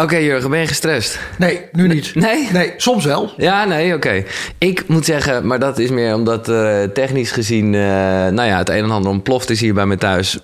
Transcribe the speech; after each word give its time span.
Oké, 0.00 0.16
Jurgen, 0.16 0.50
ben 0.50 0.60
je 0.60 0.66
gestrest? 0.66 1.18
Nee, 1.38 1.60
nu 1.72 1.88
niet. 1.88 2.14
Nee? 2.14 2.48
Nee, 2.52 2.72
soms 2.76 3.04
wel. 3.04 3.32
Ja, 3.36 3.64
nee, 3.64 3.94
oké. 3.94 4.24
Ik 4.58 4.88
moet 4.88 5.04
zeggen, 5.04 5.46
maar 5.46 5.58
dat 5.58 5.78
is 5.78 5.90
meer 5.90 6.14
omdat 6.14 6.48
uh, 6.48 6.82
technisch 6.82 7.30
gezien... 7.30 7.72
Uh, 7.72 7.80
nou 8.28 8.42
ja, 8.42 8.58
het 8.58 8.68
een 8.68 8.84
en 8.84 8.90
ander 8.90 9.10
ontploft 9.10 9.50
is 9.50 9.60
hier 9.60 9.74
bij 9.74 9.86
me 9.86 9.96
thuis. 9.96 10.38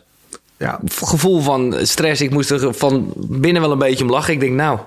Ja. 0.58 0.80
Gevoel 1.02 1.40
van 1.40 1.76
stress. 1.82 2.20
Ik 2.20 2.30
moest 2.30 2.50
er 2.50 2.74
van 2.74 3.12
binnen 3.16 3.62
wel 3.62 3.72
een 3.72 3.78
beetje 3.78 4.04
om 4.04 4.10
lachen. 4.10 4.32
Ik 4.32 4.40
denk, 4.40 4.52
nou, 4.52 4.78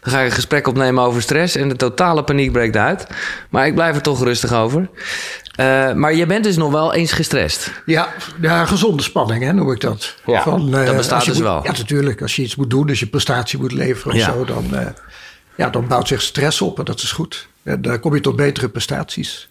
dan 0.00 0.12
ga 0.12 0.20
ik 0.20 0.26
een 0.26 0.32
gesprek 0.32 0.66
opnemen 0.66 1.04
over 1.04 1.22
stress... 1.22 1.56
en 1.56 1.68
de 1.68 1.76
totale 1.76 2.24
paniek 2.24 2.52
breekt 2.52 2.76
uit. 2.76 3.06
Maar 3.50 3.66
ik 3.66 3.74
blijf 3.74 3.96
er 3.96 4.02
toch 4.02 4.24
rustig 4.24 4.52
over. 4.52 4.88
Uh, 5.60 5.92
maar 5.92 6.14
je 6.14 6.26
bent 6.26 6.44
dus 6.44 6.56
nog 6.56 6.72
wel 6.72 6.94
eens 6.94 7.12
gestrest. 7.12 7.82
Ja, 7.86 8.08
ja 8.40 8.66
gezonde 8.66 9.02
spanning 9.02 9.42
hè, 9.42 9.52
noem 9.52 9.72
ik 9.72 9.80
dat. 9.80 10.14
Ja, 10.26 10.42
Van, 10.42 10.78
uh, 10.78 10.86
dat 10.86 10.96
bestaat 10.96 11.24
dus 11.24 11.34
moet, 11.34 11.42
wel. 11.42 11.64
Ja, 11.64 11.72
natuurlijk. 11.72 12.22
Als 12.22 12.36
je 12.36 12.42
iets 12.42 12.56
moet 12.56 12.70
doen, 12.70 12.88
als 12.88 13.00
je 13.00 13.06
prestatie 13.06 13.58
moet 13.58 13.72
leveren 13.72 14.16
ja. 14.16 14.28
of 14.28 14.34
zo... 14.34 14.44
Dan, 14.44 14.66
uh, 14.72 14.86
ja, 15.56 15.70
dan 15.70 15.86
bouwt 15.86 16.08
zich 16.08 16.22
stress 16.22 16.60
op 16.60 16.78
en 16.78 16.84
dat 16.84 17.02
is 17.02 17.12
goed. 17.12 17.48
En 17.62 17.82
dan 17.82 18.00
kom 18.00 18.14
je 18.14 18.20
tot 18.20 18.36
betere 18.36 18.68
prestaties. 18.68 19.48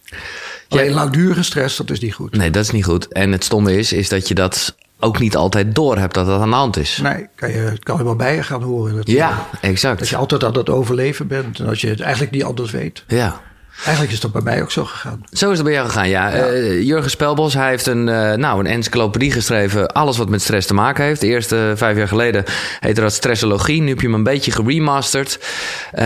Alleen 0.68 0.88
ja. 0.88 0.94
langdurige 0.94 1.42
stress, 1.42 1.76
dat 1.76 1.90
is 1.90 2.00
niet 2.00 2.14
goed. 2.14 2.36
Nee, 2.36 2.50
dat 2.50 2.64
is 2.64 2.70
niet 2.70 2.84
goed. 2.84 3.12
En 3.12 3.32
het 3.32 3.44
stomme 3.44 3.78
is, 3.78 3.92
is 3.92 4.08
dat 4.08 4.28
je 4.28 4.34
dat 4.34 4.74
ook 4.98 5.18
niet 5.18 5.36
altijd 5.36 5.74
door 5.74 5.98
hebt 5.98 6.14
dat 6.14 6.26
dat 6.26 6.40
aan 6.40 6.50
de 6.50 6.56
hand 6.56 6.76
is. 6.76 6.98
Nee, 7.02 7.26
kan 7.34 7.50
je, 7.50 7.56
het 7.56 7.82
kan 7.82 7.96
helemaal 7.96 8.16
bij 8.16 8.34
je 8.34 8.42
gaan 8.42 8.62
horen. 8.62 8.96
Dat, 8.96 9.06
ja, 9.06 9.48
exact. 9.60 9.98
Dat 9.98 10.08
je 10.08 10.16
altijd 10.16 10.44
aan 10.44 10.56
het 10.56 10.70
overleven 10.70 11.26
bent 11.26 11.58
en 11.58 11.66
dat 11.66 11.80
je 11.80 11.88
het 11.88 12.00
eigenlijk 12.00 12.32
niet 12.32 12.44
anders 12.44 12.70
weet. 12.70 13.04
Ja. 13.06 13.40
Eigenlijk 13.84 14.12
is 14.12 14.20
dat 14.20 14.32
bij 14.32 14.42
mij 14.42 14.62
ook 14.62 14.70
zo 14.70 14.84
gegaan. 14.84 15.24
Zo 15.32 15.50
is 15.50 15.56
het 15.56 15.66
bij 15.66 15.74
jou 15.74 15.86
gegaan, 15.86 16.08
ja. 16.08 16.28
ja. 16.28 16.50
Uh, 16.50 16.82
Jurgen 16.82 17.10
Spelbos, 17.10 17.54
hij 17.54 17.68
heeft 17.68 17.86
een, 17.86 18.06
uh, 18.06 18.32
nou, 18.32 18.60
een 18.60 18.66
encyclopedie 18.66 19.32
geschreven. 19.32 19.92
Alles 19.92 20.16
wat 20.16 20.28
met 20.28 20.42
stress 20.42 20.66
te 20.66 20.74
maken 20.74 21.04
heeft. 21.04 21.20
De 21.20 21.26
eerste 21.26 21.68
uh, 21.70 21.76
vijf 21.76 21.96
jaar 21.96 22.08
geleden 22.08 22.44
heette 22.80 23.00
dat 23.00 23.12
Stressologie. 23.12 23.80
Nu 23.80 23.88
heb 23.88 24.00
je 24.00 24.06
hem 24.06 24.14
een 24.14 24.22
beetje 24.22 24.50
geremasterd. 24.50 25.38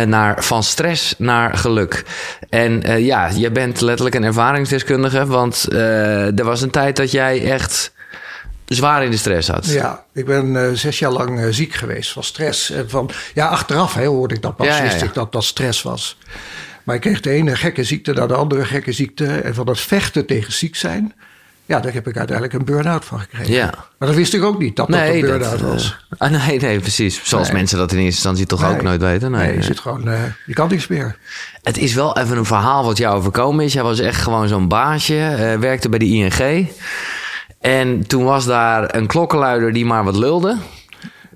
naar 0.07 0.45
van 0.45 0.62
stress 0.62 1.15
naar 1.19 1.57
geluk. 1.57 2.05
En 2.51 3.02
ja, 3.05 3.30
je 3.35 3.51
bent 3.51 3.80
letterlijk 3.80 4.16
een 4.16 4.24
ervaringsdeskundige. 4.24 5.27
Want 5.27 5.73
er 5.73 6.45
was 6.45 6.60
een 6.60 6.71
tijd 6.71 6.96
dat 6.96 7.10
jij 7.10 7.51
echt 7.51 7.95
zwaar 8.66 9.05
in 9.05 9.10
de 9.10 9.16
stress 9.16 9.46
zat. 9.46 9.66
Ja, 9.66 10.05
ik 10.12 10.24
ben 10.24 10.55
uh, 10.55 10.71
zes 10.73 10.99
jaar 10.99 11.10
lang 11.10 11.40
uh, 11.40 11.46
ziek 11.51 11.74
geweest 11.74 12.12
van 12.12 12.24
stress. 12.24 12.71
En 12.71 12.90
van, 12.90 13.10
ja, 13.35 13.46
achteraf 13.46 13.95
hè, 13.95 14.07
hoorde 14.07 14.35
ik 14.35 14.43
dat 14.43 14.57
pas, 14.57 14.66
ja, 14.66 14.77
ja, 14.77 14.83
wist 14.83 15.02
ik 15.02 15.15
dat 15.15 15.33
dat 15.33 15.45
stress 15.45 15.83
was. 15.83 16.18
Maar 16.87 16.95
ik 16.95 17.01
kreeg 17.01 17.20
de 17.20 17.30
ene 17.30 17.56
gekke 17.56 17.84
ziekte 17.84 18.12
naar 18.12 18.29
de 18.29 18.34
andere 18.34 18.65
gekke 18.65 18.92
ziekte. 18.92 19.26
En 19.26 19.54
van 19.54 19.66
dat 19.66 19.80
vechten 19.80 20.26
tegen 20.26 20.52
ziek 20.52 20.76
zijn... 20.76 21.15
Ja, 21.65 21.80
daar 21.80 21.93
heb 21.93 22.09
ik 22.09 22.16
uiteindelijk 22.16 22.59
een 22.59 22.65
burn-out 22.65 23.04
van 23.04 23.20
gekregen. 23.20 23.52
Ja. 23.52 23.74
Maar 23.98 24.09
dat 24.09 24.16
wist 24.16 24.34
ik 24.34 24.43
ook 24.43 24.59
niet, 24.59 24.76
dat 24.76 24.88
nee, 24.88 25.20
dat 25.20 25.30
een 25.30 25.38
burn-out 25.38 25.59
dat, 25.59 25.70
was. 25.70 26.06
Uh, 26.10 26.18
ah, 26.18 26.46
nee, 26.46 26.60
nee, 26.60 26.80
precies. 26.80 27.20
Zoals 27.24 27.46
nee. 27.46 27.56
mensen 27.56 27.78
dat 27.78 27.93
in 27.93 27.96
eerste 27.96 28.12
instantie 28.12 28.46
toch 28.46 28.60
nee. 28.60 28.70
ook 28.70 28.82
nooit 28.82 29.01
weten. 29.01 29.30
Nee, 29.30 29.54
je 29.54 29.62
zit 29.62 29.80
gewoon... 29.80 30.09
Uh, 30.09 30.20
je 30.46 30.52
kan 30.52 30.68
niks 30.68 30.87
meer. 30.87 31.16
Het 31.62 31.78
is 31.78 31.95
wel 31.95 32.18
even 32.18 32.37
een 32.37 32.45
verhaal 32.45 32.84
wat 32.84 32.96
jou 32.96 33.16
overkomen 33.16 33.65
is. 33.65 33.73
Jij 33.73 33.82
was 33.82 33.98
echt 33.98 34.23
gewoon 34.23 34.48
zo'n 34.48 34.68
baasje. 34.68 35.15
Uh, 35.15 35.60
werkte 35.60 35.88
bij 35.88 35.98
de 35.98 36.04
ING. 36.04 36.68
En 37.60 38.06
toen 38.06 38.24
was 38.24 38.45
daar 38.45 38.95
een 38.95 39.06
klokkenluider 39.06 39.73
die 39.73 39.87
maar 39.87 40.04
wat 40.04 40.16
lulde. 40.16 40.56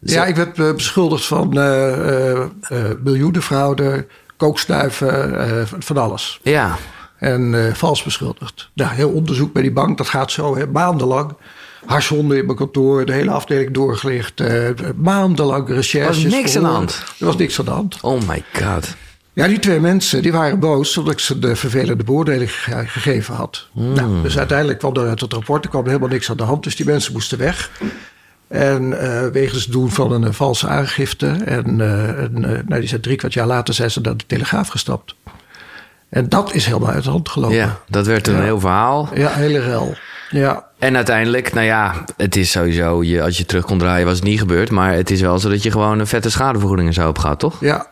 Ja, 0.03 0.27
ik 0.27 0.37
werd 0.37 0.77
beschuldigd 0.77 1.25
van 1.25 1.49
miljoenenfraude, 3.03 4.07
kookstuiven, 4.41 5.69
van 5.79 5.97
alles. 5.97 6.41
Ja. 6.43 6.77
En 7.19 7.73
vals 7.77 8.03
beschuldigd. 8.03 8.71
Nou, 8.75 8.95
heel 8.95 9.11
onderzoek 9.11 9.53
bij 9.53 9.63
die 9.63 9.73
bank, 9.73 9.99
dat 9.99 10.09
gaat 10.09 10.31
zo 10.31 10.57
hè, 10.57 10.67
maandenlang. 10.67 11.33
Harshonden 11.87 12.39
in 12.39 12.45
mijn 12.45 12.57
kantoor, 12.57 13.05
de 13.05 13.13
hele 13.13 13.31
afdeling 13.31 13.71
doorgelicht. 13.71 14.43
maandenlang 14.97 15.69
recherches. 15.69 16.17
Er 16.17 16.31
was 16.31 16.33
niks 16.33 16.57
aan 16.57 16.63
de 16.63 16.69
hand. 16.69 17.03
Er 17.19 17.27
was 17.27 17.37
niks 17.37 17.59
aan 17.59 17.65
de 17.65 17.71
hand. 17.71 17.99
Oh 18.01 18.21
my 18.29 18.45
god. 18.53 18.95
Ja, 19.33 19.47
die 19.47 19.59
twee 19.59 19.81
mensen 19.81 20.23
die 20.23 20.33
waren 20.33 20.59
boos 20.59 20.97
omdat 20.97 21.13
ik 21.13 21.19
ze 21.19 21.39
de 21.39 21.57
vervelende 21.57 22.05
beoordeling 22.05 22.53
ge 22.53 22.83
gegeven 22.87 23.35
had. 23.35 23.67
Hmm. 23.73 23.93
Nou, 23.93 24.23
dus 24.23 24.39
uiteindelijk 24.39 24.79
kwam 24.79 24.97
er 24.97 25.09
uit 25.09 25.21
het 25.21 25.33
rapport, 25.33 25.65
er 25.65 25.71
kwam 25.71 25.87
helemaal 25.87 26.09
niks 26.09 26.31
aan 26.31 26.37
de 26.37 26.43
hand. 26.43 26.63
Dus 26.63 26.77
die 26.77 26.87
mensen 26.87 27.13
moesten 27.13 27.39
weg. 27.39 27.71
En 28.51 28.83
uh, 28.93 29.27
wegens 29.27 29.63
het 29.63 29.73
doen 29.73 29.91
van 29.91 30.13
een, 30.13 30.23
een 30.23 30.35
valse 30.35 30.69
aangifte. 30.69 31.27
En, 31.45 31.79
uh, 31.79 32.09
en 32.09 32.33
uh, 32.37 32.43
nou, 32.67 32.81
die 32.81 32.89
zijn 32.89 33.01
drie 33.01 33.17
kwart 33.17 33.33
jaar 33.33 33.47
later 33.47 33.75
zijn 33.75 33.91
ze 33.91 34.01
naar 34.01 34.17
de 34.17 34.27
Telegraaf 34.27 34.69
gestapt. 34.69 35.15
En 36.09 36.29
dat 36.29 36.55
is 36.55 36.67
helemaal 36.67 36.91
uit 36.91 37.05
de 37.05 37.11
hand 37.11 37.29
gelopen. 37.29 37.57
Ja, 37.57 37.79
dat 37.89 38.07
werd 38.07 38.27
een 38.29 38.35
Ja. 38.37 38.43
heel 38.43 38.61
verhaal. 38.61 39.09
Ja, 39.15 39.29
hele 39.31 39.59
rel. 39.61 39.95
Ja, 40.31 40.65
En 40.79 40.97
uiteindelijk, 40.97 41.53
nou 41.53 41.67
ja, 41.67 42.05
het 42.17 42.37
is 42.37 42.51
sowieso, 42.51 43.03
je, 43.03 43.23
als 43.23 43.37
je 43.39 43.45
terug 43.45 43.65
kon 43.65 43.79
draaien 43.79 44.07
was 44.07 44.15
het 44.15 44.25
niet 44.25 44.39
gebeurd. 44.39 44.71
Maar 44.71 44.93
het 44.93 45.11
is 45.11 45.21
wel 45.21 45.39
zo 45.39 45.49
dat 45.49 45.63
je 45.63 45.71
gewoon 45.71 45.99
een 45.99 46.07
vette 46.07 46.31
schadevergoeding 46.31 46.89
en 46.89 46.95
zo 46.95 47.09
opgaat, 47.09 47.39
toch? 47.39 47.57
ja, 47.61 47.87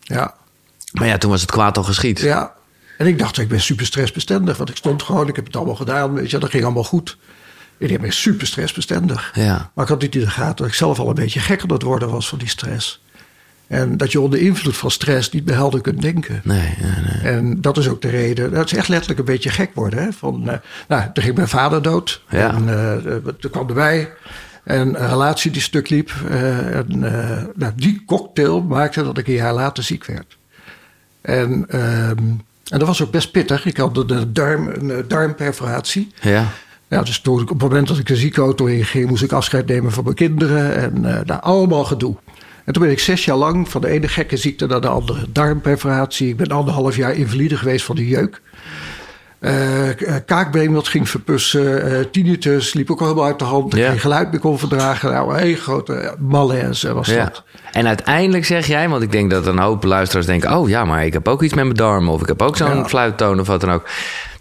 ja, 0.00 0.34
Maar 0.92 1.06
ja, 1.06 1.18
toen 1.18 1.30
was 1.30 1.40
het 1.40 1.50
kwaad 1.50 1.76
al 1.76 1.82
geschied. 1.84 2.20
ja. 2.20 2.52
En 2.98 3.06
ik 3.06 3.18
dacht, 3.18 3.38
ik 3.38 3.48
ben 3.48 3.60
super 3.60 3.86
stressbestendig. 3.86 4.56
Want 4.56 4.70
ik 4.70 4.76
stond 4.76 5.02
gewoon, 5.02 5.28
ik 5.28 5.36
heb 5.36 5.46
het 5.46 5.56
allemaal 5.56 5.74
gedaan. 5.74 6.14
Weet 6.14 6.30
je, 6.30 6.38
dat 6.38 6.50
ging 6.50 6.64
allemaal 6.64 6.84
goed. 6.84 7.16
Ik 7.78 8.00
ben 8.00 8.12
super 8.12 8.46
stressbestendig. 8.46 9.30
Ja. 9.34 9.70
Maar 9.74 9.84
ik 9.84 9.90
had 9.90 10.00
niet 10.00 10.14
in 10.14 10.20
de 10.20 10.30
gaten 10.30 10.56
dat 10.56 10.66
ik 10.66 10.74
zelf 10.74 10.98
al 10.98 11.08
een 11.08 11.14
beetje 11.14 11.40
gek 11.40 11.62
aan 11.62 11.72
het 11.72 11.82
worden 11.82 12.10
was 12.10 12.28
van 12.28 12.38
die 12.38 12.48
stress. 12.48 13.00
En 13.68 13.96
dat 13.96 14.12
je 14.12 14.20
onder 14.20 14.40
invloed 14.40 14.76
van 14.76 14.90
stress 14.90 15.30
niet 15.30 15.44
meer 15.44 15.54
helder 15.54 15.80
kunt 15.80 16.02
denken. 16.02 16.40
Nee, 16.44 16.74
nee, 16.80 16.90
nee. 16.90 17.32
En 17.32 17.60
dat 17.60 17.76
is 17.76 17.88
ook 17.88 18.02
de 18.02 18.08
reden. 18.08 18.52
Dat 18.52 18.64
is 18.64 18.78
echt 18.78 18.88
letterlijk 18.88 19.18
een 19.18 19.24
beetje 19.24 19.50
gek 19.50 19.70
worden. 19.74 20.02
Hè? 20.02 20.12
Van, 20.12 20.48
eh, 20.48 20.58
nou, 20.88 21.02
toen 21.12 21.24
ging 21.24 21.36
mijn 21.36 21.48
vader 21.48 21.82
dood. 21.82 22.22
Ja. 22.28 22.54
En 22.54 22.68
eh, 22.68 23.14
toen 23.40 23.50
kwam 23.50 23.68
erbij. 23.68 24.12
En 24.64 25.02
een 25.02 25.08
relatie 25.08 25.50
die 25.50 25.62
stuk 25.62 25.88
liep. 25.88 26.12
Eh, 26.28 26.76
en, 26.76 26.98
nou, 27.54 27.72
die 27.76 28.02
cocktail 28.06 28.62
maakte 28.62 29.02
dat 29.02 29.18
ik 29.18 29.26
een 29.26 29.34
jaar 29.34 29.54
later 29.54 29.82
ziek 29.82 30.04
werd. 30.04 30.36
En, 31.20 31.64
ehm, 31.68 32.18
en 32.68 32.78
dat 32.78 32.86
was 32.86 33.02
ook 33.02 33.10
best 33.10 33.30
pittig. 33.30 33.66
Ik 33.66 33.76
had 33.76 34.10
een, 34.10 34.32
darm, 34.32 34.68
een 34.68 35.04
darmperforatie. 35.08 36.12
Ja. 36.20 36.46
Ja, 36.88 37.02
dus 37.02 37.20
toen, 37.20 37.40
op 37.40 37.48
het 37.48 37.60
moment 37.60 37.88
dat 37.88 37.98
ik 37.98 38.06
de 38.06 38.16
ziekenauto 38.16 38.64
inging, 38.64 39.08
moest 39.08 39.22
ik 39.22 39.32
afscheid 39.32 39.66
nemen 39.66 39.92
van 39.92 40.04
mijn 40.04 40.16
kinderen. 40.16 40.74
En 40.76 40.96
uh, 40.96 41.20
nou, 41.24 41.40
allemaal 41.40 41.84
gedoe. 41.84 42.16
En 42.64 42.72
toen 42.72 42.82
ben 42.82 42.92
ik 42.92 42.98
zes 42.98 43.24
jaar 43.24 43.36
lang 43.36 43.68
van 43.68 43.80
de 43.80 43.88
ene 43.88 44.08
gekke 44.08 44.36
ziekte 44.36 44.66
naar 44.66 44.80
de 44.80 44.88
andere. 44.88 45.26
Darmperforatie. 45.32 46.28
Ik 46.28 46.36
ben 46.36 46.48
anderhalf 46.48 46.96
jaar 46.96 47.14
invalide 47.14 47.56
geweest 47.56 47.84
van 47.84 47.96
de 47.96 48.08
jeuk. 48.08 48.40
Uh, 49.40 49.88
kaakbeen 50.26 50.72
dat 50.72 50.88
ging 50.88 51.08
verpussen. 51.08 51.92
Uh, 51.92 52.04
tinnitus 52.10 52.74
liep 52.74 52.90
ook 52.90 53.00
al 53.00 53.06
helemaal 53.06 53.26
uit 53.26 53.38
de 53.38 53.44
hand. 53.44 53.74
Ja. 53.74 53.90
geen 53.90 54.00
geluid 54.00 54.30
meer 54.30 54.40
kon 54.40 54.58
verdragen. 54.58 55.12
Nou, 55.12 55.40
een 55.40 55.56
grote 55.56 56.14
malaise 56.18 56.92
was 56.92 57.08
ja. 57.08 57.24
dat. 57.24 57.44
En 57.72 57.86
uiteindelijk 57.86 58.44
zeg 58.44 58.66
jij, 58.66 58.88
want 58.88 59.02
ik 59.02 59.12
denk 59.12 59.30
dat 59.30 59.46
een 59.46 59.58
hoop 59.58 59.84
luisteraars 59.84 60.26
denken... 60.26 60.56
oh 60.56 60.68
ja, 60.68 60.84
maar 60.84 61.04
ik 61.04 61.12
heb 61.12 61.28
ook 61.28 61.42
iets 61.42 61.54
met 61.54 61.64
mijn 61.64 61.76
darmen 61.76 62.12
of 62.12 62.20
ik 62.20 62.28
heb 62.28 62.42
ook 62.42 62.56
zo'n 62.56 62.76
Ja. 62.76 62.88
fluittoon 62.88 63.40
of 63.40 63.46
wat 63.46 63.60
dan 63.60 63.70
ook. 63.70 63.88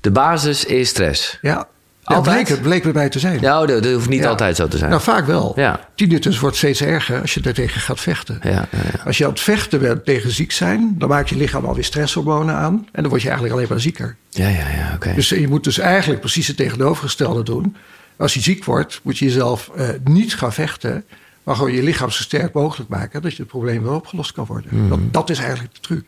De 0.01 0.11
basis 0.11 0.65
is 0.65 0.89
stress. 0.89 1.37
Ja 1.41 1.67
Altijd? 2.15 2.35
bleek, 2.35 2.47
het 2.47 2.61
bleek 2.61 2.83
bij 2.83 2.91
mij 2.91 3.09
te 3.09 3.19
zijn. 3.19 3.37
Oh, 3.37 3.67
dat, 3.67 3.67
dat 3.67 3.85
hoeft 3.85 4.09
niet 4.09 4.25
altijd 4.25 4.55
zo 4.55 4.67
te 4.67 4.77
zijn. 4.77 4.89
Nou, 4.89 5.01
vaak 5.01 5.25
wel. 5.25 5.53
Ja. 5.55 5.79
Tinnitus 5.95 6.39
wordt 6.39 6.55
steeds 6.55 6.81
erger 6.81 7.21
als 7.21 7.33
je 7.33 7.39
daartegen 7.39 7.81
gaat 7.81 7.99
vechten. 7.99 8.39
ja, 8.43 8.49
ja, 8.51 8.67
ja. 8.71 9.03
Als 9.05 9.17
je 9.17 9.23
aan 9.23 9.29
het 9.29 9.39
vechten 9.39 9.79
bent 9.79 10.05
tegen 10.05 10.31
ziek 10.31 10.51
zijn, 10.51 10.95
dan 10.97 11.09
maakt 11.09 11.29
je 11.29 11.35
lichaam 11.35 11.65
alweer 11.65 11.83
stresshormonen 11.83 12.55
aan. 12.55 12.87
En 12.91 13.01
dan 13.01 13.09
word 13.09 13.21
je 13.21 13.27
eigenlijk 13.27 13.57
alleen 13.57 13.69
maar 13.69 13.81
zieker. 13.81 14.15
ja, 14.29 14.47
ja, 14.47 14.69
ja 14.69 14.91
oké. 14.95 15.13
Dus 15.13 15.29
je 15.29 15.47
moet 15.47 15.63
dus 15.63 15.77
eigenlijk 15.77 16.19
precies 16.19 16.47
het 16.47 16.57
tegenovergestelde 16.57 17.43
doen. 17.43 17.75
Als 18.17 18.33
je 18.33 18.39
ziek 18.39 18.63
wordt, 18.63 18.99
moet 19.03 19.17
je 19.17 19.25
jezelf 19.25 19.71
eh, 19.75 19.89
niet 20.03 20.35
gaan 20.35 20.53
vechten. 20.53 21.03
Maar 21.47 21.55
gewoon 21.55 21.73
je 21.73 21.83
lichaam 21.83 22.11
zo 22.11 22.21
sterk 22.21 22.53
mogelijk 22.53 22.89
maken 22.89 23.21
dat 23.21 23.31
je 23.31 23.37
het 23.41 23.47
probleem 23.47 23.83
weer 23.83 23.91
opgelost 23.91 24.31
kan 24.31 24.45
worden. 24.45 24.89
Dat, 24.89 24.99
dat 25.11 25.29
is 25.29 25.39
eigenlijk 25.39 25.73
de 25.73 25.79
truc. 25.79 26.03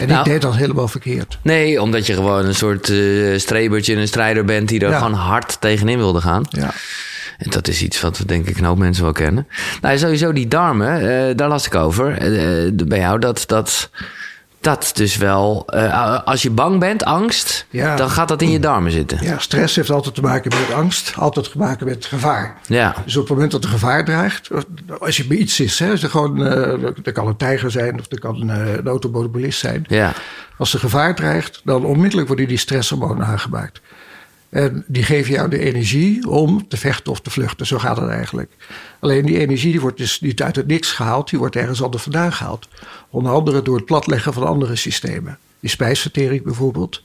En 0.00 0.08
Nou- 0.08 0.18
ik 0.18 0.24
deed 0.24 0.42
dat 0.42 0.56
helemaal 0.56 0.88
verkeerd. 0.88 1.38
Nee, 1.42 1.82
omdat 1.82 2.06
je 2.06 2.14
gewoon 2.14 2.44
een 2.44 2.54
soort 2.54 2.88
eh 2.88 3.38
strebertje, 3.38 3.94
een 3.96 4.08
strijder 4.08 4.44
bent... 4.44 4.68
die 4.68 4.80
er 4.80 4.90
Ja. 4.90 4.98
gewoon 4.98 5.12
hard 5.12 5.60
tegenin 5.60 5.96
wilde 5.98 6.20
gaan. 6.20 6.42
Ja. 6.48 6.70
En 7.38 7.50
dat 7.50 7.68
is 7.68 7.82
iets 7.82 8.00
wat 8.00 8.18
we 8.18 8.24
denk 8.24 8.46
ik 8.48 8.58
een 8.58 8.64
hoop 8.64 8.78
mensen 8.78 9.02
wel 9.04 9.12
kennen. 9.12 9.46
Nou, 9.80 9.98
sowieso 9.98 10.32
die 10.32 10.48
darmen, 10.48 11.28
eh, 11.28 11.36
daar 11.36 11.48
las 11.48 11.66
ik 11.66 11.74
over. 11.74 12.18
eh, 12.18 12.66
eh, 12.66 12.72
bij 12.74 12.98
jou, 12.98 13.18
dat... 13.18 13.42
dat 13.46 13.90
dat 14.60 14.90
dus 14.94 15.16
wel, 15.16 15.62
eh, 15.66 16.18
als 16.24 16.42
je 16.42 16.50
bang 16.50 16.78
bent, 16.78 17.04
angst, 17.04 17.66
Ja. 17.70 17.96
dan 17.96 18.10
gaat 18.10 18.28
dat 18.28 18.42
in 18.42 18.50
je 18.50 18.58
darmen 18.60 18.92
zitten. 18.92 19.18
ja, 19.22 19.38
stress 19.38 19.76
heeft 19.76 19.90
altijd 19.90 20.14
te 20.14 20.20
maken 20.20 20.50
met 20.60 20.72
angst, 20.76 21.12
altijd 21.16 21.50
te 21.52 21.58
maken 21.58 21.86
met 21.86 22.06
gevaar. 22.06 22.56
Ja, 22.66 22.94
Dus 23.04 23.16
op 23.16 23.22
het 23.22 23.30
moment 23.32 23.50
dat 23.50 23.64
er 23.64 23.70
gevaar 23.70 24.04
dreigt, 24.04 24.48
als 25.00 25.16
je 25.16 25.24
bij 25.26 25.36
iets 25.36 25.60
is, 25.60 25.78
hè, 25.78 25.90
er 25.90 25.98
gewoon, 26.10 26.46
eh, 26.46 26.84
er 27.04 27.12
kan 27.12 27.26
een 27.26 27.36
tijger 27.36 27.70
zijn 27.70 27.98
of 27.98 28.06
er 28.12 28.18
kan 28.20 28.50
eh, 28.50 28.74
een 28.76 28.86
automobilist 28.86 29.58
zijn. 29.58 29.84
ja, 29.88 30.12
Als 30.58 30.74
er 30.74 30.80
gevaar 30.80 31.14
dreigt, 31.14 31.60
dan 31.64 31.84
onmiddellijk 31.84 32.28
worden 32.28 32.48
die 32.48 32.58
stresshormonen 32.58 33.26
aangemaakt. 33.26 33.80
En 34.50 34.84
die 34.86 35.02
geven 35.02 35.32
jou 35.32 35.48
de 35.48 35.58
energie 35.58 36.28
om 36.28 36.68
te 36.68 36.76
vechten 36.76 37.12
of 37.12 37.20
te 37.20 37.30
vluchten. 37.30 37.66
Zo 37.66 37.78
gaat 37.78 37.96
het 37.96 38.08
eigenlijk. 38.08 38.50
Alleen 38.98 39.26
die 39.26 39.38
energie 39.38 39.70
die 39.70 39.80
wordt 39.80 39.98
dus 39.98 40.20
niet 40.20 40.42
uit 40.42 40.56
het 40.56 40.66
niks 40.66 40.92
gehaald. 40.92 41.30
Die 41.30 41.38
wordt 41.38 41.56
ergens 41.56 41.82
anders 41.82 42.02
vandaan 42.02 42.32
gehaald. 42.32 42.68
Onder 43.10 43.32
andere 43.32 43.62
door 43.62 43.76
het 43.76 43.84
platleggen 43.84 44.32
van 44.32 44.46
andere 44.46 44.76
systemen. 44.76 45.38
Die 45.60 45.70
spijsvertering 45.70 46.42
bijvoorbeeld. 46.42 47.02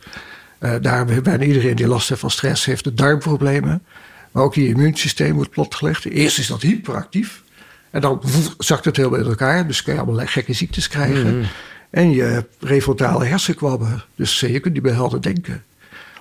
Eh, 0.58 0.74
daar 0.82 0.98
hebben 0.98 1.24
bijna 1.24 1.44
iedereen 1.44 1.76
die 1.76 1.88
last 1.88 2.10
heeft 2.10 2.22
van 2.22 2.32
stress 2.32 2.66
heeft 2.66 2.84
de 2.84 2.94
darmproblemen. 2.94 3.84
Maar 4.32 4.44
ook 4.44 4.56
je 4.56 4.68
immuunsysteem 4.68 5.34
wordt 5.36 5.50
platgelegd. 5.50 6.06
Eerst 6.06 6.38
is 6.38 6.48
dat 6.48 6.62
hyperactief. 6.62 7.44
En 7.90 8.02
dan 8.02 8.22
zakt 8.58 8.86
het 8.86 8.98
heel 8.98 9.16
in 9.16 9.26
elkaar. 9.26 9.68
Dus 9.68 9.84
kun 9.84 9.94
je 9.94 10.00
allemaal 10.00 10.26
gekke 10.26 10.54
ziektes 10.54 10.88
krijgen. 10.88 11.38
Mhm. 11.38 11.48
En 11.90 12.12
je 12.12 12.22
hebt 12.22 12.56
refrontale 12.60 13.26
hersenkwabben. 13.26 14.04
Dus 14.16 14.40
je 14.40 14.60
kunt 14.60 14.74
niet 14.74 14.84
meer 14.84 14.94
helder 14.94 15.22
denken. 15.22 15.64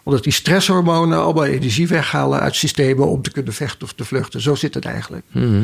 Omdat 0.05 0.23
die 0.23 0.33
stresshormonen 0.33 1.23
allemaal 1.23 1.45
energie 1.45 1.89
weghalen 1.89 2.41
uit 2.41 2.55
systemen 2.55 3.07
om 3.09 3.23
te 3.23 3.31
kunnen 3.31 3.53
vechten 3.53 3.83
of 3.83 3.93
te 3.93 4.05
vluchten. 4.05 4.41
Zo 4.41 4.55
zit 4.55 4.75
het 4.75 4.85
eigenlijk. 4.85 5.23
Mhm. 5.33 5.63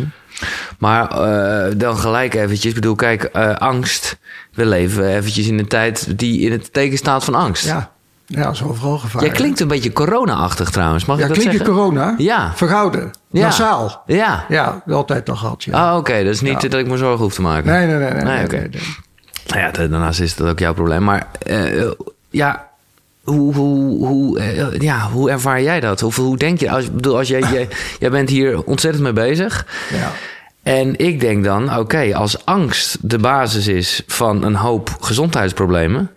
Maar 0.79 1.11
eh, 1.11 1.73
dan 1.77 1.97
gelijk 1.97 2.35
eventjes. 2.35 2.65
Ik 2.69 2.75
bedoel, 2.75 2.95
kijk, 2.95 3.23
eh, 3.25 3.55
angst. 3.55 4.19
We 4.55 4.67
leven 4.67 5.07
eventjes 5.17 5.47
in 5.49 5.59
een 5.59 5.67
tijd 5.69 6.19
die 6.19 6.41
in 6.41 6.53
het 6.53 6.73
teken 6.73 6.99
staat 6.99 7.25
van 7.25 7.35
angst. 7.35 7.65
Ja, 7.67 7.91
ja 8.27 8.43
dat 8.43 8.53
is 8.53 8.63
overal 8.63 8.99
gevaar. 8.99 9.23
Jij 9.23 9.31
klinkt 9.31 9.61
een 9.61 9.69
beetje 9.69 9.93
corona-achtig 9.93 10.71
trouwens. 10.71 11.05
Mag 11.05 11.17
Ja, 11.17 11.23
ik 11.23 11.29
dat 11.29 11.39
klink 11.39 11.53
je 11.53 11.57
zeggen? 11.59 11.75
corona? 11.77 12.15
Ja. 12.19 12.53
Verhouden. 12.55 13.11
Ja. 13.31 13.41
Nasaal. 13.45 14.03
Ja. 14.07 14.45
Ja, 14.49 14.83
altijd 14.89 15.29
al 15.29 15.37
gehad. 15.37 15.65
Ja. 15.65 15.91
Ah, 15.91 15.97
oké. 15.97 16.25
Dat 16.25 16.35
is 16.35 16.41
niet 16.41 16.63
Ja. 16.63 16.69
dat 16.69 16.81
ik 16.81 16.87
me 16.87 16.97
zorgen 16.97 17.23
hoef 17.25 17.35
te 17.35 17.43
maken. 17.43 17.73
Nee, 17.73 17.87
nee, 17.87 17.97
nee. 17.97 18.11
nee, 18.13 18.23
Nee, 18.23 18.35
nee, 18.37 18.45
oké. 18.45 18.69
Nou 19.47 19.61
ja, 19.61 19.71
daarnaast 19.71 20.21
is 20.21 20.37
dat 20.37 20.49
ook 20.49 20.59
jouw 20.59 20.75
probleem. 20.75 21.03
Maar 21.05 21.27
eh, 21.47 21.91
ja, 22.31 22.69
hoe, 23.31 23.55
hoe, 23.55 24.07
hoe, 24.07 24.39
eh, 24.39 24.81
ja, 24.81 25.11
hoe 25.11 25.31
ervaar 25.31 25.63
jij 25.63 25.81
dat? 25.81 26.03
Of 26.03 26.17
hoe 26.17 26.37
denk 26.37 26.61
je? 26.61 26.71
Als, 26.71 26.93
bedoel, 26.93 27.17
als 27.19 27.29
jij, 27.29 27.41
jij, 27.41 27.69
jij 28.01 28.11
bent 28.11 28.29
hier 28.29 28.63
ontzettend 28.65 29.03
mee 29.05 29.13
bezig. 29.13 29.67
Ja. 29.93 30.13
En 30.63 30.99
ik 30.99 31.21
denk 31.21 31.45
dan, 31.45 31.77
oké, 31.79 32.15
als 32.17 32.45
angst 32.47 32.97
de 33.01 33.19
basis 33.19 33.67
is 33.67 34.03
van 34.07 34.45
een 34.45 34.55
hoop 34.55 34.97
gezondheidsproblemen. 35.01 36.11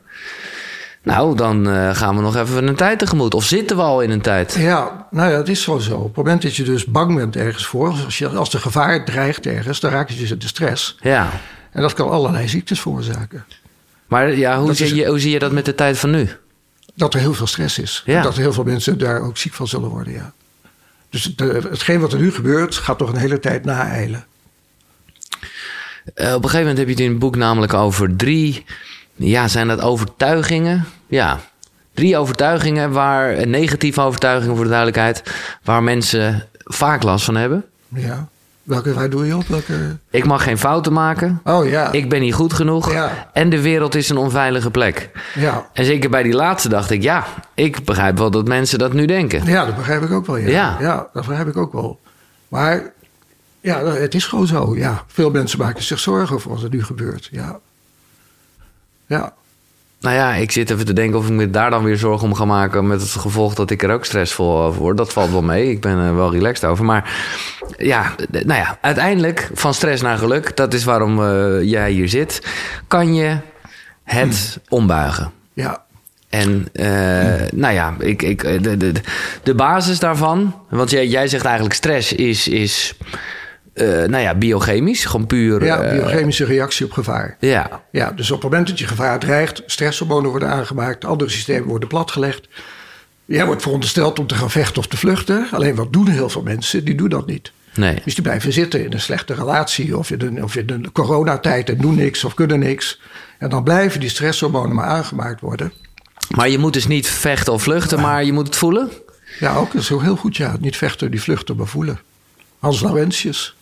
Nou, 1.03 1.35
dan 1.35 1.69
eh, 1.69 1.95
gaan 1.95 2.15
we 2.15 2.21
nog 2.21 2.35
even 2.35 2.67
een 2.67 2.75
tijd 2.75 2.99
tegemoet. 2.99 3.33
Of 3.33 3.45
zitten 3.45 3.75
we 3.77 3.81
al 3.83 4.01
in 4.01 4.11
een 4.11 4.21
tijd? 4.21 4.55
Ja, 4.59 5.07
nou 5.11 5.31
ja, 5.31 5.37
het 5.37 5.49
is 5.49 5.63
gewoon 5.63 5.81
zo. 5.81 5.95
Op 5.95 6.05
het 6.07 6.15
moment 6.15 6.41
dat 6.41 6.55
je 6.55 6.63
dus 6.63 6.85
bang 6.85 7.15
bent 7.15 7.35
ergens 7.35 7.65
voor, 7.65 7.89
als, 8.05 8.17
je, 8.17 8.27
als 8.27 8.49
de 8.49 8.59
gevaar 8.59 9.05
dreigt 9.05 9.45
ergens, 9.45 9.79
dan 9.79 9.91
raak 9.91 10.09
je 10.09 10.19
dus 10.19 10.31
in 10.31 10.39
de 10.39 10.47
stress. 10.47 10.97
Ja. 11.01 11.29
En 11.71 11.81
dat 11.81 11.93
kan 11.93 12.09
allerlei 12.09 12.47
ziektes 12.47 12.79
veroorzaken. 12.79 13.45
Maar 14.07 14.35
ja, 14.37 14.57
hoe, 14.57 14.67
Dat 14.67 14.75
zie 14.77 14.85
is- 14.85 14.91
je, 14.91 15.05
hoe 15.07 15.19
zie 15.19 15.31
je 15.31 15.39
dat 15.39 15.51
met 15.51 15.65
de 15.65 15.75
tijd 15.75 15.97
van 15.97 16.11
nu? 16.11 16.29
Dat 16.95 17.13
er 17.13 17.19
heel 17.19 17.33
veel 17.33 17.47
stress 17.47 17.79
is. 17.79 18.03
Ja. 18.05 18.21
Dat 18.21 18.35
heel 18.35 18.53
veel 18.53 18.63
mensen 18.63 18.97
daar 18.97 19.21
ook 19.21 19.37
ziek 19.37 19.53
van 19.53 19.67
zullen 19.67 19.89
worden, 19.89 20.13
ja. 20.13 20.33
Dus 21.09 21.33
hetgeen 21.37 21.99
wat 21.99 22.13
er 22.13 22.19
nu 22.19 22.31
gebeurt, 22.31 22.75
gaat 22.75 22.97
toch 22.97 23.09
een 23.09 23.19
hele 23.19 23.39
tijd 23.39 23.65
naeilen. 23.65 24.25
Eh, 26.13 26.33
op 26.33 26.43
een 26.43 26.49
gegeven 26.49 26.59
moment 26.59 26.77
heb 26.77 26.87
je 26.87 26.93
het 26.93 27.03
in 27.03 27.09
het 27.09 27.19
boek 27.19 27.35
namelijk 27.35 27.73
over 27.73 28.15
drie, 28.15 28.65
ja, 29.15 29.47
zijn 29.47 29.67
dat 29.67 29.81
overtuigingen? 29.81 30.85
Ja, 31.07 31.39
drie 31.93 32.17
overtuigingen 32.17 32.91
waar, 32.91 33.47
negatieve 33.47 34.01
overtuigingen 34.01 34.55
voor 34.55 34.63
de 34.63 34.69
duidelijkheid, 34.69 35.23
waar 35.63 35.83
mensen 35.83 36.47
vaak 36.63 37.03
last 37.03 37.25
van 37.25 37.35
hebben. 37.35 37.65
Ja. 37.87 38.27
Welke, 38.63 38.93
waar 38.93 39.09
doe 39.09 39.25
je 39.25 39.35
op? 39.35 39.47
Welke... 39.47 39.97
Ik 40.09 40.25
mag 40.25 40.43
geen 40.43 40.57
fouten 40.57 40.93
maken. 40.93 41.41
Oh 41.43 41.67
ja. 41.69 41.91
Ik 41.91 42.09
ben 42.09 42.21
niet 42.21 42.33
goed 42.33 42.53
genoeg. 42.53 42.91
Ja. 42.91 43.29
En 43.33 43.49
de 43.49 43.61
wereld 43.61 43.95
is 43.95 44.09
een 44.09 44.17
onveilige 44.17 44.71
plek. 44.71 45.09
Ja. 45.35 45.69
En 45.73 45.85
zeker 45.85 46.09
bij 46.09 46.23
die 46.23 46.33
laatste 46.33 46.69
dacht 46.69 46.89
ik, 46.89 47.01
ja, 47.01 47.25
ik 47.53 47.83
begrijp 47.85 48.17
wel 48.17 48.31
dat 48.31 48.47
mensen 48.47 48.79
dat 48.79 48.93
nu 48.93 49.05
denken. 49.05 49.45
ja, 49.45 49.65
dat 49.65 49.75
begrijp 49.75 50.03
ik 50.03 50.11
ook 50.11 50.25
wel. 50.25 50.37
Ja. 50.37 50.77
Ja. 50.79 51.07
dat 51.13 51.25
begrijp 51.25 51.47
ik 51.47 51.57
ook 51.57 51.73
wel. 51.73 51.99
Maar 52.47 52.91
ja, 53.61 53.85
het 53.85 54.13
is 54.13 54.25
gewoon 54.25 54.47
zo. 54.47 54.75
Ja. 54.75 55.03
Veel 55.07 55.31
mensen 55.31 55.59
maken 55.59 55.83
zich 55.83 55.99
zorgen 55.99 56.35
over 56.35 56.49
wat 56.49 56.63
er 56.63 56.69
nu 56.69 56.83
gebeurt. 56.83 57.27
Ja. 57.31 57.59
Ja. 59.05 59.33
Nou 60.03 60.15
ja, 60.15 60.33
ik 60.33 60.51
zit 60.51 60.69
even 60.69 60.85
te 60.85 60.93
denken 60.93 61.19
of 61.19 61.27
ik 61.27 61.31
me 61.31 61.49
daar 61.49 61.69
dan 61.69 61.83
weer 61.83 61.97
zorgen 61.97 62.27
om 62.27 62.33
ga 62.33 62.45
maken. 62.45 62.87
Met 62.87 63.01
het 63.01 63.09
gevolg 63.09 63.53
dat 63.53 63.69
ik 63.69 63.83
er 63.83 63.91
ook 63.91 64.05
stressvol 64.05 64.61
over 64.61 64.81
word. 64.81 64.97
Dat 64.97 65.13
valt 65.13 65.31
wel 65.31 65.41
mee. 65.41 65.69
Ik 65.69 65.81
ben 65.81 65.97
er 65.97 66.15
wel 66.15 66.31
relaxed 66.31 66.69
over. 66.69 66.85
Maar 66.85 67.13
ja, 67.77 68.15
nou 68.29 68.59
ja, 68.59 68.77
uiteindelijk 68.81 69.49
van 69.53 69.73
stress 69.73 70.01
naar 70.01 70.17
geluk. 70.17 70.55
Dat 70.55 70.73
is 70.73 70.83
waarom 70.83 71.23
eh, 71.23 71.61
jij 71.61 71.91
hier 71.91 72.09
zit. 72.09 72.41
Kan 72.87 73.13
je 73.13 73.37
het 74.03 74.59
ombuigen. 74.69 75.31
Ja. 75.53 75.83
En 76.29 76.67
eh, 76.73 77.51
nou 77.51 77.73
ja, 77.73 77.95
ik, 77.99 78.21
ik, 78.21 78.63
de, 78.63 78.77
de, 78.77 78.91
de 79.43 79.55
basis 79.55 79.99
daarvan. 79.99 80.55
Want 80.69 80.89
jij, 80.89 81.07
jij 81.07 81.27
zegt 81.27 81.45
eigenlijk 81.45 81.75
stress 81.75 82.13
is, 82.13 82.47
is 82.47 82.95
eh, 83.73 83.87
nou 83.87 84.17
ja, 84.17 84.35
biochemisch. 84.35 85.05
Gewoon 85.05 85.27
puur. 85.27 85.65
Ja, 85.65 85.81
eh, 85.81 85.91
biochemische 85.97 86.45
reactie 86.45 86.85
op 86.85 86.91
gevaar. 86.91 87.37
ja, 87.39 87.83
Ja, 87.91 88.11
dus 88.11 88.31
op 88.31 88.41
het 88.41 88.51
moment 88.51 88.67
dat 88.67 88.79
je 88.79 88.87
gevaar 88.87 89.19
dreigt, 89.19 89.63
stresshormonen 89.65 90.29
worden 90.29 90.49
aangemaakt, 90.49 91.05
andere 91.05 91.29
systemen 91.29 91.67
worden 91.67 91.89
platgelegd. 91.89 92.47
Jij 93.25 93.45
wordt 93.45 93.61
verondersteld 93.61 94.19
om 94.19 94.27
te 94.27 94.35
gaan 94.35 94.49
vechten 94.49 94.77
of 94.77 94.87
te 94.87 94.97
vluchten. 94.97 95.47
Alleen 95.51 95.75
wat 95.75 95.93
doen 95.93 96.07
heel 96.07 96.29
veel 96.29 96.41
mensen? 96.41 96.85
Die 96.85 96.95
doen 96.95 97.09
dat 97.09 97.27
niet. 97.27 97.51
nee. 97.75 98.01
Dus 98.03 98.13
die 98.13 98.23
blijven 98.23 98.53
zitten 98.53 98.85
in 98.85 98.93
een 98.93 99.01
slechte 99.01 99.33
relatie 99.33 99.97
of 99.97 100.11
in 100.11 100.21
een, 100.21 100.43
of 100.43 100.55
in 100.55 100.69
een 100.69 100.91
coronatijd 100.91 101.69
en 101.69 101.77
doen 101.77 101.95
niks 101.95 102.23
of 102.23 102.33
kunnen 102.33 102.59
niks. 102.59 103.01
En 103.37 103.49
dan 103.49 103.63
blijven 103.63 103.99
die 103.99 104.09
stresshormonen 104.09 104.75
maar 104.75 104.85
aangemaakt 104.85 105.41
worden. 105.41 105.73
Maar 106.29 106.49
je 106.49 106.57
moet 106.57 106.73
dus 106.73 106.87
niet 106.87 107.07
vechten 107.07 107.53
of 107.53 107.61
vluchten, 107.61 107.99
maar 108.01 108.23
je 108.23 108.33
moet 108.33 108.45
het 108.45 108.55
voelen. 108.55 108.89
Ja, 109.39 109.55
ook 109.55 109.71
dat 109.73 109.81
is 109.81 109.89
heel 109.89 110.15
goed. 110.15 110.37
Ja, 110.37 110.55
niet 110.59 110.77
vechten, 110.77 111.11
die 111.11 111.21
vluchten, 111.21 111.55
maar 111.55 111.67
voelen. 111.67 111.99
Hans 112.59 112.81
Laurentius 112.81 113.55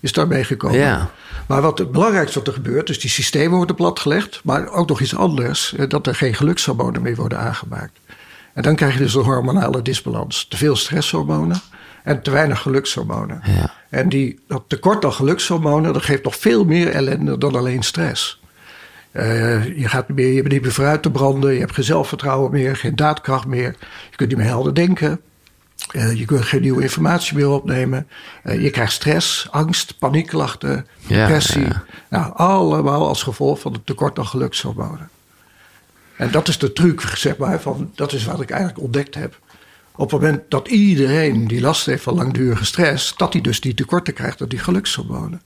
is 0.00 0.12
daarmee 0.12 0.44
gekomen. 0.44 0.78
Ja. 0.78 1.10
Maar 1.46 1.62
wat 1.62 1.78
het 1.78 1.92
belangrijkste 1.92 2.38
wat 2.38 2.48
er 2.48 2.54
gebeurt, 2.54 2.86
dus 2.86 3.00
die 3.00 3.10
systemen 3.10 3.56
worden 3.56 3.76
platgelegd, 3.76 4.40
maar 4.44 4.68
ook 4.68 4.88
nog 4.88 5.00
iets 5.00 5.16
anders, 5.16 5.74
eh, 5.74 5.88
dat 5.88 6.06
er 6.06 6.14
geen 6.14 6.34
gelukshormonen 6.34 7.02
meer 7.02 7.16
worden 7.16 7.38
aangemaakt. 7.38 8.00
En 8.52 8.62
dan 8.62 8.76
krijg 8.76 8.92
je 8.92 8.98
dus 8.98 9.14
een 9.14 9.22
hormonale 9.22 9.82
disbalans. 9.82 10.46
Te 10.48 10.56
veel 10.56 10.76
stresshormonen 10.76 11.60
en 12.04 12.22
te 12.22 12.30
weinig 12.30 12.60
gelukshormonen. 12.60 13.40
Ja. 13.44 13.72
En 13.88 14.08
die, 14.08 14.40
dat 14.46 14.62
tekort 14.66 15.04
aan 15.04 15.12
gelukshormonen, 15.12 15.92
dat 15.92 16.02
geeft 16.02 16.24
nog 16.24 16.36
veel 16.36 16.64
meer 16.64 16.88
ellende 16.88 17.38
dan 17.38 17.56
alleen 17.56 17.82
stress. 17.82 18.40
Eh, 19.10 19.78
je, 19.78 19.88
gaat 19.88 20.08
meer, 20.08 20.32
je 20.32 20.40
bent 20.40 20.52
niet 20.52 20.62
meer 20.62 20.72
vooruit 20.72 21.02
te 21.02 21.10
branden, 21.10 21.52
je 21.52 21.60
hebt 21.60 21.74
geen 21.74 21.84
zelfvertrouwen 21.84 22.50
meer, 22.50 22.76
geen 22.76 22.96
daadkracht 22.96 23.46
meer. 23.46 23.76
Je 24.10 24.16
kunt 24.16 24.28
niet 24.28 24.38
meer 24.38 24.48
helder 24.48 24.74
denken. 24.74 25.20
Eh, 25.92 26.18
je 26.18 26.24
kunt 26.24 26.44
geen 26.44 26.60
nieuwe 26.60 26.82
informatie 26.82 27.36
meer 27.36 27.48
opnemen. 27.48 28.08
Eh, 28.42 28.62
je 28.62 28.70
krijgt 28.70 28.92
stress, 28.92 29.48
angst, 29.50 29.98
paniekklachten, 29.98 30.86
Ja, 31.06 31.16
depressie. 31.26 31.64
ja. 31.64 31.84
Nou, 32.08 32.32
allemaal 32.34 33.08
als 33.08 33.22
gevolg 33.22 33.60
van 33.60 33.72
het 33.72 33.86
tekort 33.86 34.18
aan 34.18 34.26
gelukshormonen. 34.26 35.08
En 36.16 36.30
dat 36.30 36.48
is 36.48 36.58
de 36.58 36.72
truc, 36.72 37.00
zeg 37.00 37.36
maar, 37.36 37.60
van, 37.60 37.90
dat 37.94 38.12
is 38.12 38.24
wat 38.24 38.40
ik 38.40 38.50
eigenlijk 38.50 38.82
ontdekt 38.82 39.14
heb. 39.14 39.38
Op 39.96 40.10
het 40.10 40.20
moment 40.20 40.42
dat 40.48 40.68
iedereen 40.68 41.46
die 41.48 41.60
last 41.60 41.86
heeft 41.86 42.02
van 42.02 42.14
langdurige 42.14 42.64
stress, 42.64 43.16
dat 43.16 43.32
hij 43.32 43.42
dus 43.42 43.60
die 43.60 43.74
tekorten 43.74 44.14
krijgt 44.14 44.42
aan 44.42 44.48
die 44.48 44.58
gelukshormonen. 44.58 45.42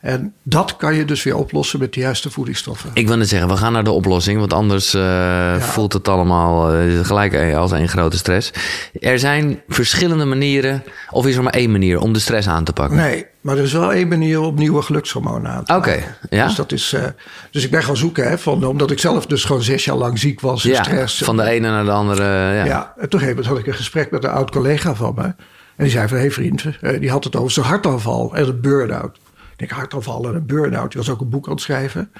En 0.00 0.34
dat 0.42 0.76
kan 0.76 0.94
je 0.94 1.04
dus 1.04 1.22
weer 1.22 1.36
oplossen 1.36 1.78
met 1.78 1.92
de 1.92 2.00
juiste 2.00 2.30
voedingsstoffen. 2.30 2.90
Ik 2.94 3.06
wil 3.08 3.16
net 3.16 3.28
zeggen, 3.28 3.48
we 3.48 3.56
gaan 3.56 3.72
naar 3.72 3.84
de 3.84 3.90
oplossing, 3.90 4.38
want 4.38 4.52
anders 4.52 4.94
eh, 4.94 5.56
voelt 5.56 5.92
het 5.92 6.08
allemaal 6.08 6.72
eh, 6.72 7.00
gelijk 7.02 7.32
een- 7.32 7.54
als 7.54 7.70
een 7.70 7.88
grote 7.88 8.16
stress. 8.16 8.52
Er 9.00 9.18
zijn 9.18 9.62
verschillende 9.68 10.24
manieren, 10.24 10.82
of 11.10 11.26
is 11.26 11.36
er 11.36 11.42
maar 11.42 11.52
één 11.52 11.70
manier 11.70 11.98
om 12.00 12.12
de 12.12 12.18
stress 12.18 12.48
aan 12.48 12.64
te 12.64 12.72
pakken? 12.72 12.96
Nee, 12.96 13.26
maar 13.40 13.56
er 13.56 13.62
is 13.62 13.72
wel 13.72 13.92
één 13.92 14.08
manier 14.08 14.40
om 14.40 14.54
nieuwe 14.54 14.82
gelukshormonen 14.82 15.50
aan 15.50 15.64
te 15.64 15.74
Oké, 15.74 15.88
maken. 15.88 16.16
ja. 16.30 16.46
Dus, 16.46 16.54
dat 16.54 16.72
is, 16.72 16.92
eh, 16.92 17.02
dus 17.50 17.64
ik 17.64 17.70
ben 17.70 17.82
gaan 17.82 17.96
zoeken, 17.96 18.28
hè, 18.28 18.38
van, 18.38 18.64
omdat 18.64 18.90
ik 18.90 18.98
zelf 18.98 19.26
dus 19.26 19.44
gewoon 19.44 19.62
zes 19.62 19.84
jaar 19.84 19.96
lang 19.96 20.18
ziek 20.18 20.40
was. 20.40 20.62
Ja, 20.62 20.82
stress. 20.82 21.18
van 21.18 21.36
de 21.36 21.44
ene 21.44 21.68
naar 21.70 21.84
de 21.84 21.90
andere. 21.90 22.22
Ja. 22.24 22.64
Ja, 22.64 22.94
en 22.98 23.08
moment 23.20 23.46
had 23.46 23.58
ik 23.58 23.66
een 23.66 23.74
gesprek 23.74 24.10
met 24.10 24.24
een 24.24 24.30
oud 24.30 24.50
collega 24.50 24.94
van 24.94 25.14
me. 25.16 25.22
En 25.22 25.86
die 25.86 25.90
zei 25.90 26.08
van, 26.08 26.16
hé 26.16 26.22
hey 26.22 26.32
vriend, 26.32 26.64
eh, 26.80 27.00
die 27.00 27.10
had 27.10 27.24
het 27.24 27.36
over 27.36 27.50
zijn 27.50 27.66
hartaanval 27.66 28.34
en 28.34 28.46
een 28.46 28.60
burn-out. 28.60 29.18
Ik 29.60 29.68
denk, 29.68 29.80
hartaanval 29.80 30.28
en 30.28 30.34
een 30.34 30.46
burn-out. 30.46 30.92
Die 30.92 31.00
was 31.00 31.10
ook 31.10 31.20
een 31.20 31.28
boek 31.28 31.46
aan 31.46 31.52
het 31.52 31.60
schrijven. 31.62 32.10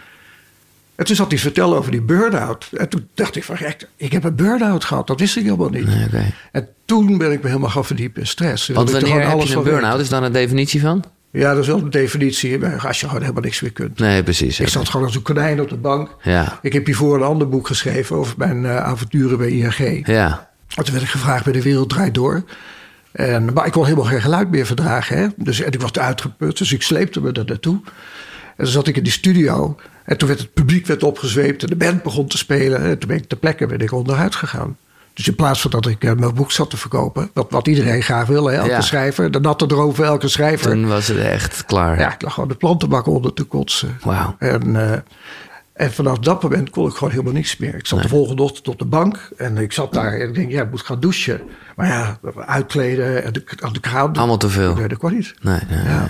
En 0.95 1.05
toen 1.07 1.17
zat 1.17 1.27
hij 1.29 1.37
te 1.37 1.43
vertellen 1.43 1.77
over 1.79 1.91
die 1.91 2.03
burn-out. 2.03 2.69
En 2.77 2.89
toen 2.89 3.09
dacht 3.15 3.37
ik 3.37 3.45
van, 3.45 3.57
ik 3.97 4.13
heb 4.13 4.25
een 4.25 4.35
burn-out 4.35 4.85
gehad. 4.85 5.07
Dat 5.07 5.21
wist 5.21 5.37
ik 5.37 5.45
helemaal 5.45 5.69
niet. 5.69 5.87
Nee. 6.13 6.35
En 6.53 6.69
toen 6.85 7.19
ben 7.19 7.33
ik 7.33 7.43
me 7.43 7.49
helemaal 7.49 7.71
gaan 7.71 7.85
verdiepen 7.85 8.21
in 8.21 8.27
stress. 8.27 8.69
Want 8.69 8.89
er 8.89 9.01
wanneer 9.01 9.37
je 9.47 9.55
een 9.57 9.63
burn-out? 9.63 10.01
Is 10.01 10.09
daar 10.09 10.23
een 10.23 10.33
definitie 10.33 10.81
van? 10.81 11.05
Ja, 11.31 11.51
dat 11.53 11.63
is 11.63 11.67
wel 11.67 11.79
een 11.79 11.91
definitie. 11.91 12.67
Als 12.67 13.01
je 13.01 13.07
gewoon 13.07 13.21
helemaal 13.23 13.43
niks 13.43 13.61
meer 13.61 13.73
kunt. 13.73 13.99
Nee, 13.99 14.23
precies. 14.23 14.61
Ik 14.61 14.69
zat 14.69 14.89
gewoon 14.89 15.07
als 15.07 15.15
een 15.17 15.23
konijn 15.23 15.61
op 15.61 15.69
de 15.69 15.77
bank. 15.77 16.17
Ja, 16.23 16.59
Ik 16.63 16.73
heb 16.73 16.87
hiervoor 16.87 17.17
een 17.17 17.23
ander 17.23 17.49
boek 17.49 17.67
geschreven 17.67 18.17
over 18.17 18.35
mijn 18.37 18.65
eh, 18.65 18.77
avonturen 18.77 19.39
bij 19.39 19.49
ING. 19.51 20.07
ja, 20.07 20.51
En 20.77 20.85
toen 20.85 20.93
werd 20.95 21.05
ik 21.07 21.11
gevraagd 21.11 21.45
bij 21.45 21.53
De 21.53 21.63
Wereld 21.63 21.89
Draait 21.89 22.15
Door. 22.15 22.45
En, 23.13 23.53
maar 23.53 23.67
ik 23.67 23.73
kon 23.73 23.85
helemaal 23.85 24.05
geen 24.05 24.23
geluid 24.23 24.51
meer 24.51 24.67
verdragen. 24.67 25.19
Hè? 25.19 25.27
Dus, 25.37 25.61
en 25.61 25.73
ik 25.73 25.81
was 25.81 25.93
uitgeput, 25.93 26.59
dus 26.59 26.73
ik 26.73 26.83
sleepte 26.83 27.21
me 27.21 27.33
er 27.33 27.45
naartoe. 27.47 27.81
En 28.57 28.65
toen 28.65 28.67
zat 28.67 28.87
ik 28.87 28.97
in 28.97 29.03
die 29.03 29.13
studio. 29.13 29.77
En 30.05 30.17
toen 30.19 30.29
werd 30.29 30.41
het 30.41 30.55
publiek 30.55 30.87
werd 30.87 31.03
opgezweept 31.03 31.63
en 31.63 31.69
de 31.69 31.77
band 31.77 32.03
begon 32.03 32.27
te 32.27 32.39
spelen. 32.39 32.81
En 32.83 32.99
toen 32.99 33.09
ben 33.09 33.17
ik 33.19 33.29
ter 33.29 33.39
plekke 33.39 33.67
ben 33.67 33.79
ik 33.81 33.93
onderuit 33.93 34.35
gegaan. 34.35 34.77
Dus 35.15 35.29
in 35.29 35.35
plaats 35.35 35.61
van 35.61 35.71
dat 35.71 35.87
ik 35.87 36.05
eh, 36.05 36.13
mijn 36.13 36.35
boek 36.35 36.53
zat 36.53 36.71
te 36.71 36.77
verkopen, 36.77 37.31
wat, 37.35 37.47
wat 37.51 37.69
iedereen 37.69 38.03
graag 38.03 38.27
wil, 38.27 38.47
hè, 38.47 38.57
elke 38.57 38.71
Ja. 38.71 38.81
schrijver, 38.81 39.31
de 39.31 39.41
natte 39.41 39.67
droom 39.67 39.95
elke 39.95 40.29
schrijver. 40.29 40.71
toen 40.71 40.89
was 40.89 41.07
het 41.09 41.19
echt 41.19 41.65
klaar. 41.65 41.99
Ja, 41.99 42.13
ik 42.15 42.23
lag 42.23 42.35
gewoon 42.35 42.49
de 42.49 42.55
plantenbak 42.55 43.07
onder 43.07 43.33
te 43.33 43.45
kotsen. 43.45 43.99
Wauw. 44.03 44.37
En, 44.39 44.93
eh, 44.93 44.99
en 45.81 45.93
vanaf 45.93 46.19
dat 46.19 46.43
moment 46.43 46.71
kon 46.71 46.87
ik 46.87 46.95
gewoon 46.95 47.11
helemaal 47.11 47.33
niks 47.33 47.57
meer. 47.57 47.75
Ik 47.75 47.87
zat 47.87 48.03
de 48.03 48.09
volgende 48.09 48.43
ochtend 48.43 48.69
op 48.69 48.79
de 48.79 48.85
bank 48.85 49.31
en 49.37 49.57
ik 49.57 49.73
zat 49.73 49.93
daar 49.93 50.13
en 50.13 50.29
ik 50.29 50.35
denk, 50.35 50.51
ja, 50.51 50.63
ik 50.63 50.71
moet 50.71 50.81
gaan 50.81 51.01
douchen. 51.01 51.41
Maar 51.77 51.87
ja, 51.87 52.19
uitkleden 52.47 53.25
en 53.25 53.33
de, 53.33 53.45
aan 53.61 53.73
de 53.73 53.81
kraan. 53.81 54.17
Allemaal 54.17 54.37
te 54.37 54.49
veel. 54.49 54.75
Nee, 54.75 54.89
dat 54.89 54.99
kwam 54.99 55.15
niet. 55.15 55.35
Nee, 55.41 55.59
nee, 55.69 55.85
Ja. 55.85 56.09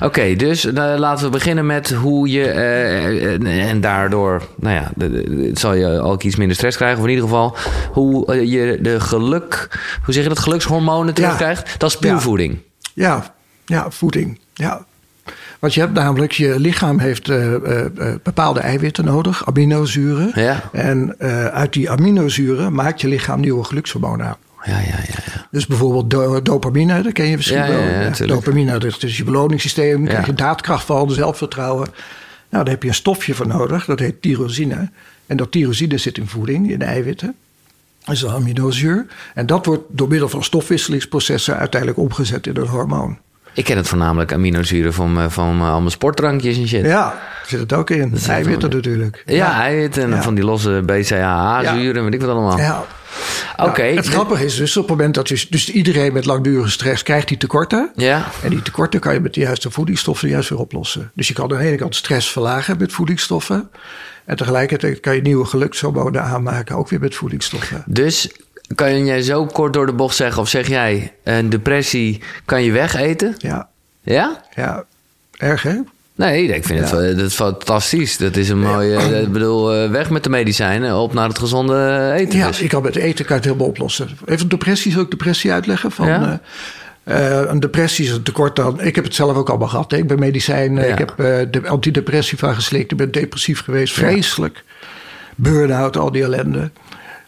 Oké, 0.00 0.34
dus 0.34 0.64
uh, 0.64 0.72
laten 0.74 1.24
we 1.24 1.30
beginnen 1.30 1.66
met 1.66 1.90
hoe 1.90 2.30
je. 2.30 2.44
Uh, 2.44 3.68
en 3.68 3.80
daardoor, 3.80 4.42
nou 4.56 4.74
ja, 4.74 4.90
de, 4.94 5.10
de, 5.10 5.50
zal 5.54 5.74
je 5.74 6.00
al 6.00 6.18
iets 6.22 6.36
minder 6.36 6.56
stress 6.56 6.76
krijgen. 6.76 6.98
Of 6.98 7.04
in 7.04 7.10
ieder 7.10 7.28
geval, 7.28 7.56
hoe 7.92 8.34
uh, 8.34 8.52
je 8.52 8.78
de 8.80 9.00
geluk. 9.00 9.68
Hoe 10.04 10.14
zeg 10.14 10.22
je 10.22 10.28
dat? 10.28 10.38
Gelukshormonen 10.38 11.14
terugkrijgt. 11.14 11.68
Ja. 11.68 11.74
Dat 11.78 11.90
is 11.90 11.98
puur 11.98 12.10
ja. 12.10 12.20
voeding. 12.20 12.58
Ja, 12.94 13.34
ja, 13.64 13.90
voeding. 13.90 14.40
Ja. 14.54 14.86
Want 15.60 15.74
je 15.74 15.80
hebt 15.80 15.92
namelijk, 15.92 16.32
je 16.32 16.60
lichaam 16.60 16.98
heeft 16.98 17.30
bepaalde 18.22 18.60
eiwitten 18.60 19.04
nodig, 19.04 19.46
aminozuren. 19.46 20.30
Ja. 20.34 20.62
En 20.72 21.18
uit 21.52 21.72
die 21.72 21.90
aminozuren 21.90 22.72
maakt 22.74 23.00
je 23.00 23.08
lichaam 23.08 23.40
nieuwe 23.40 23.64
gelukshormonen 23.64 24.26
aan. 24.26 24.36
Ja, 24.64 24.78
ja, 24.78 24.98
ja. 25.06 25.46
Dus 25.50 25.66
bijvoorbeeld 25.66 26.10
do 26.10 26.42
dopamine, 26.42 27.02
dat 27.02 27.12
ken 27.12 27.26
je 27.26 27.36
misschien 27.36 27.66
wel. 27.66 27.80
ja, 27.80 28.26
dopamine, 28.26 28.78
dat 28.78 29.02
is 29.02 29.16
je 29.16 29.24
beloningssysteem, 29.24 30.02
Ja. 30.02 30.08
krijg 30.08 30.26
je 30.26 30.34
daadkracht 30.34 30.84
van, 30.84 31.10
zelfvertrouwen. 31.10 31.88
Nou, 32.50 32.64
daar 32.64 32.72
heb 32.72 32.82
je 32.82 32.88
een 32.88 32.94
stofje 32.94 33.34
voor 33.34 33.46
nodig, 33.46 33.84
dat 33.84 33.98
heet 33.98 34.22
tyrosine. 34.22 34.90
En 35.26 35.36
dat 35.36 35.52
tyrosine 35.52 35.98
zit 35.98 36.18
in 36.18 36.26
voeding, 36.26 36.70
in 36.70 36.82
eiwitten. 36.82 37.34
Dat 38.04 38.14
is 38.14 38.22
een 38.22 38.30
aminozuur. 38.30 39.06
En 39.34 39.46
dat 39.46 39.66
wordt 39.66 39.82
door 39.88 40.08
middel 40.08 40.28
van 40.28 40.44
stofwisselingsprocessen 40.44 41.56
uiteindelijk 41.56 42.00
omgezet 42.00 42.46
in 42.46 42.56
een 42.56 42.66
hormoon. 42.66 43.18
Ik 43.54 43.64
ken 43.64 43.76
het 43.76 43.88
voornamelijk 43.88 44.32
aminozuren 44.32 44.92
van, 44.92 45.18
eh, 45.18 45.24
van 45.28 45.60
eh, 45.60 45.70
al 45.72 45.78
mijn 45.78 45.90
sportdrankjes 45.90 46.56
en 46.58 46.68
shit. 46.68 46.84
Ja, 46.84 47.18
zit 47.46 47.60
het 47.60 47.72
ook 47.72 47.90
in. 47.90 48.18
Eiwitten 48.28 48.70
natuurlijk. 48.70 49.22
Ja, 49.26 49.60
eiwitten 49.60 50.02
en 50.02 50.10
Ja. 50.10 50.22
van 50.22 50.34
die 50.34 50.44
losse 50.44 50.82
BCAA-zuren 50.86 51.96
en 51.96 52.04
weet 52.04 52.14
ik 52.14 52.20
wat 52.20 52.30
allemaal. 52.30 52.58
Ja. 52.58 52.84
Oké. 53.56 53.82
Nou, 53.82 53.96
het 53.96 54.06
grappige 54.08 54.44
is 54.44 54.56
dus 54.56 54.76
op 54.76 54.82
het 54.82 54.90
moment 54.96 55.14
dat 55.14 55.28
je... 55.28 55.46
Dus 55.50 55.70
iedereen 55.70 56.12
met 56.12 56.24
langdurige 56.24 56.70
stress 56.70 57.02
krijgt 57.02 57.28
die 57.28 57.36
tekorten. 57.36 57.90
Ja, 57.94 58.24
En 58.42 58.50
die 58.50 58.62
tekorten 58.62 59.00
kan 59.00 59.14
je 59.14 59.20
met 59.20 59.34
de 59.34 59.40
juiste 59.40 59.70
voedingsstoffen 59.70 60.28
juist 60.28 60.48
weer 60.48 60.58
oplossen. 60.58 61.10
Dus 61.14 61.28
je 61.28 61.34
kan 61.34 61.52
aan 61.52 61.58
de 61.58 61.64
ene 61.64 61.76
kant 61.76 61.96
stress 61.96 62.30
verlagen 62.32 62.78
met 62.78 62.92
voedingsstoffen. 62.92 63.70
En 64.24 64.36
tegelijkertijd 64.36 65.00
kan 65.00 65.14
je 65.14 65.22
nieuwe 65.22 65.44
gelukshormonen 65.44 66.22
aanmaken, 66.22 66.76
ook 66.76 66.88
weer 66.88 67.00
met 67.00 67.14
voedingsstoffen. 67.14 67.82
dus 67.86 68.30
kan 68.74 69.04
jij 69.04 69.22
zo 69.22 69.46
kort 69.46 69.72
door 69.72 69.86
de 69.86 69.92
bocht 69.92 70.16
zeggen, 70.16 70.42
of 70.42 70.48
zeg 70.48 70.68
jij, 70.68 71.12
een 71.24 71.48
depressie 71.50 72.20
kan 72.44 72.62
je 72.62 72.72
wegeten? 72.72 73.34
Ja, 73.38 73.68
Ja? 74.02 74.40
ja. 74.54 74.84
Erg 75.36 75.62
hè? 75.62 75.76
Nee, 76.14 76.44
ik 76.46 76.64
vind 76.64 76.80
het, 76.80 76.90
Ja. 76.90 76.96
dat 77.14 77.26
is 77.26 77.34
fantastisch. 77.34 78.16
Dat 78.16 78.36
is 78.36 78.48
een 78.48 78.60
mooie, 78.60 79.20
ik 79.20 79.32
bedoel, 79.32 79.74
eh, 79.74 79.90
weg 79.90 80.10
met 80.10 80.24
de 80.24 80.30
medicijnen, 80.30 80.96
op 80.96 81.12
naar 81.14 81.28
het 81.28 81.38
gezonde 81.38 82.10
eten. 82.16 82.38
Ja, 82.38 82.46
dus. 82.46 82.58
je 82.58 82.66
kan 82.68 82.82
met 82.82 82.96
eten 82.96 83.24
kan 83.24 83.36
het 83.36 83.44
helemaal 83.44 83.66
oplossen. 83.66 84.08
Even 84.26 84.48
depressie, 84.48 84.92
zal 84.92 85.02
ik 85.02 85.10
depressie 85.10 85.52
uitleggen? 85.52 85.90
Van, 85.90 86.06
Ja. 86.06 86.40
eh, 87.04 87.40
eh, 87.40 87.50
een 87.50 87.60
depressie 87.60 88.04
is 88.04 88.10
een 88.10 88.22
tekort 88.22 88.60
aan... 88.60 88.80
Ik 88.80 88.94
heb 88.94 89.04
het 89.04 89.14
zelf 89.14 89.36
ook 89.36 89.48
allemaal 89.48 89.68
gehad. 89.68 89.90
Hè. 89.90 89.96
Ik 89.96 90.06
ben 90.06 90.18
medicijn, 90.18 90.74
Ja. 90.74 90.82
ik 90.82 90.98
heb 90.98 91.10
eh, 91.10 91.38
de 91.50 91.68
antidepressiva 91.68 92.52
geslikt. 92.52 92.90
Ik 92.90 92.96
ben 92.96 93.10
depressief 93.12 93.62
geweest, 93.62 93.94
vreselijk. 93.94 94.64
Burn-out, 95.36 95.96
al 95.96 96.12
die 96.12 96.22
ellende. 96.22 96.70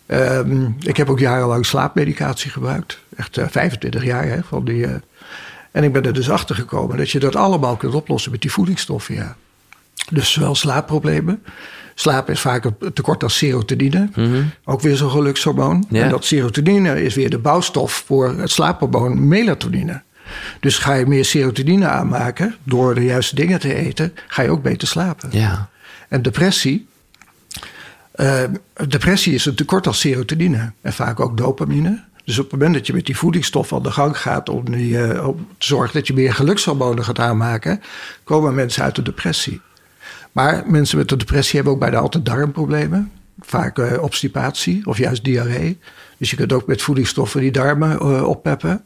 Ehm, 0.07 0.67
ik 0.81 0.97
heb 0.97 1.11
ook 1.11 1.19
jarenlang 1.19 1.67
slaapmedicatie 1.67 2.51
gebruikt. 2.51 2.99
Echt 3.17 3.37
eh, 3.37 3.47
25 3.51 4.05
jaar. 4.05 4.29
Hè, 4.29 4.43
van 4.43 4.65
die, 4.65 4.87
eh, 4.87 4.95
en 5.71 5.85
ik 5.85 5.93
ben 5.93 6.05
er 6.05 6.13
dus 6.13 6.31
achter 6.31 6.55
gekomen 6.55 6.97
dat 6.97 7.11
je 7.11 7.19
dat 7.19 7.37
allemaal 7.37 7.77
kunt 7.77 7.95
oplossen 7.95 8.31
met 8.31 8.41
die 8.41 8.53
voedingsstoffen. 8.53 9.15
Ja. 9.15 9.37
Dus 10.11 10.33
zowel 10.33 10.55
slaapproblemen. 10.55 11.43
Slaap 11.95 12.31
is 12.31 12.41
vaak 12.41 12.65
een 12.65 12.93
tekort 12.93 13.23
aan 13.23 13.31
serotonine. 13.31 14.09
Ook 14.65 14.81
weer 14.81 14.97
zo'n 14.97 15.11
gelukshormoon. 15.11 15.77
Mhm. 15.77 15.97
Ja. 15.97 16.03
En 16.03 16.11
dat 16.11 16.25
serotonine 16.25 17.03
is 17.03 17.15
weer 17.15 17.31
de 17.31 17.39
bouwstof 17.39 18.05
voor 18.07 18.29
het 18.29 18.51
slaaphormoon 18.51 19.29
melatonine. 19.29 20.03
Dus 20.61 20.79
ga 20.79 20.95
je 20.95 21.07
meer 21.07 21.25
serotonine 21.25 21.87
aanmaken 21.87 22.55
door 22.65 22.95
de 22.95 23.05
juiste 23.05 23.35
dingen 23.35 23.61
te 23.61 23.75
eten, 23.75 24.13
ga 24.27 24.43
je 24.43 24.51
ook 24.51 24.63
beter 24.63 24.89
slapen. 24.89 25.29
Ja. 25.33 25.69
En 26.09 26.23
depressie. 26.23 26.89
Eh, 28.13 28.43
depressie 28.89 29.35
is 29.35 29.45
een 29.45 29.55
tekort 29.55 29.87
aan 29.87 29.95
serotonine 29.95 30.73
en 30.81 30.93
vaak 30.93 31.21
ook 31.21 31.37
dopamine. 31.37 32.05
Dus 32.25 32.39
op 32.39 32.45
het 32.45 32.53
moment 32.53 32.75
dat 32.75 32.87
je 32.87 32.93
met 32.93 33.07
die 33.07 33.17
voedingsstoffen 33.17 33.77
aan 33.77 33.83
de 33.83 33.91
gang 33.91 34.19
gaat 34.19 34.49
om, 34.49 34.71
die, 34.71 35.05
eh, 35.05 35.29
om 35.29 35.47
te 35.59 35.67
zorgen 35.67 35.95
dat 35.95 36.07
je 36.07 36.15
meer 36.15 36.35
gelukshormonen 36.35 37.05
gaat 37.05 37.19
aanmaken, 37.19 37.83
komen 38.25 38.55
mensen 38.55 38.83
uit 38.83 38.95
de 38.95 39.03
depressie. 39.03 39.61
Maar 40.33 40.63
mensen 40.67 40.99
met 40.99 41.11
een 41.11 41.19
depressie 41.19 41.55
hebben 41.55 41.73
ook 41.73 41.81
bijna 41.81 41.99
altijd 41.99 42.25
darmproblemen. 42.25 43.13
Vaak 43.41 43.79
eh, 43.79 44.03
obstipatie 44.03 44.87
of 44.87 44.99
juist 44.99 45.25
diarree. 45.25 45.79
Dus 46.19 46.31
je 46.31 46.37
kunt 46.37 46.53
ook 46.53 46.67
met 46.67 46.83
voedingsstoffen 46.83 47.41
die 47.41 47.51
darmen 47.51 47.99
eh, 48.01 48.23
oppeppen. 48.23 48.85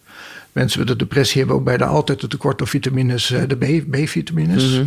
Mensen 0.52 0.80
met 0.80 0.90
een 0.90 0.99
depressie 0.99 1.38
hebben 1.38 1.56
ook 1.56 1.64
bijna 1.64 1.85
altijd 1.85 2.23
een 2.23 2.28
tekort 2.28 2.61
aan 2.61 2.66
vitamines, 2.66 3.26
de 3.26 3.85
B-vitamines. 3.90 4.80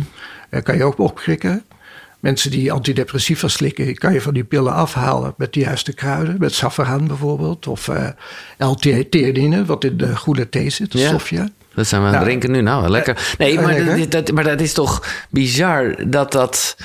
Eh, 0.50 0.62
kan 0.62 0.76
je 0.76 0.84
ook 0.84 0.98
opkrikken. 0.98 1.64
Mensen 2.20 2.50
die 2.50 2.72
antidepressiva 2.72 3.48
slikken, 3.48 3.94
kan 3.94 4.12
je 4.12 4.20
van 4.20 4.34
die 4.34 4.44
pillen 4.44 4.72
afhalen 4.72 5.34
met 5.36 5.52
de 5.52 5.60
juiste 5.60 5.92
kruiden. 5.92 6.36
Met 6.38 6.54
saffraan 6.54 7.06
bijvoorbeeld. 7.06 7.66
Of 7.66 7.88
eh 7.88 8.08
L-theanine, 8.58 9.64
wat 9.64 9.84
in 9.84 9.96
de 9.96 10.16
groene 10.16 10.48
thee 10.48 10.70
zit, 10.70 10.92
Ja. 10.92 11.06
stofje. 11.08 11.50
Dat 11.74 11.86
zijn 11.86 12.00
we 12.00 12.06
aan 12.06 12.12
het 12.14 12.22
Nou, 12.22 12.24
drinken 12.38 12.50
nu. 12.50 12.60
Nou, 12.62 12.88
lekker. 12.88 13.34
Nee, 13.38 13.56
eh, 13.56 13.64
maar, 13.64 13.72
lekker. 13.74 13.98
dat, 13.98 14.10
dat- 14.26 14.34
maar 14.34 14.44
dat 14.44 14.60
is 14.60 14.72
toch 14.72 15.06
bizar 15.30 15.94
dat 16.10 16.32
dat... 16.32 16.76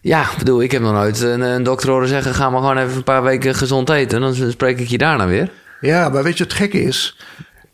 Ja, 0.00 0.22
ik 0.22 0.38
bedoel, 0.38 0.62
ik 0.62 0.70
heb 0.72 0.82
nog 0.82 0.92
nooit 0.92 1.20
een, 1.20 1.40
een 1.40 1.62
dokter 1.62 1.90
horen 1.90 2.08
zeggen... 2.08 2.34
ga 2.34 2.50
maar 2.50 2.60
gewoon 2.60 2.78
even 2.78 2.96
een 2.96 3.02
paar 3.04 3.22
weken 3.22 3.54
gezond 3.54 3.90
eten. 3.90 4.20
Dan 4.20 4.34
spreek 4.50 4.78
ik 4.80 4.88
je 4.88 4.98
daarna 4.98 5.26
weer. 5.26 5.50
Ja, 5.80 6.08
maar 6.08 6.22
weet 6.22 6.38
je, 6.38 6.44
het 6.44 6.52
gekke 6.52 6.82
is. 6.82 7.16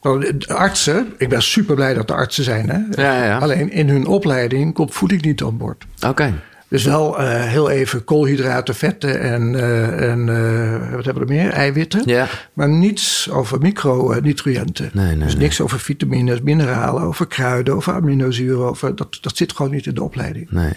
De 0.00 0.44
artsen, 0.47 1.12
ik 1.18 1.28
ben 1.28 1.42
super 1.42 1.75
blij 1.75 1.94
dat 1.94 2.11
er 2.11 2.16
artsen 2.16 2.44
zijn. 2.44 2.68
Hè? 2.68 3.02
Ja, 3.02 3.25
ja. 3.25 3.38
Alleen 3.38 3.71
in 3.73 3.88
hun 3.88 4.06
opleiding 4.06 4.75
komt 4.75 4.94
voeding 4.94 5.23
niet 5.23 5.42
aan 5.42 5.56
boord. 5.56 5.85
Oké. 6.06 6.32
Dus 6.73 6.85
wel 6.85 7.19
eh, 7.19 7.43
heel 7.43 7.71
even 7.71 8.05
koolhydraten, 8.05 8.75
vetten 8.75 9.21
en, 9.21 9.55
eh, 9.55 10.11
en 10.11 10.29
eh, 10.29 10.95
wat 10.95 11.05
hebben 11.05 11.26
we 11.26 11.35
er 11.35 11.43
meer? 11.43 11.52
Eiwitten. 11.52 12.02
Ja. 12.05 12.29
Maar 12.52 12.69
niets 12.69 13.31
over 13.31 13.59
micronutriënten. 13.59 14.91
Nee, 14.93 15.07
nee, 15.07 15.19
dus 15.19 15.33
nee. 15.33 15.43
niks 15.43 15.61
over 15.61 15.81
vitamines, 15.81 16.41
mineralen, 16.41 17.02
over 17.02 17.26
kruiden, 17.26 17.75
over 17.75 17.93
aminozuren. 17.93 18.69
Over, 18.69 18.97
dat, 18.97 19.19
dat 19.21 19.37
zit 19.37 19.52
gewoon 19.52 19.73
niet 19.73 19.87
in 19.87 19.95
de 19.95 20.02
opleiding. 20.02 20.50
Nee. 20.50 20.73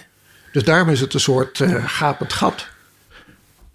Dus 0.52 0.64
daarom 0.64 0.88
is 0.88 1.00
het 1.00 1.14
een 1.14 1.20
soort 1.20 1.64
gapend 1.84 2.32
gat. 2.32 2.68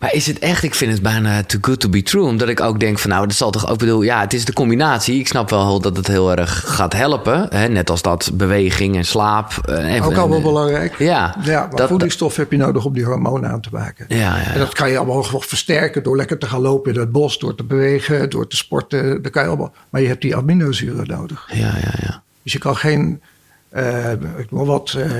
Maar 0.01 0.13
is 0.13 0.27
het 0.27 0.39
echt, 0.39 0.63
ik 0.63 0.75
vind 0.75 0.91
het 0.91 1.01
bijna 1.01 1.43
too 1.43 1.59
good 1.61 1.79
to 1.79 1.89
be 1.89 2.01
true. 2.03 2.23
Omdat 2.23 2.49
ik 2.49 2.59
ook 2.59 2.79
denk 2.79 2.99
van 2.99 3.09
nou, 3.09 3.27
dat 3.27 3.35
zal 3.35 3.51
toch 3.51 3.69
ook, 3.69 3.77
bedoel, 3.77 4.01
ja, 4.01 4.19
het 4.21 4.33
is 4.33 4.45
de 4.45 4.53
combinatie. 4.53 5.19
Ik 5.19 5.27
snap 5.27 5.49
wel 5.49 5.79
dat 5.81 5.97
het 5.97 6.07
heel 6.07 6.31
erg 6.35 6.63
gaat 6.75 6.93
helpen. 6.93 7.47
Hè? 7.49 7.67
Net 7.67 7.89
als 7.89 8.01
dat 8.01 8.31
beweging 8.33 8.95
en 8.95 9.05
slaap. 9.05 9.51
eh, 9.65 9.95
En, 9.95 10.01
Ook 10.01 10.15
allemaal 10.15 10.37
en- 10.37 10.43
belangrijk. 10.43 10.97
Ja, 10.97 11.35
Ja, 11.43 11.59
maar 11.59 11.75
dat- 11.75 11.87
voedingsstof 11.89 12.35
heb 12.35 12.51
je 12.51 12.57
nodig 12.57 12.85
om 12.85 12.93
die 12.93 13.05
hormonen 13.05 13.49
aan 13.49 13.61
te 13.61 13.69
maken. 13.71 14.05
Ja, 14.07 14.17
ja, 14.17 14.51
En 14.53 14.59
dat 14.59 14.73
kan 14.73 14.89
je 14.89 14.97
allemaal 14.97 15.25
nog 15.31 15.45
versterken 15.47 16.03
door 16.03 16.15
lekker 16.17 16.37
te 16.37 16.45
gaan 16.47 16.61
lopen 16.61 16.93
in 16.93 16.99
het 16.99 17.11
bos, 17.11 17.39
door 17.39 17.55
te 17.55 17.63
bewegen, 17.63 18.29
door 18.29 18.47
te 18.47 18.55
sporten. 18.55 19.21
Dat 19.21 19.31
kan 19.31 19.41
je 19.43 19.47
allemaal. 19.47 19.73
Maar 19.89 20.01
je 20.01 20.07
hebt 20.07 20.21
die 20.21 20.35
aminozuren 20.35 21.07
nodig. 21.07 21.47
Ja, 21.53 21.57
ja, 21.81 21.93
ja. 22.01 22.23
Dus 22.43 22.53
je 22.53 22.59
kan 22.59 22.75
geen. 22.75 23.21
eh, 23.69 24.11
ik 24.37 24.51
noem 24.51 24.65
wat. 24.67 24.95
eh, 24.97 25.11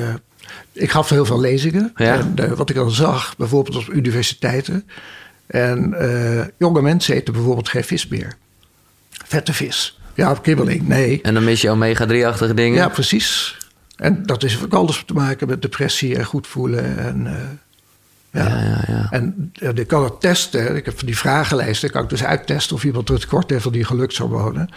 ik 0.72 0.92
gaf 0.92 1.10
heel 1.10 1.26
veel 1.26 1.40
lezingen. 1.40 1.92
Ja. 1.96 2.18
En 2.20 2.34
eh, 2.36 2.52
wat 2.52 2.70
ik 2.70 2.78
al 2.78 2.90
zag, 2.90 3.38
bijvoorbeeld 3.38 3.76
op 3.76 3.94
universiteiten. 3.94 4.88
En 5.48 5.94
eh, 5.94 6.46
jonge 6.58 6.82
mensen 6.82 7.16
eten 7.16 7.34
bijvoorbeeld 7.34 7.70
geen 7.70 7.84
vis 7.84 8.08
meer. 8.08 8.36
Vette 9.10 9.54
vis. 9.54 10.00
Ja, 10.14 10.34
kibbeling. 10.42 10.88
Nee. 10.88 11.22
En 11.22 11.34
dan 11.34 11.44
mis 11.44 11.62
je 11.62 11.70
omega-3-achtige 11.70 12.54
dingen. 12.54 12.78
Ja, 12.78 12.90
precies. 12.90 13.58
En 13.96 14.26
dat 14.26 14.44
is 14.44 14.64
ook 14.64 14.74
alles 14.74 15.04
te 15.06 15.14
maken 15.14 15.48
met 15.48 15.62
depressie 15.62 16.18
en 16.18 16.26
goed 16.26 16.48
voelen. 16.48 16.98
En, 16.98 17.28
eh, 17.28 17.34
ja. 18.32 18.48
Ja, 18.48 18.64
ja, 18.64 18.84
ja. 18.88 19.08
en 19.10 19.52
eh, 19.54 19.70
ik 19.76 19.88
kan 19.88 20.04
het 20.04 20.22
testen. 20.22 20.76
Ik 20.76 20.86
heb 20.86 20.98
van 20.98 21.06
die 21.06 21.18
vragenlijsten. 21.18 21.92
kan 21.92 22.04
ik 22.04 22.10
dus 22.10 22.24
uittesten 22.24 22.76
of 22.76 22.84
iemand 22.84 23.10
een 23.10 23.20
tekort 23.20 23.50
heeft 23.50 23.64
van 23.64 23.72
die 23.72 23.84
gelukshormonen. 23.84 24.70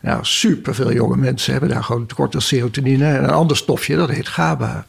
Nou, 0.00 0.18
superveel 0.22 0.92
jonge 0.92 1.16
mensen 1.16 1.52
hebben 1.52 1.70
daar 1.70 1.84
gewoon 1.84 2.06
tekort 2.06 2.34
aan 2.34 2.40
serotonine. 2.40 3.06
En 3.06 3.24
een 3.24 3.30
ander 3.30 3.56
stofje, 3.56 3.96
dat 3.96 4.10
heet 4.10 4.28
GABA. 4.28 4.86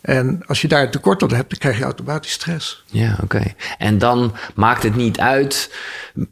En 0.00 0.42
als 0.46 0.60
je 0.60 0.68
daar 0.68 0.82
een 0.82 0.90
tekort 0.90 1.22
aan 1.22 1.32
hebt, 1.32 1.50
dan 1.50 1.58
krijg 1.58 1.78
je 1.78 1.84
automatisch 1.84 2.32
stress. 2.32 2.84
Ja, 2.86 3.18
oké. 3.22 3.42
En 3.78 3.98
dan 3.98 4.34
maakt 4.54 4.82
het 4.82 4.96
niet 4.96 5.18
uit. 5.20 5.70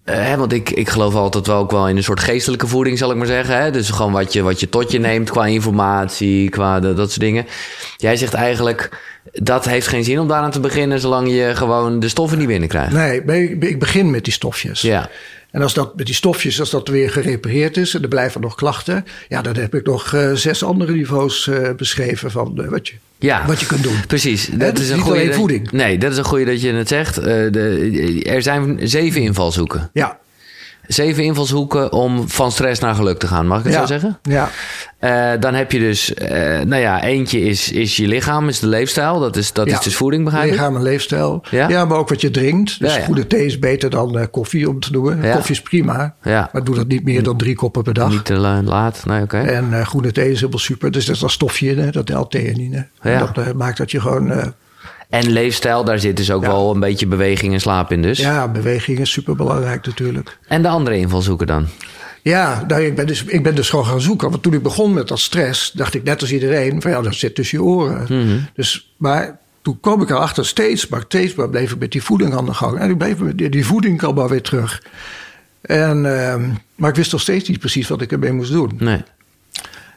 eh, 0.04 0.14
hè, 0.14 0.36
want 0.36 0.52
ik, 0.52 0.70
ik 0.70 0.88
geloof 0.88 1.14
altijd 1.14 1.46
wel 1.46 1.58
ook 1.58 1.70
wel 1.70 1.88
in 1.88 1.96
een 1.96 2.02
soort 2.02 2.20
geestelijke 2.20 2.66
voeding, 2.66 2.98
zal 2.98 3.10
ik 3.10 3.16
maar 3.16 3.26
zeggen. 3.26 3.58
Hè? 3.58 3.70
Dus 3.70 3.90
gewoon 3.90 4.12
wat 4.12 4.32
je, 4.32 4.42
wat 4.42 4.60
je 4.60 4.68
tot 4.68 4.90
je 4.92 4.98
neemt 4.98 5.30
qua 5.30 5.46
informatie, 5.46 6.48
qua 6.48 6.80
de- 6.80 6.94
dat 6.94 7.08
soort 7.08 7.20
dingen. 7.20 7.46
Jij 7.96 8.16
zegt 8.16 8.34
eigenlijk, 8.34 8.98
dat 9.32 9.64
heeft 9.64 9.88
geen 9.88 10.04
zin 10.04 10.20
om 10.20 10.28
daaraan 10.28 10.50
te 10.50 10.60
beginnen, 10.60 11.00
zolang 11.00 11.28
je 11.30 11.50
gewoon 11.54 12.00
de 12.00 12.08
stoffen 12.08 12.38
niet 12.38 12.46
binnenkrijgt. 12.48 12.92
Nee, 12.92 13.22
ik 13.60 13.78
begin 13.78 14.10
met 14.10 14.24
die 14.24 14.32
stofjes. 14.32 14.80
Ja. 14.80 15.10
En 15.50 15.62
als 15.62 15.74
dat 15.74 15.96
met 15.96 16.06
die 16.06 16.14
stofjes, 16.14 16.60
als 16.60 16.70
dat 16.70 16.88
weer 16.88 17.10
gerepareerd 17.10 17.76
is 17.76 17.94
en 17.94 18.02
er 18.02 18.08
blijven 18.08 18.40
nog 18.40 18.54
klachten, 18.54 19.04
ja, 19.28 19.42
dan 19.42 19.56
heb 19.56 19.74
ik 19.74 19.86
nog 19.86 20.14
eh, 20.14 20.32
zes 20.32 20.62
andere 20.64 20.92
niveaus 20.92 21.48
eh, 21.48 21.70
beschreven 21.76 22.30
van 22.30 22.68
wat, 22.70 22.88
je, 22.88 22.94
Ja, 23.18 23.46
wat 23.46 23.60
je 23.60 23.66
kunt 23.66 23.82
doen. 23.82 24.06
Precies. 24.06 24.48
Dat 24.52 24.74
dus 24.76 24.84
is 24.84 24.90
een 24.90 24.96
niet 24.96 25.04
goede 25.04 25.20
alleen 25.20 25.34
voeding. 25.34 25.70
Nee, 25.70 25.98
dat 25.98 26.12
is 26.12 26.18
een 26.18 26.24
goede 26.24 26.44
dat 26.44 26.60
je 26.60 26.72
het 26.72 26.88
zegt. 26.88 27.18
Eh, 27.18 27.24
de, 27.24 28.22
er 28.26 28.42
zijn 28.42 28.78
zeven 28.82 29.22
invalshoeken. 29.22 29.90
Ja, 29.92 30.18
Zeven 30.88 31.24
invalshoeken 31.24 31.92
om 31.92 32.28
van 32.28 32.52
stress 32.52 32.80
naar 32.80 32.94
geluk 32.94 33.18
te 33.18 33.26
gaan, 33.26 33.46
mag 33.46 33.58
ik 33.58 33.64
het 33.64 33.72
Ja. 33.72 33.80
zo 33.80 33.86
zeggen? 33.86 34.18
Ja, 34.22 34.50
Eh, 34.98 35.30
dan 35.40 35.54
heb 35.54 35.72
je 35.72 35.78
dus, 35.78 36.14
eh, 36.14 36.38
nou 36.60 36.76
ja, 36.82 37.02
eentje 37.02 37.40
is, 37.40 37.72
is 37.72 37.96
je 37.96 38.06
lichaam, 38.06 38.48
is 38.48 38.58
de 38.60 38.66
leefstijl. 38.66 39.20
Dat 39.20 39.36
is, 39.36 39.52
dat 39.52 39.66
Ja. 39.70 39.78
is 39.78 39.84
dus 39.84 39.96
voeding, 39.96 40.24
begrijp 40.24 40.44
ik? 40.44 40.50
lichaam 40.50 40.76
en 40.76 40.82
leefstijl. 40.82 41.42
Ja? 41.50 41.68
Ja? 41.68 41.84
maar 41.84 41.98
ook 41.98 42.08
wat 42.08 42.20
je 42.20 42.30
drinkt. 42.30 42.80
Dus 42.80 42.96
goede 42.96 43.26
thee 43.26 43.44
is 43.46 43.58
beter 43.58 43.90
dan 43.90 44.18
eh, 44.18 44.26
koffie, 44.30 44.68
om 44.68 44.80
te 44.80 44.90
noemen. 44.90 45.22
Ja. 45.22 45.32
Koffie 45.34 45.54
is 45.54 45.62
prima, 45.62 46.14
Ja. 46.22 46.48
maar 46.52 46.64
doe 46.64 46.74
dat 46.74 46.86
niet 46.86 47.04
meer 47.04 47.22
dan 47.22 47.36
drie 47.36 47.54
koppen 47.54 47.82
per 47.82 47.94
dag. 47.94 48.10
Niet 48.10 48.24
te 48.24 48.34
la- 48.34 48.62
laat, 48.62 49.02
nee, 49.06 49.22
oké. 49.22 49.38
En 49.38 49.86
groene 49.86 50.12
thee 50.12 50.30
is 50.30 50.38
helemaal 50.40 50.58
super. 50.60 50.90
Dus 50.90 51.04
dat 51.06 51.14
is 51.14 51.20
dat 51.20 51.30
stofje 51.30 51.70
in, 51.70 51.78
hè, 51.78 51.90
dat 51.90 52.08
L-theanine. 52.08 52.86
Ja. 53.02 53.30
Dat 53.34 53.54
maakt 53.54 53.76
dat 53.78 53.90
je 53.90 54.00
gewoon... 54.00 54.54
En 55.08 55.30
leefstijl, 55.30 55.84
daar 55.84 55.98
zit 55.98 56.16
dus 56.16 56.30
ook 56.30 56.42
Ja. 56.42 56.48
wel 56.48 56.74
een 56.74 56.80
beetje 56.80 57.06
beweging 57.06 57.52
en 57.52 57.60
slaap 57.60 57.92
in 57.92 58.02
dus. 58.02 58.18
ja, 58.18 58.48
beweging 58.48 58.98
is 58.98 59.10
super 59.10 59.36
belangrijk 59.36 59.86
natuurlijk. 59.86 60.38
En 60.48 60.62
de 60.62 60.68
andere 60.68 60.96
invalshoeken 60.98 61.46
dan? 61.46 61.66
Ja, 62.22 62.64
nou, 62.68 62.82
ik, 62.82 62.94
ben 62.94 63.06
dus, 63.06 63.24
ik 63.24 63.42
ben 63.42 63.54
dus 63.54 63.68
gewoon 63.70 63.86
gaan 63.86 64.00
zoeken. 64.00 64.30
Want 64.30 64.42
toen 64.42 64.52
ik 64.52 64.62
begon 64.62 64.94
met 64.94 65.08
dat 65.08 65.18
stress, 65.18 65.72
dacht 65.72 65.94
ik 65.94 66.02
net 66.02 66.20
als 66.20 66.32
iedereen... 66.32 66.82
van 66.82 66.90
ja, 66.90 67.00
dat 67.02 67.14
zit 67.14 67.34
tussen 67.34 67.58
je 67.58 67.64
oren. 67.64 68.02
Mhm. 68.08 68.38
dus, 68.54 68.94
maar 68.96 69.38
toen 69.62 69.80
kwam 69.80 70.02
ik 70.02 70.10
erachter 70.10 70.46
steeds, 70.46 70.88
maar 70.88 71.02
steeds 71.06 71.34
maar 71.34 71.50
bleef 71.50 71.72
ik 71.72 71.78
met 71.78 71.92
die 71.92 72.02
voeding 72.02 72.34
aan 72.34 72.44
de 72.46 72.54
gang. 72.54 72.78
En 72.78 72.90
ik 72.90 72.98
bleef 72.98 73.18
met 73.18 73.38
die, 73.38 73.48
die 73.48 73.66
voeding 73.66 73.98
kwam 73.98 74.14
maar 74.14 74.28
weer 74.28 74.42
terug. 74.42 74.82
En, 75.60 76.20
ehm, 76.20 76.48
maar 76.74 76.90
ik 76.90 76.96
wist 76.96 77.12
nog 77.12 77.20
steeds 77.20 77.48
niet 77.48 77.58
precies 77.58 77.88
wat 77.88 78.00
ik 78.00 78.12
ermee 78.12 78.32
moest 78.32 78.52
doen. 78.52 78.70
Nee. 78.78 79.02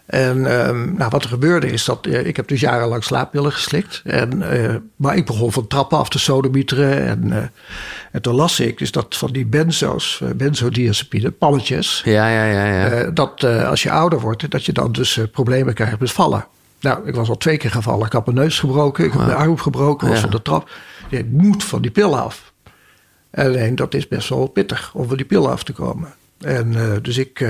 En 0.10 0.46
ehm, 0.46 0.94
nou, 0.94 1.10
wat 1.10 1.24
er 1.24 1.30
gebeurde 1.30 1.68
is 1.68 1.86
dat 1.86 2.06
eh, 2.06 2.26
ik 2.26 2.36
heb 2.36 2.48
dus 2.48 2.60
jarenlang 2.60 3.04
slaappillen 3.04 3.52
geslikt. 3.52 4.02
En, 4.04 4.42
eh, 4.52 4.76
maar 4.96 5.16
ik 5.16 5.26
begon 5.26 5.52
van 5.52 5.68
trappen 5.68 5.98
af 5.98 6.10
te 6.10 6.20
sodemieteren. 6.20 7.06
En, 7.06 7.32
eh, 7.32 7.44
en 8.12 8.22
toen 8.22 8.36
las 8.36 8.60
ik 8.60 8.78
dus 8.78 8.92
dat 8.92 9.18
van 9.18 9.32
die 9.32 9.46
benzo's, 9.46 10.22
benzodiazepine, 10.36 11.32
palletjes. 11.32 12.02
Ja, 12.06 12.28
ja, 12.28 12.44
ja. 12.44 12.66
ja. 12.66 13.10
dat 13.10 13.44
als 13.44 13.84
je 13.84 13.92
ouder 13.92 14.20
wordt, 14.20 14.52
dat 14.52 14.66
je 14.66 14.72
dan 14.72 14.92
dus 14.92 15.20
problemen 15.32 15.74
krijgt 15.74 16.00
met 16.00 16.12
vallen. 16.12 16.46
Nou, 16.80 17.08
ik 17.08 17.16
was 17.16 17.30
al 17.30 17.38
twee 17.38 17.58
keer 17.58 17.72
gevallen. 17.72 18.06
Ik 18.06 18.12
had 18.12 18.26
mijn 18.26 18.38
neus 18.38 18.60
gebroken, 18.60 19.06
ik 19.06 19.12
heb 19.12 19.22
mijn 19.22 19.38
arm 19.38 19.58
gebroken, 19.58 20.08
was 20.08 20.16
Ja. 20.16 20.22
van 20.22 20.32
de 20.32 20.42
trap. 20.42 20.70
Je 21.10 21.30
moet 21.32 21.64
van 21.64 21.82
die 21.82 21.92
pillen 21.92 22.24
af. 22.24 22.54
Alleen 23.34 23.76
dat 23.76 23.94
is 23.94 24.08
best 24.08 24.30
wel 24.30 24.48
pittig 24.48 24.92
om 24.94 25.08
van 25.08 25.18
die 25.18 25.26
pillen 25.26 25.52
af 25.52 25.64
te 25.64 25.74
komen. 25.74 26.14
En 26.40 27.00
dus 27.02 27.18
ik, 27.18 27.46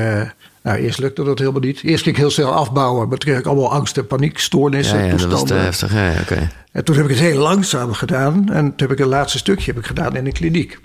nou 0.62 0.78
eerst 0.78 1.00
lukte 1.00 1.24
dat 1.24 1.40
helemaal 1.40 1.62
niet. 1.62 1.84
Eerst 1.84 2.04
ging 2.04 2.16
ik 2.16 2.22
heel 2.22 2.32
snel 2.32 2.54
afbouwen, 2.54 3.08
maar 3.08 3.18
toen 3.18 3.30
kreeg 3.30 3.40
ik 3.40 3.46
allemaal 3.46 3.72
angst 3.72 3.98
en 3.98 4.08
paniekstoornissen. 4.08 4.98
ja, 4.98 5.04
ja, 5.04 5.10
dat 5.10 5.22
was 5.22 5.30
te 5.30 5.36
toestanden. 5.38 5.66
heftig. 5.66 5.94
Ja. 5.94 6.48
En 6.72 6.84
toen 6.84 6.96
heb 6.96 7.04
ik 7.04 7.12
het 7.12 7.20
heel 7.20 7.42
langzaam 7.42 7.94
gedaan. 7.94 8.36
En 8.36 8.64
toen 8.64 8.88
heb 8.88 8.92
ik 8.92 8.98
het 8.98 9.08
laatste 9.08 9.38
stukje 9.38 9.72
heb 9.72 9.80
ik 9.80 9.88
gedaan 9.88 10.16
in 10.16 10.26
een 10.26 10.32
kliniek. 10.34 10.80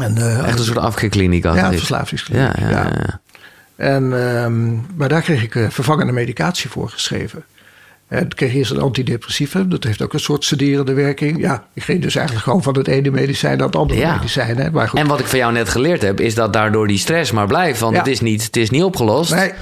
En, 0.00 0.16
eh, 0.16 0.48
Echt 0.48 0.58
een 0.58 0.64
soort 0.64 0.78
afkeerkliniek 0.78 1.44
had 1.44 1.54
ja, 1.54 1.66
een 1.66 1.78
verslavingskliniek. 1.78 2.56
Ja, 2.56 2.68
ja, 2.68 2.70
ja. 2.70 2.92
ja. 2.98 3.20
En, 3.76 4.28
ehm, 4.28 4.74
maar 4.96 5.08
daar 5.08 5.22
kreeg 5.22 5.42
ik 5.42 5.54
eh, 5.54 5.68
vervangende 5.68 6.12
medicatie 6.12 6.70
voor 6.70 6.88
geschreven. 6.88 7.44
En 8.12 8.24
ik 8.24 8.36
kreeg 8.36 8.54
eerst 8.54 8.70
een 8.70 8.80
antidepressieve. 8.80 9.68
Dat 9.68 9.84
heeft 9.84 10.02
ook 10.02 10.12
een 10.12 10.20
soort 10.20 10.44
sederende 10.44 10.92
werking. 10.92 11.40
Ja, 11.40 11.66
ik 11.74 11.82
ging 11.82 12.02
dus 12.02 12.14
eigenlijk 12.14 12.44
gewoon 12.46 12.62
van 12.62 12.76
het 12.76 12.88
ene 12.88 13.10
medicijn 13.10 13.56
naar 13.56 13.66
het 13.66 13.76
andere 13.76 14.00
Ja. 14.00 14.14
medicijn. 14.14 14.56
Hè. 14.56 14.70
Maar 14.70 14.88
goed, 14.88 14.98
En 14.98 15.06
wat 15.06 15.20
ik 15.20 15.26
van 15.26 15.38
jou 15.38 15.52
net 15.52 15.68
geleerd 15.68 16.02
heb, 16.02 16.20
is 16.20 16.34
dat 16.34 16.52
daardoor 16.52 16.86
die 16.86 16.98
stress 16.98 17.30
maar 17.32 17.46
blijft. 17.46 17.80
Want 17.80 17.92
Ja. 17.92 17.98
het, 17.98 18.08
is 18.08 18.20
niet, 18.20 18.44
het 18.44 18.56
is 18.56 18.70
niet 18.70 18.82
opgelost. 18.82 19.34
Nee, 19.34 19.52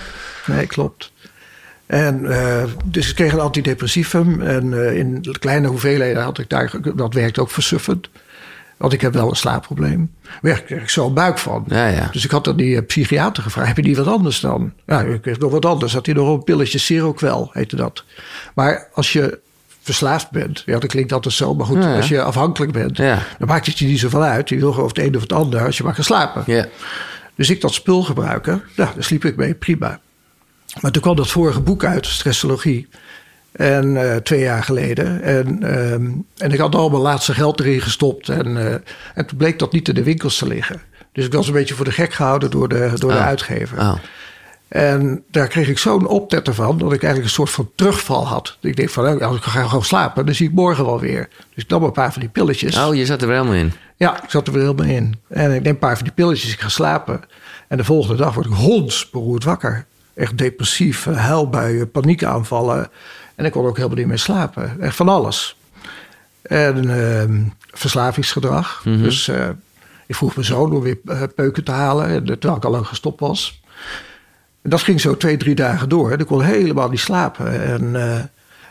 nee 0.46 0.66
klopt. 0.66 1.12
En 1.86 2.26
eh, 2.30 2.64
dus 2.84 3.08
ik 3.08 3.14
kreeg 3.14 3.32
een 3.32 3.40
antidepressivum. 3.40 4.40
En 4.42 4.86
eh, 4.86 4.96
in 4.98 5.24
kleine 5.38 5.68
hoeveelheden 5.68 6.22
had 6.22 6.38
ik 6.38 6.48
daar... 6.48 6.72
Dat 6.94 7.14
werkt 7.14 7.38
ook 7.38 7.50
versuffend. 7.50 8.08
Want 8.80 8.92
ik 8.92 9.00
heb 9.00 9.12
wel 9.12 9.28
een 9.28 9.36
slaapprobleem. 9.36 10.10
Maar 10.22 10.50
ja, 10.50 10.56
daar 10.56 10.62
kreeg 10.62 10.82
ik 10.82 10.88
zo'n 10.88 11.14
buik 11.14 11.38
van. 11.38 11.64
Ja, 11.68 11.86
ja. 11.86 12.08
Dus 12.12 12.24
ik 12.24 12.30
had 12.30 12.48
aan 12.48 12.56
die 12.56 12.76
eh, 12.76 12.86
psychiater 12.86 13.42
gevraagd: 13.42 13.68
heb 13.68 13.76
je 13.76 13.82
niet 13.82 13.96
wat 13.96 14.06
anders 14.06 14.40
dan? 14.40 14.72
Ja, 14.86 15.00
ik 15.00 15.22
kreeg 15.22 15.38
nog 15.38 15.50
wat 15.50 15.64
anders. 15.64 15.92
Had 15.92 16.06
hij 16.06 16.14
nog 16.14 16.28
een 16.28 16.44
pilletje 16.44 16.78
Seroquel, 16.78 17.50
heette 17.52 17.76
dat. 17.76 18.04
Maar 18.54 18.88
als 18.92 19.12
je 19.12 19.38
verslaafd 19.80 20.30
bent, 20.30 20.62
ja, 20.66 20.78
dat 20.78 20.90
klinkt 20.90 21.12
altijd 21.12 21.34
zo, 21.34 21.54
maar 21.54 21.66
goed, 21.66 21.82
Ja, 21.82 21.96
als 21.96 22.08
je 22.08 22.22
afhankelijk 22.22 22.72
bent, 22.72 22.96
dan 22.96 23.46
maakt 23.46 23.66
het 23.66 23.78
je 23.78 23.86
niet 23.86 23.98
zoveel 23.98 24.22
uit. 24.22 24.48
Je 24.48 24.56
wil 24.58 24.72
gewoon 24.72 24.88
het 24.88 24.98
een 24.98 25.16
of 25.16 25.22
het 25.22 25.32
ander 25.32 25.64
als 25.64 25.76
je 25.76 25.84
maar 25.84 25.94
gaat 25.94 26.04
slapen. 26.04 26.42
Ja. 26.46 26.66
Dus 27.34 27.50
ik 27.50 27.60
dat 27.60 27.74
spul 27.74 28.02
gebruiken, 28.02 28.62
nou, 28.76 28.90
daar 28.94 29.04
sliep 29.04 29.24
ik 29.24 29.36
mee, 29.36 29.54
prima. 29.54 30.00
Maar 30.80 30.90
toen 30.90 31.02
kwam 31.02 31.16
dat 31.16 31.28
vorige 31.28 31.60
boek 31.60 31.84
uit, 31.84 32.06
Stressologie. 32.06 32.88
En 33.52 34.10
eh, 34.10 34.16
twee 34.16 34.40
jaar 34.40 34.62
geleden. 34.62 35.22
En, 35.22 35.62
ehm, 35.62 36.10
en 36.36 36.52
ik 36.52 36.58
had 36.58 36.74
al 36.74 36.88
mijn 36.90 37.02
laatste 37.02 37.34
geld 37.34 37.60
erin 37.60 37.80
gestopt. 37.80 38.28
En, 38.28 38.56
eh, 38.66 38.74
en 39.14 39.26
toen 39.26 39.38
bleek 39.38 39.58
dat 39.58 39.72
niet 39.72 39.88
in 39.88 39.94
de 39.94 40.02
winkels 40.02 40.38
te 40.38 40.46
liggen. 40.46 40.80
Dus 41.12 41.24
ik 41.24 41.32
was 41.32 41.46
een 41.46 41.52
beetje 41.52 41.74
voor 41.74 41.84
de 41.84 41.92
gek 41.92 42.12
gehouden 42.12 42.50
door 42.50 42.68
de, 42.68 42.90
door 42.94 43.10
de 43.10 43.16
Oh. 43.16 43.24
uitgever. 43.26 43.78
Oh. 43.78 43.94
En 44.68 45.22
daar 45.30 45.48
kreeg 45.48 45.68
ik 45.68 45.78
zo'n 45.78 46.06
optetter 46.06 46.54
van 46.54 46.78
dat 46.78 46.92
ik 46.92 47.02
eigenlijk 47.02 47.24
een 47.24 47.30
soort 47.30 47.50
van 47.50 47.70
terugval 47.74 48.26
had. 48.26 48.56
Ik 48.60 48.76
denk 48.76 48.90
van, 48.90 49.04
nou, 49.04 49.22
als 49.22 49.36
ik 49.36 49.42
ga 49.42 49.62
gewoon 49.66 49.84
slapen, 49.84 50.26
dan 50.26 50.34
zie 50.34 50.48
ik 50.48 50.54
morgen 50.54 50.84
wel 50.84 51.00
weer. 51.00 51.28
Dus 51.54 51.64
ik 51.64 51.70
nam 51.70 51.82
een 51.82 51.92
paar 51.92 52.12
van 52.12 52.20
die 52.20 52.30
pilletjes. 52.30 52.76
oh, 52.78 52.94
je 52.94 53.04
zat 53.06 53.20
er 53.22 53.28
wel 53.28 53.36
helemaal 53.36 53.58
in. 53.60 53.72
Ja, 53.96 54.22
ik 54.22 54.30
zat 54.30 54.46
er 54.46 54.52
weer 54.52 54.62
helemaal 54.62 54.86
in. 54.86 55.14
En 55.28 55.54
ik 55.54 55.62
neem 55.62 55.72
een 55.72 55.78
paar 55.78 55.94
van 55.96 56.04
die 56.04 56.14
pilletjes, 56.14 56.52
ik 56.52 56.60
ga 56.60 56.68
slapen. 56.68 57.20
En 57.68 57.76
de 57.76 57.84
volgende 57.84 58.22
dag 58.22 58.34
word 58.34 58.46
ik 58.46 58.52
hondsberoerd 58.52 59.44
wakker. 59.44 59.84
Echt 60.14 60.38
depressief, 60.38 61.06
eh, 61.06 61.16
huilbuien, 61.16 61.90
paniekaanvallen. 61.90 62.88
En 63.40 63.46
ik 63.46 63.52
kon 63.52 63.66
ook 63.66 63.76
helemaal 63.76 63.98
niet 63.98 64.06
meer 64.06 64.18
slapen. 64.18 64.80
Echt 64.80 64.96
van 64.96 65.08
alles. 65.08 65.56
En 66.42 66.90
ehm, 66.90 67.42
verslavingsgedrag. 67.72 68.82
Dus 68.84 69.28
eh, 69.28 69.48
ik 70.06 70.14
vroeg 70.14 70.34
mijn 70.34 70.46
zoon 70.46 70.72
om 70.72 70.80
weer 70.80 70.98
eh, 71.06 71.22
peuken 71.34 71.64
te 71.64 71.70
halen. 71.70 72.06
en, 72.06 72.24
Terwijl 72.24 72.56
ik 72.56 72.64
al 72.64 72.70
lang 72.70 72.86
gestopt 72.86 73.20
was. 73.20 73.60
En 74.62 74.70
dat 74.70 74.82
ging 74.82 75.00
zo 75.00 75.16
twee, 75.16 75.36
drie 75.36 75.54
dagen 75.54 75.88
door. 75.88 76.10
En 76.10 76.18
ik 76.18 76.26
kon 76.26 76.42
helemaal 76.42 76.88
niet 76.88 77.00
slapen. 77.00 77.62
En, 77.64 77.96
eh, 77.96 78.14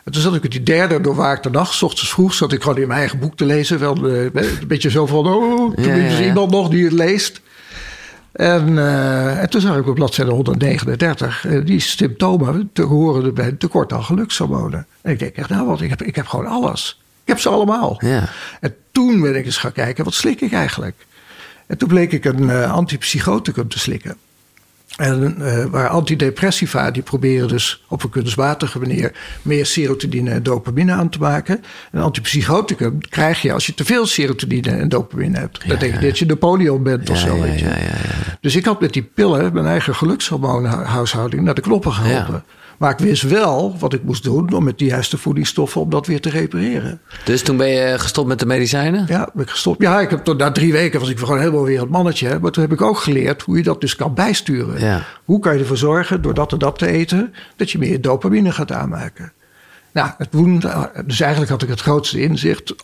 en 0.03 0.11
toen 0.11 0.21
zat 0.21 0.35
ik 0.35 0.51
die 0.51 0.63
derde 0.63 1.01
doorwaakte 1.01 1.49
nacht. 1.49 1.73
S 1.73 1.83
ochtends 1.83 2.09
vroeg 2.11 2.33
zat 2.33 2.51
ik 2.51 2.61
gewoon 2.61 2.77
in 2.77 2.87
mijn 2.87 2.99
eigen 2.99 3.19
boek 3.19 3.37
te 3.37 3.45
lezen. 3.45 3.79
Wel, 3.79 4.07
eh, 4.07 4.23
een 4.23 4.67
beetje 4.67 4.89
zo 4.89 5.05
van, 5.05 5.27
oh, 5.27 5.73
Ja, 5.75 5.93
ja, 5.93 6.05
ja. 6.05 6.21
iemand 6.21 6.51
nog 6.51 6.69
die 6.69 6.83
het 6.83 6.93
leest. 6.93 7.41
En, 8.31 8.77
eh, 8.77 9.41
en 9.41 9.49
toen 9.49 9.61
zag 9.61 9.77
ik 9.77 9.87
op 9.87 9.95
bladzijde 9.95 10.31
139 10.31 11.45
eh, 11.45 11.65
die 11.65 11.79
symptomen 11.79 12.69
te 12.73 12.81
horen 12.81 13.33
bij 13.33 13.47
een 13.47 13.57
tekort 13.57 13.93
aan 13.93 14.03
gelukshormonen. 14.03 14.85
En 15.01 15.11
ik 15.11 15.19
denk 15.19 15.35
echt, 15.35 15.49
nou 15.49 15.67
wat, 15.67 15.81
ik 15.81 15.89
heb, 15.89 16.01
ik 16.01 16.15
heb 16.15 16.27
gewoon 16.27 16.45
alles. 16.45 17.01
Ik 17.21 17.27
heb 17.27 17.39
ze 17.39 17.49
allemaal. 17.49 17.97
Ja. 18.05 18.29
En 18.59 18.75
toen 18.91 19.21
ben 19.21 19.35
ik 19.35 19.45
eens 19.45 19.57
gaan 19.57 19.71
kijken, 19.71 20.03
wat 20.03 20.13
slik 20.13 20.41
ik 20.41 20.53
eigenlijk? 20.53 21.05
En 21.67 21.77
toen 21.77 21.87
bleek 21.87 22.11
ik 22.11 22.25
een 22.25 22.49
eh, 22.49 22.71
antipsychoticum 22.71 23.67
te 23.67 23.79
slikken. 23.79 24.17
En 24.97 25.41
eh, 25.41 25.65
waar 25.65 25.87
antidepressiva, 25.87 26.91
die 26.91 27.03
proberen 27.03 27.47
dus 27.47 27.83
op 27.87 28.03
een 28.03 28.09
kunstmatige 28.09 28.79
manier 28.79 29.11
meer 29.41 29.65
serotonine 29.65 30.31
en 30.31 30.43
dopamine 30.43 30.91
aan 30.91 31.09
te 31.09 31.19
maken. 31.19 31.63
Een 31.91 32.01
antipsychoticum 32.01 32.97
krijg 33.09 33.41
je 33.41 33.53
als 33.53 33.65
je 33.65 33.73
te 33.73 33.85
veel 33.85 34.05
serotonine 34.05 34.69
en 34.69 34.89
dopamine 34.89 35.37
hebt. 35.37 35.67
Dat 35.67 35.79
denk 35.79 35.93
je 35.93 35.99
dat 35.99 36.19
je 36.19 36.25
Napoleon 36.25 36.83
bent 36.83 37.09
of 37.09 37.17
zo. 37.17 37.41
weet 37.41 37.59
je. 37.59 37.69
Dus 38.41 38.55
ik 38.55 38.65
had 38.65 38.81
met 38.81 38.93
die 38.93 39.03
pillen 39.03 39.53
mijn 39.53 39.65
eigen 39.65 39.95
gelukshormoonhuishouding 39.95 41.43
naar 41.43 41.55
de 41.55 41.61
knoppen 41.61 41.93
geholpen. 41.93 42.43
Maar 42.79 42.91
ik 42.91 42.97
wist 42.97 43.21
wel 43.21 43.75
wat 43.79 43.93
ik 43.93 44.03
moest 44.03 44.23
doen 44.23 44.53
om 44.53 44.63
met 44.63 44.79
de 44.79 44.85
juiste 44.85 45.17
voedingsstoffen 45.17 45.81
om 45.81 45.89
dat 45.89 46.07
weer 46.07 46.21
te 46.21 46.29
repareren. 46.29 46.99
Dus 47.25 47.41
toen 47.41 47.57
ben 47.57 47.67
je 47.67 47.99
gestopt 47.99 48.27
met 48.27 48.39
de 48.39 48.45
medicijnen? 48.45 49.05
Ja, 49.07 49.29
ben 49.33 49.43
ik 49.43 49.49
gestopt. 49.49 49.81
Ja, 49.81 49.99
ik 49.99 50.09
heb 50.09 50.23
tot 50.23 50.37
na 50.37 50.51
drie 50.51 50.71
weken 50.71 50.99
was 50.99 51.09
ik 51.09 51.19
gewoon 51.19 51.39
helemaal 51.39 51.63
weer 51.63 51.79
het 51.79 51.89
mannetje. 51.89 52.27
hè. 52.27 52.39
Maar 52.39 52.51
toen 52.51 52.63
heb 52.63 52.71
ik 52.71 52.81
ook 52.81 52.97
geleerd 52.97 53.41
hoe 53.41 53.57
je 53.57 53.63
dat 53.63 53.81
dus 53.81 53.95
kan 53.95 54.13
bijsturen. 54.13 54.79
Ja. 54.79 55.05
Hoe 55.25 55.39
kan 55.39 55.53
je 55.53 55.59
ervoor 55.59 55.77
zorgen, 55.77 56.21
door 56.21 56.33
dat 56.33 56.51
en 56.51 56.57
dat 56.57 56.77
te 56.77 56.87
eten, 56.87 57.33
dat 57.55 57.71
je 57.71 57.77
meer 57.77 58.01
dopamine 58.01 58.51
gaat 58.51 58.71
aanmaken. 58.71 59.31
Nou, 59.91 60.09
het 60.17 60.27
woen, 60.31 60.63
dus 61.05 61.19
eigenlijk 61.19 61.51
had 61.51 61.61
ik 61.61 61.69
het 61.69 61.81
grootste 61.81 62.21
inzicht 62.21 62.75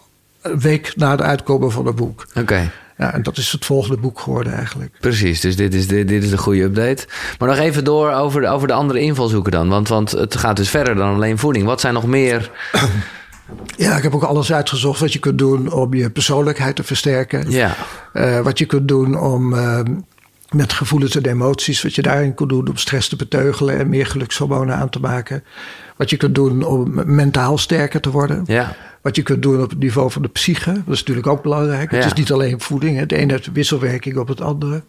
een 0.42 0.60
week 0.60 0.94
na 0.96 1.16
de 1.16 1.24
uitkomen 1.24 1.72
van 1.72 1.86
het 1.86 1.96
boek. 1.96 2.28
Oké. 2.36 2.72
Ja, 2.98 3.14
en 3.14 3.24
dat 3.24 3.38
is 3.38 3.52
het 3.52 3.66
volgende 3.66 3.98
boek 3.98 4.20
geworden 4.20 4.54
eigenlijk. 4.54 4.98
Precies, 5.00 5.42
dus 5.42 5.56
dit 5.56 5.74
is, 5.74 5.88
dit, 5.88 6.08
dit 6.08 6.24
is 6.24 6.30
de 6.30 6.38
goede 6.38 6.62
update. 6.64 7.08
Maar 7.40 7.50
nog 7.50 7.58
even 7.58 7.84
door 7.84 8.12
over 8.12 8.42
de, 8.42 8.48
over 8.48 8.68
de 8.68 8.74
andere 8.74 9.00
invalshoeken 9.00 9.52
dan. 9.52 9.70
Want, 9.70 9.88
want 9.88 10.12
het 10.12 10.36
gaat 10.36 10.56
dus 10.56 10.70
verder 10.70 10.96
dan 10.96 11.14
alleen 11.14 11.38
voeding. 11.38 11.66
Wat 11.66 11.82
zijn 11.82 11.94
nog 11.94 12.06
meer... 12.06 12.52
Ja, 13.78 13.98
ik 13.98 14.04
heb 14.04 14.16
ook 14.16 14.24
alles 14.24 14.54
uitgezocht 14.54 15.00
wat 15.00 15.14
je 15.14 15.20
kunt 15.20 15.38
doen 15.38 15.72
om 15.72 15.94
je 15.94 16.10
persoonlijkheid 16.10 16.76
te 16.76 16.84
versterken. 16.84 17.52
Ja, 17.52 17.76
Eh, 18.14 18.40
wat 18.40 18.58
je 18.60 18.66
kunt 18.66 18.88
doen 18.88 19.20
om 19.20 19.54
eh, 19.54 19.80
met 20.50 20.74
gevoelens 20.74 21.16
en 21.16 21.26
emoties, 21.26 21.84
wat 21.84 21.96
je 21.96 22.02
daarin 22.02 22.34
kunt 22.34 22.50
doen 22.50 22.70
om 22.70 22.78
stress 22.78 23.10
te 23.10 23.16
beteugelen 23.16 23.78
en 23.78 23.90
meer 23.90 24.06
gelukshormonen 24.06 24.76
aan 24.76 24.90
te 24.90 25.00
maken. 25.00 25.44
Wat 25.98 26.10
je 26.10 26.18
kunt 26.18 26.36
doen 26.36 26.64
om 26.64 27.02
mentaal 27.06 27.58
sterker 27.58 28.02
te 28.02 28.12
worden. 28.12 28.44
ja. 28.46 28.76
Wat 29.02 29.16
je 29.16 29.24
kunt 29.24 29.42
doen 29.42 29.64
op 29.64 29.70
het 29.70 29.80
niveau 29.80 30.12
van 30.12 30.22
de 30.22 30.28
psyche. 30.28 30.72
Dat 30.72 30.94
is 30.94 31.00
natuurlijk 31.00 31.28
ook 31.28 31.44
belangrijk. 31.44 31.92
Het 31.92 32.06
is 32.06 32.14
niet 32.14 32.32
alleen 32.32 32.62
voeding. 32.62 32.98
Het 32.98 33.12
ene 33.12 33.32
heeft 33.32 33.52
wisselwerking 33.52 34.18
op 34.18 34.28
het 34.28 34.42
andere. 34.42 34.84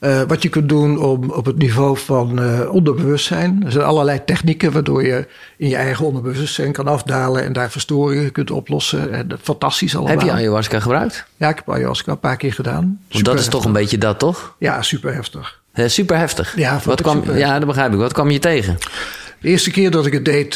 Uh, 0.00 0.20
wat 0.26 0.42
je 0.42 0.48
kunt 0.48 0.68
doen 0.68 0.98
om, 0.98 1.30
op 1.30 1.44
het 1.44 1.58
niveau 1.58 1.98
van 1.98 2.42
uh, 2.42 2.72
onderbewustzijn. 2.72 3.62
Er 3.64 3.72
zijn 3.72 3.84
allerlei 3.84 4.24
technieken 4.24 4.72
waardoor 4.72 5.04
je 5.04 5.26
in 5.56 5.68
je 5.68 5.76
eigen 5.76 6.06
onderbewustzijn 6.06 6.72
kan 6.72 6.86
afdalen 6.86 7.44
en 7.44 7.52
daar 7.52 7.70
verstoringen 7.70 8.32
kunt 8.32 8.50
oplossen. 8.50 9.12
En 9.12 9.28
fantastisch 9.42 9.96
allemaal. 9.96 10.12
Heb 10.12 10.22
je 10.22 10.32
ayahuasca 10.32 10.80
gebruikt? 10.80 11.24
Ja, 11.36 11.48
ik 11.48 11.56
heb 11.56 11.70
ayahuasca 11.70 12.12
een 12.12 12.18
paar 12.18 12.36
keer 12.36 12.52
gedaan. 12.52 13.00
Want 13.10 13.24
dat 13.24 13.38
is 13.38 13.48
toch 13.48 13.64
een 13.64 13.72
beetje 13.72 13.98
dat, 13.98 14.18
toch? 14.18 14.54
Ja, 14.58 14.82
super 14.82 15.14
heftig. 15.14 15.60
Uh, 15.74 15.88
super 15.88 16.18
heftig. 16.18 16.56
Ja, 16.56 16.80
Wat 16.84 17.02
kwam, 17.02 17.16
super... 17.16 17.38
ja, 17.38 17.58
dat 17.58 17.66
begrijp 17.66 17.92
ik. 17.92 17.98
Wat 17.98 18.12
kwam 18.12 18.30
je 18.30 18.38
tegen? 18.38 18.78
De 19.40 19.48
eerste 19.48 19.70
keer 19.70 19.90
dat 19.90 20.06
ik 20.06 20.12
het 20.12 20.24
deed, 20.24 20.54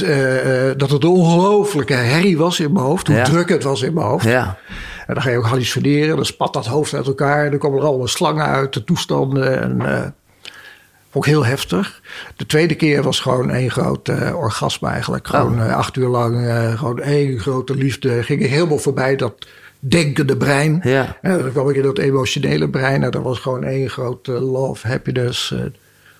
dat 0.79 0.90
het 0.90 1.03
een 1.03 1.09
ongelooflijke 1.09 1.92
herrie 1.92 2.38
was 2.38 2.61
in 2.61 2.73
mijn 2.73 2.85
hoofd. 2.85 3.07
Hoe 3.07 3.16
Ja. 3.16 3.25
druk 3.25 3.49
het 3.49 3.62
was 3.62 3.83
in 3.83 3.94
mijn 3.94 4.07
hoofd. 4.07 4.25
Ja. 4.25 4.59
En 5.07 5.14
dan 5.14 5.23
ga 5.23 5.31
je 5.31 5.38
ook 5.38 5.47
hallucineren. 5.47 6.16
Dan 6.16 6.25
spat 6.25 6.53
dat 6.53 6.66
hoofd 6.66 6.94
uit 6.94 7.07
elkaar. 7.07 7.44
En 7.44 7.51
dan 7.51 7.59
komen 7.59 7.81
er 7.81 7.87
allemaal 7.87 8.09
slangen 8.09 8.47
uit, 8.47 8.73
de 8.73 8.85
toestanden. 8.85 9.61
En 9.62 9.81
eh 9.87 10.07
ik 11.14 11.25
heel 11.25 11.44
heftig. 11.44 12.01
De 12.37 12.47
tweede 12.47 12.75
keer 12.75 13.03
was 13.03 13.20
gewoon 13.20 13.51
één 13.51 13.70
groot 13.70 14.09
eh, 14.09 14.37
orgasme 14.37 14.88
eigenlijk. 14.88 15.27
Gewoon 15.27 15.61
eh, 15.61 15.77
acht 15.77 15.97
uur 15.97 16.09
lang, 16.09 16.47
eh, 16.47 16.79
gewoon 16.79 17.01
één 17.01 17.38
grote 17.38 17.75
liefde. 17.75 18.23
Ging 18.23 18.42
ik 18.42 18.51
helemaal 18.51 18.79
voorbij 18.79 19.16
dat 19.16 19.47
denkende 19.79 20.37
brein. 20.37 20.81
Ja. 20.83 21.16
En 21.23 21.38
dan 21.38 21.53
kwam 21.53 21.68
ik 21.68 21.77
in 21.77 21.83
dat 21.83 21.99
emotionele 21.99 22.68
brein. 22.68 23.03
En 23.03 23.11
dat 23.11 23.23
was 23.23 23.38
gewoon 23.38 23.64
één 23.64 23.90
grote 23.90 24.33
love, 24.33 24.88
happiness. 24.88 25.55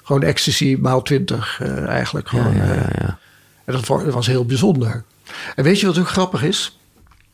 Gewoon 0.05 0.23
ecstasy 0.23 0.77
maal 0.81 1.03
twintig 1.03 1.59
eh, 1.63 1.87
eigenlijk. 1.89 2.29
Gewoon, 2.29 2.55
ja, 2.57 2.63
eh, 2.63 2.69
ja, 2.77 2.89
ja. 2.99 3.19
en 3.65 3.73
dat 3.73 3.87
wa- 3.87 4.05
dat 4.05 4.15
was 4.15 4.27
heel 4.27 4.45
bijzonder. 4.45 5.05
En 5.57 5.65
weet 5.65 5.81
je 5.81 5.87
wat 5.87 5.99
ook 5.99 6.09
grappig 6.09 6.43
is? 6.43 6.79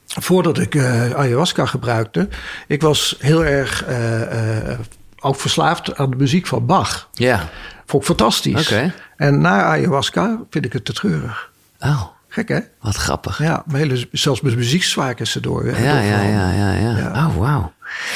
Voordat 0.06 0.58
ik 0.58 0.74
eh, 0.74 1.10
ayahuasca 1.10 1.66
gebruikte, 1.66 2.28
ik 2.66 2.82
was 2.82 3.16
heel 3.18 3.44
erg 3.44 3.84
ook 5.20 5.36
verslaafd 5.40 5.96
aan 5.96 6.10
de 6.10 6.16
muziek 6.16 6.46
van 6.46 6.66
Bach. 6.66 7.08
Ja. 7.12 7.48
Vond 7.86 8.02
ik 8.02 8.08
fantastisch. 8.08 8.74
En 9.16 9.40
na 9.40 9.62
ayahuasca 9.62 10.40
vind 10.50 10.64
ik 10.64 10.72
het 10.72 10.84
te 10.84 10.92
treurig. 10.92 11.50
Oh, 11.80 12.02
Gek 12.28 12.48
hè? 12.48 12.58
wat 12.80 12.96
grappig. 12.96 13.38
Ja, 13.38 13.62
mijn 13.66 13.88
hele, 13.88 14.08
zelfs 14.12 14.40
mijn 14.40 14.56
muzieksmaak 14.56 15.20
is 15.20 15.34
erdoor. 15.34 15.66
Ja, 15.66 15.78
ja, 16.00 16.22
ja, 16.22 16.50
ja. 16.72 16.96
Ja. 16.96 17.26
Oh, 17.26 17.36
wauw. 17.36 17.72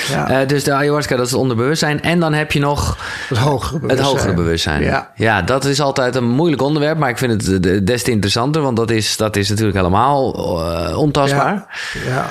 Ja, 0.09 0.29
Eh, 0.41 0.49
dus 0.49 0.65
de 0.65 0.73
ayahuasca, 0.73 1.17
dat 1.17 1.25
is 1.27 1.31
het 1.33 1.41
onderbewustzijn. 1.41 2.03
En 2.03 2.21
dan 2.21 2.33
heb 2.33 2.53
je 2.53 2.61
nog 2.61 2.99
het 3.29 3.39
hogere 3.39 3.73
het 3.73 3.81
bewustzijn. 3.81 4.07
hogere 4.17 4.35
bewustzijn. 4.35 4.83
Ja. 5.17 5.43
dat 5.43 5.65
is 5.65 5.81
altijd 5.81 6.15
een 6.15 6.29
moeilijk 6.29 6.63
onderwerp. 6.63 6.99
Maar 6.99 7.09
ik 7.11 7.19
vind 7.19 7.47
het 7.47 7.87
des 7.87 8.03
te 8.03 8.11
interessanter. 8.11 8.63
Want 8.63 8.77
dat 8.77 8.91
is, 8.91 9.17
dat 9.17 9.37
is 9.37 9.49
natuurlijk 9.49 9.77
helemaal 9.77 10.35
eh, 10.35 10.99
ontastbaar. 10.99 11.79
Ja, 12.05 12.11
ja. 12.11 12.27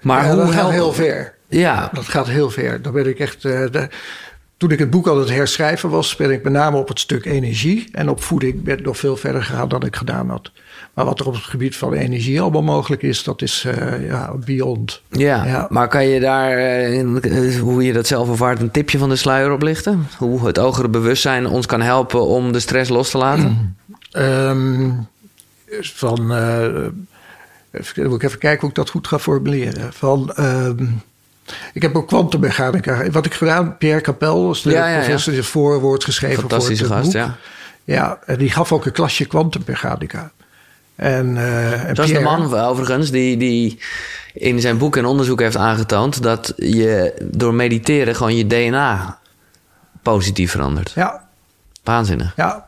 Maar 0.00 0.28
hoe 0.28 0.36
dat 0.36 0.50
gaat 0.54 0.70
heel 0.70 0.92
ver. 0.92 1.34
Ja, 1.48 1.90
Dat 1.92 2.04
gaat 2.08 2.26
heel 2.28 2.50
ver. 2.50 2.82
Dan 2.82 2.92
ben 2.92 3.06
ik 3.08 3.18
echt. 3.18 3.44
eh, 3.44 3.60
de- 3.70 3.88
toen 4.56 4.70
ik 4.70 4.78
het 4.78 4.90
boek 4.90 5.08
aan 5.08 5.18
het 5.18 5.28
herschrijven 5.30 5.90
was, 5.90 6.16
ben 6.16 6.30
ik 6.30 6.42
met 6.42 6.52
name 6.52 6.76
op 6.76 6.88
het 6.88 7.00
stuk 7.00 7.24
energie 7.24 7.88
en 7.92 8.08
op 8.08 8.22
voeding 8.22 8.62
ben 8.62 8.82
nog 8.82 8.96
veel 8.98 9.16
verder 9.16 9.42
gegaan 9.42 9.68
dan 9.68 9.82
ik 9.82 9.96
gedaan 9.96 10.30
had. 10.30 10.50
Maar 10.94 11.04
wat 11.04 11.20
er 11.20 11.26
op 11.26 11.34
het 11.34 11.42
gebied 11.42 11.76
van 11.76 11.92
energie 11.92 12.40
allemaal 12.40 12.62
mogelijk 12.62 13.02
is, 13.02 13.22
dat 13.22 13.42
is 13.42 13.64
eh, 13.64 14.06
ja, 14.08 14.32
beyond. 14.44 15.02
ja. 15.08 15.44
Ja. 15.46 15.66
maar 15.70 15.88
kan 15.88 16.06
je 16.06 16.20
daar, 16.20 16.50
eh, 16.58 17.00
eh, 17.00 17.60
hoe 17.60 17.84
je 17.84 17.92
dat 17.92 18.06
zelf 18.06 18.28
ervaart, 18.28 18.60
een 18.60 18.70
tipje 18.70 18.98
van 18.98 19.08
de 19.08 19.16
sluier 19.16 19.52
oplichten? 19.52 20.06
Hoe 20.18 20.46
het 20.46 20.56
hogere 20.56 20.88
bewustzijn 20.88 21.46
ons 21.46 21.66
kan 21.66 21.80
helpen 21.80 22.26
om 22.26 22.52
de 22.52 22.60
stress 22.60 22.90
los 22.90 23.10
te 23.10 23.18
laten? 23.18 23.76
Ehm, 24.10 24.90
van. 25.80 26.32
even, 27.70 28.08
moet 28.08 28.22
ik 28.22 28.22
even 28.22 28.38
kijken 28.38 28.60
hoe 28.60 28.68
ik 28.68 28.74
dat 28.74 28.90
goed 28.90 29.06
ga 29.06 29.18
formuleren. 29.18 29.92
Van. 29.92 30.32
ehm, 30.34 30.84
ik 31.72 31.82
heb 31.82 31.96
ook 31.96 32.08
kwantummechanica. 32.08 33.10
Wat 33.10 33.26
ik 33.26 33.34
gedaan, 33.34 33.76
Pierre 33.78 34.00
Capel, 34.00 34.46
was 34.46 34.62
de 34.62 34.70
Ja, 34.70 34.88
ja, 34.88 34.98
professor, 34.98 35.32
die 35.32 35.40
het 35.42 35.50
voorwoord 35.50 36.04
geschreven 36.04 36.40
voor 36.50 36.50
het 36.58 36.80
gast, 36.80 37.02
boek. 37.02 37.12
ja. 37.12 37.36
Ja, 37.84 38.18
en 38.26 38.38
die 38.38 38.50
gaf 38.50 38.72
ook 38.72 38.86
een 38.86 38.92
klasje 38.92 39.24
kwantummechanica. 39.24 40.30
En, 40.96 41.36
eh 41.36 41.88
en 41.88 41.94
Dat 41.94 42.04
is 42.04 42.12
de 42.12 42.20
man 42.20 42.54
overigens 42.54 43.10
die, 43.10 43.36
die 43.36 43.78
in 44.32 44.60
zijn 44.60 44.78
boek 44.78 44.96
en 44.96 45.04
onderzoek 45.04 45.40
heeft 45.40 45.56
aangetoond 45.56 46.22
dat 46.22 46.52
je 46.56 47.14
door 47.30 47.54
mediteren 47.54 48.16
gewoon 48.16 48.36
je 48.36 48.46
DNA 48.46 49.18
positief 50.02 50.50
verandert. 50.50 50.92
Ja, 50.94 51.28
Waanzinnig. 51.84 52.32
ja. 52.36 52.66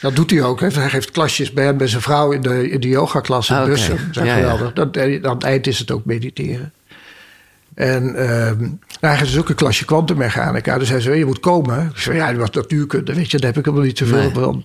Dat 0.00 0.16
doet 0.16 0.30
hij 0.30 0.42
ook. 0.42 0.60
hè. 0.60 0.68
Hij 0.68 0.88
geeft 0.88 1.10
klasjes 1.10 1.52
bij 1.52 1.64
hem 1.64 1.76
bij 1.76 1.86
zijn 1.86 2.02
vrouw 2.02 2.32
in 2.32 2.40
de, 2.40 2.70
in 2.70 2.80
de 2.80 2.88
yogaklas 2.88 3.50
in 3.50 3.56
Ah. 3.56 3.64
Bussen. 3.64 3.96
Dat 4.12 4.22
is 4.24 4.28
ja. 4.30 4.34
geweldig. 4.36 4.72
Dat, 4.72 4.96
eh, 4.96 5.24
aan 5.24 5.34
het 5.34 5.42
eind 5.44 5.66
is 5.66 5.78
het 5.78 5.90
ook 5.90 6.04
mediteren. 6.04 6.72
En 7.74 8.14
ehm 8.14 8.58
nou, 8.60 8.76
hij 9.00 9.16
geeft 9.16 9.30
dus 9.30 9.38
ook 9.38 9.48
een 9.48 9.54
klasje 9.54 9.84
kwantummechanica. 9.84 10.78
Dus 10.78 10.88
hij 10.88 11.00
zei, 11.00 11.18
je 11.18 11.24
moet 11.26 11.40
komen. 11.40 11.90
Ik 11.94 12.00
zei, 12.00 12.16
ja, 12.16 12.28
dat 12.30 12.40
was 12.40 12.50
natuurkunde. 12.50 13.14
Weet 13.14 13.30
je, 13.30 13.36
daar 13.38 13.46
heb 13.48 13.58
ik 13.58 13.64
helemaal 13.64 13.86
niet 13.86 13.98
zoveel 13.98 14.16
Nee. 14.18 14.30
van. 14.32 14.64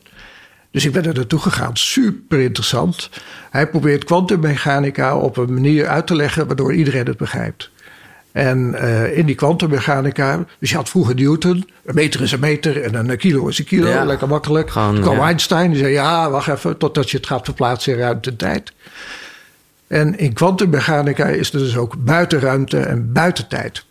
Dus 0.72 0.86
ik 0.86 0.92
ben 0.92 1.06
er 1.06 1.14
naartoe 1.14 1.40
gegaan. 1.40 1.78
Super 1.78 2.40
interessant. 2.40 3.10
Hij 3.50 3.68
probeert 3.68 4.04
kwantummechanica 4.04 5.18
op 5.18 5.38
een 5.38 5.54
manier 5.54 5.88
uit 5.88 6.08
te 6.08 6.16
leggen... 6.16 6.48
waardoor 6.48 6.74
iedereen 6.74 7.06
het 7.06 7.18
begrijpt. 7.18 7.70
En 8.32 8.74
eh, 8.74 9.18
in 9.18 9.26
die 9.26 9.36
kwantummechanica... 9.36 10.46
Dus 10.60 10.70
je 10.70 10.76
had 10.76 10.90
vroeger 10.90 11.16
Newton. 11.16 11.70
Een 11.86 11.96
meter 11.96 12.22
is 12.22 12.32
een 12.32 12.40
meter 12.40 12.82
en 12.82 13.10
een 13.10 13.18
kilo 13.18 13.48
is 13.48 13.60
een 13.60 13.66
kilo. 13.66 13.88
Ja. 13.88 14.04
Lekker 14.06 14.28
makkelijk. 14.28 14.70
Gewoon, 14.70 14.94
Toen 14.94 15.04
kwam 15.04 15.16
ja. 15.16 15.26
Einstein. 15.26 15.70
Die 15.70 15.80
zei, 15.80 15.92
ja, 15.92 16.30
wacht 16.30 16.48
even... 16.48 16.78
totdat 16.78 17.10
je 17.10 17.18
het 17.18 17.28
gaat 17.28 17.46
verplaatsen 17.46 17.94
in 17.94 18.00
ruimte 18.00 18.30
en 18.30 18.36
tijd. 18.38 18.74
En 19.88 20.18
in 20.18 20.34
kwantummechanica 20.34 21.26
is 21.26 21.54
er 21.54 21.60
dus 21.60 21.78
ook 21.78 22.04
buitenruimte 22.04 22.80
en 22.80 23.12
buitentijd. 23.12 23.86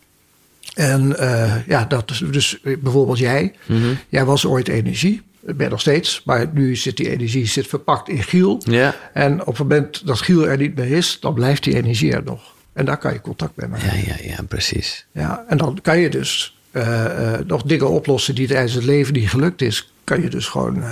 En 0.74 1.18
eh, 1.18 1.66
ja, 1.66 1.84
dat 1.84 2.10
is 2.10 2.22
dus 2.30 2.58
bijvoorbeeld 2.78 3.18
jij. 3.18 3.54
Mhm. 3.66 3.94
Jij 4.08 4.24
was 4.24 4.46
ooit 4.46 4.68
energie. 4.68 5.22
Dat 5.46 5.56
ben 5.56 5.70
nog 5.70 5.80
steeds. 5.80 6.22
Maar 6.24 6.46
nu 6.52 6.76
zit 6.76 6.96
die 6.96 7.10
energie 7.10 7.46
zit 7.46 7.66
verpakt 7.66 8.08
in 8.08 8.22
Giel. 8.22 8.62
Ja. 8.64 8.94
En 9.12 9.40
op 9.40 9.46
het 9.46 9.58
moment 9.58 10.06
dat 10.06 10.20
Giel 10.20 10.48
er 10.48 10.56
niet 10.56 10.76
meer 10.76 10.90
is, 10.90 11.18
dan 11.20 11.34
blijft 11.34 11.64
die 11.64 11.76
energie 11.76 12.12
er 12.12 12.22
nog. 12.24 12.54
En 12.72 12.84
daar 12.84 12.98
kan 12.98 13.12
je 13.12 13.20
contact 13.20 13.56
mee 13.56 13.68
maken. 13.68 13.86
Ja, 13.86 14.14
ja, 14.16 14.16
ja, 14.22 14.42
precies. 14.48 15.06
Ja, 15.12 15.44
en 15.48 15.58
dan 15.58 15.78
kan 15.82 15.98
je 15.98 16.10
dus 16.10 16.58
eh, 16.70 17.34
eh, 17.34 17.46
nog 17.46 17.62
dingen 17.62 17.90
oplossen 17.90 18.34
die 18.34 18.46
tijdens 18.46 18.72
het 18.72 18.84
leven 18.84 19.12
niet 19.12 19.28
gelukt 19.28 19.62
is. 19.62 19.92
Kan 20.04 20.22
je 20.22 20.28
dus 20.28 20.46
gewoon 20.46 20.82
eh, 20.82 20.90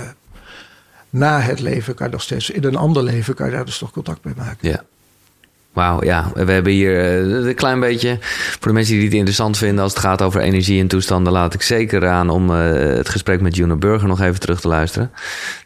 na 1.09 1.39
het 1.39 1.59
leven, 1.59 1.95
kan 1.95 2.05
je 2.05 2.11
nog 2.11 2.21
steeds 2.21 2.49
in 2.49 2.63
een 2.63 2.75
ander 2.75 3.03
leven, 3.03 3.35
kan 3.35 3.45
je 3.45 3.51
daar 3.51 3.65
dus 3.65 3.77
toch 3.77 3.91
contact 3.91 4.23
mee 4.23 4.33
maken. 4.37 4.69
Ja. 4.69 4.83
Wauw, 5.75 6.03
ja. 6.03 6.31
We 6.33 6.51
hebben 6.51 6.71
hier 6.71 6.99
eh, 6.99 7.47
een 7.47 7.55
klein 7.55 7.79
beetje... 7.79 8.17
Voor 8.21 8.67
de 8.67 8.73
mensen 8.73 8.95
die 8.95 9.03
het 9.03 9.13
interessant 9.13 9.57
vinden 9.57 9.83
als 9.83 9.93
het 9.93 10.01
gaat 10.01 10.21
over 10.21 10.41
energie 10.41 10.81
en 10.81 10.87
toestanden... 10.87 11.33
laat 11.33 11.53
ik 11.53 11.61
zeker 11.61 12.07
aan 12.07 12.29
om 12.29 12.49
eh, 12.49 12.57
het 12.73 13.09
gesprek 13.09 13.41
met 13.41 13.55
Juna 13.55 13.75
Burger 13.75 14.07
nog 14.07 14.21
even 14.21 14.39
terug 14.39 14.61
te 14.61 14.67
luisteren. 14.67 15.11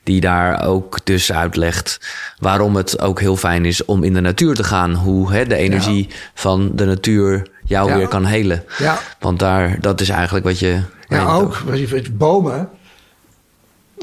Die 0.04 0.22
daar 0.22 0.65
ook 0.65 1.00
dus 1.04 1.32
uitlegt 1.32 2.00
waarom 2.39 2.76
het 2.76 3.02
ook 3.02 3.19
heel 3.19 3.36
fijn 3.36 3.65
is 3.65 3.86
om 3.86 4.04
in 4.04 4.13
de 4.13 4.22
natuur 4.22 4.56
te 4.56 4.63
gaan. 4.63 4.93
Hoe 4.93 5.32
hè, 5.32 5.45
de 5.45 5.56
energie 5.56 6.10
van 6.34 6.72
de 6.74 6.86
natuur 6.86 7.48
jou 7.65 7.89
Ja. 7.89 7.98
weer 7.98 8.08
kan 8.08 8.26
helen. 8.26 8.63
Ja. 8.78 9.00
Want 9.19 9.39
daar, 9.39 9.78
dat 9.82 10.02
is 10.02 10.10
eigenlijk 10.10 10.45
wat 10.45 10.60
je... 10.60 10.82
Ja, 11.08 11.26
ook. 11.26 11.63
je, 11.74 12.04
Bomen. 12.12 12.69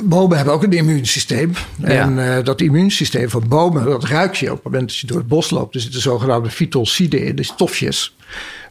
Bomen 0.05 0.37
hebben 0.37 0.55
ook 0.55 0.63
een 0.63 0.73
immuunsysteem. 0.73 1.53
En 1.83 2.37
eh, 2.37 2.45
dat 2.45 2.61
immuunsysteem 2.61 3.31
van 3.31 3.49
bomen, 3.49 3.85
dat 3.85 4.05
ruik 4.05 4.35
je 4.35 4.51
op 4.51 4.55
het 4.55 4.65
moment 4.65 4.89
dat 4.89 4.97
je 4.99 5.07
door 5.07 5.19
het 5.19 5.29
bos 5.29 5.51
loopt. 5.51 5.75
Er 5.75 5.81
zitten 5.81 6.01
zogenaamde 6.01 6.51
fytolciden 6.51 7.25
in, 7.25 7.37
die 7.37 7.45
stofjes. 7.45 8.17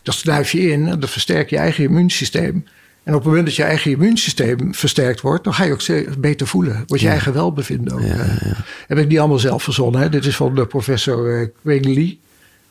Dat 0.04 0.16
snuif 0.16 0.52
je 0.52 0.72
in 0.72 0.88
en 0.88 1.00
dat 1.00 1.10
versterkt 1.10 1.50
je 1.50 1.58
eigen 1.58 1.84
immuunsysteem. 1.84 2.66
En 3.04 3.14
op 3.14 3.20
het 3.20 3.28
moment 3.28 3.46
dat 3.46 3.56
je 3.56 3.64
eigen 3.64 3.92
immuunsysteem 3.92 4.74
versterkt 4.74 5.22
wordt, 5.22 5.44
dan 5.44 5.54
ga 5.54 5.64
je 5.64 5.74
ook 5.74 6.20
beter 6.20 6.48
voelen. 6.48 6.84
Wordt 6.88 7.04
je 7.04 7.10
eigen 7.10 7.34
welbevinden 7.34 7.94
ook. 7.94 8.02
eh. 8.02 8.52
Heb 8.88 8.98
ik 8.98 9.08
niet 9.08 9.20
allemaal 9.20 9.40
zelf 9.40 9.64
verzonnen. 9.64 10.02
Hè? 10.02 10.10
Dit 10.10 10.26
is 10.26 10.36
van 10.36 10.56
de 10.56 10.66
professor 10.66 11.40
eh 11.42 11.48
Wing 11.62 11.86
Lee, 11.86 12.20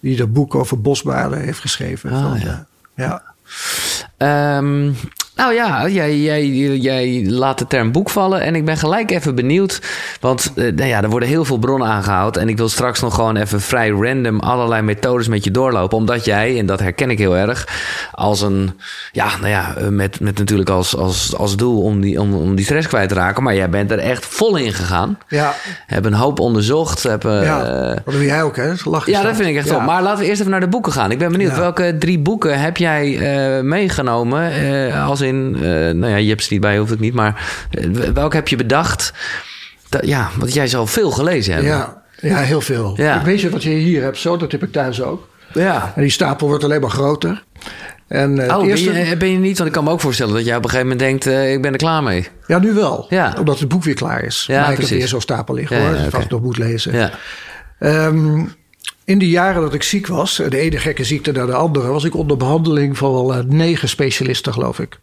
die 0.00 0.16
dat 0.16 0.32
boek 0.32 0.54
over 0.54 0.80
bosbaden 0.80 1.40
heeft 1.40 1.58
geschreven. 1.60 2.10
Ah, 2.10 2.22
van, 2.22 2.40
ja. 2.40 2.66
eh, 2.94 3.06
ja. 3.06 3.22
Ehm, 4.16 4.92
nou 5.36 5.54
ja, 5.54 5.88
jij, 5.88 6.18
jij, 6.18 6.46
jij 6.76 7.24
laat 7.28 7.58
de 7.58 7.66
term 7.66 7.92
boek 7.92 8.10
vallen 8.10 8.40
en 8.40 8.54
ik 8.54 8.64
ben 8.64 8.76
gelijk 8.76 9.10
even 9.10 9.34
benieuwd. 9.34 9.80
Want 10.20 10.52
eh, 10.56 10.72
nou 10.72 10.88
ja, 10.88 11.02
er 11.02 11.08
worden 11.10 11.28
heel 11.28 11.44
veel 11.44 11.58
bronnen 11.58 11.88
aangehaald. 11.88 12.36
En 12.36 12.48
ik 12.48 12.56
wil 12.56 12.68
straks 12.68 13.00
nog 13.00 13.14
gewoon 13.14 13.36
even 13.36 13.60
vrij 13.60 13.88
random 13.88 14.40
allerlei 14.40 14.82
methodes 14.82 15.28
met 15.28 15.44
je 15.44 15.50
doorlopen. 15.50 15.96
Omdat 15.98 16.24
jij, 16.24 16.58
en 16.58 16.66
dat 16.66 16.80
herken 16.80 17.10
ik 17.10 17.18
heel 17.18 17.36
erg, 17.36 17.68
als 18.12 18.40
een, 18.40 18.80
ja, 19.12 19.26
nou 19.36 19.48
ja, 19.48 19.74
eh, 19.76 19.88
met, 19.88 20.20
met 20.20 20.38
natuurlijk 20.38 20.70
als, 20.70 20.96
als, 20.96 21.36
als 21.36 21.56
doel 21.56 21.82
om 21.82 22.00
die, 22.00 22.20
om, 22.20 22.34
om 22.34 22.54
die 22.54 22.64
stress 22.64 22.86
kwijt 22.88 23.08
te 23.08 23.14
raken. 23.14 23.42
Maar 23.42 23.54
jij 23.54 23.70
bent 23.70 23.90
er 23.90 23.98
echt 23.98 24.26
vol 24.26 24.56
in 24.56 24.72
gegaan. 24.72 25.18
Ja. 25.28 25.54
Heb 25.86 26.04
een 26.04 26.14
hoop 26.14 26.40
onderzocht. 26.40 27.02
Heb, 27.02 27.24
eh, 27.24 27.42
Ja, 27.42 27.64
dat 28.04 28.14
doe 28.14 28.24
jij 28.24 28.42
ook, 28.42 28.56
hè? 28.56 28.72
Lach 28.84 29.06
ja, 29.06 29.22
dat 29.22 29.36
vind 29.36 29.48
ik 29.48 29.56
echt 29.56 29.68
top. 29.68 29.82
Maar 29.82 30.02
laten 30.02 30.20
we 30.22 30.28
eerst 30.28 30.40
even 30.40 30.50
naar 30.50 30.60
de 30.60 30.68
boeken 30.68 30.92
gaan. 30.92 31.10
Ik 31.10 31.18
ben 31.18 31.32
benieuwd, 31.32 31.50
Ja. 31.50 31.58
welke 31.58 31.96
drie 31.98 32.18
boeken 32.18 32.60
heb 32.60 32.76
jij 32.76 33.18
meegenomen? 33.62 34.52
Als 35.02 35.22
in, 35.24 35.54
eh, 35.54 35.62
nou 35.70 36.06
ja, 36.06 36.16
je 36.16 36.28
hebt 36.28 36.42
ze 36.42 36.52
niet 36.52 36.60
bij, 36.60 36.78
hoeft 36.78 36.90
het 36.90 37.00
niet. 37.00 37.14
Maar 37.14 37.66
eh, 37.70 37.88
welke 38.14 38.36
heb 38.36 38.48
je 38.48 38.56
bedacht? 38.56 39.12
Dat, 39.88 40.06
ja, 40.06 40.30
want 40.38 40.54
jij 40.54 40.66
zal 40.66 40.86
veel 40.86 41.10
gelezen 41.10 41.52
hebben. 41.52 41.70
Ja, 41.70 42.02
ja 42.20 42.38
heel 42.38 42.60
veel. 42.60 42.92
Ja. 42.96 43.18
Ik 43.18 43.24
weet 43.24 43.40
je 43.40 43.50
wat 43.50 43.62
je 43.62 43.70
hier 43.70 44.02
hebt, 44.02 44.18
zo, 44.18 44.36
dat 44.36 44.52
heb 44.52 44.62
ik 44.62 44.72
thuis 44.72 45.02
ook. 45.02 45.28
Ja. 45.52 45.92
En 45.96 46.02
die 46.02 46.10
stapel 46.10 46.48
wordt 46.48 46.64
alleen 46.64 46.80
maar 46.80 46.90
groter. 46.90 47.44
En, 48.08 48.36
uh, 48.36 48.58
oh, 48.58 48.66
eerste... 48.66 48.90
ben, 48.90 49.06
je, 49.06 49.16
ben, 49.16 49.28
je, 49.28 49.38
niet? 49.38 49.56
Want 49.56 49.68
ik 49.68 49.74
kan 49.74 49.84
me 49.84 49.90
ook 49.90 50.00
voorstellen 50.00 50.34
dat 50.34 50.44
jij 50.44 50.56
op 50.56 50.64
een 50.64 50.70
gegeven 50.70 50.90
moment 50.90 51.08
denkt... 51.08 51.26
Uh, 51.26 51.52
ik 51.52 51.62
ben 51.62 51.72
er 51.72 51.78
klaar 51.78 52.02
mee. 52.02 52.28
Ja, 52.46 52.58
nu 52.58 52.72
wel. 52.72 53.06
Ja. 53.08 53.34
Omdat 53.38 53.58
het 53.58 53.68
boek 53.68 53.84
weer 53.84 53.94
klaar 53.94 54.22
is. 54.22 54.44
Ja, 54.46 54.60
maar 54.60 54.72
ik 54.72 54.78
heb 54.78 54.88
weer 54.88 55.08
zo'n 55.08 55.20
stapel 55.20 55.54
liggen 55.54 55.76
ja, 55.76 55.82
hoor. 55.82 55.92
Ja, 55.92 55.98
okay. 55.98 56.10
vast 56.10 56.30
nog 56.30 56.40
moet 56.40 56.58
lezen. 56.58 56.94
Ja. 56.96 57.10
Um, 58.06 58.54
in 59.04 59.18
die 59.18 59.28
jaren 59.28 59.62
dat 59.62 59.74
ik 59.74 59.82
ziek 59.82 60.06
was, 60.06 60.36
de 60.36 60.58
ene 60.58 60.78
gekke 60.78 61.04
ziekte 61.04 61.32
naar 61.32 61.46
de 61.46 61.54
andere... 61.54 61.88
was 61.88 62.04
ik 62.04 62.14
onder 62.14 62.36
behandeling 62.36 62.98
van 62.98 63.12
wel 63.12 63.42
negen 63.46 63.88
specialisten, 63.88 64.52
geloof 64.52 64.78
ik. 64.78 64.98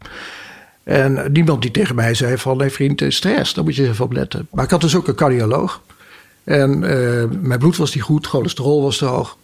En 0.83 1.31
niemand 1.31 1.61
die 1.61 1.71
tegen 1.71 1.95
mij 1.95 2.13
zei 2.13 2.37
van... 2.37 2.57
nee 2.57 2.69
vriend, 2.69 3.03
stress, 3.07 3.53
daar 3.53 3.63
moet 3.63 3.75
je 3.75 3.87
even 3.87 4.05
op 4.05 4.11
letten. 4.11 4.47
Maar 4.51 4.63
ik 4.63 4.71
had 4.71 4.81
dus 4.81 4.95
ook 4.95 5.07
een 5.07 5.15
cardioloog. 5.15 5.81
En 6.43 6.79
mijn 7.47 7.59
bloed 7.59 7.77
was 7.77 7.93
niet 7.93 8.03
goed, 8.03 8.27
cholesterol 8.27 8.81
was 8.81 8.97
te 8.97 9.05
hoog. 9.05 9.37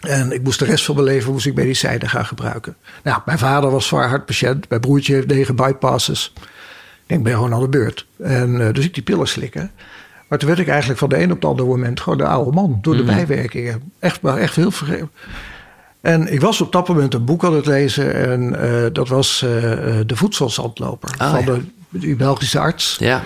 En 0.00 0.32
ik 0.32 0.42
moest 0.42 0.58
de 0.58 0.64
rest 0.64 0.84
van 0.84 0.94
mijn 0.94 1.06
leven 1.06 1.32
moest 1.32 1.46
ik 1.46 1.54
medicijnen 1.54 2.08
gaan 2.08 2.26
gebruiken. 2.26 2.76
Nou, 3.02 3.20
mijn 3.24 3.38
vader 3.38 3.70
was 3.70 3.86
zwaar 3.86 4.08
hartpatiënt. 4.08 4.68
Mijn 4.68 4.80
broertje 4.80 5.14
heeft 5.14 5.26
negen 5.26 5.56
bypasses. 5.56 6.32
Ik 7.06 7.22
ben 7.22 7.32
gewoon 7.32 7.54
aan 7.54 7.60
de 7.60 7.68
beurt. 7.68 8.06
En 8.18 8.72
dus 8.72 8.84
ik 8.84 8.94
die 8.94 9.02
pillen 9.02 9.28
slikken. 9.28 9.70
Maar 10.28 10.38
toen 10.38 10.48
werd 10.48 10.60
ik 10.60 10.68
eigenlijk 10.68 10.98
van 10.98 11.08
de 11.08 11.22
een 11.22 11.30
op 11.30 11.36
het 11.36 11.44
andere 11.44 11.68
moment 11.68 12.00
gewoon 12.00 12.18
de 12.18 12.26
oude 12.26 12.52
man. 12.52 12.78
Door 12.82 12.96
de 12.96 13.02
mm. 13.02 13.06
bijwerkingen. 13.06 13.92
Echt, 13.98 14.20
maar 14.20 14.36
echt 14.36 14.56
heel 14.56 14.70
veel. 14.70 15.08
En 16.00 16.32
ik 16.32 16.40
was 16.40 16.60
op 16.60 16.72
dat 16.72 16.88
moment 16.88 17.14
een 17.14 17.24
boek 17.24 17.44
aan 17.44 17.54
het 17.54 17.66
lezen. 17.66 18.14
En 18.14 18.42
uh, 18.42 18.86
dat 18.92 19.08
was 19.08 19.42
uh, 19.44 19.50
De 20.06 20.16
Voedselzandloper. 20.16 21.14
Oh, 21.20 21.30
van 21.30 21.40
ja. 21.40 21.44
de, 21.44 21.60
de, 21.88 22.16
Belgische 22.16 22.58
arts. 22.58 22.96
Ja. 22.98 23.22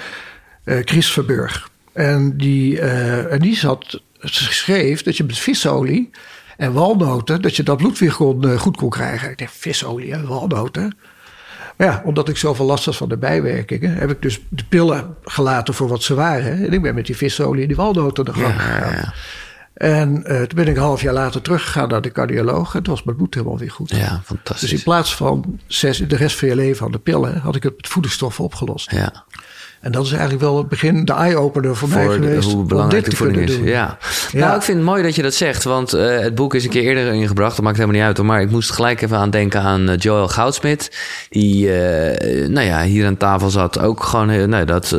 Chris 0.65 1.13
Verburg. 1.13 1.71
En 1.93 2.37
die, 2.37 2.81
en 2.81 3.39
die 3.39 3.57
zat, 3.57 4.01
schreef 4.21 5.03
dat 5.03 5.17
je 5.17 5.25
met 5.25 5.39
visolie 5.39 6.11
en 6.57 6.73
walnoten, 6.73 7.43
dat 7.43 7.57
je 7.57 7.63
dat 7.63 7.77
bloed 7.77 7.99
weer 7.99 8.15
kon, 8.15 8.59
goed 8.59 8.77
kon 8.77 8.91
krijgen. 8.91 9.31
Ik 9.31 9.39
dacht, 9.39 9.55
visolie 9.57 10.13
en 10.13 10.27
walnoten. 10.27 10.97
Ja, 11.79 12.03
omdat 12.05 12.29
ik 12.29 12.37
zoveel 12.37 12.67
last 12.67 12.85
had 12.85 12.97
van 12.97 13.09
de 13.09 13.17
bijwerkingen, 13.17 13.95
heb 13.95 14.11
ik 14.11 14.23
dus 14.23 14.41
de 14.49 14.65
pillen 14.69 15.17
gelaten 15.23 15.75
voor 15.75 15.89
wat 15.89 16.03
ze 16.03 16.15
waren. 16.15 16.67
En 16.67 16.73
ik 16.73 16.83
ben 16.83 16.95
met 16.95 17.07
die 17.07 17.17
visolie 17.17 17.63
en 17.63 17.69
die 17.69 17.77
walnoten 17.77 18.25
de 18.25 18.33
gang 18.33 18.61
gegaan. 18.61 18.93
Ja, 18.93 18.99
ja. 18.99 19.13
En 19.75 20.23
uh, 20.27 20.37
toen 20.39 20.55
ben 20.55 20.67
ik 20.67 20.77
een 20.77 20.83
half 20.83 21.03
jaar 21.03 21.15
later 21.15 21.43
teruggegaan 21.43 21.89
naar 21.89 22.01
de 22.01 22.13
cardioloog. 22.13 22.75
En 22.75 22.83
toen 22.83 22.95
was 22.95 23.03
mijn 23.03 23.17
bloed 23.17 23.35
helemaal 23.35 23.59
weer 23.59 23.71
goed. 23.71 23.91
Ja, 23.91 24.21
fantastisch. 24.25 24.71
Dus 24.71 24.79
in 24.79 24.85
plaats 24.85 25.17
van 25.17 25.61
zes, 25.67 25.99
de 25.99 26.17
rest 26.17 26.39
van 26.39 26.49
je 26.49 26.55
leven 26.55 26.87
aan 26.87 26.93
de 26.93 26.99
pillen, 26.99 27.41
had 27.41 27.57
ik 27.57 27.63
het 27.63 27.77
met 27.77 27.89
voedingsstoffen 27.89 28.45
opgelost. 28.45 28.91
Ja. 28.91 29.25
En 29.81 29.93
dat 29.93 30.05
is 30.05 30.11
eigenlijk 30.11 30.41
wel 30.41 30.59
het 30.59 30.69
begin, 30.69 31.05
de 31.05 31.13
eye-opener 31.13 31.77
voor, 31.77 31.89
voor 31.89 31.99
mij 31.99 32.15
geweest. 32.15 32.53
Hoe 32.53 32.65
belangrijk 32.65 33.11
de 33.11 33.17
voeding 33.17 33.49
is. 33.49 33.57
Ja. 33.57 33.99
ja. 34.33 34.39
Nou, 34.39 34.57
ik 34.57 34.63
vind 34.63 34.77
het 34.77 34.87
mooi 34.87 35.03
dat 35.03 35.15
je 35.15 35.23
dat 35.23 35.35
zegt. 35.35 35.65
Want 35.65 35.95
uh, 35.95 36.19
het 36.19 36.35
boek 36.35 36.55
is 36.55 36.65
een 36.65 36.71
keer 36.71 36.83
eerder 36.83 37.13
ingebracht. 37.13 37.57
Dat 37.57 37.65
maakt 37.65 37.77
helemaal 37.77 37.97
niet 37.99 38.07
uit. 38.07 38.27
Maar 38.27 38.41
ik 38.41 38.51
moest 38.51 38.71
gelijk 38.71 39.03
even 39.03 39.17
aan 39.17 39.31
denken 39.31 39.61
aan 39.61 39.91
uh, 39.91 39.97
Joel 39.97 40.29
Goudsmit. 40.29 40.99
Die 41.29 41.67
uh, 41.67 42.49
nou 42.49 42.67
ja, 42.67 42.83
hier 42.83 43.07
aan 43.07 43.17
tafel 43.17 43.51
zat. 43.51 43.79
Ook 43.79 44.03
gewoon, 44.03 44.49
nee, 44.49 44.65
dat, 44.65 44.97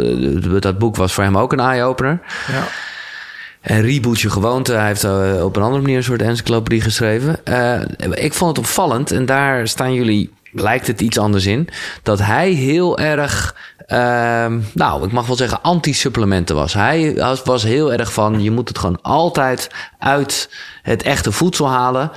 dat 0.60 0.78
boek 0.78 0.96
was 0.96 1.13
voor 1.13 1.24
hem 1.24 1.38
ook 1.38 1.54
een 1.54 1.60
eye-opener. 1.60 2.20
Ja. 2.48 2.68
En 3.62 3.82
Reboot 3.82 4.20
Je 4.20 4.30
Gewoonte. 4.30 4.74
Hij 4.74 4.88
heeft 4.88 5.04
op 5.44 5.56
een 5.56 5.63
andere 5.63 5.82
manier 5.82 5.98
een 5.98 6.04
soort 6.04 6.22
encyclopedie 6.22 6.82
geschreven. 6.82 7.39
ik 8.12 8.34
vond 8.34 8.58
het 8.58 8.65
opvallend. 8.65 9.12
En 9.12 9.26
daar 9.26 9.68
staan 9.68 9.94
jullie 9.94 10.32
lijkt 10.52 10.88
het 10.88 11.02
iets 11.02 11.18
anders 11.18 11.46
in. 11.46 11.68
Dat 12.04 12.20
hij 12.20 12.52
heel 12.52 13.00
erg, 13.00 13.56
uh, 13.91 14.45
nou, 14.73 15.06
ik 15.06 15.12
mag 15.12 15.28
wel 15.28 15.36
zeggen, 15.36 15.62
anti-supplementen 15.62 16.56
was. 16.56 16.73
Hij 16.73 17.23
was 17.43 17.63
heel 17.63 17.93
erg 17.93 18.13
van, 18.13 18.43
je 18.43 18.52
moet 18.52 18.67
het 18.67 18.78
gewoon 18.78 19.02
altijd 19.02 19.69
uit 19.99 20.49
het 20.82 21.04
echte 21.04 21.32
voedsel 21.32 21.69
halen. 21.69 22.12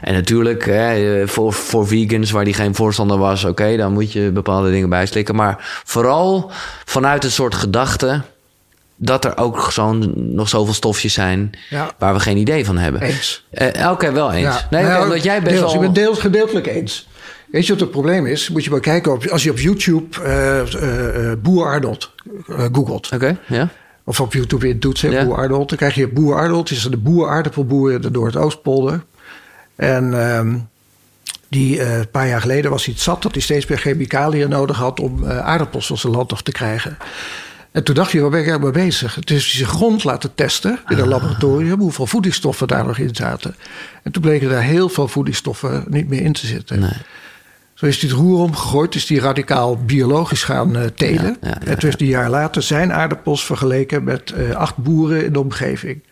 En 0.00 0.14
natuurlijk, 0.14 0.64
hè, 0.64 1.28
voor, 1.28 1.52
voor 1.52 1.86
vegans 1.86 2.30
waar 2.30 2.44
die 2.44 2.54
geen 2.54 2.74
voorstander 2.74 3.18
was, 3.18 3.44
oké, 3.44 3.76
dan 3.76 3.92
moet 3.92 4.12
je 4.12 4.30
bepaalde 4.30 4.70
dingen 4.70 4.88
bijslikken. 4.88 5.34
Maar 5.34 5.82
vooral 5.84 6.50
vanuit 6.84 7.24
een 7.24 7.30
soort 7.30 7.54
gedachte 7.54 8.22
dat 8.96 9.24
er 9.24 9.36
ook 9.36 9.72
zo'n 9.72 10.12
nog 10.16 10.48
zoveel 10.48 10.74
stofjes 10.74 11.12
zijn 11.12 11.50
ja. 11.70 11.90
waar 11.98 12.14
we 12.14 12.20
geen 12.20 12.36
idee 12.36 12.64
van 12.64 12.78
hebben. 12.78 13.00
Eens. 13.00 13.44
Uh, 13.52 13.90
Oké, 13.90 14.12
wel 14.12 14.32
eens. 14.32 14.42
Ja. 14.42 14.66
Nee, 14.70 14.84
nou, 14.84 15.04
omdat 15.04 15.22
jij 15.22 15.42
best 15.42 15.56
deels, 15.56 15.72
wel... 15.72 15.82
Ik 15.82 15.92
ben 15.92 16.02
deels 16.02 16.18
gedeeltelijk 16.18 16.66
eens. 16.66 17.07
Weet 17.50 17.66
je 17.66 17.72
wat 17.72 17.80
het 17.80 17.90
probleem 17.90 18.26
is? 18.26 18.48
Moet 18.48 18.64
je 18.64 18.70
maar 18.70 18.80
kijken 18.80 19.12
op, 19.12 19.26
als 19.26 19.42
je 19.42 19.50
op 19.50 19.58
YouTube 19.58 20.20
uh, 20.22 20.82
uh, 20.82 21.32
Boer 21.42 21.66
Arnold 21.66 22.14
googelt. 22.46 23.10
Oké, 23.14 23.38
ja. 23.46 23.68
Of 24.04 24.20
op 24.20 24.32
YouTube 24.32 24.68
in 24.68 24.80
doet, 24.80 24.98
ja. 24.98 25.24
Boer 25.24 25.36
Arnold. 25.36 25.68
Dan 25.68 25.78
krijg 25.78 25.94
je 25.94 26.08
Boer 26.08 26.36
Arnold. 26.36 26.70
is 26.70 26.82
de 26.82 26.96
boer 26.96 27.28
aardappelboer 27.28 28.12
door 28.12 28.26
het 28.26 28.36
Oostpolder. 28.36 29.04
En 29.76 30.12
uh, 30.12 30.54
die 31.48 31.82
een 31.82 32.10
paar 32.10 32.28
jaar 32.28 32.40
geleden 32.40 32.70
was 32.70 32.84
hij 32.84 32.94
het 32.94 33.02
zat 33.02 33.22
dat 33.22 33.32
hij 33.32 33.42
steeds 33.42 33.66
meer 33.66 33.78
chemicaliën 33.78 34.48
nodig 34.48 34.76
had 34.76 35.00
om 35.00 35.26
aardappels 35.26 35.86
van 35.86 35.98
zijn 35.98 36.12
land 36.12 36.32
af 36.32 36.42
te 36.42 36.52
krijgen. 36.52 36.98
En 37.70 37.84
toen 37.84 37.94
dacht 37.94 38.12
je, 38.12 38.20
waar 38.20 38.30
ben 38.30 38.40
ik 38.40 38.46
eigenlijk 38.46 38.76
mee 38.76 38.84
bezig? 38.84 39.14
Het 39.14 39.30
is 39.30 39.56
zijn 39.56 39.68
grond 39.68 40.04
laten 40.04 40.34
testen 40.34 40.78
in 40.88 40.96
een 40.96 41.02
ah. 41.02 41.08
laboratorium, 41.08 41.80
hoeveel 41.80 42.06
voedingsstoffen 42.06 42.68
daar 42.68 42.86
nog 42.86 42.98
in 42.98 43.14
zaten. 43.14 43.54
En 44.02 44.12
toen 44.12 44.22
bleken 44.22 44.48
daar 44.48 44.62
heel 44.62 44.88
veel 44.88 45.08
voedingsstoffen 45.08 45.84
niet 45.88 46.08
meer 46.08 46.20
in 46.20 46.32
te 46.32 46.46
zitten. 46.46 46.80
Nee. 46.80 46.96
Zo 47.78 47.86
is 47.86 48.00
hij 48.00 48.10
het 48.10 48.18
roer 48.18 48.38
omgegooid, 48.38 48.94
is 48.94 49.06
die 49.06 49.20
radicaal 49.20 49.76
biologisch 49.76 50.42
gaan 50.42 50.76
uh, 50.76 50.84
telen. 50.84 51.36
Ja, 51.40 51.48
ja, 51.48 51.60
en 51.60 51.78
toen 51.78 51.88
heeft 51.88 52.00
een 52.00 52.06
jaar 52.06 52.30
later 52.30 52.62
zijn 52.62 52.92
aardappels 52.92 53.44
vergeleken 53.44 54.04
met 54.04 54.32
uh, 54.36 54.50
acht 54.50 54.76
boeren 54.76 55.24
in 55.24 55.32
de 55.32 55.40
omgeving. 55.40 56.02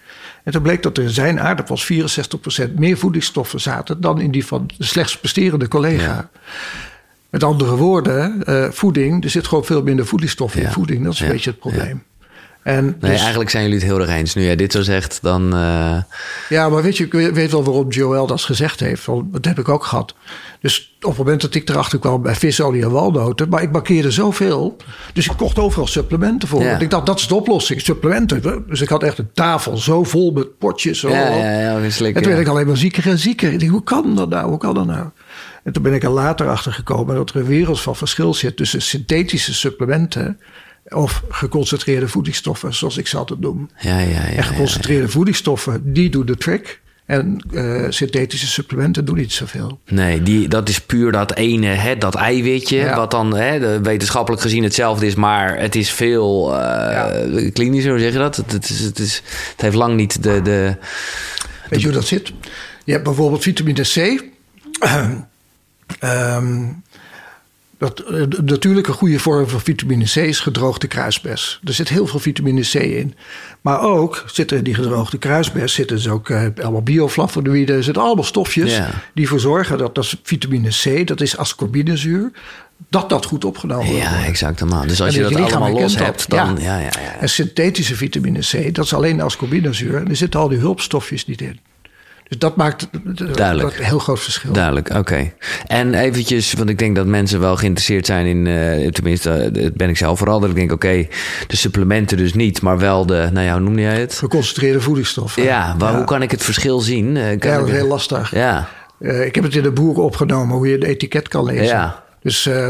En 0.45 0.53
toen 0.53 0.63
bleek 0.63 0.83
dat 0.83 0.97
er 0.97 1.03
in 1.03 1.11
zijn 1.11 1.41
aardappels 1.41 1.93
64% 1.93 2.75
meer 2.75 2.99
voedingsstoffen 2.99 3.61
zaten 3.61 4.01
dan 4.01 4.21
in 4.21 4.31
die 4.31 4.47
van 4.47 4.71
de 4.79 4.85
slechts 4.85 5.19
presterende 5.19 5.69
collega. 5.69 6.29
Met 7.31 7.45
andere 7.45 7.77
woorden, 7.77 8.43
uh, 8.49 8.71
voeding, 8.71 9.25
er 9.25 9.31
zit 9.31 9.47
gewoon 9.47 9.65
veel 9.65 9.83
minder 9.83 10.07
voedingsstoffen 10.07 10.63
in 10.63 10.73
voeding. 10.73 11.05
Dat 11.05 11.13
is 11.13 11.21
een 11.21 11.29
beetje 11.29 11.51
het 11.51 11.59
probleem. 11.59 12.03
En 12.67 12.85
nee, 12.85 13.11
dus, 13.11 13.21
eigenlijk 13.21 13.51
zijn 13.51 13.63
jullie 13.63 13.79
het 13.79 13.89
heel 13.89 14.01
erg 14.01 14.11
eens. 14.11 14.35
Nu 14.35 14.43
jij 14.43 14.57
dit 14.57 14.73
zo 14.73 14.83
zegt, 14.83 15.19
dan. 15.23 15.55
Uh... 15.55 15.97
Ja, 16.49 16.69
maar 16.69 16.83
weet 16.83 16.97
je, 16.97 17.05
ik 17.05 17.13
weet 17.13 17.51
wel 17.51 17.65
waarom 17.65 17.89
Joel 17.89 18.27
dat 18.27 18.41
gezegd 18.41 18.81
heeft. 18.81 19.05
Want 19.05 19.33
dat 19.33 19.45
heb 19.45 19.59
ik 19.59 19.69
ook 19.69 19.85
gehad. 19.85 20.15
Dus 20.67 20.97
op 21.01 21.09
het 21.09 21.19
moment 21.19 21.41
dat 21.41 21.55
ik 21.55 21.69
erachter 21.69 21.99
kwam 21.99 22.23
bij 22.23 22.35
visolie 22.35 22.83
en 22.83 22.91
walnoten. 22.91 23.49
Maar 23.49 23.63
ik 23.63 23.73
markeerde 23.73 24.11
zoveel. 24.11 24.77
Dus 25.13 25.27
ik 25.27 25.37
kocht 25.37 25.59
overal 25.59 25.87
supplementen 25.87 26.49
voor. 26.49 26.63
Ja. 26.63 26.79
Ik 26.79 26.91
dacht, 26.91 27.07
dat 27.07 27.19
is 27.19 27.27
de 27.27 27.35
oplossing. 27.35 27.81
Supplementen. 27.81 28.65
Dus 28.69 28.81
ik 28.81 28.89
had 28.89 29.03
echt 29.03 29.19
een 29.19 29.31
tafel 29.33 29.77
zo 29.77 30.05
vol 30.05 30.31
met 30.31 30.59
potjes. 30.59 30.99
Zo. 30.99 31.09
Ja, 31.09 31.29
ja, 31.29 31.61
ja, 31.61 31.81
en 31.81 32.15
toen 32.15 32.25
werd 32.25 32.41
ik 32.41 32.49
alleen 32.49 32.67
maar 32.67 32.77
zieker 32.77 33.07
en 33.07 33.19
zieker. 33.19 33.53
Ik 33.53 33.61
dacht, 33.61 33.71
hoe 33.71 33.83
kan 33.83 34.15
dat 34.15 34.29
nou? 34.29 34.49
Hoe 34.49 34.59
kan 34.59 34.75
dat 34.75 34.87
nou? 34.87 35.09
En 35.65 35.73
toen 35.73 35.83
ben 35.83 35.95
ik 35.95 36.03
er 36.03 36.11
later 36.11 36.49
achter 36.49 36.73
gekomen 36.73 37.15
dat 37.15 37.31
er 37.31 37.37
een 37.37 37.47
wereld 37.47 37.81
van 37.81 37.97
verschil 37.97 38.35
zit 38.35 38.57
tussen 38.57 38.83
synthetische 38.83 39.55
supplementen 39.55 40.41
of 40.89 41.23
geconcentreerde 41.29 42.09
voedingsstoffen, 42.09 42.75
zoals 42.75 42.97
ik 42.97 43.07
ze 43.07 43.17
altijd 43.17 43.41
noem. 43.41 43.71
Ja, 43.79 43.99
ja, 43.99 44.09
ja, 44.09 44.21
en 44.21 44.45
geconcentreerde 44.45 45.09
voedingsstoffen, 45.09 45.93
die 45.93 46.11
doen 46.11 46.27
de 46.27 46.37
trick. 46.37 46.81
En 47.07 47.43
uh, 47.51 47.87
synthetische 47.89 48.47
supplementen 48.47 49.05
doen 49.05 49.17
niet 49.17 49.33
zoveel. 49.33 49.81
Nee, 49.89 50.23
die, 50.23 50.49
dat 50.49 50.69
is 50.69 50.81
puur 50.81 51.13
dat 51.13 51.35
ene, 51.35 51.67
hè, 51.67 51.97
dat 51.97 52.15
eiwitje. 52.15 52.95
Wat 52.95 53.11
dan 53.11 53.37
hè, 53.37 53.81
wetenschappelijk 53.81 54.43
gezien 54.43 54.63
hetzelfde 54.63 55.07
is, 55.07 55.15
maar 55.15 55.59
het 55.59 55.75
is 55.75 55.91
veel 55.91 56.53
uh, 56.53 56.59
ja. 56.59 57.51
klinischer, 57.53 57.91
hoe 57.91 58.01
zeg 58.01 58.13
je 58.13 58.19
dat? 58.19 58.37
Het, 58.37 58.53
het, 58.53 58.71
is, 58.71 58.81
het, 58.81 58.99
is, 58.99 59.23
het 59.51 59.61
heeft 59.61 59.77
lang 59.77 59.97
niet 59.97 60.23
de, 60.23 60.43
de. 60.43 60.77
Weet 61.69 61.81
je 61.81 61.87
hoe 61.87 61.95
dat 61.95 62.07
zit? 62.07 62.33
Je 62.85 62.93
hebt 62.93 63.05
bijvoorbeeld 63.05 63.43
vitamine 63.43 63.83
C. 63.83 64.23
um, 66.03 66.83
Dat, 67.79 68.01
eh, 68.01 68.23
de 68.29 68.43
natuurlijke 68.45 68.93
goede 68.93 69.19
vorm 69.19 69.49
van 69.49 69.61
vitamine 69.61 70.05
C 70.05 70.17
is 70.17 70.41
gedroogde 70.41 70.87
kruisbes. 70.87 71.61
Er 71.65 71.75
zit 71.75 71.89
heel 71.89 72.07
veel 72.07 72.21
vitamine 72.21 72.61
C 72.61 72.75
in. 72.75 73.15
Maar 73.61 73.81
ook 73.81 74.25
zitten 74.27 74.57
in 74.57 74.65
die 74.65 74.75
gedroogde 74.75 75.19
kruisbes 75.19 75.75
zitten 75.75 75.97
dus 75.97 76.09
ook 76.09 76.29
uh, 76.29 76.47
allemaal 76.63 76.83
bioflavonoïden. 76.83 77.77
Er 77.77 77.85
zitten 77.85 78.03
allemaal 78.03 78.25
stofjes 78.25 78.81
die 79.15 79.25
ervoor 79.25 79.41
zorgen 79.41 79.79
dat 79.79 79.95
dat 79.95 80.17
vitamine 80.23 80.69
C, 80.69 81.07
dat 81.07 81.21
is 81.21 81.37
ascorbinezuur, 81.37 82.31
dat 82.89 83.09
dat 83.09 83.25
goed 83.25 83.45
opgenomen 83.45 83.87
wordt. 83.87 84.03
Ja, 84.03 84.25
exact. 84.25 84.59
Dus 84.89 85.03
als 85.03 85.15
je 85.15 85.23
dat 85.23 85.53
allemaal 85.53 85.81
los 85.81 85.97
hebt, 85.97 86.31
dan... 86.31 86.57
Ja. 86.59 86.63
Ja, 86.63 86.79
ja, 86.79 86.91
ja. 87.03 87.17
En 87.21 87.29
synthetische 87.29 87.97
vitamine 87.97 88.41
C, 88.41 88.75
dat 88.75 88.85
is 88.85 88.95
alleen 88.95 89.21
ascorbinezuur. 89.21 89.97
En 89.97 90.09
er 90.09 90.17
zitten 90.17 90.41
al 90.41 90.49
die 90.49 90.59
hulpstofjes 90.59 91.27
niet 91.27 91.41
in. 91.41 91.61
Dus 92.29 92.39
dat 92.39 92.57
maakt 92.57 92.89
Duidelijk. 93.37 93.79
een 93.79 93.85
heel 93.85 93.99
groot 93.99 94.21
verschil. 94.21 94.53
Duidelijk, 94.53 94.91
oké. 94.95 95.33
En 95.67 95.95
eventjes, 95.95 96.53
want 96.53 96.69
ik 96.69 96.79
denk 96.79 96.97
dat 96.97 97.07
mensen 97.07 97.41
wel 97.41 97.57
geïnteresseerd 97.57 98.07
zijn 98.07 98.27
in, 98.27 98.47
uh, 98.47 98.89
tenminste, 98.89 99.51
uh, 99.55 99.71
ben 99.75 99.89
ik 99.89 99.97
zelf 99.97 100.19
vooral, 100.19 100.41
dat 100.41 100.51
ik 100.51 100.57
denk, 100.57 100.73
oké, 100.73 101.07
de 101.47 101.57
supplementen 101.57 102.17
dus 102.17 102.35
niet, 102.35 102.63
maar 102.63 102.79
wel 102.79 103.07
de, 103.07 103.29
nou 103.33 103.47
ja, 103.47 103.53
hoe 103.53 103.61
noemde 103.61 103.81
jij 103.83 104.01
het? 104.01 104.15
Geconcentreerde 104.15 104.81
voedingsstoffen. 104.81 105.43
Ja, 105.43 105.75
maar 105.79 105.95
hoe 105.95 106.05
kan 106.05 106.23
ik 106.23 106.31
het 106.31 106.45
verschil 106.45 106.81
zien? 106.81 107.17
Uh, 107.17 107.39
kan 107.39 107.51
ja, 107.51 107.59
dat 107.59 107.69
is 107.69 107.75
heel 107.75 107.87
lastig. 107.87 108.35
Ja. 108.35 108.69
ik 109.01 109.35
heb 109.35 109.45
het 109.45 109.55
in 109.55 109.63
de 109.63 109.73
boek 109.73 109.99
opgenomen, 109.99 110.57
hoe 110.57 110.69
je 110.69 110.79
de 110.79 110.87
etiket 110.87 111.29
kan 111.29 111.45
lezen. 111.45 111.65
Ja. 111.65 112.05
Dus 112.23 112.47
uh, 112.47 112.69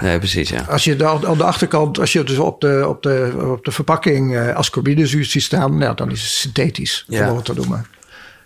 nee, 0.00 0.18
precies, 0.18 0.48
ja. 0.48 0.64
als 0.68 0.84
je 0.84 0.96
dan 0.96 1.26
aan 1.26 1.38
de 1.38 1.44
achterkant, 1.44 1.98
als 1.98 2.12
je 2.12 2.24
dus 2.24 2.38
op 2.38 2.60
de, 2.60 2.84
op 2.88 3.02
de, 3.02 3.32
op 3.56 3.64
de 3.64 3.70
verpakking 3.70 4.32
uh, 4.32 4.54
ascorbinezuur 4.54 5.24
ziet 5.24 5.42
staan, 5.42 5.78
nou, 5.78 5.96
dan 5.96 6.10
is 6.10 6.22
het 6.22 6.30
synthetisch, 6.30 7.04
ja. 7.08 7.30
om 7.30 7.36
het 7.36 7.44
te 7.44 7.54
noemen. 7.54 7.86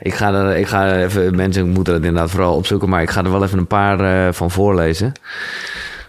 Ik 0.02 0.14
ga 0.14 0.32
er, 0.32 0.56
ik 0.56 0.66
ga 0.66 0.96
even, 0.96 1.36
mensen 1.36 1.68
moeten 1.68 1.94
het 1.94 2.04
inderdaad 2.04 2.30
vooral 2.30 2.54
opzoeken, 2.54 2.88
maar 2.88 3.02
ik 3.02 3.10
ga 3.10 3.24
er 3.24 3.30
wel 3.30 3.44
even 3.44 3.58
een 3.58 3.66
paar 3.66 4.00
uh, 4.00 4.32
van 4.32 4.50
voorlezen. 4.50 5.12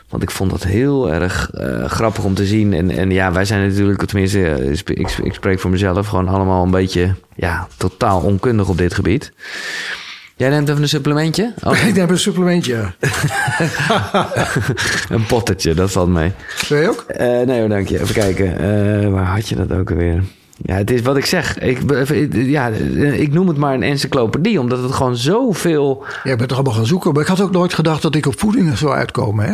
Want 0.09 0.23
ik 0.23 0.31
vond 0.31 0.51
dat 0.51 0.63
heel 0.63 1.13
erg 1.13 1.51
uh, 1.53 1.85
grappig 1.85 2.23
om 2.23 2.33
te 2.33 2.45
zien. 2.45 2.73
En, 2.73 2.89
en 2.89 3.11
ja, 3.11 3.31
wij 3.31 3.45
zijn 3.45 3.67
natuurlijk, 3.67 4.05
tenminste, 4.05 4.71
ik, 4.85 5.11
ik 5.23 5.33
spreek 5.33 5.59
voor 5.59 5.69
mezelf, 5.69 6.07
gewoon 6.07 6.27
allemaal 6.27 6.63
een 6.63 6.71
beetje, 6.71 7.15
ja, 7.35 7.67
totaal 7.77 8.21
onkundig 8.21 8.69
op 8.69 8.77
dit 8.77 8.93
gebied. 8.93 9.31
Jij 10.35 10.49
neemt 10.49 10.69
even 10.69 10.81
een 10.81 10.89
supplementje? 10.89 11.53
Oh. 11.63 11.87
Ik 11.87 11.95
neem 11.95 12.09
een 12.09 12.19
supplementje. 12.19 12.75
een 15.09 15.25
pottertje, 15.25 15.73
dat 15.73 15.91
valt 15.91 16.09
mee. 16.09 16.31
Wil 16.69 16.81
je 16.81 16.89
ook? 16.89 17.05
Uh, 17.09 17.17
nee 17.41 17.67
dank 17.67 17.87
je. 17.87 17.99
Even 18.01 18.13
kijken. 18.15 18.63
Uh, 18.63 19.11
waar 19.11 19.25
had 19.25 19.49
je 19.49 19.55
dat 19.55 19.71
ook 19.71 19.91
alweer? 19.91 20.23
Ja, 20.63 20.75
het 20.75 20.91
is 20.91 21.01
wat 21.01 21.17
ik 21.17 21.25
zeg. 21.25 21.59
Ik, 21.59 21.79
ja, 22.31 22.67
ik 23.13 23.33
noem 23.33 23.47
het 23.47 23.57
maar 23.57 23.73
een 23.73 23.83
encyclopedie, 23.83 24.59
omdat 24.59 24.83
het 24.83 24.91
gewoon 24.91 25.15
zoveel... 25.17 26.03
Jij 26.23 26.35
bent 26.35 26.49
er 26.49 26.55
allemaal 26.55 26.75
gaan 26.75 26.85
zoeken, 26.85 27.13
maar 27.13 27.21
ik 27.21 27.27
had 27.27 27.41
ook 27.41 27.51
nooit 27.51 27.73
gedacht 27.73 28.01
dat 28.01 28.15
ik 28.15 28.25
op 28.25 28.39
voeding 28.39 28.77
zou 28.77 28.93
uitkomen, 28.93 29.45
hè? 29.45 29.53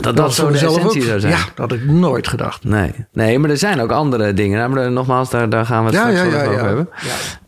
Dat 0.00 0.16
dat, 0.16 0.34
zo 0.34 0.50
de 0.50 0.58
essentie 0.58 1.02
zou 1.02 1.20
zijn. 1.20 1.32
Ja, 1.32 1.38
dat 1.54 1.70
had 1.70 1.72
ik 1.72 1.84
nooit 1.84 2.28
gedacht. 2.28 2.64
Nee, 2.64 2.92
nee 3.12 3.38
maar 3.38 3.50
er 3.50 3.58
zijn 3.58 3.80
ook 3.80 3.90
andere 3.90 4.34
dingen. 4.34 4.70
Maar 4.70 4.92
nogmaals, 4.92 5.30
daar, 5.30 5.48
daar 5.48 5.66
gaan 5.66 5.84
we 5.84 5.90
het 5.90 5.98
straks 5.98 6.34
ja, 6.34 6.44
over 6.46 6.64
hebben. 6.64 6.88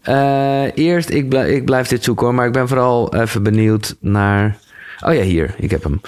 Uh, 0.09 0.85
eerst, 0.87 1.11
ik 1.11 1.29
blijf, 1.29 1.49
ik 1.49 1.65
blijf 1.65 1.89
dit 1.89 2.05
zoeken 2.05 2.27
hoor. 2.27 2.35
Maar 2.35 2.47
ik 2.47 2.53
ben 2.53 2.69
vooral 2.69 3.15
even 3.15 3.43
benieuwd 3.43 3.97
naar... 4.01 4.57
Oh 5.01 5.15
ja, 5.15 5.23
hier. 5.23 5.55
Ik 5.59 5.71
heb 5.71 5.83
hem. 5.83 6.01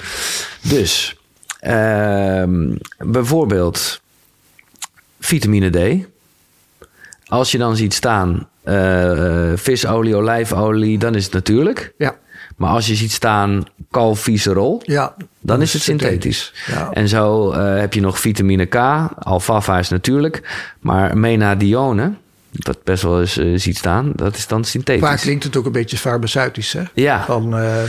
Dus, 0.60 1.16
uh, 1.62 2.44
bijvoorbeeld 2.98 4.00
vitamine 5.20 5.70
D. 5.70 6.08
Als 7.30 7.50
je 7.50 7.58
dan 7.58 7.76
ziet 7.76 7.94
staan 7.94 8.48
uh, 8.64 9.52
visolie, 9.54 10.16
olijfolie, 10.16 10.98
dan 10.98 11.14
is 11.14 11.24
het 11.24 11.32
natuurlijk. 11.32 11.94
Ja. 11.98 12.16
Maar 12.56 12.70
als 12.70 12.86
je 12.86 12.94
ziet 12.94 13.10
staan 13.10 13.64
calciferol, 13.90 14.82
ja, 14.84 15.14
dan 15.40 15.62
is 15.62 15.72
het 15.72 15.82
synthetisch. 15.82 16.54
Ja. 16.66 16.90
En 16.92 17.08
zo 17.08 17.52
uh, 17.52 17.78
heb 17.78 17.94
je 17.94 18.00
nog 18.00 18.18
vitamine 18.18 18.64
K, 18.64 18.76
alfalfa 19.18 19.78
is 19.78 19.88
natuurlijk, 19.88 20.42
maar 20.80 21.18
menadione, 21.18 22.12
dat 22.50 22.84
best 22.84 23.02
wel 23.02 23.20
eens 23.20 23.38
uh, 23.38 23.58
ziet 23.58 23.76
staan, 23.76 24.12
dat 24.14 24.36
is 24.36 24.46
dan 24.46 24.64
synthetisch. 24.64 25.08
Vaak 25.08 25.20
klinkt 25.20 25.44
het 25.44 25.56
ook 25.56 25.66
een 25.66 25.72
beetje 25.72 25.96
farmaceutisch, 25.96 26.72
hè? 26.72 26.82
Ja. 26.94 27.24
Van, 27.24 27.58
uh... 27.58 27.82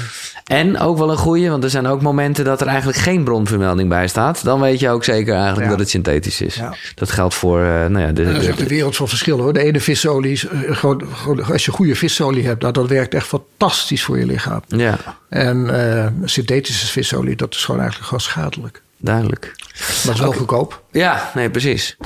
En 0.45 0.80
ook 0.80 0.97
wel 0.97 1.12
een 1.12 1.17
goede, 1.17 1.50
want 1.50 1.63
er 1.63 1.69
zijn 1.69 1.88
ook 1.88 2.02
momenten 2.02 2.45
dat 2.45 2.62
er 2.62 2.67
eigenlijk 2.67 2.97
geen 2.97 3.24
bronvermelding 3.24 3.89
bij 3.89 4.08
staat. 4.08 4.43
Dan 4.43 4.60
weet 4.60 4.80
je 4.80 4.89
ook 4.89 5.04
zeker 5.04 5.36
eigenlijk 5.36 5.69
dat 5.69 5.80
het 5.80 5.89
synthetisch 5.89 6.41
is. 6.41 6.56
Ja. 6.56 6.76
Dat 6.95 7.12
geldt 7.12 7.34
voor, 7.34 7.60
uh, 7.60 7.65
nou 7.65 8.00
ja... 8.00 8.12
De, 8.12 8.24
dat 8.24 8.41
is 8.41 8.47
echt 8.47 8.58
de 8.58 8.67
wereld 8.67 8.95
van 8.95 9.08
verschillen 9.08 9.43
hoor. 9.43 9.54
De 9.54 9.63
ene 9.63 9.80
visolie, 9.80 10.32
is, 10.32 10.45
gewoon, 10.52 11.04
gewoon, 11.13 11.45
als 11.45 11.65
je 11.65 11.71
goede 11.71 11.95
visolie 11.95 12.45
hebt, 12.45 12.62
nou, 12.62 12.74
dat 12.74 12.88
werkt 12.88 13.13
echt 13.13 13.28
fantastisch 13.28 14.04
voor 14.04 14.19
je 14.19 14.26
lichaam. 14.26 14.62
Ja. 14.67 14.97
En 15.30 16.21
synthetische 16.26 16.88
visolie, 16.88 17.36
dat 17.36 17.54
is 17.54 17.65
gewoon 17.65 17.82
eigenlijk 17.82 18.10
gewoon 18.10 18.24
schadelijk. 18.24 18.82
Duidelijk. 18.97 19.54
Maar 19.56 19.88
het 20.02 20.13
is 20.13 20.19
wel 20.19 20.34
goedkoop. 20.34 20.84
Ja, 20.91 21.32
nee, 21.34 21.50
precies. 21.50 21.97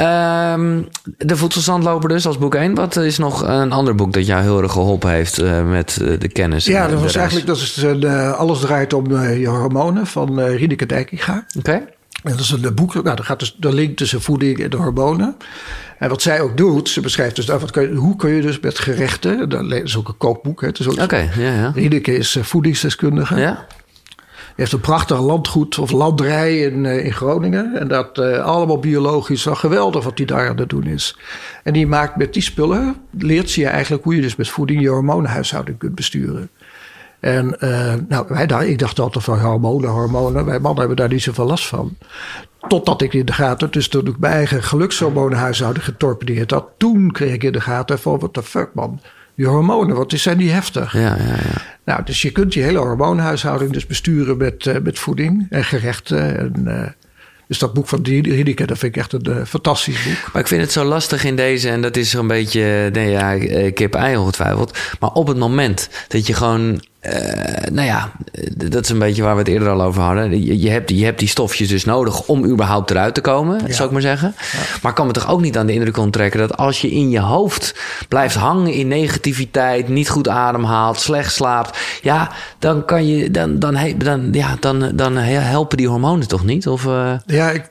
Um, 0.00 0.88
de 1.16 1.36
Voedselzandloper 1.36 2.08
dus 2.08 2.26
als 2.26 2.38
boek 2.38 2.54
1. 2.54 2.74
Wat 2.74 2.96
is 2.96 3.18
nog 3.18 3.42
een 3.42 3.72
ander 3.72 3.94
boek 3.94 4.12
dat 4.12 4.26
jou 4.26 4.42
heel 4.42 4.62
erg 4.62 4.72
geholpen 4.72 5.10
heeft 5.10 5.40
uh, 5.40 5.70
met 5.70 5.98
uh, 6.02 6.18
de 6.18 6.28
kennis? 6.28 6.64
Ja, 6.64 6.88
dat 6.88 7.00
was 7.00 7.16
eigenlijk 7.16 7.46
dat 7.46 7.56
is 7.56 7.76
een, 7.76 8.04
uh, 8.04 8.32
Alles 8.32 8.60
draait 8.60 8.92
om 8.92 9.24
je 9.24 9.46
hormonen 9.46 10.06
van 10.06 10.40
Rieneke 10.40 10.86
Dijkinga. 10.86 11.44
Oké. 11.58 11.58
Okay. 11.58 11.86
En 12.22 12.30
dat 12.30 12.40
is 12.40 12.50
een 12.50 12.74
boek, 12.74 12.94
nou, 12.94 13.04
daar 13.04 13.24
gaat 13.24 13.38
dus 13.38 13.56
de 13.58 13.74
link 13.74 13.96
tussen 13.96 14.22
voeding 14.22 14.58
en 14.62 14.70
de 14.70 14.76
hormonen. 14.76 15.36
En 15.98 16.08
wat 16.08 16.22
zij 16.22 16.40
ook 16.40 16.56
doet, 16.56 16.88
ze 16.88 17.00
beschrijft 17.00 17.36
dus 17.36 17.46
wat 17.46 17.70
kun 17.70 17.82
je, 17.82 17.94
hoe 17.94 18.16
kun 18.16 18.30
je 18.30 18.42
dus 18.42 18.60
met 18.60 18.78
gerechten, 18.78 19.48
dat 19.48 19.72
is 19.72 19.96
ook 19.96 20.08
een 20.08 20.16
kookboek. 20.16 20.62
Oké, 20.62 21.02
okay, 21.02 21.30
ja, 21.36 21.52
ja. 21.52 21.72
Rieneke 21.74 22.16
is 22.16 22.38
voedingsdeskundige. 22.40 23.36
Ja 23.36 23.66
heeft 24.56 24.72
een 24.72 24.80
prachtig 24.80 25.20
landgoed 25.20 25.78
of 25.78 25.90
landrij 25.90 26.58
in, 26.58 26.84
uh, 26.84 27.04
in 27.04 27.12
Groningen. 27.12 27.74
En 27.74 27.88
dat 27.88 28.18
uh, 28.18 28.44
allemaal 28.44 28.78
biologisch. 28.78 29.44
Wel 29.44 29.54
geweldig 29.54 30.04
wat 30.04 30.18
hij 30.18 30.26
daar 30.26 30.48
aan 30.48 30.58
het 30.58 30.68
doen 30.68 30.86
is. 30.86 31.16
En 31.62 31.72
die 31.72 31.86
maakt 31.86 32.16
met 32.16 32.32
die 32.32 32.42
spullen, 32.42 32.96
leert 33.10 33.50
ze 33.50 33.60
je 33.60 33.66
eigenlijk 33.66 34.04
hoe 34.04 34.14
je 34.14 34.20
dus 34.20 34.36
met 34.36 34.48
voeding 34.48 34.80
je 34.80 34.88
hormonenhuishouding 34.88 35.78
kunt 35.78 35.94
besturen. 35.94 36.50
En 37.20 37.56
uh, 37.60 37.94
nou, 38.08 38.24
wij 38.28 38.46
daar, 38.46 38.66
ik 38.66 38.78
dacht 38.78 38.98
altijd 38.98 39.24
van 39.24 39.38
hormonen, 39.38 39.90
hormonen. 39.90 40.44
Wij 40.44 40.58
mannen 40.58 40.78
hebben 40.78 40.96
daar 40.96 41.08
niet 41.08 41.22
zoveel 41.22 41.46
last 41.46 41.66
van. 41.66 41.96
Totdat 42.68 43.02
ik 43.02 43.14
in 43.14 43.24
de 43.24 43.32
gaten, 43.32 43.70
dus 43.70 43.88
toen 43.88 44.06
ik 44.06 44.18
mijn 44.18 44.32
eigen 44.32 44.62
gelukshormonenhuishouding 44.62 45.84
getorpedeerd 45.84 46.50
had. 46.50 46.66
Toen 46.76 47.12
kreeg 47.12 47.32
ik 47.32 47.42
in 47.42 47.52
de 47.52 47.60
gaten 47.60 47.98
van, 47.98 48.18
what 48.18 48.32
the 48.32 48.42
fuck 48.42 48.68
man 48.74 49.00
die 49.40 49.48
hormonen, 49.48 49.96
wat 49.96 50.12
zijn 50.16 50.38
die 50.38 50.50
heftig. 50.50 50.92
Ja, 50.92 51.00
ja, 51.00 51.26
ja. 51.26 51.62
Nou, 51.84 52.04
dus 52.04 52.22
je 52.22 52.30
kunt 52.30 52.54
je 52.54 52.60
hele 52.60 52.78
hormoonhuishouding 52.78 53.72
dus 53.72 53.86
besturen 53.86 54.36
met, 54.36 54.66
uh, 54.66 54.76
met 54.82 54.98
voeding 54.98 55.46
en 55.50 55.64
gerechten. 55.64 56.38
En, 56.38 56.64
uh, 56.66 56.82
dus 57.46 57.58
dat 57.58 57.72
boek 57.72 57.88
van 57.88 58.00
Riedeke, 58.02 58.66
dat 58.66 58.78
vind 58.78 58.96
ik 58.96 59.00
echt 59.00 59.12
een 59.12 59.28
uh, 59.28 59.44
fantastisch 59.44 60.02
boek. 60.02 60.32
Maar 60.32 60.42
ik 60.42 60.48
vind 60.48 60.62
het 60.62 60.72
zo 60.72 60.84
lastig 60.84 61.24
in 61.24 61.36
deze, 61.36 61.68
en 61.68 61.82
dat 61.82 61.96
is 61.96 62.10
zo'n 62.10 62.26
beetje, 62.26 62.90
nee 62.92 63.10
ja, 63.10 63.38
kip-ei 63.70 64.16
ongetwijfeld. 64.16 64.78
Maar 65.00 65.10
op 65.10 65.26
het 65.26 65.36
moment 65.36 65.88
dat 66.08 66.26
je 66.26 66.34
gewoon 66.34 66.84
uh, 67.02 67.12
nou 67.72 67.86
ja, 67.86 68.12
dat 68.56 68.84
is 68.84 68.90
een 68.90 68.98
beetje 68.98 69.22
waar 69.22 69.32
we 69.32 69.38
het 69.38 69.48
eerder 69.48 69.68
al 69.68 69.82
over 69.82 70.02
hadden. 70.02 70.44
Je, 70.44 70.60
je, 70.60 70.70
hebt, 70.70 70.90
je 70.90 71.04
hebt 71.04 71.18
die 71.18 71.28
stofjes 71.28 71.68
dus 71.68 71.84
nodig 71.84 72.26
om 72.26 72.44
überhaupt 72.44 72.90
eruit 72.90 73.14
te 73.14 73.20
komen, 73.20 73.60
ja. 73.66 73.72
zou 73.72 73.86
ik 73.86 73.92
maar 73.92 74.02
zeggen. 74.02 74.34
Ja. 74.52 74.58
Maar 74.82 74.90
ik 74.90 74.96
kan 74.96 75.06
me 75.06 75.12
toch 75.12 75.30
ook 75.30 75.40
niet 75.40 75.58
aan 75.58 75.66
de 75.66 75.72
indruk 75.72 75.96
onttrekken 75.96 76.40
dat 76.40 76.56
als 76.56 76.80
je 76.80 76.90
in 76.90 77.10
je 77.10 77.20
hoofd 77.20 77.74
blijft 78.08 78.34
hangen 78.34 78.72
in 78.72 78.88
negativiteit, 78.88 79.88
niet 79.88 80.08
goed 80.08 80.28
ademhaalt, 80.28 81.00
slecht 81.00 81.32
slaapt, 81.32 81.78
ja, 82.02 82.30
dan 82.58 82.84
kan 82.84 83.06
je, 83.06 83.30
dan, 83.30 83.58
dan, 83.58 83.78
dan, 83.96 84.28
ja, 84.32 84.56
dan, 84.60 84.90
dan 84.94 85.16
helpen 85.16 85.76
die 85.76 85.88
hormonen 85.88 86.28
toch 86.28 86.44
niet? 86.44 86.68
Of, 86.68 86.84
uh... 86.84 87.12
Ja, 87.26 87.50
ik, 87.50 87.64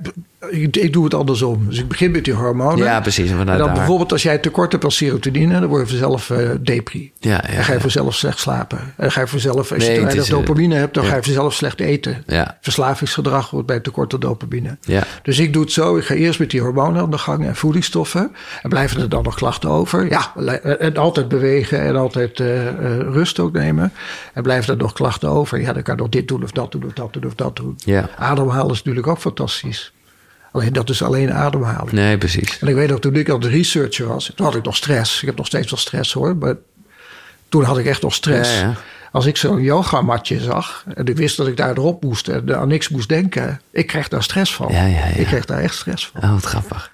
ik, 0.47 0.77
ik, 0.77 0.93
doe 0.93 1.03
het 1.03 1.13
andersom. 1.13 1.65
Dus 1.67 1.79
ik 1.79 1.87
begin 1.87 2.11
met 2.11 2.23
die 2.23 2.33
hormonen. 2.33 2.85
Ja, 2.85 3.01
precies. 3.01 3.29
En 3.31 3.37
dan 3.37 3.45
daar. 3.45 3.73
bijvoorbeeld 3.73 4.11
als 4.11 4.23
jij 4.23 4.37
tekort 4.37 4.71
hebt 4.71 4.83
aan 4.83 4.91
serotonine, 4.91 5.59
dan 5.59 5.69
word 5.69 5.81
je 5.81 5.97
vanzelf 5.97 6.29
uh, 6.29 6.49
depri. 6.61 7.11
Ja, 7.19 7.43
ja, 7.47 7.55
dan 7.55 7.63
ga 7.63 7.73
je 7.73 7.79
vanzelf 7.79 8.15
slecht 8.15 8.39
slapen. 8.39 8.79
En 8.79 8.93
dan 8.97 9.11
ga 9.11 9.21
je 9.21 9.27
vanzelf, 9.27 9.71
als 9.71 9.83
nee, 9.85 9.93
je 9.93 10.01
weinig 10.01 10.27
dopamine 10.27 10.75
hebt, 10.75 10.93
dan 10.93 11.03
ja. 11.03 11.09
ga 11.09 11.15
je 11.15 11.23
vanzelf 11.23 11.53
slecht 11.53 11.79
eten. 11.79 12.23
Ja. 12.27 12.57
Verslavingsgedrag 12.61 13.49
wordt 13.49 13.67
bij 13.67 13.79
tekort 13.79 14.13
aan 14.13 14.19
dopamine. 14.19 14.77
Ja. 14.81 15.03
Dus 15.23 15.39
ik 15.39 15.53
doe 15.53 15.61
het 15.61 15.71
zo. 15.71 15.97
Ik 15.97 16.05
ga 16.05 16.13
eerst 16.13 16.39
met 16.39 16.49
die 16.49 16.61
hormonen 16.61 17.01
aan 17.01 17.11
de 17.11 17.17
gang 17.17 17.45
en 17.45 17.55
voedingsstoffen. 17.55 18.31
En 18.61 18.69
blijven 18.69 19.01
er 19.01 19.09
dan 19.09 19.23
nog 19.23 19.35
klachten 19.35 19.69
over? 19.69 20.09
Ja, 20.09 20.33
en 20.79 20.97
altijd 20.97 21.27
bewegen 21.27 21.81
en 21.81 21.95
altijd 21.95 22.39
uh, 22.39 22.65
uh, 22.65 22.71
rust 22.99 23.39
ook 23.39 23.53
nemen. 23.53 23.93
En 24.33 24.43
blijven 24.43 24.73
er 24.73 24.79
nog 24.79 24.93
klachten 24.93 25.29
over? 25.29 25.61
Ja, 25.61 25.73
dan 25.73 25.83
kan 25.83 25.95
je 25.95 26.01
nog 26.01 26.09
dit 26.09 26.27
doen 26.27 26.43
of 26.43 26.51
dat 26.51 26.71
doen 26.71 26.85
of 26.85 26.93
dat 26.93 27.13
doen 27.13 27.25
of 27.25 27.35
dat 27.35 27.55
doen. 27.55 27.73
Ja. 27.77 28.09
Ademhalen 28.17 28.71
is 28.71 28.77
natuurlijk 28.77 29.07
ook 29.07 29.19
fantastisch. 29.19 29.93
Alleen 30.51 30.73
dat 30.73 30.89
is 30.89 31.03
alleen 31.03 31.33
ademhaling. 31.33 31.91
Nee, 31.91 32.17
precies. 32.17 32.59
En 32.59 32.67
ik 32.67 32.75
weet 32.75 32.89
nog, 32.89 32.99
toen 32.99 33.15
ik 33.15 33.29
al 33.29 33.39
de 33.39 33.49
researcher 33.49 34.07
was, 34.07 34.31
toen 34.35 34.45
had 34.45 34.55
ik 34.55 34.63
nog 34.63 34.75
stress. 34.75 35.21
Ik 35.21 35.25
heb 35.25 35.37
nog 35.37 35.45
steeds 35.45 35.69
wel 35.69 35.79
stress 35.79 36.13
hoor, 36.13 36.35
maar 36.35 36.55
toen 37.49 37.63
had 37.63 37.77
ik 37.77 37.85
echt 37.85 38.01
nog 38.01 38.13
stress. 38.13 38.53
Ja, 38.53 38.59
ja. 38.59 38.73
Als 39.11 39.25
ik 39.25 39.37
zo'n 39.37 39.61
yogamatje 39.61 40.39
zag 40.39 40.83
en 40.93 41.05
ik 41.05 41.17
wist 41.17 41.37
dat 41.37 41.47
ik 41.47 41.57
daar 41.57 41.69
erop 41.69 42.03
moest 42.03 42.27
en 42.27 42.57
aan 42.57 42.67
niks 42.67 42.89
moest 42.89 43.09
denken, 43.09 43.61
ik 43.71 43.87
kreeg 43.87 44.07
daar 44.07 44.23
stress 44.23 44.55
van. 44.55 44.67
Ja, 44.71 44.85
ja, 44.85 45.03
ik 45.03 45.25
kreeg 45.25 45.45
daar 45.45 45.59
echt 45.59 45.75
stress 45.75 46.11
van. 46.13 46.23
Oh, 46.23 46.33
wat 46.33 46.43
grappig. 46.43 46.91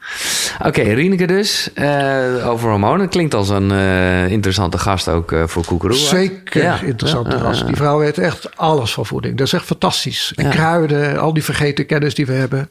Oké, 0.60 0.68
okay, 0.68 0.94
Rieneke 0.94 1.28
dus, 1.28 1.70
uh, 1.76 2.50
over 2.50 2.70
hormonen. 2.70 3.10
Klinkt 3.10 3.34
als 3.34 3.50
een 3.50 3.72
uh, 3.72 4.32
interessante 4.32 4.78
gast 4.78 5.08
ook 5.08 5.32
uh, 5.32 5.44
voor 5.48 5.66
Koekeroe. 5.66 5.98
Zeker 5.98 6.84
interessante 6.84 7.40
gast. 7.40 7.66
Die 7.66 7.76
vrouw 7.76 8.00
weet 8.00 8.18
echt 8.18 8.58
alles 8.58 8.94
van 8.94 9.06
voeding. 9.06 9.38
Dat 9.38 9.48
is 9.48 9.54
echt 9.54 9.66
fantastisch. 9.66 10.34
En 10.36 10.50
kruiden, 10.50 11.20
al 11.20 11.34
die 11.34 11.44
vergeten 11.44 11.86
kennis 11.86 12.16
die 12.16 12.26
we 12.26 12.34
hebben 12.34 12.70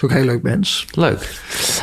is 0.00 0.06
ook 0.06 0.16
een 0.16 0.24
heel 0.24 0.32
leuk 0.34 0.42
mens. 0.42 0.86
Leuk. 0.94 1.30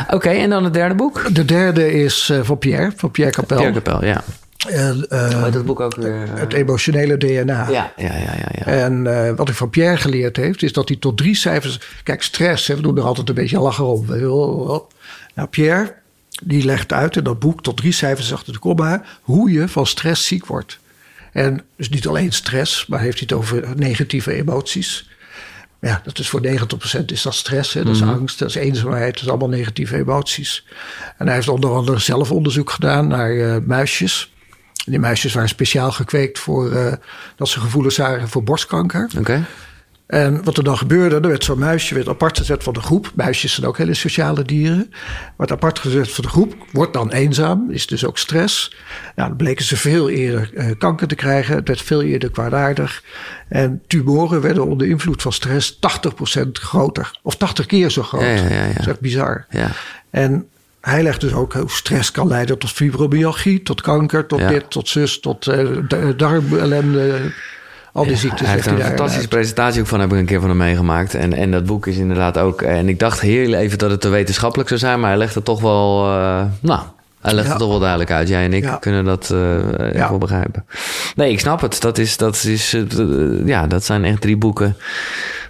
Oké, 0.09 0.29
en 0.29 0.49
dan 0.49 0.63
het 0.63 0.73
derde 0.73 0.95
boek? 0.95 1.35
De 1.35 1.45
derde 1.45 1.91
is 1.91 2.29
uh, 2.29 2.39
van 2.43 2.57
Pierre, 2.57 2.91
van 2.95 3.11
Pierre 3.11 3.33
Capel. 3.33 3.57
Pierre 3.57 3.81
Capel, 3.81 4.05
ja. 4.05 4.23
En, 4.67 5.05
uh, 5.09 5.51
dat 5.51 5.65
boek 5.65 5.79
ook 5.79 5.95
weer. 5.95 6.23
Uh... 6.23 6.29
Het 6.33 6.53
emotionele 6.53 7.17
DNA. 7.17 7.69
Ja, 7.69 7.93
ja, 7.97 8.13
ja. 8.13 8.13
ja, 8.17 8.49
ja. 8.51 8.65
En 8.65 9.05
uh, 9.05 9.31
wat 9.35 9.49
ik 9.49 9.55
van 9.55 9.69
Pierre 9.69 9.97
geleerd 9.97 10.37
heeft, 10.37 10.63
is 10.63 10.73
dat 10.73 10.87
hij 10.87 10.97
tot 10.97 11.17
drie 11.17 11.35
cijfers. 11.35 11.79
Kijk, 12.03 12.23
stress, 12.23 12.67
hè, 12.67 12.75
we 12.75 12.81
doen 12.81 12.97
er 12.97 13.03
altijd 13.03 13.29
een 13.29 13.35
beetje 13.35 13.59
lachen 13.59 13.85
om. 13.85 14.05
Nou, 15.35 15.49
Pierre, 15.49 15.93
die 16.43 16.65
legt 16.65 16.93
uit 16.93 17.15
in 17.15 17.23
dat 17.23 17.39
boek 17.39 17.63
tot 17.63 17.77
drie 17.77 17.91
cijfers 17.91 18.33
achter 18.33 18.53
de 18.53 18.59
komma. 18.59 19.03
hoe 19.21 19.51
je 19.51 19.67
van 19.67 19.85
stress 19.85 20.25
ziek 20.25 20.45
wordt. 20.45 20.79
En 21.31 21.61
dus 21.75 21.89
niet 21.89 22.07
alleen 22.07 22.31
stress, 22.31 22.85
maar 22.85 22.99
heeft 22.99 23.19
hij 23.19 23.27
het 23.29 23.37
over 23.37 23.63
negatieve 23.75 24.33
emoties. 24.33 25.09
Ja, 25.81 26.01
dat 26.03 26.19
is 26.19 26.29
voor 26.29 26.41
90% 26.45 27.05
is 27.05 27.21
dat 27.21 27.33
stress, 27.33 27.73
hè? 27.73 27.83
dat 27.83 27.93
is 27.93 28.01
mm 28.01 28.07
-hmm. 28.07 28.17
angst, 28.17 28.39
dat 28.39 28.49
is 28.49 28.55
eenzaamheid, 28.55 29.13
dat 29.13 29.23
is 29.23 29.29
allemaal 29.29 29.49
negatieve 29.49 29.95
emoties. 29.95 30.65
En 31.17 31.25
hij 31.25 31.35
heeft 31.35 31.47
onder 31.47 31.69
andere 31.69 31.99
zelf 31.99 32.31
onderzoek 32.31 32.69
gedaan 32.69 33.07
naar 33.07 33.33
uh, 33.33 33.55
muisjes. 33.65 34.33
Die 34.85 34.99
muisjes 34.99 35.33
waren 35.33 35.49
speciaal 35.49 35.91
gekweekt 35.91 36.39
voor 36.39 36.71
uh, 36.71 36.93
dat 37.35 37.47
ze 37.47 37.59
gevoelens 37.59 37.95
zagen 37.95 38.27
voor 38.27 38.43
borstkanker. 38.43 39.09
Okay. 39.17 39.43
En 40.07 40.43
wat 40.43 40.57
er 40.57 40.63
dan 40.63 40.77
gebeurde, 40.77 41.15
er 41.15 41.27
werd 41.27 41.43
zo'n 41.43 41.59
muisje 41.59 41.95
werd 41.95 42.07
apart 42.07 42.37
gezet 42.37 42.63
van 42.63 42.73
de 42.73 42.81
groep. 42.81 43.11
Muisjes 43.15 43.53
zijn 43.53 43.67
ook 43.67 43.77
hele 43.77 43.93
sociale 43.93 44.43
dieren. 44.43 44.93
Wordt 45.35 45.51
apart 45.51 45.79
gezet 45.79 46.11
van 46.11 46.23
de 46.23 46.29
groep, 46.29 46.55
wordt 46.71 46.93
dan 46.93 47.11
eenzaam, 47.11 47.71
is 47.71 47.87
dus 47.87 48.05
ook 48.05 48.17
stress. 48.17 48.75
Nou, 49.15 49.27
dan 49.27 49.37
bleken 49.37 49.65
ze 49.65 49.77
veel 49.77 50.09
eerder 50.09 50.49
uh, 50.53 50.71
kanker 50.77 51.07
te 51.07 51.15
krijgen. 51.15 51.55
Het 51.55 51.67
werd 51.67 51.81
veel 51.81 52.01
eerder 52.01 52.31
kwaadaardig. 52.31 53.03
En 53.47 53.81
tumoren 53.87 54.41
werden 54.41 54.65
onder 54.65 54.87
invloed 54.87 55.21
van 55.21 55.33
stress 55.33 55.75
80% 55.75 55.77
groter. 56.51 57.11
Of 57.21 57.35
80 57.35 57.65
keer 57.65 57.89
zo 57.89 58.03
groot. 58.03 58.21
Ja, 58.21 58.33
ja, 58.35 58.49
ja, 58.49 58.67
Dat 58.67 58.79
is 58.79 58.87
echt 58.87 58.99
bizar. 58.99 59.45
Ja. 59.49 59.71
En 60.09 60.47
hij 60.81 61.03
legt 61.03 61.21
dus 61.21 61.33
ook 61.33 61.53
hoe 61.53 61.71
stress 61.71 62.11
kan 62.11 62.27
leiden 62.27 62.57
tot 62.57 62.71
fibromyalgie, 62.71 63.63
tot 63.63 63.81
kanker, 63.81 64.25
tot 64.25 64.47
dit, 64.47 64.69
tot 64.69 64.89
zus, 64.89 65.19
tot 65.19 65.47
uh, 65.47 65.77
darmellende 66.17 67.31
al 67.97 68.05
die 68.05 68.15
ziektes. 68.15 68.45
Hij 68.45 68.55
heeft 68.55 68.67
een 68.67 68.81
fantastische 68.81 69.27
presentatie 69.27 69.81
ook 69.81 69.87
van, 69.87 69.99
heb 69.99 70.11
ik 70.11 70.17
een 70.17 70.25
keer 70.25 70.39
van 70.39 70.49
hem 70.49 70.57
meegemaakt. 70.57 71.13
En, 71.13 71.33
en 71.33 71.51
dat 71.51 71.65
boek 71.65 71.87
is 71.87 71.97
inderdaad 71.97 72.37
ook... 72.37 72.61
En 72.61 72.89
ik 72.89 72.99
dacht 72.99 73.19
heel 73.19 73.53
even 73.53 73.77
dat 73.77 73.89
het 73.89 74.01
te 74.01 74.09
wetenschappelijk 74.09 74.69
zou 74.69 74.79
zijn, 74.79 74.99
maar 74.99 75.09
hij 75.09 75.17
legt 75.17 75.35
het 75.35 75.45
toch 75.45 75.61
wel... 75.61 76.05
Uh, 76.05 76.43
nou, 76.59 76.81
hij 77.21 77.33
legt 77.33 77.47
het 77.47 77.57
toch 77.57 77.69
wel 77.69 77.79
duidelijk 77.79 78.11
uit. 78.11 78.27
Jij 78.27 78.43
en 78.43 78.53
ik 78.53 78.77
kunnen 78.79 79.05
dat 79.05 79.29
uh, 79.33 79.39
ja. 79.93 80.09
wel 80.09 80.17
begrijpen. 80.17 80.65
Nee, 81.15 81.31
ik 81.31 81.39
snap 81.39 81.61
het. 81.61 81.81
Dat, 81.81 81.97
is, 81.97 82.17
dat, 82.17 82.43
is, 82.43 82.73
uh, 82.73 83.47
ja, 83.47 83.67
dat 83.67 83.83
zijn 83.83 84.05
echt 84.05 84.21
drie 84.21 84.37
boeken 84.37 84.75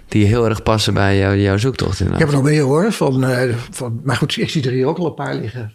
die 0.08 0.26
heel 0.26 0.48
erg 0.48 0.62
passen 0.62 0.94
bij 0.94 1.18
jou, 1.18 1.36
jouw 1.36 1.56
zoektocht. 1.56 2.00
Inderdaad. 2.00 2.20
Ik 2.20 2.26
heb 2.26 2.36
er 2.36 2.42
nog 2.42 2.52
meer 2.52 2.62
hoor. 2.62 2.92
Van, 2.92 3.24
uh, 3.30 3.54
van, 3.70 4.00
maar 4.04 4.16
goed, 4.16 4.36
ik 4.36 4.50
zie 4.50 4.64
er 4.64 4.72
hier 4.72 4.86
ook 4.86 4.98
al 4.98 5.06
een 5.06 5.14
paar 5.14 5.34
liggen. 5.34 5.72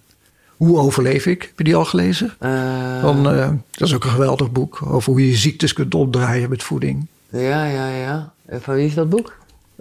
Hoe 0.64 0.78
overleef 0.78 1.26
ik? 1.26 1.41
Heb 1.41 1.57
je 1.57 1.64
die 1.64 1.76
al 1.76 1.86
gelezen? 1.86 2.34
Uh, 2.39 3.01
Van, 3.01 3.34
uh, 3.34 3.49
dat 3.72 3.88
is 3.88 3.93
ook 3.93 4.03
een 4.03 4.09
geweldig 4.09 4.51
boek 4.51 4.80
over 4.86 5.11
hoe 5.11 5.28
je 5.28 5.36
ziektes 5.36 5.74
kunt 5.74 5.95
omdraaien 5.95 6.49
met 6.49 6.64
voeding. 6.64 7.07
Ja, 7.30 7.66
ja, 7.66 7.88
ja. 7.88 8.34
En 8.45 8.61
van 8.61 8.76
wie 8.76 8.86
is 8.86 8.93
dat 8.93 9.09
boek? 9.09 9.36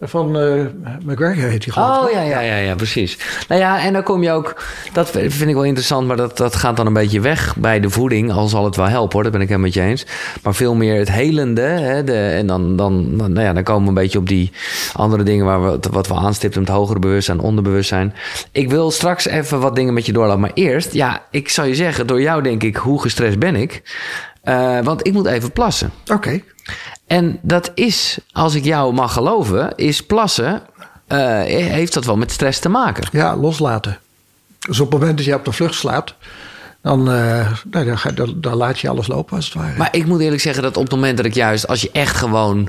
Van 0.04 0.40
uh, 0.40 0.64
McGregor 1.04 1.48
heet 1.48 1.64
hij 1.64 1.72
gewoon. 1.72 1.98
Oh 1.98 2.10
ja, 2.10 2.20
ja, 2.20 2.40
ja, 2.40 2.56
ja, 2.56 2.74
precies. 2.74 3.18
Nou 3.48 3.60
ja, 3.60 3.80
en 3.80 3.92
dan 3.92 4.02
kom 4.02 4.22
je 4.22 4.30
ook. 4.30 4.62
Dat 4.92 5.10
vind 5.10 5.48
ik 5.48 5.54
wel 5.54 5.64
interessant, 5.64 6.06
maar 6.06 6.16
dat, 6.16 6.36
dat 6.36 6.56
gaat 6.56 6.76
dan 6.76 6.86
een 6.86 6.92
beetje 6.92 7.20
weg 7.20 7.56
bij 7.56 7.80
de 7.80 7.90
voeding. 7.90 8.32
Al 8.32 8.48
zal 8.48 8.64
het 8.64 8.76
wel 8.76 8.88
helpen 8.88 9.12
hoor, 9.12 9.22
dat 9.22 9.32
ben 9.32 9.40
ik 9.40 9.48
helemaal 9.48 9.68
met 9.68 9.76
je 9.76 9.82
eens. 9.82 10.06
Maar 10.42 10.54
veel 10.54 10.74
meer 10.74 10.98
het 10.98 11.10
helende. 11.10 11.60
Hè, 11.60 12.04
de, 12.04 12.28
en 12.28 12.46
dan, 12.46 12.76
dan, 12.76 13.16
dan, 13.16 13.32
nou 13.32 13.46
ja, 13.46 13.52
dan 13.52 13.62
komen 13.62 13.82
we 13.82 13.88
een 13.88 13.94
beetje 13.94 14.18
op 14.18 14.28
die 14.28 14.52
andere 14.92 15.22
dingen 15.22 15.44
waar 15.44 15.62
we, 15.62 15.78
wat 15.90 16.08
we 16.08 16.14
aanstippen: 16.14 16.60
het 16.60 16.70
hogere 16.70 16.98
bewustzijn, 16.98 17.40
onderbewustzijn. 17.40 18.14
Ik 18.52 18.70
wil 18.70 18.90
straks 18.90 19.26
even 19.26 19.60
wat 19.60 19.76
dingen 19.76 19.94
met 19.94 20.06
je 20.06 20.12
doorlopen. 20.12 20.40
Maar 20.40 20.50
eerst, 20.54 20.92
ja, 20.92 21.22
ik 21.30 21.48
zou 21.48 21.68
je 21.68 21.74
zeggen, 21.74 22.06
door 22.06 22.20
jou 22.20 22.42
denk 22.42 22.62
ik, 22.62 22.76
hoe 22.76 23.00
gestrest 23.00 23.38
ben 23.38 23.56
ik? 23.56 23.82
Uh, 24.44 24.80
want 24.80 25.06
ik 25.06 25.12
moet 25.12 25.26
even 25.26 25.52
plassen. 25.52 25.90
Oké. 26.12 26.42
En 27.06 27.38
dat 27.42 27.70
is, 27.74 28.18
als 28.32 28.54
ik 28.54 28.64
jou 28.64 28.94
mag 28.94 29.12
geloven, 29.12 29.72
is 29.76 30.06
plassen, 30.06 30.62
uh, 31.08 31.42
heeft 31.42 31.94
dat 31.94 32.04
wel 32.04 32.16
met 32.16 32.32
stress 32.32 32.58
te 32.58 32.68
maken. 32.68 33.08
Ja, 33.12 33.36
loslaten. 33.36 33.98
Dus 34.58 34.80
op 34.80 34.90
het 34.90 35.00
moment 35.00 35.18
dat 35.18 35.26
je 35.26 35.34
op 35.34 35.44
de 35.44 35.52
vlucht 35.52 35.74
slaat, 35.74 36.14
dan, 36.82 37.14
uh, 37.14 37.52
dan, 37.66 37.98
dan, 38.14 38.34
dan, 38.36 38.54
laat 38.54 38.78
je 38.78 38.88
alles 38.88 39.06
lopen 39.06 39.36
als 39.36 39.44
het 39.44 39.54
ware. 39.54 39.76
Maar 39.76 39.88
ik 39.92 40.06
moet 40.06 40.20
eerlijk 40.20 40.42
zeggen 40.42 40.62
dat 40.62 40.76
op 40.76 40.82
het 40.82 40.92
moment 40.92 41.16
dat 41.16 41.26
ik 41.26 41.34
juist, 41.34 41.66
als 41.68 41.82
je 41.82 41.90
echt 41.92 42.16
gewoon. 42.16 42.68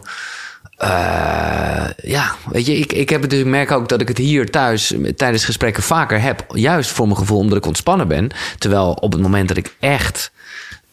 Uh, 0.80 1.86
ja, 1.96 2.36
weet 2.50 2.66
je, 2.66 2.78
ik, 2.78 2.94
ik, 2.94 3.10
heb 3.10 3.22
het 3.22 3.30
dus, 3.30 3.40
ik 3.40 3.46
merk 3.46 3.72
ook 3.72 3.90
dat 3.90 4.02
ik 4.02 4.08
het 4.08 4.18
hier 4.18 4.52
thuis 4.52 4.94
tijdens 5.16 5.46
gesprekken 5.46 5.84
vaker 5.84 6.22
heb. 6.22 6.46
Juist 6.48 6.90
voor 6.90 7.06
mijn 7.06 7.18
gevoel 7.18 7.38
omdat 7.38 7.58
ik 7.58 7.66
ontspannen 7.66 8.08
ben. 8.08 8.30
Terwijl 8.58 8.92
op 8.92 9.12
het 9.12 9.22
moment 9.22 9.48
dat 9.48 9.58
ik 9.58 9.76
echt, 9.80 10.32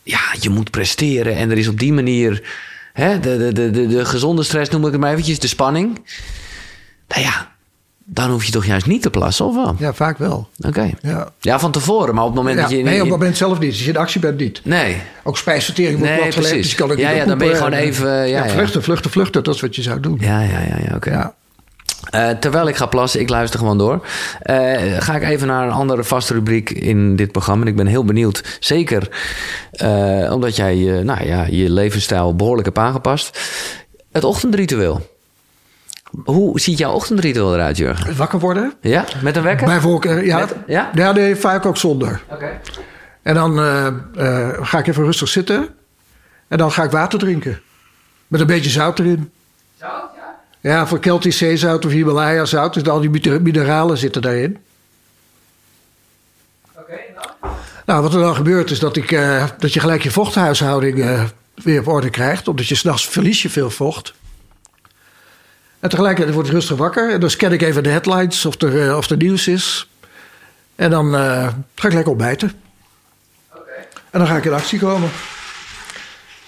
ja, 0.02 0.20
je 0.40 0.50
moet 0.50 0.70
presteren 0.70 1.36
en 1.36 1.50
er 1.50 1.58
is 1.58 1.68
op 1.68 1.78
die 1.78 1.92
manier 1.92 2.42
hè, 2.92 3.20
de, 3.20 3.36
de, 3.52 3.70
de, 3.70 3.86
de, 3.86 4.04
gezonde 4.04 4.42
stress 4.42 4.70
noem 4.70 4.86
ik 4.86 4.92
het 4.92 5.00
maar 5.00 5.10
eventjes, 5.10 5.38
de 5.38 5.46
spanning. 5.46 5.98
Nou 7.08 7.22
ja, 7.22 7.50
dan 8.04 8.30
hoef 8.30 8.44
je 8.44 8.52
toch 8.52 8.66
juist 8.66 8.86
niet 8.86 9.02
te 9.02 9.10
plassen, 9.10 9.46
of 9.46 9.54
wel? 9.54 9.76
Ja, 9.78 9.92
vaak 9.92 10.18
wel. 10.18 10.48
Oké. 10.58 10.90
Ja. 11.02 11.32
ja, 11.40 11.58
van 11.58 11.72
tevoren, 11.72 12.14
maar 12.14 12.24
op 12.24 12.30
het 12.30 12.38
moment 12.38 12.56
ja, 12.56 12.62
dat 12.62 12.70
je... 12.70 12.82
Nee, 12.82 12.94
op 12.94 13.00
het 13.00 13.10
moment 13.10 13.36
zelf 13.36 13.58
niet. 13.58 13.70
Als 13.70 13.84
je 13.84 13.90
in 13.90 13.96
actie 13.96 14.20
bent, 14.20 14.38
niet. 14.38 14.60
Nee. 14.64 14.96
Ook 15.22 15.38
spijsvertering 15.38 15.98
wordt 15.98 16.12
nee, 16.12 16.28
precies. 16.28 16.50
Dus 16.50 16.70
je 16.70 16.76
kan 16.76 16.90
ook 16.90 16.98
ja, 16.98 17.10
ja, 17.10 17.24
dan 17.24 17.38
ben 17.38 17.48
je 17.48 17.54
gewoon 17.54 17.72
even... 17.72 18.10
Ja, 18.10 18.44
ja, 18.44 18.48
vluchten, 18.48 18.82
vluchten, 18.82 19.10
vluchten. 19.10 19.42
Dat 19.42 19.54
is 19.54 19.60
wat 19.60 19.76
je 19.76 19.82
zou 19.82 20.00
doen. 20.00 20.18
Ja, 20.20 20.40
ja, 20.40 20.60
ja, 20.60 20.76
ja 20.88 20.94
oké. 20.94 21.32
Uh, 22.14 22.30
terwijl 22.30 22.68
ik 22.68 22.76
ga 22.76 22.86
plassen, 22.86 23.20
ik 23.20 23.28
luister 23.28 23.58
gewoon 23.58 23.78
door. 23.78 24.06
Uh, 24.50 24.96
ga 24.98 25.14
ik 25.14 25.22
even 25.22 25.46
naar 25.46 25.66
een 25.66 25.72
andere 25.72 26.04
vaste 26.04 26.34
rubriek 26.34 26.70
in 26.70 27.16
dit 27.16 27.32
programma. 27.32 27.62
En 27.62 27.70
ik 27.70 27.76
ben 27.76 27.86
heel 27.86 28.04
benieuwd. 28.04 28.56
Zeker 28.60 29.08
uh, 29.72 30.32
omdat 30.32 30.56
jij 30.56 30.74
nou 31.02 31.24
ja, 31.26 31.46
je 31.50 31.70
levensstijl 31.70 32.36
behoorlijk 32.36 32.66
hebt 32.66 32.78
aangepast. 32.78 33.40
Het 34.12 34.24
ochtendritueel. 34.24 35.18
Hoe 36.24 36.60
ziet 36.60 36.78
jouw 36.78 36.92
ochtendritueel 36.92 37.54
eruit, 37.54 37.76
Jurgen? 37.76 38.16
Wakker 38.16 38.38
worden. 38.38 38.74
Ja, 38.80 39.04
met 39.22 39.36
een 39.36 39.42
wekker? 39.42 39.66
Bij 39.66 39.80
voorkeur, 39.80 40.24
ja. 40.24 40.38
Met, 40.38 40.54
ja? 40.66 40.90
ja, 40.94 41.12
nee, 41.12 41.36
vaak 41.36 41.66
ook 41.66 41.76
zonder. 41.76 42.22
Oké. 42.24 42.34
Okay. 42.34 42.60
En 43.22 43.34
dan 43.34 43.58
ga 44.62 44.78
ik 44.78 44.86
even 44.86 45.04
rustig 45.04 45.28
zitten. 45.28 45.68
En 46.48 46.58
dan 46.58 46.72
ga 46.72 46.82
ik 46.82 46.90
water 46.90 47.18
drinken. 47.18 47.60
Met 48.26 48.40
een 48.40 48.46
beetje 48.46 48.70
zout 48.70 48.98
erin. 48.98 49.30
Zout? 49.78 50.19
Ja, 50.60 50.86
voor 50.86 50.98
Keltisch 50.98 51.38
zeezout 51.38 51.84
of 51.84 51.92
Himalaya 51.92 52.44
zout. 52.44 52.74
Dus 52.74 52.88
al 52.88 53.00
die 53.00 53.40
mineralen 53.40 53.98
zitten 53.98 54.22
daarin. 54.22 54.58
Oké, 56.74 56.80
okay, 56.80 57.14
nou. 57.14 57.54
Nou, 57.86 58.02
wat 58.02 58.14
er 58.14 58.20
dan 58.20 58.34
gebeurt 58.34 58.70
is 58.70 58.78
dat, 58.78 58.96
ik, 58.96 59.10
uh, 59.10 59.46
dat 59.58 59.72
je 59.72 59.80
gelijk 59.80 60.02
je 60.02 60.10
vochthuishouding 60.10 60.98
uh, 60.98 61.24
weer 61.54 61.80
op 61.80 61.88
orde 61.88 62.10
krijgt. 62.10 62.48
Omdat 62.48 62.66
je 62.66 62.74
s'nachts 62.74 63.08
verlies 63.08 63.42
je 63.42 63.50
veel 63.50 63.70
vocht. 63.70 64.14
En 65.80 65.88
tegelijkertijd 65.88 66.34
word 66.34 66.46
ik 66.46 66.52
rustig 66.52 66.76
wakker. 66.76 67.12
En 67.12 67.20
dan 67.20 67.30
scan 67.30 67.52
ik 67.52 67.62
even 67.62 67.82
de 67.82 67.88
headlines 67.88 68.44
of 68.44 68.62
er, 68.62 68.86
uh, 68.86 68.96
of 68.96 69.10
er 69.10 69.16
nieuws 69.16 69.48
is. 69.48 69.88
En 70.74 70.90
dan 70.90 71.12
ga 71.74 71.86
ik 71.86 71.92
lekker 71.92 72.10
ontbijten. 72.10 72.52
Oké. 73.50 73.60
Okay. 73.60 73.86
En 74.10 74.18
dan 74.18 74.28
ga 74.28 74.36
ik 74.36 74.44
in 74.44 74.52
actie 74.52 74.78
komen. 74.78 75.10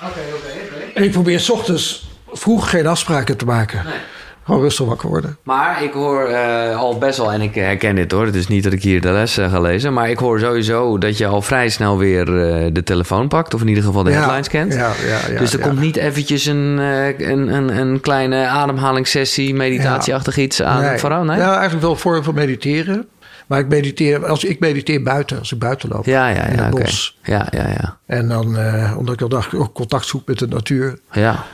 Oké, 0.02 0.10
okay, 0.10 0.32
oké. 0.32 0.92
En 0.94 1.02
ik 1.02 1.10
probeer 1.10 1.40
s 1.40 1.50
ochtends 1.50 2.10
vroeg 2.32 2.70
geen 2.70 2.86
afspraken 2.86 3.36
te 3.36 3.44
maken. 3.44 3.84
Nee. 3.84 3.94
Gewoon 4.44 4.60
rustig 4.60 4.86
wakker 4.86 5.08
worden. 5.08 5.36
Maar 5.42 5.82
ik 5.82 5.92
hoor 5.92 6.30
uh, 6.30 6.76
al 6.76 6.98
best 6.98 7.18
wel, 7.18 7.32
en 7.32 7.40
ik 7.40 7.54
herken 7.54 7.94
dit 7.94 8.12
hoor. 8.12 8.26
Het 8.26 8.34
is 8.34 8.46
niet 8.46 8.64
dat 8.64 8.72
ik 8.72 8.82
hier 8.82 9.00
de 9.00 9.10
les 9.10 9.38
uh, 9.38 9.50
ga 9.50 9.60
lezen. 9.60 9.92
Maar 9.92 10.10
ik 10.10 10.18
hoor 10.18 10.40
sowieso 10.40 10.98
dat 10.98 11.18
je 11.18 11.26
al 11.26 11.42
vrij 11.42 11.68
snel 11.68 11.98
weer 11.98 12.28
uh, 12.28 12.66
de 12.72 12.82
telefoon 12.82 13.28
pakt. 13.28 13.54
Of 13.54 13.60
in 13.60 13.68
ieder 13.68 13.84
geval 13.84 14.02
de 14.02 14.10
ja, 14.10 14.16
headlines 14.16 14.48
kent. 14.48 14.74
Ja, 14.74 14.92
ja, 15.28 15.38
dus 15.38 15.52
er 15.52 15.58
komt 15.58 15.80
niet 15.80 15.96
eventjes 15.96 16.46
een, 16.46 16.78
een, 16.78 17.54
een, 17.54 17.78
een, 17.78 18.00
kleine 18.00 18.46
ademhalingssessie, 18.46 19.54
meditatieachtig 19.54 20.36
iets 20.36 20.62
aan 20.62 20.82
nee. 20.82 20.98
vooral? 20.98 21.24
Nee? 21.24 21.38
Ja, 21.38 21.52
eigenlijk 21.52 21.82
wel 21.82 21.96
vorm 21.96 22.22
van 22.22 22.34
mediteren. 22.34 23.08
Maar 23.46 23.58
ik 23.58 23.68
mediteer, 23.68 24.26
als 24.26 24.44
ik 24.44 24.60
mediteer 24.60 25.02
buiten, 25.02 25.38
als 25.38 25.52
ik 25.52 25.58
buiten 25.58 25.88
loop. 25.88 26.04
Ja, 26.04 26.28
ja, 26.28 26.34
ja. 26.34 26.42
In 26.42 26.58
het 26.58 26.72
okay. 26.72 26.84
bos. 26.84 27.18
Ja, 27.22 27.46
ja, 27.50 27.68
ja. 27.68 27.96
En 28.06 28.28
dan, 28.28 28.58
omdat 28.96 29.14
ik 29.14 29.22
al 29.22 29.28
dag 29.28 29.54
ook 29.54 29.74
contact 29.74 30.06
zoek 30.06 30.26
met 30.26 30.38
de 30.38 30.46
natuur. 30.46 30.98
Ja. 31.12 31.44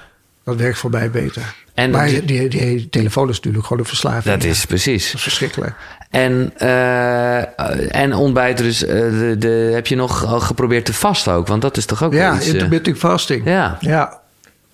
Dat 0.49 0.57
werkt 0.57 0.79
voor 0.79 0.91
mij 0.91 1.11
beter. 1.11 1.55
En 1.75 1.91
maar 1.91 2.07
die, 2.07 2.25
die, 2.25 2.49
die, 2.49 2.89
telefoon 2.89 3.29
is 3.29 3.37
natuurlijk 3.37 3.67
gewoon 3.67 3.83
een 3.83 3.89
verslaving. 3.89 4.35
Dat 4.35 4.45
is 4.45 4.65
precies. 4.65 5.05
Dat 5.07 5.15
is 5.15 5.23
verschrikkelijk. 5.23 5.75
En, 6.11 6.53
uh, 6.63 7.97
en 7.97 8.15
ontbijten 8.15 8.65
dus, 8.65 8.83
uh, 8.83 8.89
de, 8.89 9.37
de, 9.39 9.71
heb 9.73 9.87
je 9.87 9.97
nog 9.97 10.45
geprobeerd 10.47 10.85
te 10.85 10.95
vasten 10.95 11.33
ook? 11.33 11.47
Want 11.47 11.63
dat 11.63 11.77
is 11.77 11.85
toch 11.85 12.03
ook 12.03 12.13
ja, 12.13 12.37
iets... 12.37 12.47
Ja, 12.47 12.53
intermittent 12.53 12.97
uh, 12.97 13.03
fasting. 13.03 13.45
Ja. 13.45 13.77
ja. 13.81 14.21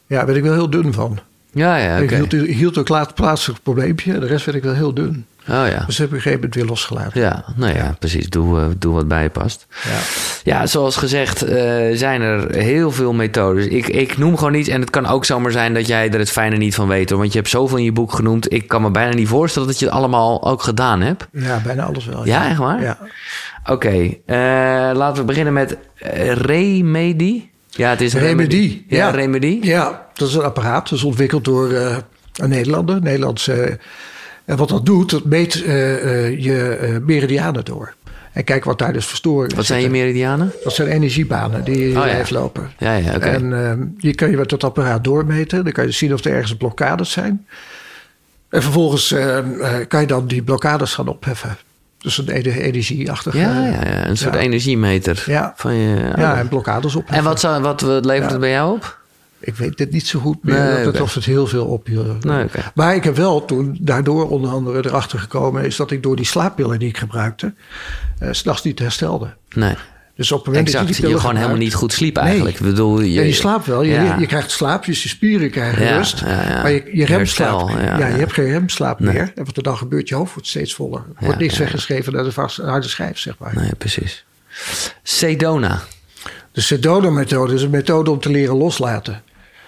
Ja, 0.06 0.16
daar 0.16 0.26
ben 0.26 0.36
ik 0.36 0.42
wel 0.42 0.52
heel 0.52 0.70
dun 0.70 0.92
van. 0.92 1.18
Ja, 1.52 1.76
ja, 1.76 1.94
oké. 1.94 2.04
Okay. 2.04 2.20
Ik 2.20 2.30
hield, 2.30 2.46
hield 2.46 2.76
een 2.76 3.12
plaatselijk 3.14 3.62
probleempje. 3.62 4.18
De 4.18 4.26
rest 4.26 4.44
werd 4.44 4.58
ik 4.58 4.64
wel 4.64 4.74
heel 4.74 4.94
dun. 4.94 5.26
Oh 5.48 5.68
ja. 5.68 5.84
Dus 5.86 5.98
heb 5.98 6.06
ik 6.06 6.12
op 6.12 6.12
een 6.12 6.20
gegeven 6.20 6.32
moment 6.32 6.54
weer 6.54 6.64
losgelaten. 6.64 7.20
Ja, 7.20 7.44
nou 7.56 7.72
ja, 7.72 7.78
ja. 7.78 7.96
precies. 7.98 8.28
Doe, 8.28 8.58
uh, 8.58 8.66
doe 8.78 8.94
wat 8.94 9.08
bij 9.08 9.22
je 9.22 9.30
past. 9.30 9.66
Ja, 9.84 9.98
ja 10.42 10.66
zoals 10.66 10.96
gezegd 10.96 11.48
uh, 11.48 11.50
zijn 11.92 12.20
er 12.20 12.54
heel 12.54 12.90
veel 12.90 13.12
methodes. 13.12 13.66
Ik, 13.66 13.88
ik 13.88 14.18
noem 14.18 14.36
gewoon 14.36 14.54
iets 14.54 14.68
en 14.68 14.80
het 14.80 14.90
kan 14.90 15.06
ook 15.06 15.24
zomaar 15.24 15.50
zijn 15.50 15.74
dat 15.74 15.86
jij 15.86 16.10
er 16.10 16.18
het 16.18 16.30
fijne 16.30 16.56
niet 16.56 16.74
van 16.74 16.88
weet. 16.88 17.10
Hoor. 17.10 17.18
Want 17.18 17.32
je 17.32 17.38
hebt 17.38 17.50
zoveel 17.50 17.78
in 17.78 17.84
je 17.84 17.92
boek 17.92 18.12
genoemd. 18.12 18.52
Ik 18.52 18.68
kan 18.68 18.82
me 18.82 18.90
bijna 18.90 19.14
niet 19.14 19.28
voorstellen 19.28 19.68
dat 19.68 19.78
je 19.78 19.84
het 19.84 19.94
allemaal 19.94 20.44
ook 20.44 20.62
gedaan 20.62 21.00
hebt. 21.00 21.26
Ja, 21.32 21.60
bijna 21.64 21.84
alles 21.84 22.04
wel. 22.04 22.26
Ja, 22.26 22.48
echt 22.48 22.58
waar? 22.58 22.82
Ja. 22.82 22.98
Oké, 23.62 23.72
okay. 23.72 24.20
uh, 24.26 24.96
laten 24.96 25.16
we 25.16 25.24
beginnen 25.24 25.52
met 25.52 25.76
Remedy. 26.34 27.44
Ja, 27.70 27.90
het 27.90 28.00
is 28.00 28.14
Remedy. 28.14 28.56
Remedy. 28.56 28.82
Ja, 28.88 28.96
ja, 28.96 29.10
Remedy. 29.10 29.58
Ja, 29.62 30.06
dat 30.14 30.28
is 30.28 30.34
een 30.34 30.42
apparaat. 30.42 30.88
Dat 30.88 30.98
is 30.98 31.04
ontwikkeld 31.04 31.44
door 31.44 31.72
een 32.34 32.48
Nederlander. 32.48 33.02
Nederlandse... 33.02 33.78
En 34.44 34.56
wat 34.56 34.68
dat 34.68 34.86
doet, 34.86 35.10
dat 35.10 35.24
meet 35.24 35.54
uh, 35.54 36.04
uh, 36.04 36.42
je 36.42 36.78
uh, 36.82 36.96
meridianen 37.06 37.64
door. 37.64 37.94
En 38.32 38.44
kijk 38.44 38.64
wat 38.64 38.78
daar 38.78 38.92
dus 38.92 39.06
verstoringen 39.06 39.56
Wat 39.56 39.64
zijn 39.64 39.82
je 39.82 39.90
meridianen? 39.90 40.52
Dat 40.64 40.72
zijn 40.72 40.88
energiebanen 40.88 41.64
die 41.64 41.88
je 41.88 41.98
oh, 41.98 42.06
ja. 42.06 42.22
lopen. 42.28 42.70
Ja. 42.78 43.00
En 43.20 43.44
uh, 43.44 43.72
die 43.98 44.14
kun 44.14 44.30
je 44.30 44.36
met 44.36 44.48
dat 44.48 44.64
apparaat 44.64 45.04
doormeten. 45.04 45.64
Dan 45.64 45.72
kan 45.72 45.84
je 45.84 45.90
zien 45.90 46.12
of 46.12 46.24
er 46.24 46.32
ergens 46.32 46.56
blokkades 46.56 47.10
zijn. 47.10 47.46
En 48.48 48.62
vervolgens 48.62 49.12
uh, 49.12 49.38
kan 49.88 50.00
je 50.00 50.06
dan 50.06 50.26
die 50.26 50.42
blokkades 50.42 50.94
gaan 50.94 51.08
opheffen. 51.08 51.56
Dus 51.98 52.18
een 52.18 52.28
energieachtige... 52.28 53.38
Ja, 53.38 53.64
ja, 53.64 53.70
ja, 53.70 54.06
een 54.06 54.16
soort 54.16 54.34
energiemeter. 54.34 55.24
Ja, 55.26 55.52
van 55.56 55.74
je, 55.74 56.12
ja 56.16 56.36
en 56.36 56.48
blokkades 56.48 56.94
opheffen. 56.94 57.18
En 57.18 57.24
wat, 57.24 57.40
zou, 57.40 57.62
wat 57.62 57.82
levert 57.82 58.30
het 58.30 58.40
bij 58.40 58.50
jou 58.50 58.74
op? 58.74 58.98
Ik 59.44 59.54
weet 59.54 59.76
dit 59.78 59.90
niet 59.90 60.06
zo 60.06 60.20
goed 60.20 60.44
meer. 60.44 60.54
Nee, 60.54 60.84
dat 60.84 60.92
het, 60.92 61.02
of 61.02 61.14
het 61.14 61.24
heel 61.24 61.46
veel 61.46 61.64
op 61.66 61.88
je. 61.88 62.16
Nee. 62.20 62.46
Maar 62.74 62.94
ik 62.94 63.04
heb 63.04 63.16
wel 63.16 63.44
toen 63.44 63.76
daardoor 63.80 64.28
onder 64.30 64.50
andere 64.50 64.86
erachter 64.86 65.18
gekomen 65.18 65.64
is 65.64 65.76
dat 65.76 65.90
ik 65.90 66.02
door 66.02 66.16
die 66.16 66.24
slaappillen 66.26 66.78
die 66.78 66.88
ik 66.88 66.96
gebruikte, 66.98 67.54
s 68.30 68.38
s'nachts 68.38 68.62
niet 68.62 68.78
herstelde. 68.78 69.34
Nee. 69.54 69.74
Dus 70.16 70.32
op 70.32 70.38
het 70.38 70.46
moment 70.46 70.66
Exact. 70.66 70.86
dat 70.86 70.96
Je 70.96 71.02
je 71.02 71.08
die 71.08 71.08
pillen 71.10 71.20
gewoon 71.20 71.36
helemaal 71.36 71.64
niet 71.64 71.74
goed 71.74 71.92
sliep 71.92 72.14
Nee. 72.16 72.24
eigenlijk. 72.24 72.56
Ik 72.58 72.62
bedoel, 72.62 73.00
je, 73.00 73.12
Ja, 73.12 73.22
je 73.22 73.32
slaapt 73.32 73.66
wel. 73.66 73.82
Je, 73.82 73.92
Ja. 73.92 74.16
je 74.18 74.26
krijgt 74.26 74.50
slaap, 74.50 74.84
dus 74.84 75.02
je 75.02 75.08
spieren 75.08 75.50
krijgen 75.50 75.84
Ja, 75.84 75.96
rust. 75.96 76.22
Maar 76.22 76.70
je, 76.72 76.90
je 76.92 77.04
remslaap, 77.04 77.70
ja, 77.70 78.06
je 78.06 78.18
hebt 78.18 78.32
geen 78.32 78.50
remslaap 78.50 79.00
Nee. 79.00 79.12
meer. 79.14 79.32
En 79.34 79.44
wat 79.44 79.56
er 79.56 79.62
dan 79.62 79.76
gebeurt, 79.76 80.08
je 80.08 80.14
hoofd 80.14 80.32
wordt 80.34 80.48
steeds 80.48 80.74
voller. 80.74 81.02
Er 81.18 81.24
wordt 81.24 81.38
niks 81.40 81.58
weggeschreven 81.58 82.12
naar 82.12 82.24
de 82.24 82.32
vast- 82.32 82.56
harde 82.56 82.88
schijf, 82.88 83.18
zeg 83.18 83.34
maar. 83.38 83.52
Nee, 83.54 83.74
precies. 83.78 84.24
Sedona. 85.02 85.82
De 86.52 86.60
Sedona-methode 86.60 87.54
is 87.54 87.62
een 87.62 87.70
methode 87.70 88.10
om 88.10 88.20
te 88.20 88.30
leren 88.30 88.56
loslaten. 88.56 89.22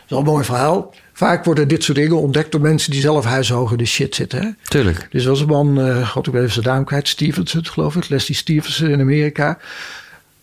Dat 0.09 0.19
is 0.19 0.25
wel 0.25 0.33
een 0.33 0.33
mooi 0.33 0.45
verhaal. 0.45 0.95
Vaak 1.13 1.45
worden 1.45 1.69
dit 1.69 1.85
soort 1.85 1.99
dingen 1.99 2.21
ontdekt 2.21 2.53
door 2.53 2.61
mensen 2.61 2.91
die 2.91 3.01
zelf 3.01 3.25
huishoog 3.25 3.71
in 3.71 3.77
de 3.77 3.85
shit 3.85 4.15
zitten. 4.15 4.43
Hè? 4.43 4.49
Tuurlijk. 4.63 5.09
Dus 5.11 5.25
was 5.25 5.41
een 5.41 5.47
man, 5.47 5.81
eh 5.81 6.09
god 6.09 6.27
ik 6.27 6.33
ben 6.33 6.41
even 6.43 6.53
zijn 6.53 6.67
naam 6.67 6.85
kwijt, 6.85 7.09
Stevenson 7.09 7.67
geloof 7.67 7.97
ik, 7.97 8.09
Leslie 8.09 8.37
Stevenson 8.37 8.89
in 8.89 9.01
Amerika. 9.01 9.59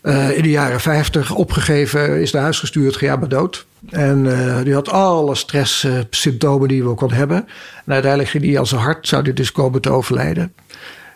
Eh, 0.01 0.37
in 0.37 0.43
de 0.43 0.49
jaren 0.49 0.79
50 0.79 1.35
opgegeven, 1.35 2.21
is 2.21 2.31
naar 2.31 2.41
huis 2.41 2.59
gestuurd, 2.59 2.95
ga 2.95 3.05
ja 3.05 3.15
maar 3.15 3.29
dood. 3.29 3.65
En 3.89 4.39
eh, 4.39 4.63
die 4.63 4.73
had 4.73 4.89
alle 4.89 5.35
stresssymptomen 5.35 6.67
die 6.67 6.77
je 6.77 6.83
wel 6.83 6.95
kon 6.95 7.11
hebben. 7.11 7.37
En 7.85 7.93
uiteindelijk 7.93 8.31
ging 8.31 8.43
hij 8.43 8.59
aan 8.59 8.67
zijn 8.67 8.81
hart, 8.81 9.07
zou 9.07 9.23
hij 9.23 9.33
dus 9.33 9.51
komen 9.51 9.81
te 9.81 9.89
overlijden. 9.89 10.53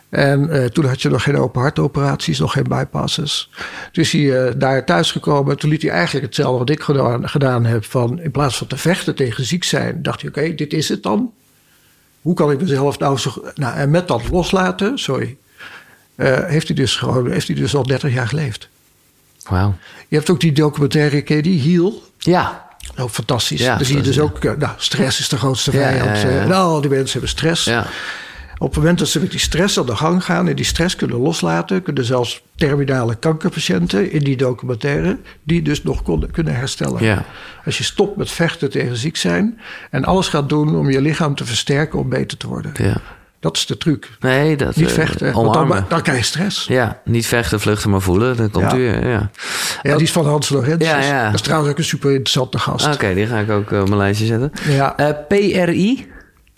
En 0.10 0.50
eh, 0.50 0.66
toen 0.66 0.86
had 0.86 1.02
je 1.02 1.10
nog 1.10 1.24
geen 1.24 1.38
open 1.38 1.62
hartoperaties, 1.62 2.40
nog 2.40 2.52
geen 2.52 2.64
bypasses. 2.68 3.50
Dus 3.92 4.12
hij 4.12 4.46
eh, 4.46 4.54
daar 4.58 4.86
thuis 4.86 5.12
gekomen. 5.12 5.58
Toen 5.58 5.70
liet 5.70 5.82
hij 5.82 5.92
eigenlijk 5.92 6.26
hetzelfde 6.26 6.58
wat 6.58 6.70
ik 6.70 6.82
gedaan, 6.82 7.30
gedaan 7.30 7.66
heb. 7.66 7.86
Van, 7.86 8.20
in 8.22 8.32
plaats 8.32 8.58
van 8.58 8.68
te 8.68 8.78
vechten 8.78 9.16
tegen 9.16 9.46
ziek 9.46 9.64
zijn, 9.64 10.02
dacht 10.02 10.22
hij: 10.22 10.30
oké, 10.30 10.56
dit 10.56 10.74
is 10.74 10.90
het 10.90 11.04
dan. 11.04 11.32
Hoe 12.22 12.36
kan 12.36 12.52
ik 12.52 12.62
mezelf 12.62 13.00
nou 13.00 13.18
zo. 13.18 13.44
Nou, 13.56 13.76
en 13.78 13.90
met 13.90 14.08
dat 14.08 14.30
loslaten, 14.30 14.98
sorry. 15.00 15.38
eh, 16.16 16.44
heeft, 16.44 16.68
hij 16.68 16.76
dus 16.76 16.96
gewoon, 16.96 17.32
heeft 17.32 17.48
hij 17.48 17.56
dus 17.56 17.76
al 17.76 17.84
30 17.84 18.14
jaar 18.14 18.28
geleefd. 18.28 18.70
Wauw. 19.50 19.76
Je 20.08 20.16
hebt 20.16 20.30
ook 20.30 20.40
die 20.40 20.52
documentaire, 20.52 21.22
ken 21.22 21.36
je 21.36 21.42
die? 21.42 21.62
Heal. 21.72 22.04
Ja. 22.18 22.66
Ook 22.98 23.10
fantastisch. 23.10 23.60
Ja, 23.62 23.76
Dan 23.78 23.86
zie 23.86 23.96
je 23.96 24.02
dus 24.02 24.16
fantastisch, 24.16 24.50
ook, 24.50 24.58
nou, 24.58 24.74
stress 24.78 25.20
is 25.20 25.30
de 25.30 25.38
grootste 25.38 25.72
Ja, 25.72 25.78
vijand. 25.78 26.18
ja, 26.22 26.46
Nou, 26.46 26.70
al 26.70 26.82
die 26.82 26.90
mensen 26.90 27.12
hebben 27.12 27.30
stress. 27.30 27.64
Ja. 27.66 27.88
Op 28.60 28.68
het 28.68 28.78
moment 28.78 29.00
dat 29.00 29.08
ze 29.08 29.20
met 29.20 29.32
die 29.32 29.40
stress 29.40 29.80
aan 29.80 29.86
de 29.86 29.96
gang 29.96 30.24
gaan 30.26 30.48
en 30.48 30.56
die 30.56 30.66
stress 30.66 30.96
kunnen 30.96 31.18
loslaten, 31.18 31.84
kunnen 31.84 32.06
zelfs 32.06 32.42
terminale 32.56 33.16
kankerpatiënten 33.16 34.12
in 34.12 34.24
die 34.24 34.38
documentaire, 34.38 35.18
die 35.44 35.62
dus 35.62 35.84
nog 35.84 36.04
konden, 36.04 36.32
kunnen 36.32 36.56
herstellen. 36.56 37.04
Ja. 37.04 37.26
Als 37.66 37.78
je 37.78 37.84
stopt 37.84 38.18
met 38.18 38.32
vechten 38.32 38.70
tegen 38.70 38.98
ziek 38.98 39.16
zijn 39.18 39.60
en 39.92 40.06
alles 40.06 40.28
gaat 40.28 40.50
doen 40.50 40.76
om 40.76 40.90
je 40.90 41.02
lichaam 41.02 41.36
te 41.36 41.46
versterken 41.46 42.00
om 42.00 42.10
beter 42.10 42.38
te 42.38 42.48
worden. 42.48 42.72
ja. 42.76 43.02
Dat 43.40 43.58
is 43.58 43.66
de 43.66 43.78
truc. 43.78 44.10
Nee, 44.20 44.56
dat... 44.58 44.76
Niet 44.76 44.88
eh, 44.88 44.94
vechten, 44.94 45.34
Omarmen. 45.34 45.76
dan, 45.78 45.86
dan 45.90 46.02
krijg 46.02 46.18
je 46.18 46.24
stress. 46.24 46.66
Ja, 46.68 47.02
niet 47.06 47.26
vechten, 47.28 47.60
vluchten, 47.60 47.90
maar 47.90 48.02
voelen. 48.02 48.38
Dan 48.38 48.50
komt 48.52 48.72
Ja. 48.72 48.78
u, 48.78 49.08
ja. 49.08 49.30
Ja, 49.82 49.94
die 49.94 50.02
is 50.06 50.12
van 50.12 50.26
Hans 50.28 50.50
Lorenz. 50.50 50.84
Ja, 50.84 51.00
ja. 51.02 51.26
Dat 51.26 51.34
is 51.34 51.42
trouwens 51.42 51.72
ook 51.72 51.78
een 51.78 51.84
super 51.84 52.10
interessante 52.12 52.60
gast. 52.60 52.94
Oké, 52.94 53.14
die 53.14 53.28
ga 53.28 53.40
ik 53.40 53.50
ook 53.50 53.72
eh, 53.72 53.80
op 53.82 53.88
mijn 53.88 54.00
lijstje 54.00 54.26
zetten. 54.26 54.52
Ja. 54.70 54.98
Eh, 54.98 55.10
PRI? 55.28 56.08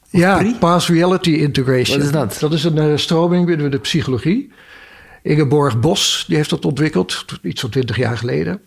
Ja, 0.09 0.37
PRI? 0.37 0.55
Past 0.59 0.87
Reality 0.87 1.29
Integration. 1.31 1.97
Wat 1.97 2.05
is 2.05 2.11
dat? 2.11 2.37
Dat 2.39 2.53
is 2.53 2.63
een 2.63 2.77
eh, 2.77 2.97
stroming 2.97 3.45
binnen 3.45 3.71
de 3.71 3.79
psychologie. 3.79 4.51
Ingeborg 5.23 5.79
Bos, 5.79 6.23
die 6.27 6.35
heeft 6.35 6.49
dat 6.49 6.65
ontwikkeld, 6.65 7.25
iets 7.41 7.61
van 7.61 7.69
twintig 7.69 7.97
jaar 7.97 8.17
geleden. 8.17 8.61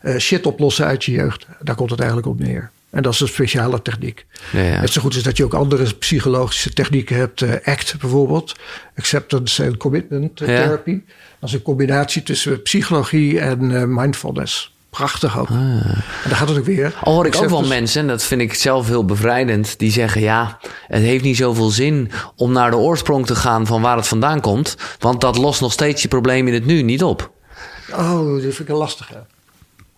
Eh, 0.00 0.16
shit 0.16 0.46
oplossen 0.46 0.84
uit 0.86 1.04
je 1.04 1.12
jeugd, 1.12 1.46
daar 1.62 1.74
komt 1.74 1.90
het 1.90 1.98
eigenlijk 1.98 2.28
op 2.28 2.38
neer. 2.38 2.70
En 2.90 3.02
dat 3.02 3.12
is 3.12 3.20
een 3.20 3.28
speciale 3.28 3.82
techniek. 3.82 4.26
Ja, 4.52 4.60
ja. 4.62 4.80
Net 4.80 4.90
zo 4.92 5.00
goed 5.00 5.14
is 5.14 5.22
dat 5.22 5.36
je 5.36 5.44
ook 5.44 5.54
andere 5.54 5.94
psychologische 5.94 6.72
technieken 6.72 7.16
hebt. 7.16 7.42
eh, 7.42 7.50
ACT 7.72 7.94
bijvoorbeeld, 8.00 8.54
Acceptance 8.96 9.64
and 9.66 9.76
Commitment 9.76 10.38
Ja. 10.38 10.46
Therapy. 10.46 11.00
Dat 11.38 11.48
is 11.48 11.54
een 11.54 11.62
combinatie 11.62 12.22
tussen 12.22 12.62
psychologie 12.62 13.40
en 13.40 13.94
mindfulness. 13.94 14.76
Prachtig 14.90 15.38
ook. 15.38 15.48
En 15.48 16.02
daar 16.28 16.36
gaat 16.36 16.48
het 16.48 16.58
ook 16.58 16.64
weer. 16.64 16.94
Al 17.02 17.12
hoor 17.14 17.26
ik 17.26 17.34
ook 17.34 17.40
wel 17.40 17.42
Acceptance- 17.42 17.74
mensen, 17.80 18.00
en 18.00 18.06
dat 18.06 18.22
vind 18.22 18.40
ik 18.40 18.54
zelf 18.54 18.86
heel 18.86 19.04
bevrijdend, 19.04 19.78
die 19.78 19.90
zeggen: 19.90 20.20
ja, 20.20 20.58
het 20.86 21.02
heeft 21.02 21.24
niet 21.24 21.36
zoveel 21.36 21.68
zin 21.70 22.10
om 22.36 22.52
naar 22.52 22.70
de 22.70 22.76
oorsprong 22.76 23.26
te 23.26 23.34
gaan 23.34 23.66
van 23.66 23.82
waar 23.82 23.96
het 23.96 24.08
vandaan 24.08 24.40
komt, 24.40 24.76
want 24.98 25.20
dat 25.20 25.36
lost 25.36 25.60
nog 25.60 25.72
steeds 25.72 26.02
je 26.02 26.08
probleem 26.08 26.48
in 26.48 26.54
het 26.54 26.66
nu 26.66 26.82
niet 26.82 27.02
op. 27.02 27.30
Oh, 27.92 28.32
dat 28.32 28.40
vind 28.42 28.58
ik 28.58 28.68
een 28.68 28.74
lastige. 28.74 29.24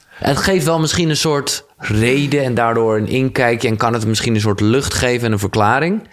Het 0.09 0.36
geeft 0.36 0.64
wel 0.64 0.80
misschien 0.80 1.09
een 1.09 1.16
soort 1.16 1.64
reden 1.78 2.45
en 2.45 2.55
daardoor 2.55 2.97
een 2.97 3.09
inkijkje 3.09 3.68
en 3.68 3.76
kan 3.76 3.93
het 3.93 4.07
misschien 4.07 4.34
een 4.34 4.41
soort 4.41 4.61
lucht 4.61 4.95
geven 4.95 5.26
en 5.26 5.32
een 5.32 5.38
verklaring. 5.38 6.09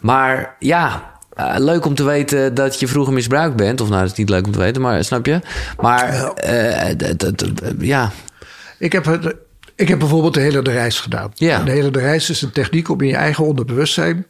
Maar 0.00 0.56
ja, 0.58 1.12
eh, 1.34 1.54
leuk 1.58 1.84
om 1.86 1.94
te 1.94 2.04
weten 2.04 2.54
dat 2.54 2.80
je 2.80 2.86
vroeger 2.88 3.12
misbruikt 3.14 3.56
bent. 3.56 3.80
Of 3.80 3.88
nou, 3.88 4.00
dat 4.02 4.10
is 4.10 4.16
niet 4.18 4.28
leuk 4.28 4.46
om 4.46 4.52
te 4.52 4.58
weten, 4.58 4.82
maar 4.82 5.04
snap 5.04 5.26
je? 5.26 5.40
Maar 5.80 6.32
eh, 6.34 6.94
ja, 7.78 8.12
Ik 8.78 8.92
heb, 8.92 9.04
het, 9.04 9.34
ik 9.74 9.88
heb 9.88 9.98
bijvoorbeeld 9.98 10.34
de 10.34 10.40
hele 10.40 10.62
de 10.62 10.70
reis 10.72 11.00
gedaan. 11.00 11.30
Ja. 11.34 11.62
De 11.62 11.70
hele 11.70 11.90
de 11.90 11.98
reis 12.00 12.30
is 12.30 12.42
een 12.42 12.52
techniek 12.52 12.88
om 12.88 13.00
in 13.00 13.08
je 13.08 13.16
eigen 13.16 13.44
onderbewustzijn 13.44 14.26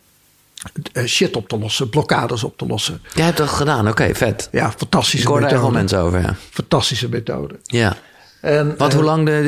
eh, 0.93 1.05
shit 1.05 1.37
op 1.37 1.49
te 1.49 1.59
lossen, 1.59 1.89
blokkades 1.91 2.45
op 2.45 2.59
te 2.59 2.67
lossen. 2.67 3.01
jij 3.15 3.25
hebt 3.25 3.37
dat 3.37 3.49
gedaan. 3.49 3.89
Oké, 3.89 4.15
vet. 4.15 4.49
Ja, 4.53 4.73
fantastische 4.77 5.19
Ik 5.27 5.27
hoor 5.33 5.43
er 5.43 5.53
methode. 5.53 5.73
mensen 5.73 5.99
over, 5.99 6.21
ja. 6.21 6.35
Fantastische 6.51 7.09
methode. 7.09 7.55
Ja. 7.63 7.97
En, 8.41 8.75
Wat, 8.79 8.89
eh, 8.91 8.95
hoe 8.95 9.05
lang, 9.05 9.27
de, 9.27 9.43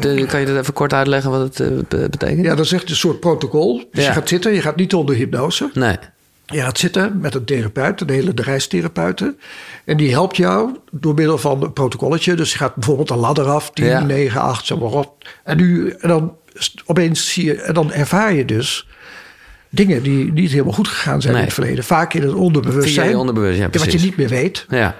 de, 0.00 0.14
de- 0.14 0.26
kan 0.26 0.40
je 0.40 0.46
dat 0.46 0.56
even 0.56 0.72
kort 0.74 0.92
uitleggen 0.92 1.30
wat 1.30 1.40
het 1.40 1.60
eh, 1.60 1.68
be- 1.88 2.08
betekent? 2.10 2.44
Ja, 2.44 2.54
dat 2.54 2.64
is 2.64 2.72
echt 2.72 2.90
een 2.90 2.96
soort 2.96 3.20
protocol. 3.20 3.76
Dus 3.92 4.02
Ja. 4.02 4.08
je 4.08 4.14
gaat 4.14 4.28
zitten, 4.28 4.54
je 4.54 4.60
gaat 4.60 4.76
niet 4.76 4.94
onder 4.94 5.14
hypnose. 5.14 5.70
Nee. 5.74 5.96
Je 6.46 6.60
gaat 6.60 6.78
zitten 6.78 7.20
met 7.20 7.34
een 7.34 7.44
therapeut, 7.44 8.00
een 8.00 8.10
hele 8.10 8.32
reistherapeuten. 8.34 9.38
En 9.84 9.96
die 9.96 10.10
helpt 10.10 10.36
jou 10.36 10.76
door 10.90 11.14
middel 11.14 11.38
van 11.38 11.62
een 11.62 11.72
protocolletje. 11.72 12.34
Dus 12.34 12.52
je 12.52 12.58
gaat 12.58 12.74
bijvoorbeeld 12.74 13.10
een 13.10 13.16
ladder 13.16 13.48
af, 13.48 13.70
10, 13.70 13.84
Ja. 13.84 14.00
9, 14.04 14.40
8, 14.40 14.66
zo 14.66 14.76
maar 14.76 14.90
op. 14.90 15.28
En, 15.44 15.56
nu, 15.56 15.90
en 15.90 16.08
dan 16.08 16.36
opeens 16.86 17.32
zie 17.32 17.44
je, 17.44 17.62
en 17.62 17.74
dan 17.74 17.92
ervaar 17.92 18.32
je 18.34 18.44
dus 18.44 18.88
dingen 19.68 20.02
die 20.02 20.32
niet 20.32 20.50
helemaal 20.50 20.72
goed 20.72 20.88
gegaan 20.88 21.20
zijn 21.20 21.32
Nee. 21.32 21.42
in 21.42 21.48
het 21.48 21.56
verleden. 21.56 21.84
Vaak 21.84 22.14
in 22.14 22.22
het 22.22 22.34
onderbewustzijn. 22.34 23.08
Via 23.08 23.18
onderbewustzijn, 23.18 23.70
ja, 23.72 23.78
wat 23.78 23.92
je 23.92 23.98
niet 23.98 24.16
meer 24.16 24.28
weet. 24.28 24.66
Ja. 24.68 24.96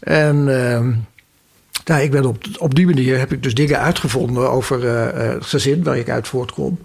En 0.00 0.48
nou, 1.86 2.02
ik 2.02 2.10
ben 2.10 2.24
op, 2.24 2.44
op 2.58 2.74
die 2.74 2.86
manier 2.86 3.18
heb 3.18 3.32
ik 3.32 3.42
dus 3.42 3.54
dingen 3.54 3.80
uitgevonden 3.80 4.50
over 4.50 4.86
eh, 4.86 5.08
eh, 5.08 5.34
het 5.34 5.46
gezin 5.46 5.82
waar 5.82 5.98
ik 5.98 6.10
uit 6.10 6.28
voortkom. 6.28 6.78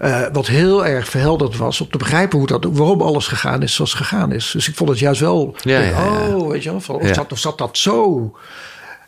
Eh, 0.00 0.22
wat 0.32 0.46
heel 0.46 0.86
erg 0.86 1.08
verhelderd 1.08 1.56
was 1.56 1.80
om 1.80 1.90
te 1.90 1.98
begrijpen 1.98 2.38
hoe 2.38 2.46
dat, 2.46 2.64
waarom 2.64 3.00
alles 3.00 3.26
gegaan 3.26 3.62
is 3.62 3.74
zoals 3.74 3.92
het 3.92 4.00
gegaan 4.00 4.32
is. 4.32 4.50
Dus 4.50 4.68
ik 4.68 4.74
vond 4.74 4.90
het 4.90 4.98
juist 4.98 5.20
wel. 5.20 5.54
Ja, 5.62 5.78
ja, 5.80 5.88
ja. 5.88 6.34
Oh, 6.34 6.50
weet 6.50 6.62
je 6.62 6.70
wel, 6.70 6.80
van, 6.80 6.94
of, 6.94 7.14
zat, 7.14 7.32
of 7.32 7.38
zat 7.38 7.58
dat 7.58 7.78
zo? 7.78 8.36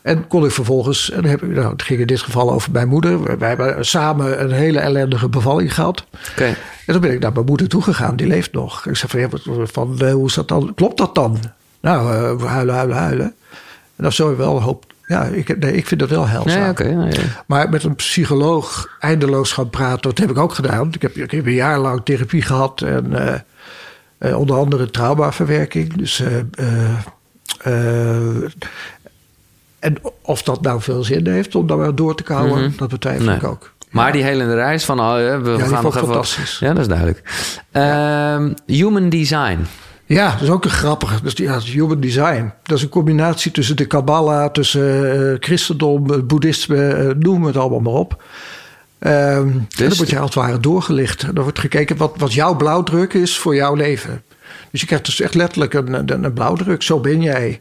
En 0.03 0.26
kon 0.26 0.45
ik 0.45 0.51
vervolgens, 0.51 1.11
en 1.11 1.22
dan 1.22 1.30
heb 1.30 1.43
nou, 1.43 1.72
het 1.72 1.82
ging 1.82 2.01
in 2.01 2.07
dit 2.07 2.20
geval 2.20 2.53
over 2.53 2.70
mijn 2.70 2.88
moeder. 2.88 3.38
Wij 3.38 3.49
hebben 3.49 3.86
samen 3.86 4.43
een 4.43 4.51
hele 4.51 4.78
ellendige 4.78 5.28
bevalling 5.28 5.74
gehad. 5.74 6.05
En 6.86 6.93
toen 6.93 7.01
ben 7.01 7.12
ik 7.12 7.20
naar 7.20 7.32
mijn 7.32 7.47
moeder 7.47 7.68
toegegaan, 7.68 8.16
die 8.16 8.26
leeft 8.26 8.53
nog. 8.53 8.86
Ik 8.86 8.97
zei 8.97 9.11
van, 9.11 9.20
ja, 9.20 9.66
van 9.66 10.01
eh, 10.01 10.12
hoe 10.12 10.26
is 10.26 10.34
dat 10.34 10.49
dan? 10.49 10.74
Klopt 10.74 10.99
dat 10.99 11.14
dan? 11.14 11.38
Nou, 11.80 12.12
eh, 12.12 12.47
huilen, 12.49 12.74
huilen, 12.74 12.97
huilen. 12.97 13.34
En 13.97 14.03
dan 14.03 14.12
zou 14.12 14.30
je 14.30 14.36
wel 14.36 14.57
een 14.57 14.62
hoop... 14.62 14.91
Ja, 15.13 15.25
ik, 15.25 15.59
nee, 15.59 15.73
ik 15.77 15.87
vind 15.87 16.01
dat 16.01 16.09
wel. 16.09 16.27
Nee, 16.45 16.57
ja. 16.57 17.21
Maar 17.47 17.69
met 17.69 17.85
een 17.85 17.95
psycholoog 17.95 18.97
eindeloos 19.01 19.53
gaan 19.53 19.71
praten, 19.71 20.01
dat 20.03 20.19
heb 20.19 20.31
ik 20.31 20.39
ook 20.39 20.55
gedaan. 20.55 20.89
Ik 20.93 21.03
heb, 21.03 21.17
ik 21.17 21.31
heb 21.31 21.47
een 21.47 21.53
jaar 21.53 21.79
lang 21.79 22.01
therapie 22.05 22.43
gehad 22.43 22.81
en 22.83 23.29
eh, 23.29 23.41
eh, 24.19 24.39
onder 24.39 24.57
andere 24.57 24.91
traumaverwerking. 24.91 25.95
Dus, 25.97 26.21
eh, 26.21 26.37
en 29.79 29.97
of 30.23 30.43
dat 30.43 30.63
nou 30.63 30.81
veel 30.81 31.05
zin 31.05 31.27
heeft 31.29 31.55
om 31.55 31.67
daar 31.67 31.77
maar 31.77 31.95
door 31.95 32.15
te 32.15 32.23
kouwen, 32.23 32.63
Mhm. 32.63 32.77
dat 32.77 32.89
betwijfel 32.89 33.33
ik 33.33 33.45
ook. 33.45 33.73
Maar 33.91 34.13
die 34.13 34.23
hele 34.23 34.55
reis 34.55 34.85
van, 34.85 35.01
oh, 35.01 35.19
ja, 35.19 35.41
we 35.41 35.57
die 35.57 35.65
gaan 35.65 35.83
nog 35.83 35.97
even... 35.97 36.09
fantastisch. 36.09 36.59
Ja, 36.59 36.69
dat 36.69 36.79
is 36.79 36.89
duidelijk. 36.89 37.23
Ehm, 37.73 38.53
human 38.67 39.09
design. 39.09 39.59
Ja, 40.07 40.33
dat 40.33 40.43
is 40.43 40.51
ook 40.51 40.65
een 40.65 40.71
grappige. 40.71 41.23
Dus 41.23 41.33
ja, 41.37 41.61
human 41.61 42.01
design. 42.01 42.53
Dat 42.63 42.77
is 42.77 42.83
een 42.83 42.89
combinatie 42.89 43.51
tussen 43.51 43.77
de 43.77 43.87
Kabbalah, 43.87 44.51
tussen 44.51 45.13
eh, 45.13 45.37
christendom, 45.41 46.13
eh, 46.13 46.21
boeddhisme, 46.21 46.87
eh, 46.89 47.15
noem 47.19 47.45
het 47.45 47.57
allemaal 47.57 47.81
maar 47.81 47.93
op. 47.93 48.23
Ehm, 48.99 49.49
en 49.49 49.69
dan 49.77 49.97
word 49.97 50.11
je 50.11 50.19
als 50.19 50.35
het 50.35 50.45
ware 50.45 50.61
doorgelicht. 50.61 51.35
Dan 51.35 51.43
wordt 51.43 51.59
gekeken 51.59 51.97
wat, 51.97 52.15
wat 52.17 52.33
jouw 52.33 52.57
blauwdruk 52.57 53.13
is 53.13 53.39
voor 53.39 53.55
jouw 53.55 53.75
leven. 53.75 54.23
Dus 54.71 54.81
je 54.81 54.87
krijgt 54.87 55.05
dus 55.07 55.21
echt 55.21 55.35
letterlijk 55.35 55.75
een, 55.75 55.93
een, 55.93 56.25
een 56.25 56.33
blauwdruk. 56.33 56.83
Zo 56.83 57.01
ben 57.01 57.23
jij. 57.23 57.61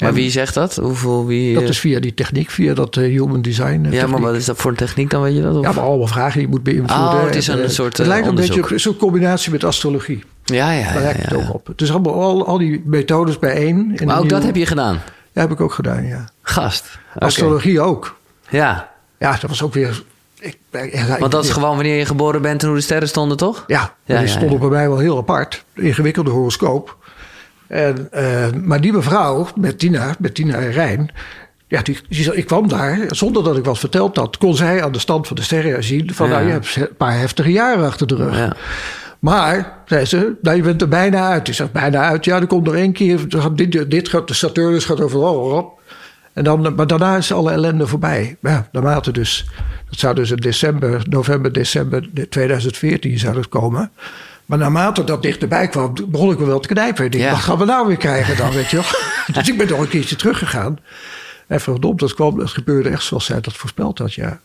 Maar 0.00 0.08
En 0.08 0.14
wie 0.14 0.30
zegt 0.30 0.54
dat? 0.54 0.76
Hoeveel, 0.76 1.26
wie... 1.26 1.54
Dat 1.54 1.62
is 1.68 1.78
via 1.78 2.00
die 2.00 2.14
techniek, 2.14 2.50
via 2.50 2.74
dat 2.74 2.94
human 2.94 3.42
design. 3.42 3.86
ja, 3.90 4.06
maar 4.06 4.20
wat 4.20 4.34
is 4.34 4.44
dat 4.44 4.56
voor 4.56 4.70
een 4.70 4.76
techniek 4.76 5.10
dan, 5.10 5.22
weet 5.22 5.34
je 5.34 5.42
dat? 5.42 5.56
Of? 5.56 5.62
Ja, 5.64 5.72
maar 5.72 5.84
allemaal 5.84 6.06
vragen 6.06 6.32
die 6.32 6.42
je 6.42 6.48
moet 6.48 6.62
beïnvloeden. 6.62 7.18
Oh, 7.18 7.24
het 7.24 7.36
is 7.36 7.48
En, 7.48 7.58
een 7.58 7.64
eh, 7.64 7.70
soort, 7.70 7.96
Het 7.96 8.06
lijkt 8.06 8.26
een 8.26 8.34
beetje 8.34 8.62
op 8.62 8.78
zo'n 8.78 8.96
combinatie 8.96 9.52
met 9.52 9.64
astrologie. 9.64 10.22
Ja, 10.54 10.72
ja, 10.72 10.92
Daar 10.92 11.14
het 11.16 11.34
ook 11.34 11.54
op. 11.54 11.68
Allemaal 11.90 12.14
al, 12.22 12.46
al 12.46 12.58
die 12.58 12.82
methodes 12.84 13.38
bijeen. 13.38 13.92
in 13.96 14.06
Maar 14.06 14.18
ook 14.18 14.28
dat 14.28 14.42
heb 14.42 14.56
je 14.56 14.66
gedaan? 14.66 15.00
Ja, 15.32 15.40
heb 15.40 15.50
ik 15.50 15.60
ook 15.60 15.72
gedaan, 15.72 16.06
ja. 16.06 16.28
Gast. 16.42 16.98
Astrologie 17.18 17.80
ook. 17.80 18.16
Ja. 18.48 18.88
Ja, 19.18 19.30
dat 19.30 19.50
was 19.50 19.62
ook 19.62 19.74
weer 19.74 20.02
Ik, 20.38 20.58
ik- 20.70 21.16
Want 21.18 21.32
dat 21.32 21.44
is 21.44 21.50
gewoon 21.50 21.74
wanneer 21.74 21.96
je 21.98 22.06
geboren 22.06 22.42
bent 22.42 22.60
en 22.62 22.68
hoe 22.68 22.76
de 22.76 22.82
sterren 22.82 23.08
stonden, 23.08 23.36
toch? 23.36 23.64
Ja, 23.66 23.80
Ja, 24.04 24.18
die 24.18 24.26
ja, 24.26 24.32
stond 24.32 24.52
ja. 24.52 24.58
bij 24.58 24.68
mij 24.68 24.88
wel 24.88 24.98
heel 24.98 25.16
apart. 25.18 25.64
Ingewikkelde 25.74 26.30
horoscoop. 26.30 26.96
En, 27.66 28.08
eh, 28.12 28.52
maar 28.62 28.80
die 28.80 28.92
mevrouw, 28.92 29.48
met 29.54 29.78
Tina, 29.78 30.14
met 30.18 30.34
Tina 30.34 30.58
Rijn... 30.58 31.10
Ja, 31.68 31.82
die, 31.82 31.98
die 32.08 32.34
ik 32.34 32.46
kwam 32.46 32.68
daar, 32.68 32.98
zonder 33.08 33.44
dat 33.44 33.56
ik 33.56 33.64
wat 33.64 33.78
verteld 33.78 34.16
had... 34.16 34.38
kon 34.38 34.56
zij 34.56 34.82
aan 34.82 34.92
de 34.92 34.98
stand 34.98 35.26
van 35.26 35.36
de 35.36 35.42
sterren 35.42 35.84
zien... 35.84 36.14
van 36.14 36.28
nou, 36.28 36.44
je 36.46 36.50
hebt 36.50 36.76
een 36.76 36.96
paar 36.96 37.18
heftige 37.18 37.52
jaren 37.52 37.86
achter 37.86 38.06
de 38.06 38.14
rug. 38.16 38.56
Maar, 39.20 39.78
zei 39.86 40.04
ze, 40.04 40.34
nou, 40.42 40.56
je 40.56 40.62
bent 40.62 40.82
er 40.82 40.88
bijna 40.88 41.28
uit. 41.28 41.48
Ik 41.48 41.54
zeg, 41.54 41.72
bijna 41.72 42.02
uit? 42.08 42.24
Ja, 42.24 42.40
er 42.40 42.46
komt 42.46 42.64
nog 42.64 42.74
één 42.74 42.92
keer... 42.92 43.20
er 43.28 43.56
Dit, 43.56 43.90
dit 43.90 44.08
gaat, 44.08 44.28
de 44.28 44.34
Saturnus 44.34 44.84
gaat 44.84 45.00
over... 45.00 45.18
oh, 45.18 45.52
oh. 45.52 45.78
En 46.32 46.44
dan, 46.44 46.74
maar 46.76 46.86
daarna 46.86 47.16
is 47.16 47.32
alle 47.32 47.50
ellende 47.52 47.86
voorbij. 47.86 48.36
Ja, 48.40 48.68
naarmate 48.72 49.12
dus... 49.12 49.48
Dat 49.90 49.98
zou 49.98 50.14
dus 50.14 50.30
in 50.30 50.36
december, 50.36 51.02
november, 51.08 51.52
december 51.52 52.08
2014 52.28 53.18
zou 53.18 53.34
dat 53.34 53.48
komen. 53.48 53.90
Maar 54.46 54.58
naarmate 54.58 55.04
dat 55.04 55.22
dichterbij 55.22 55.68
kwam, 55.68 55.94
begon 56.06 56.30
ik 56.30 56.38
me 56.38 56.44
wel 56.46 56.60
te 56.60 56.68
knijpen. 56.68 57.04
Ik 57.04 57.12
dacht, 57.12 57.24
Ja. 57.24 57.30
wat 57.30 57.40
gaan 57.40 57.58
we 57.58 57.64
nou 57.64 57.86
weer 57.86 57.96
krijgen 57.96 58.36
dan, 58.36 58.50
weet 58.50 58.70
je 58.70 58.76
wel? 58.76 58.84
dus 59.34 59.48
ik 59.48 59.58
ben 59.58 59.68
nog 59.68 59.78
een 59.78 59.88
keertje 59.88 60.16
teruggegaan. 60.16 60.78
En 61.46 61.60
verdomd, 61.60 62.00
dat, 62.00 62.14
kwam, 62.14 62.38
dat 62.38 62.50
gebeurde 62.50 62.88
echt 62.88 63.02
zoals 63.02 63.24
zij 63.24 63.40
dat 63.40 63.54
voorspeld 63.56 63.98
had, 63.98 64.14
ja. 64.14 64.40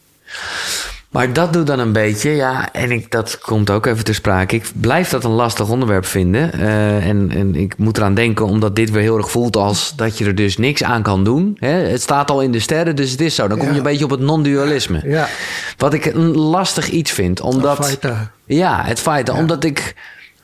Maar 1.15 1.33
dat 1.33 1.53
doet 1.53 1.67
dan 1.67 1.79
een 1.79 1.91
beetje, 1.91 2.29
ja, 2.29 2.73
en 2.73 2.91
ik, 2.91 3.11
dat 3.11 3.39
komt 3.39 3.69
ook 3.69 3.85
even 3.85 4.03
ter 4.03 4.15
sprake. 4.15 4.55
Ik 4.55 4.71
blijf 4.73 5.09
dat 5.09 5.23
een 5.23 5.31
lastig 5.31 5.69
onderwerp 5.69 6.05
vinden. 6.05 6.53
Eh, 6.53 7.07
en, 7.07 7.31
en 7.31 7.55
ik 7.55 7.77
moet 7.77 7.97
eraan 7.97 8.13
denken, 8.13 8.45
omdat 8.45 8.75
dit 8.75 8.89
weer 8.89 9.01
heel 9.01 9.17
erg 9.17 9.31
voelt 9.31 9.55
als 9.55 9.95
dat 9.95 10.17
je 10.17 10.25
er 10.25 10.35
dus 10.35 10.57
niks 10.57 10.83
aan 10.83 11.01
kan 11.01 11.23
doen. 11.23 11.57
Hè? 11.59 11.67
Het 11.67 12.01
staat 12.01 12.31
al 12.31 12.41
in 12.41 12.51
de 12.51 12.59
sterren, 12.59 12.95
dus 12.95 13.11
het 13.11 13.21
is 13.21 13.35
zo. 13.35 13.47
Dan 13.47 13.57
kom 13.57 13.71
je 13.71 13.77
een 13.77 13.83
beetje 13.83 14.03
op 14.03 14.09
het 14.09 14.19
non-dualisme. 14.19 15.01
Ja, 15.03 15.29
Wat 15.77 15.93
ik 15.93 16.05
een 16.05 16.37
lastig 16.37 16.89
iets 16.89 17.11
vind, 17.11 17.41
omdat... 17.41 17.85
Feita. 17.85 18.31
Ja, 18.45 18.83
het 18.83 18.99
feit, 18.99 19.29
omdat 19.29 19.63
ik... 19.63 19.95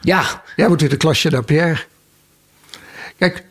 Ja, 0.01 0.23
Jij 0.55 0.67
moet 0.67 0.81
in 0.81 0.89
de 0.89 0.97
klasje 0.97 1.29
naar 1.29 1.43
Pierre. 1.43 1.83
Kijk, 3.17 3.43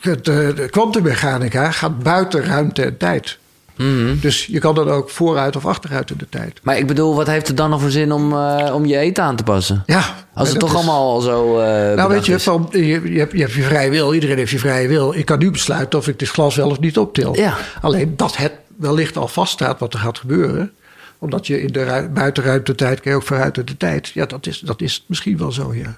eh, 0.00 0.12
de 0.22 0.68
kwantummechanica 0.70 1.70
gaat 1.70 1.98
buiten 2.02 2.44
ruimte 2.44 2.82
en 2.82 2.96
tijd. 2.96 3.38
Mhm. 3.84 4.18
Dus 4.20 4.46
je 4.46 4.58
kan 4.58 4.74
dan 4.74 4.88
ook 4.90 5.10
vooruit 5.10 5.56
of 5.56 5.66
achteruit 5.66 6.10
in 6.10 6.16
de 6.18 6.28
tijd. 6.28 6.60
maar 6.62 6.78
ik 6.78 6.86
bedoel, 6.86 7.14
wat 7.14 7.26
heeft 7.26 7.48
het 7.48 7.56
dan 7.56 7.70
nog 7.70 7.80
voor 7.80 7.90
zin 7.90 8.12
om, 8.12 8.32
eh, 8.32 8.74
om 8.74 8.86
je 8.86 8.96
eten 8.96 9.24
aan 9.24 9.36
te 9.36 9.42
passen? 9.42 9.82
Ja, 9.86 10.14
Als 10.34 10.48
het 10.50 10.60
dat 10.60 10.68
toch 10.68 10.78
is- 10.80 10.86
allemaal 10.86 11.10
al 11.10 11.20
zo. 11.20 11.58
eh 11.58 11.94
Nou, 11.96 12.08
weet 12.08 12.26
je, 12.26 12.40
van, 12.40 12.68
je, 12.70 13.12
je, 13.12 13.18
hebt, 13.18 13.32
je 13.32 13.40
hebt 13.40 13.52
je 13.52 13.62
vrije 13.62 13.90
wil. 13.90 14.14
Iedereen 14.14 14.36
heeft 14.38 14.50
je 14.50 14.58
vrije 14.58 14.88
wil. 14.88 15.14
Ik 15.14 15.24
kan 15.24 15.38
nu 15.38 15.50
besluiten 15.50 15.98
of 15.98 16.08
ik 16.08 16.18
dit 16.18 16.28
glas 16.28 16.56
wel 16.56 16.70
of 16.70 16.80
niet 16.80 16.98
optil. 16.98 17.36
Ja. 17.36 17.56
Alleen 17.80 18.12
dat 18.16 18.36
het 18.36 18.52
wellicht 18.76 19.16
al 19.16 19.28
vaststaat 19.28 19.78
wat 19.80 19.92
er 19.94 19.98
gaat 20.00 20.18
gebeuren. 20.18 20.70
Omdat 21.18 21.46
je 21.46 21.62
in 21.62 21.72
de 21.72 21.84
ru- 21.84 22.08
buitenruimtetijd 22.08 23.00
kan 23.00 23.10
je 23.12 23.16
ook 23.18 23.24
vooruit 23.24 23.58
in 23.58 23.64
de 23.64 23.76
tijd. 23.76 24.08
Ja, 24.08 24.26
dat 24.26 24.46
is, 24.46 24.58
dat 24.60 24.80
is 24.80 25.04
misschien 25.06 25.38
wel 25.38 25.52
zo, 25.52 25.74
ja. 25.74 25.96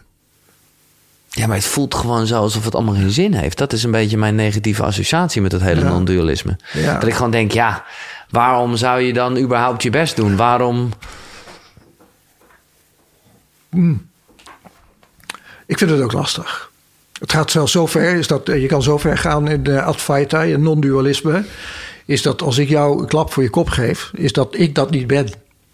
Ja, 1.35 1.47
maar 1.47 1.57
het 1.57 1.64
voelt 1.66 1.95
gewoon 1.95 2.26
zo 2.26 2.37
alsof 2.37 2.64
het 2.64 2.74
allemaal 2.74 2.95
geen 2.95 3.11
zin 3.11 3.35
heeft. 3.35 3.59
Dat 3.59 3.72
is 3.72 3.83
een 3.85 3.91
beetje 3.91 4.16
mijn 4.18 4.35
negatieve 4.35 4.83
associatie 4.83 5.43
met 5.43 5.53
het 5.53 5.62
hele 5.62 5.80
Ja. 5.80 5.89
non-dualisme. 5.89 6.57
Ja. 6.72 6.99
Dat 6.99 7.09
ik 7.09 7.14
gewoon 7.14 7.30
denk, 7.30 7.53
ja, 7.53 7.85
waarom 8.30 8.76
zou 8.76 9.01
je 9.01 9.12
dan 9.12 9.39
überhaupt 9.39 9.83
je 9.83 9.91
best 9.91 10.16
doen? 10.16 10.37
Waarom? 10.37 10.91
Ik 15.66 15.78
vind 15.78 15.91
het 15.91 16.01
ook 16.01 16.12
lastig. 16.12 16.70
Het 17.18 17.33
gaat 17.33 17.51
zelfs 17.51 17.72
zo 17.72 17.87
ver, 17.87 18.14
is 18.16 18.26
dat, 18.26 18.49
eh, 18.49 18.61
je 18.61 18.66
kan 18.66 18.83
zo 18.83 18.99
ver 18.99 19.18
gaan 19.18 19.49
in 19.49 19.62
de 19.62 19.83
Advaita, 19.83 20.43
in 20.43 20.62
non-dualisme. 20.62 21.45
Is 22.05 22.22
dat 22.22 22.43
als 22.43 22.59
ik 22.59 22.68
jou 22.68 23.01
een 23.01 23.07
klap 23.09 23.33
voor 23.33 23.43
je 23.43 23.51
kop 23.51 23.68
geef, 23.68 24.11
is 24.14 24.33
dat 24.33 24.59
ik 24.59 24.74
dat 24.74 24.91
niet 24.91 25.07
ben. 25.07 25.28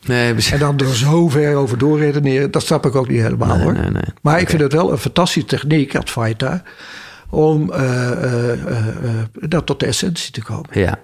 Nee. 0.09 0.35
En 0.53 0.59
dan 0.59 0.79
er 0.79 0.97
zo 0.97 1.29
ver 1.29 1.57
over 1.57 1.79
doorredeneren, 1.79 2.51
dat 2.51 2.63
snap 2.63 2.87
ik 2.87 2.95
ook 2.95 3.09
niet 3.09 3.21
helemaal 3.21 3.57
Nee, 3.57 3.65
hoor. 3.65 3.73
nee. 3.73 4.03
Maar 4.23 4.41
ik 4.41 4.49
vind 4.49 4.63
het 4.63 4.73
wel 4.73 4.93
een 4.93 4.99
fantastische 4.99 5.49
techniek, 5.49 5.97
Advaita, 5.97 6.63
om 7.31 7.73
eh, 7.73 8.11
eh, 8.11 8.53
eh, 8.53 8.69
dat 9.33 9.67
tot 9.67 9.81
de 9.81 9.87
essentie 9.87 10.33
te 10.33 10.43
komen. 10.43 10.71
Ja. 10.73 10.99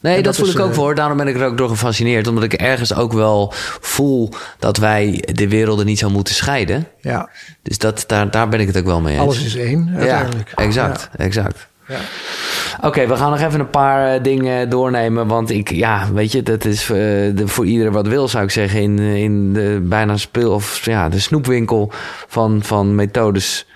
Nee, 0.00 0.14
dat, 0.14 0.24
dat 0.24 0.36
voel 0.36 0.46
is, 0.46 0.54
ik 0.54 0.60
ook 0.60 0.74
voor. 0.74 0.94
Daarom 0.94 1.16
ben 1.16 1.28
ik 1.28 1.36
er 1.36 1.46
ook 1.46 1.56
door 1.56 1.68
gefascineerd. 1.68 2.26
Omdat 2.26 2.44
ik 2.44 2.52
ergens 2.52 2.94
ook 2.94 3.12
wel 3.12 3.52
voel 3.80 4.32
dat 4.58 4.76
wij 4.76 5.24
de 5.32 5.48
werelden 5.48 5.86
niet 5.86 5.98
zo 5.98 6.10
moeten 6.10 6.34
scheiden. 6.34 6.86
Ja, 7.00 7.28
Dus 7.62 7.78
dat, 7.78 8.04
daar, 8.06 8.30
daar 8.30 8.48
ben 8.48 8.60
ik 8.60 8.66
het 8.66 8.78
ook 8.78 8.84
wel 8.84 9.00
mee 9.00 9.14
eens. 9.14 9.22
alles 9.22 9.44
is 9.44 9.56
één 9.56 9.92
uiteindelijk. 9.96 10.52
Ja, 10.56 10.64
exact, 10.64 11.08
exact. 11.16 11.68
Ja. 11.90 12.00
Oké, 12.88 13.06
we 13.06 13.16
gaan 13.16 13.30
nog 13.30 13.40
even 13.40 13.60
een 13.60 13.70
paar 13.70 14.14
eh, 14.14 14.22
dingen 14.22 14.68
doornemen. 14.70 15.26
Want 15.26 15.50
ik, 15.50 15.70
ja, 15.70 16.12
weet 16.12 16.32
je, 16.32 16.42
dat 16.42 16.64
is 16.64 16.82
eh, 16.82 16.88
de, 16.88 17.42
voor 17.44 17.66
ieder 17.66 17.92
wat 17.92 18.06
wil, 18.06 18.28
zou 18.28 18.44
ik 18.44 18.50
zeggen. 18.50 18.80
In, 18.80 18.98
in 18.98 19.52
de 19.52 19.80
bijna 19.82 20.16
speel 20.16 20.52
of 20.52 20.84
ja, 20.84 21.08
de 21.08 21.18
snoepwinkel 21.18 21.92
van, 22.28 22.62
van 22.62 22.94
methodes 22.94 23.66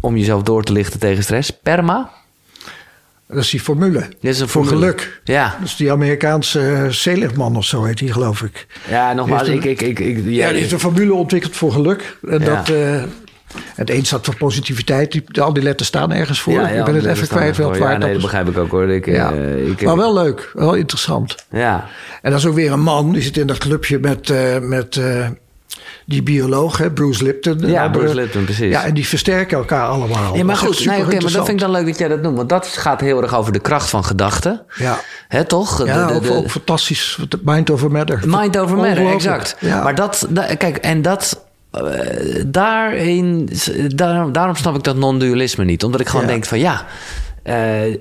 om 0.00 0.16
jezelf 0.16 0.42
door 0.42 0.62
te 0.62 0.72
lichten 0.72 1.00
tegen 1.00 1.22
stress. 1.22 1.50
Perma. 1.62 2.10
Dat 3.28 3.42
is 3.42 3.50
die 3.50 3.60
formule. 3.60 3.98
Dit 4.20 4.34
is 4.34 4.40
een 4.40 4.48
Voor 4.48 4.66
geluk. 4.66 5.20
Ja, 5.24 5.54
Dat 5.58 5.68
is 5.68 5.76
die 5.76 5.92
Amerikaanse 5.92 6.86
Seligman 6.90 7.56
of 7.56 7.64
zo 7.64 7.84
heet 7.84 7.98
die, 7.98 8.12
geloof 8.12 8.42
ik. 8.42 8.66
ja 8.88 9.12
nogmaals, 9.12 9.48
ik, 9.48 9.64
ik, 9.64 9.80
ik, 9.82 9.98
ik, 9.98 10.16
Ja, 10.16 10.30
ja, 10.30 10.48
die 10.50 10.58
heeft 10.60 10.72
een 10.72 10.80
formule 10.80 11.14
ontwikkeld 11.14 11.56
voor 11.56 11.72
geluk. 11.72 12.16
En 12.28 12.40
Ja. 12.40 12.44
dat, 12.62 12.72
eh, 13.54 13.60
het 13.74 13.90
een 13.90 14.04
staat 14.04 14.24
voor 14.24 14.36
positiviteit. 14.36 15.12
Die, 15.12 15.24
al 15.42 15.52
die 15.52 15.62
letters 15.62 15.88
staan 15.88 16.12
ergens 16.12 16.40
voor. 16.40 16.52
ja, 16.52 16.68
ik 16.68 16.84
ben 16.84 16.94
het 16.94 17.04
even 17.06 17.28
kwijt 17.28 17.56
welk 17.56 17.76
Ja, 17.76 17.88
nee, 17.88 17.98
dat 17.98 18.08
is. 18.08 18.22
begrijp 18.22 18.48
ik 18.48 18.58
ook 18.58 18.70
hoor. 18.70 18.90
Ik, 18.90 19.06
Ja. 19.06 19.32
eh, 19.32 19.66
ik, 19.68 19.82
Maar 19.82 19.96
wel 19.96 20.14
leuk. 20.14 20.50
Wel 20.54 20.74
interessant. 20.74 21.34
Ja, 21.50 21.86
En 22.22 22.30
dat 22.30 22.40
is 22.40 22.46
ook 22.46 22.54
weer 22.54 22.72
een 22.72 22.80
man. 22.82 23.12
Die 23.12 23.22
zit 23.22 23.36
in 23.36 23.46
dat 23.46 23.58
clubje 23.58 23.98
met, 23.98 24.30
eh, 24.30 24.58
met 24.60 24.96
eh, 24.96 25.26
die 26.06 26.22
bioloog, 26.22 26.78
hè, 26.78 26.90
Bruce 26.90 27.24
Lipton. 27.24 27.60
en 27.62 27.68
ja 27.70 27.88
Bruce 27.88 28.14
Lipton, 28.14 28.44
precies. 28.44 28.70
Ja, 28.70 28.84
en 28.84 28.94
die 28.94 29.06
versterken 29.08 29.58
elkaar 29.58 29.86
allemaal. 29.88 30.36
Ja, 30.36 30.44
maar 30.44 30.54
Dat 30.54 30.64
goed, 30.64 30.84
nee, 30.86 31.04
maar 31.04 31.20
dat 31.20 31.30
vind 31.32 31.48
ik 31.48 31.58
dan 31.58 31.70
leuk 31.70 31.86
dat 31.86 31.98
jij 31.98 32.08
dat 32.08 32.22
noemt. 32.22 32.36
Want 32.36 32.48
dat 32.48 32.66
gaat 32.66 33.00
heel 33.00 33.22
erg 33.22 33.34
over 33.34 33.52
de 33.52 33.58
kracht 33.58 33.90
van 33.90 34.04
gedachten. 34.04 34.62
Ja, 34.74 34.98
Hè, 35.28 35.44
toch? 35.44 35.86
ja 35.86 36.06
De- 36.06 36.12
de- 36.12 36.18
ook, 36.18 36.22
de- 36.22 36.32
ook 36.32 36.50
fantastisch. 36.50 37.18
Mind 37.44 37.70
over 37.70 37.90
matter. 37.90 38.20
Mind 38.26 38.58
over 38.58 38.76
matter, 38.76 39.10
exact. 39.12 39.56
Ja. 39.60 39.82
Maar 39.82 39.94
dat, 39.94 40.26
da- 40.28 40.54
kijk, 40.54 40.76
en 40.76 41.02
dat, 41.02 41.44
eh, 41.72 42.42
daarin, 42.46 43.48
daar, 43.94 44.32
daarom 44.32 44.56
snap 44.56 44.74
ik 44.76 44.82
dat 44.82 44.96
non-dualisme 44.96 45.64
niet. 45.64 45.84
Omdat 45.84 46.00
ik 46.00 46.08
gewoon 46.08 46.24
Ja. 46.24 46.30
denk 46.30 46.44
van 46.44 46.58
ja, 46.58 46.84
eh, 47.42 47.82
eh, 47.82 47.98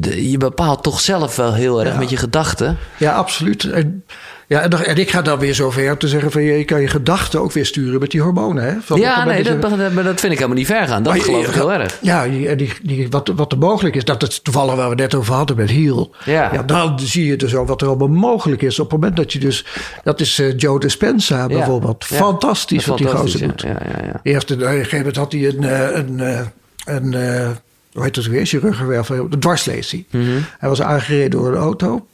je, 0.00 0.30
je 0.30 0.38
bepaalt 0.38 0.82
toch 0.82 1.00
zelf 1.00 1.36
wel 1.36 1.54
heel 1.54 1.80
erg 1.80 1.92
Ja. 1.92 1.98
met 1.98 2.10
je 2.10 2.16
gedachten. 2.16 2.76
Ja, 2.98 3.12
absoluut. 3.12 3.64
En, 3.64 4.04
ja, 4.52 4.68
en, 4.84 4.96
ik 4.96 5.10
ga 5.10 5.22
dan 5.22 5.38
weer 5.38 5.54
zo 5.54 5.70
ver 5.70 5.90
om 5.90 5.98
te 5.98 6.08
zeggen 6.08 6.30
van 6.30 6.42
je 6.42 6.64
kan 6.64 6.80
je 6.80 6.88
gedachten 6.88 7.40
ook 7.40 7.52
weer 7.52 7.66
sturen 7.66 8.00
met 8.00 8.10
die 8.10 8.20
hormonen. 8.20 8.64
Hè? 8.64 8.80
Van 8.80 8.96
het 8.96 9.06
Ja, 9.06 9.24
nee, 9.24 9.42
dat 9.42 9.62
dat, 9.62 9.80
vind 10.20 10.22
ik 10.22 10.22
helemaal 10.22 10.48
niet 10.48 10.66
ver 10.66 10.86
gaan. 10.86 11.02
Dat 11.02 11.12
Maar 11.12 11.22
geloof 11.22 11.46
ik 11.46 11.54
heel 11.54 11.72
erg. 11.72 11.98
Ja, 12.00 12.28
die, 12.28 12.48
en 12.48 12.56
die, 12.56 12.72
die, 12.82 13.06
wat, 13.10 13.32
wat 13.36 13.52
er 13.52 13.58
mogelijk 13.58 13.94
is, 13.96 14.04
dat 14.04 14.22
is 14.22 14.40
toevallig 14.42 14.74
waar 14.74 14.88
we 14.88 14.94
net 14.94 15.14
over 15.14 15.34
hadden 15.34 15.56
met 15.56 15.70
Hiel. 15.70 16.14
Ja. 16.24 16.62
dan 16.66 17.00
zie 17.00 17.26
je 17.26 17.36
dus 17.36 17.54
ook 17.54 17.68
wat 17.68 17.82
er 17.82 17.88
allemaal 17.88 18.08
mogelijk 18.08 18.62
is. 18.62 18.78
Op 18.78 18.90
het 18.90 19.00
moment 19.00 19.16
dat 19.16 19.32
je 19.32 19.38
dus, 19.38 19.66
dat 20.04 20.20
is 20.20 20.38
eh, 20.38 20.56
Joe 20.56 20.80
Dispenza 20.80 21.46
bijvoorbeeld. 21.46 22.06
Ja. 22.08 22.16
Fantastisch 22.16 22.86
wat 22.86 22.98
die 22.98 23.06
Fantastisch, 23.06 23.40
gozer 23.40 23.48
doet. 23.48 23.60
ja, 23.62 23.68
ja, 23.68 24.00
ja, 24.00 24.06
ja. 24.06 24.20
Die 24.22 24.32
heeft 24.32 24.50
een, 24.50 24.56
op 24.56 24.62
een 24.62 24.72
gegeven 24.72 24.98
moment 24.98 25.16
had 25.16 25.32
hij 25.32 25.46
een, 25.46 25.64
eh, 25.64 25.96
een, 25.96 26.20
eh, 26.20 26.40
een, 26.84 27.14
eh, 27.14 27.50
hoe 27.92 28.02
heet 28.02 28.14
dat 28.14 28.24
weer, 28.24 28.46
zijn 28.46 28.62
ruggenwervel, 28.62 29.26
een 29.30 29.40
dwarslesie. 29.40 30.06
Mhm. 30.10 30.24
Hij 30.58 30.68
was 30.68 30.82
aangereden 30.82 31.30
door 31.30 31.48
een 31.48 31.58
auto. 31.58 32.06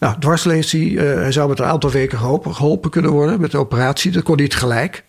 Nou, 0.00 0.14
dwarslesie, 0.18 1.00
eh, 1.00 1.14
hij 1.14 1.32
zou 1.32 1.48
met 1.48 1.58
een 1.58 1.64
aantal 1.64 1.90
weken 1.90 2.18
geholpen, 2.18 2.54
geholpen 2.54 2.90
kunnen 2.90 3.10
worden 3.10 3.40
met 3.40 3.50
de 3.50 3.58
operatie. 3.58 4.10
Dat 4.10 4.22
kon 4.22 4.36
niet 4.36 4.54
gelijk. 4.54 5.04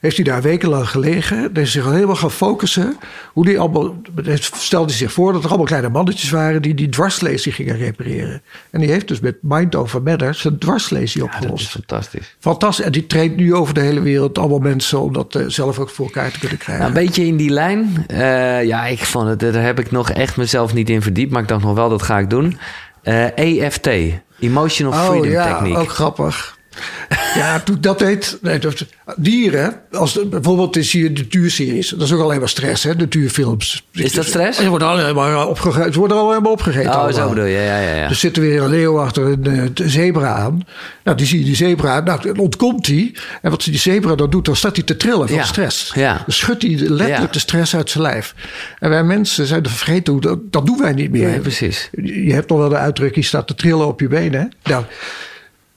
Heeft 0.00 0.16
hij 0.16 0.24
daar 0.24 0.42
wekenlang 0.42 0.88
gelegen. 0.88 1.36
Dan 1.36 1.62
is 1.62 1.74
hij 1.74 1.82
zich 1.82 1.92
helemaal 1.92 2.16
gaan 2.16 2.30
focussen. 2.30 2.96
Hoe 3.32 3.44
die 3.44 3.58
allemaal, 3.60 3.96
stelde 4.40 4.86
hij 4.86 4.96
zich 4.96 5.12
voor 5.12 5.32
dat 5.32 5.42
er 5.42 5.48
allemaal 5.48 5.66
kleine 5.66 5.88
mannetjes 5.88 6.30
waren 6.30 6.62
die 6.62 6.74
die 6.74 6.88
dwarslesie 6.88 7.52
gingen 7.52 7.76
repareren. 7.76 8.42
En 8.70 8.80
die 8.80 8.90
heeft 8.90 9.08
dus 9.08 9.20
met 9.20 9.36
Mind 9.40 9.74
Over 9.74 10.02
Matter 10.02 10.34
zijn 10.34 10.58
dwarslesie 10.58 11.22
Ja, 11.22 11.26
dat 11.26 11.36
opgelost. 11.36 11.64
is 11.64 11.70
fantastisch. 11.70 12.36
Fantastisch. 12.38 12.84
En 12.84 12.92
die 12.92 13.06
traint 13.06 13.36
nu 13.36 13.54
over 13.54 13.74
de 13.74 13.80
hele 13.80 14.00
wereld 14.00 14.38
allemaal 14.38 14.58
mensen 14.58 15.00
om 15.00 15.12
dat 15.12 15.34
eh, 15.34 15.44
zelf 15.46 15.78
ook 15.78 15.90
voor 15.90 16.06
elkaar 16.06 16.30
te 16.30 16.38
kunnen 16.38 16.58
krijgen. 16.58 16.84
Nou, 16.84 16.96
een 16.98 17.06
beetje 17.06 17.26
in 17.26 17.36
die 17.36 17.50
lijn. 17.50 18.04
Eh, 18.06 18.64
ja, 18.64 18.86
ik 18.86 18.98
vond 18.98 19.28
het, 19.28 19.40
daar 19.40 19.62
heb 19.62 19.78
ik 19.78 19.90
nog 19.90 20.10
echt 20.10 20.36
mezelf 20.36 20.74
niet 20.74 20.90
in 20.90 21.02
verdiept. 21.02 21.32
Maar 21.32 21.42
ik 21.42 21.48
dacht 21.48 21.62
nog 21.64 21.74
wel, 21.74 21.88
dat 21.88 22.02
ga 22.02 22.18
ik 22.18 22.30
doen. 22.30 22.58
EFT, 23.34 23.88
Emotional 24.38 24.92
Freedom 24.92 25.18
oh 25.18 25.30
ja, 25.30 25.52
Technique. 25.52 25.78
ook 25.78 25.88
grappig. 25.88 26.55
Ja, 27.34 27.60
toen 27.60 27.76
dat 27.80 27.98
deed. 27.98 28.38
Nee, 28.42 28.58
dat, 28.58 28.84
dieren, 29.16 29.80
als 29.92 30.12
de, 30.12 30.26
bijvoorbeeld 30.26 30.76
is 30.76 30.92
hier 30.92 31.14
de 31.14 31.20
natuurseries. 31.22 31.88
Dat 31.88 32.00
is 32.02 32.12
ook 32.12 32.20
alleen 32.20 32.38
maar 32.38 32.48
stress, 32.48 32.82
hè, 32.84 32.94
natuurfilms. 32.94 33.84
Is 33.92 34.12
dat 34.12 34.24
stress? 34.24 34.58
Ze 34.58 34.68
worden 34.68 34.88
alleen 34.88 35.14
maar 35.14 35.48
opgegeten. 35.48 35.92
Ze 35.92 35.98
worden 35.98 36.16
allemaal 36.16 36.52
opgegeten. 36.52 36.90
Oh, 36.94 37.12
zo 37.12 37.28
bedoel 37.28 37.44
je. 37.44 37.56
Ja, 37.58 37.80
ja, 37.80 37.94
ja. 37.94 38.08
Er 38.08 38.14
zit 38.14 38.36
er 38.36 38.42
weer 38.42 38.62
een 38.62 38.70
leeuw 38.70 39.00
achter 39.00 39.24
een 39.26 39.46
eh, 39.46 39.62
de 39.74 39.88
zebra 39.88 40.34
aan. 40.34 40.60
Nou, 41.04 41.16
die 41.16 41.26
zie 41.26 41.38
je 41.38 41.44
die 41.44 41.56
zebra. 41.56 42.00
Nou, 42.00 42.22
dan 42.22 42.38
ontkomt 42.38 42.86
hij. 42.86 43.14
En 43.42 43.50
wat 43.50 43.64
die 43.64 43.78
zebra 43.78 44.14
dan 44.14 44.30
doet, 44.30 44.44
dan 44.44 44.56
staat 44.56 44.76
hij 44.76 44.84
te 44.84 44.96
trillen 44.96 45.28
van 45.28 45.36
Ja, 45.36 45.44
stress. 45.44 45.92
ja. 45.94 46.12
Dan 46.12 46.22
schudt 46.28 46.62
hij 46.62 46.70
letterlijk 46.70 47.08
Ja. 47.08 47.26
de 47.30 47.38
stress 47.38 47.76
uit 47.76 47.90
zijn 47.90 48.02
lijf. 48.04 48.34
En 48.78 48.90
wij 48.90 49.04
mensen 49.04 49.46
zijn 49.46 49.62
er 49.64 49.70
vergeten 49.70 50.12
hoe 50.12 50.22
dat, 50.22 50.38
dat 50.50 50.66
doen 50.66 50.78
wij 50.78 50.92
niet 50.92 51.10
meer. 51.10 51.28
Nee, 51.28 51.40
precies. 51.40 51.90
Je 52.02 52.32
hebt 52.32 52.48
nog 52.48 52.58
wel 52.58 52.68
de 52.68 52.76
uitdrukking, 52.76 53.24
staat 53.24 53.46
te 53.46 53.54
trillen 53.54 53.86
op 53.86 54.00
je 54.00 54.08
benen. 54.08 54.40
hè? 54.40 54.70
Nou, 54.70 54.84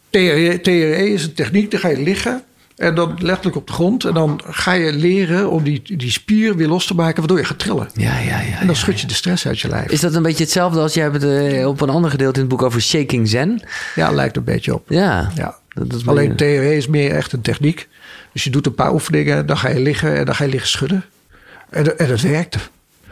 TRE, 0.09 0.59
TRE 0.61 1.09
is 1.09 1.23
een 1.23 1.33
techniek, 1.33 1.71
dan 1.71 1.79
ga 1.79 1.87
je 1.87 2.01
liggen. 2.01 2.43
En 2.75 2.95
dan 2.95 3.17
letterlijk 3.21 3.55
op 3.55 3.67
de 3.67 3.73
grond. 3.73 4.03
En 4.05 4.13
dan 4.13 4.41
ga 4.45 4.71
je 4.71 4.93
leren 4.93 5.49
om 5.49 5.63
die, 5.63 5.81
die 5.97 6.11
spier 6.11 6.55
weer 6.55 6.67
los 6.67 6.85
te 6.85 6.95
maken, 6.95 7.17
waardoor 7.17 7.37
je 7.37 7.43
gaat 7.43 7.59
trillen. 7.59 7.89
Ja, 7.93 8.19
ja, 8.19 8.41
ja. 8.41 8.59
En 8.59 8.67
dan 8.67 8.75
schud 8.75 8.99
je 8.99 9.07
de 9.07 9.13
stress 9.13 9.47
uit 9.47 9.59
je 9.59 9.67
lijf. 9.67 9.91
Is 9.91 9.99
dat 9.99 10.13
een 10.13 10.23
beetje 10.23 10.43
hetzelfde 10.43 10.79
als 10.79 10.93
jij 10.93 11.03
hebt 11.03 11.21
het 11.21 11.53
eh, 11.53 11.67
op 11.67 11.81
een 11.81 11.89
ander 11.89 12.11
gedeelte 12.11 12.39
in 12.39 12.45
het 12.45 12.49
boek 12.49 12.61
over 12.61 12.81
shaking 12.81 13.27
zen? 13.27 13.61
Ja, 13.95 14.11
lijkt 14.11 14.37
een 14.37 14.43
beetje 14.43 14.73
op. 14.73 14.89
Ja. 14.89 15.31
Ja. 15.35 15.57
Dat 15.73 16.05
Alleen 16.05 16.35
TRE 16.35 16.75
is 16.75 16.87
meer 16.87 17.11
echt 17.11 17.33
een 17.33 17.41
techniek. 17.41 17.87
Dus 18.33 18.43
je 18.43 18.49
doet 18.49 18.65
een 18.65 18.75
paar 18.75 18.93
oefeningen, 18.93 19.45
dan 19.45 19.57
ga 19.57 19.69
je 19.69 19.79
liggen 19.79 20.17
en 20.17 20.25
dan 20.25 20.35
ga 20.35 20.43
je 20.43 20.49
liggen 20.49 20.69
schudden. 20.69 21.05
En, 21.69 21.99
en 21.99 22.09
het 22.09 22.21
werkt. 22.21 22.57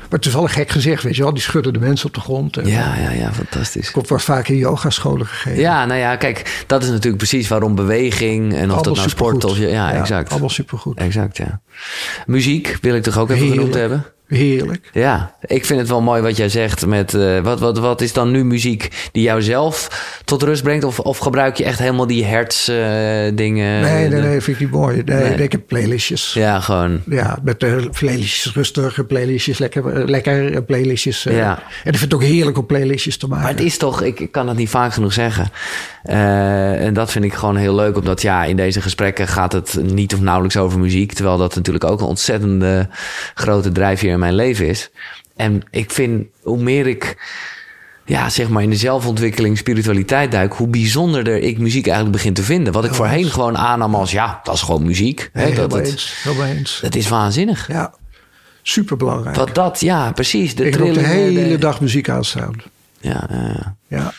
Maar 0.10 0.20
het 0.20 0.26
is 0.26 0.34
wel 0.34 0.44
een 0.44 0.50
gek 0.50 0.70
gezegd, 0.70 1.04
weet 1.04 1.16
je 1.16 1.24
wel. 1.24 1.34
Die 1.34 1.44
schudden 1.44 1.74
de 1.74 1.80
mensen 1.80 2.08
op 2.08 2.14
de 2.14 2.20
grond. 2.20 2.58
En 2.58 2.68
Ja, 2.68 2.96
ja, 2.96 3.12
ja, 3.12 3.34
fantastisch. 3.34 3.92
Het 3.94 4.10
wordt 4.10 4.24
vaak 4.24 4.48
in 4.48 4.58
yogascholen 4.58 5.26
gegeven. 5.26 5.60
Ja, 5.60 5.86
nou 5.86 6.00
ja, 6.00 6.16
kijk, 6.16 6.64
dat 6.68 6.84
is 6.84 6.90
natuurlijk 6.90 7.18
precies 7.18 7.48
waarom 7.48 7.76
beweging 7.76 8.56
en 8.56 8.72
of 8.72 8.82
dat 8.82 8.96
nou 8.96 9.10
sport 9.10 9.46
of... 9.46 9.58
Ja, 9.58 9.94
exact. 9.94 10.30
Allemaal 10.30 10.50
supergoed. 10.50 10.98
Exact, 11.00 11.38
ja. 11.38 11.62
Muziek 12.26 12.78
wil 12.82 12.96
ik 12.96 13.04
toch 13.04 13.18
ook 13.18 13.30
even 13.30 13.48
genoemd 13.48 13.74
hebben? 13.74 14.06
Heerlijk. 14.28 14.90
Ja, 14.94 15.36
ik 15.42 15.66
vind 15.66 15.80
het 15.80 15.90
wel 15.90 16.02
mooi 16.02 16.22
wat 16.22 16.38
jij 16.38 16.50
zegt 16.50 16.86
met... 16.86 17.14
eh, 17.14 17.40
wat, 17.40 17.60
wat, 17.60 17.78
wat 17.78 18.02
is 18.02 18.14
dan 18.14 18.32
nu 18.32 18.46
muziek 18.46 19.10
die 19.12 19.24
jou 19.24 19.42
zelf 19.42 20.06
tot 20.26 20.44
rust 20.44 20.64
brengt? 20.64 20.84
Of, 20.84 21.00
of 21.00 21.18
gebruik 21.18 21.56
je 21.58 21.64
echt 21.64 21.80
helemaal 21.80 22.08
die 22.08 22.26
hertz 22.26 22.70
eh, 22.70 22.76
dingen? 23.34 23.82
Nee, 23.82 24.08
nee, 24.10 24.22
nee, 24.22 24.42
vind 24.42 24.48
ik 24.48 24.60
niet 24.60 24.72
mooi. 24.72 25.02
Nee, 25.06 25.24
Nee. 25.24 25.44
ik 25.44 25.52
heb 25.52 25.68
playlistjes. 25.68 26.34
Ja, 26.34 26.46
Ja, 26.48 26.60
gewoon... 26.60 27.02
met 27.44 27.60
de 27.60 27.90
playlistjes 28.00 28.54
rustig, 28.54 28.98
en 28.98 29.08
playlistjes 29.08 29.58
lekker, 29.58 30.54
eh, 30.54 30.58
playlistjes. 30.66 31.26
eh. 31.26 31.38
Ja. 31.38 31.52
En 31.84 31.92
ik 31.92 31.98
vind 31.98 32.12
het 32.12 32.14
ook 32.14 32.24
heerlijk 32.24 32.58
om 32.58 32.66
playlistjes 32.66 33.18
te 33.18 33.28
maken. 33.28 33.44
Maar 33.44 33.54
het 33.54 33.62
is 33.64 33.78
toch, 33.78 34.02
ik, 34.02 34.20
ik 34.20 34.32
kan 34.32 34.46
dat 34.46 34.56
niet 34.56 34.70
vaak 34.70 34.94
genoeg 34.94 35.14
zeggen. 35.14 35.46
Eh, 36.04 36.86
en 36.86 36.94
dat 36.94 37.12
vind 37.12 37.26
ik 37.26 37.34
gewoon 37.34 37.56
heel 37.56 37.76
leuk, 37.76 37.98
omdat 37.98 38.22
ja, 38.22 38.44
in 38.44 38.56
deze 38.56 38.82
gesprekken 38.82 39.28
gaat 39.28 39.52
het 39.54 39.78
niet 39.84 40.14
of 40.14 40.20
nauwelijks 40.22 40.58
over 40.58 40.80
muziek. 40.80 41.14
Terwijl 41.14 41.38
dat 41.38 41.56
natuurlijk 41.56 41.86
ook 41.86 42.00
een 42.00 42.06
ontzettende 42.06 42.88
grote 43.34 43.72
drijfveer 43.72 44.17
in 44.18 44.24
mijn 44.24 44.36
leven 44.36 44.68
is. 44.68 44.90
En 45.36 45.64
ik 45.72 45.92
vind, 45.92 46.26
hoe 46.42 46.62
meer 46.62 46.88
ik 46.88 47.18
ja, 48.06 48.30
zeg 48.30 48.50
maar 48.50 48.64
in 48.64 48.70
de 48.70 48.76
zelfontwikkeling, 48.76 49.58
spiritualiteit 49.58 50.32
duik, 50.32 50.54
hoe 50.54 50.68
bijzonderder 50.68 51.38
ik 51.38 51.58
muziek 51.58 51.86
eigenlijk 51.86 52.16
begin 52.18 52.34
te 52.34 52.44
vinden. 52.44 52.74
Wat 52.74 52.86
ik 52.86 52.94
voorheen 52.94 53.26
gewoon 53.26 53.58
aannam 53.58 53.96
als, 53.96 54.12
ja, 54.12 54.40
dat 54.44 54.56
is 54.56 54.62
gewoon 54.62 54.86
muziek. 54.86 55.30
Hè, 55.34 55.44
Nee, 55.44 55.56
dat, 55.56 55.74
het, 55.74 55.86
eens. 56.46 56.80
dat 56.82 56.96
is 56.96 57.08
waanzinnig. 57.08 57.68
Ja, 57.68 57.94
super 58.62 58.98
belangrijk. 58.98 59.36
Wat 59.36 59.56
dat, 59.56 59.80
ja, 59.80 60.12
precies. 60.12 60.56
De 60.56 60.66
ik 60.66 60.76
heb 60.76 60.94
de 60.94 61.00
hele 61.00 61.58
dag 61.58 61.82
muziek 61.82 62.10
aanstaan. 62.10 62.54
Ja, 63.00 63.28
ja, 63.30 63.48
ja. 63.48 63.76
Ja. 63.88 64.14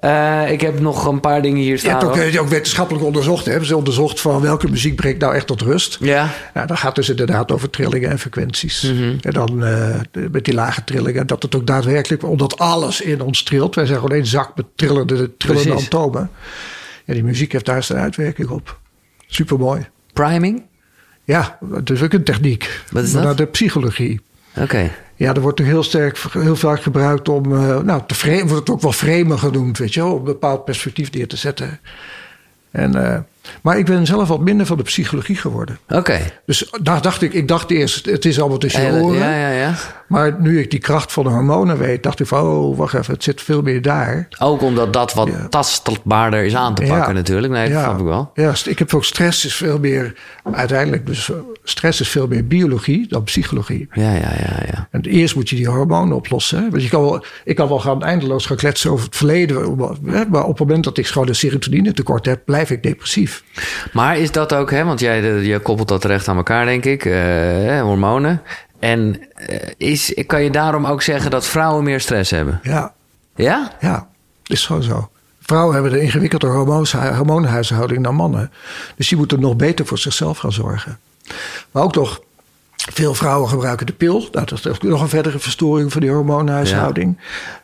Eh, 0.00 0.50
ik 0.50 0.60
heb 0.60 0.80
nog 0.80 1.06
een 1.06 1.20
paar 1.20 1.42
dingen 1.42 1.58
hier 1.58 1.70
Je 1.70 1.76
staan. 1.76 1.90
hebt 1.92 2.04
ook, 2.04 2.16
eh, 2.16 2.40
ook 2.40 2.48
wetenschappelijk 2.48 3.04
onderzocht. 3.04 3.44
Hè? 3.44 3.50
Hebben 3.50 3.68
ze 3.68 3.76
onderzocht 3.76 4.20
van 4.20 4.40
welke 4.40 4.68
muziek 4.68 4.96
brengt 4.96 5.20
nou 5.20 5.34
echt 5.34 5.46
tot 5.46 5.60
rust. 5.60 5.96
Ja. 6.00 6.30
Nou, 6.54 6.66
dan 6.66 6.76
gaat 6.76 6.94
dus 6.94 7.08
inderdaad 7.08 7.52
over 7.52 7.70
trillingen 7.70 8.10
en 8.10 8.18
frequenties. 8.18 8.82
Mhm. 8.82 9.16
En 9.20 9.32
dan 9.32 9.64
eh, 9.64 10.00
met 10.30 10.44
die 10.44 10.54
lage 10.54 10.84
trillingen, 10.84 11.26
dat 11.26 11.42
het 11.42 11.54
ook 11.54 11.66
daadwerkelijk, 11.66 12.22
omdat 12.22 12.58
alles 12.58 13.00
in 13.00 13.20
ons 13.20 13.42
trilt. 13.42 13.74
Wij 13.74 13.86
zijn 13.86 13.98
gewoon 13.98 14.16
één 14.16 14.26
zak 14.26 14.56
met 14.56 14.66
trillende, 14.74 15.36
trillende 15.36 15.68
Precies. 15.68 15.86
atomen. 15.86 16.30
Ja, 17.04 17.14
die 17.14 17.24
muziek 17.24 17.52
heeft 17.52 17.66
daar 17.66 17.82
zijn 17.82 17.98
uitwerking 17.98 18.48
op. 18.48 18.78
Supermooi. 19.26 19.86
Priming? 20.12 20.62
Ja, 21.24 21.58
dat 21.60 21.90
is 21.90 22.02
ook 22.02 22.12
een 22.12 22.24
techniek. 22.24 22.80
Wat 22.90 23.02
is 23.02 23.12
dat? 23.12 23.22
naar 23.22 23.36
de 23.36 23.46
psychologie. 23.46 24.20
Oké. 24.60 24.90
Ja, 25.16 25.34
er 25.34 25.40
wordt 25.40 25.58
er 25.58 25.64
heel 25.64 25.82
sterk, 25.82 26.18
heel 26.32 26.56
vaak 26.56 26.82
gebruikt 26.82 27.28
om, 27.28 27.52
eh, 27.52 27.78
nou, 27.78 28.02
te 28.06 28.14
frame, 28.14 28.46
wordt 28.46 28.58
het 28.58 28.70
ook 28.70 28.80
wel 28.80 28.92
framen 28.92 29.38
genoemd, 29.38 29.78
weet 29.78 29.94
je 29.94 30.00
wel, 30.00 30.12
om 30.12 30.18
een 30.18 30.24
bepaald 30.24 30.64
perspectief 30.64 31.12
neer 31.12 31.28
te 31.28 31.36
zetten. 31.36 31.80
En, 32.70 33.12
eh, 33.12 33.18
maar 33.62 33.78
ik 33.78 33.84
ben 33.86 34.06
zelf 34.06 34.28
wat 34.28 34.40
minder 34.40 34.66
van 34.66 34.76
de 34.76 34.82
psychologie 34.82 35.36
geworden. 35.36 35.78
Oké. 35.88 36.20
Dus 36.46 36.72
daar 36.82 37.02
dacht 37.02 37.22
ik, 37.22 37.32
ik 37.32 37.48
dacht 37.48 37.70
eerst, 37.70 38.06
het 38.06 38.24
is 38.24 38.40
allemaal 38.40 38.58
tussen 38.58 38.82
je 38.82 39.02
oren. 39.02 39.18
Ja, 39.18 39.36
ja, 39.36 39.50
ja. 39.50 39.74
Maar 40.08 40.36
nu 40.40 40.60
ik 40.60 40.70
die 40.70 40.80
kracht 40.80 41.12
van 41.12 41.24
de 41.24 41.30
hormonen 41.30 41.78
weet, 41.78 42.02
dacht 42.02 42.20
ik 42.20 42.26
van, 42.26 42.40
oh, 42.42 42.76
wacht 42.78 42.94
even, 42.94 43.14
het 43.14 43.22
zit 43.22 43.42
veel 43.42 43.62
meer 43.62 43.82
daar. 43.82 44.28
Ook 44.38 44.62
omdat 44.62 44.92
dat 44.92 45.14
wat 45.14 45.28
Ja. 45.28 45.46
tastbaarder 45.48 46.44
is 46.44 46.54
aan 46.54 46.74
te 46.74 46.82
pakken 46.82 47.06
Ja. 47.08 47.12
natuurlijk. 47.12 47.52
Nee, 47.52 47.70
dat 47.72 47.82
snap 47.82 47.98
ik 47.98 48.04
wel. 48.04 48.30
Ja, 48.34 48.52
ik 48.64 48.78
heb 48.78 48.94
ook 48.94 49.04
stress 49.04 49.44
is 49.44 49.54
veel 49.54 49.78
meer, 49.78 50.14
uiteindelijk, 50.52 51.06
dus 51.06 51.30
eh, 51.30 51.36
stress 51.64 52.00
is 52.00 52.08
veel 52.08 52.26
meer 52.26 52.46
biologie 52.46 53.08
dan 53.08 53.22
psychologie. 53.24 53.88
Ja, 53.92 54.12
ja, 54.12 54.32
ja, 54.38 54.62
ja. 54.72 54.88
En 54.90 55.00
eerst 55.02 55.34
moet 55.34 55.48
je 55.48 55.56
die 55.56 55.68
hormonen 55.68 56.16
oplossen. 56.16 56.58
hè. 56.62 56.70
Want 56.70 56.82
je 56.82 56.88
kan 56.88 57.02
wel, 57.02 57.24
ik 57.44 57.56
kan 57.56 57.68
wel 57.68 57.80
gaan 57.80 58.02
eindeloos 58.02 58.46
gaan 58.46 58.56
kletsen 58.56 58.90
over 58.90 59.04
het 59.06 59.16
verleden. 59.16 59.76
Maar 60.30 60.44
op 60.44 60.48
het 60.48 60.58
moment 60.58 60.84
dat 60.84 60.98
ik 60.98 61.06
gewoon 61.06 61.28
een 61.28 61.34
serotonine 61.34 61.92
tekort 61.92 62.26
heb, 62.26 62.40
blijf 62.44 62.70
ik 62.70 62.82
depressief. 62.82 63.44
Maar 63.92 64.18
is 64.18 64.30
dat 64.32 64.54
ook, 64.54 64.70
hè, 64.70 64.84
want 64.84 65.00
jij 65.00 65.22
je 65.42 65.58
koppelt 65.58 65.88
dat 65.88 66.00
terecht 66.00 66.28
aan 66.28 66.36
elkaar, 66.36 66.64
denk 66.64 66.84
ik, 66.84 67.04
eh, 67.04 67.80
hormonen. 67.80 68.42
En 68.86 69.20
is, 69.76 70.14
kan 70.26 70.42
je 70.42 70.50
daarom 70.50 70.86
ook 70.86 71.02
zeggen 71.02 71.30
dat 71.30 71.46
vrouwen 71.46 71.84
meer 71.84 72.00
stress 72.00 72.30
hebben? 72.30 72.60
Ja, 72.62 72.94
Ja? 73.36 73.72
ja, 73.80 74.08
is 74.44 74.66
gewoon 74.66 74.82
zo. 74.82 75.10
Vrouwen 75.40 75.74
hebben 75.74 75.92
een 75.92 76.00
ingewikkelde 76.00 76.46
hormoonhuishouding 77.16 78.04
dan 78.04 78.14
mannen. 78.14 78.52
Dus 78.96 79.08
die 79.08 79.18
moeten 79.18 79.40
nog 79.40 79.56
beter 79.56 79.86
voor 79.86 79.98
zichzelf 79.98 80.38
gaan 80.38 80.52
zorgen. 80.52 80.98
Maar 81.70 81.82
ook 81.82 81.94
nog, 81.94 82.20
veel 82.76 83.14
vrouwen 83.14 83.48
gebruiken 83.48 83.86
de 83.86 83.92
pil. 83.92 84.28
Nou, 84.32 84.46
dat 84.46 84.58
is 84.58 84.66
ook 84.66 84.82
nog 84.82 85.00
een 85.00 85.08
verdere 85.08 85.38
verstoring 85.38 85.92
van 85.92 86.00
die 86.00 86.10
hormoonhuishouding. 86.10 87.18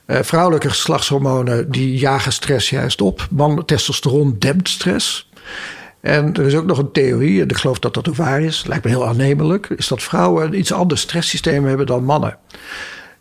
Eh, 0.05 0.19
vrouwelijke 0.23 0.69
geslachtshormonen 0.69 1.71
die 1.71 1.99
jagen 1.99 2.33
stress 2.33 2.71
juist 2.71 3.01
op. 3.01 3.27
Man, 3.31 3.65
testosteron 3.65 4.37
dempt 4.39 4.69
stress. 4.69 5.31
En 6.03 6.35
er 6.35 6.47
is 6.47 6.55
ook 6.55 6.67
nog 6.67 6.79
een 6.79 6.93
theorie, 6.93 7.41
en 7.41 7.49
ik 7.49 7.57
geloof 7.57 7.79
dat 7.79 7.95
dat 7.95 8.09
ook 8.09 8.17
waar 8.17 8.41
is, 8.41 8.67
lijkt 8.67 8.85
me 8.85 8.91
heel 8.91 9.07
aannemelijk, 9.07 9.69
is 9.69 9.89
dat 9.89 10.03
vrouwen 10.03 10.45
een 10.45 10.59
iets 10.59 10.73
ander 10.73 10.99
stresssysteem 10.99 11.65
hebben 11.65 11.87
dan 11.87 12.05
mannen. 12.05 12.39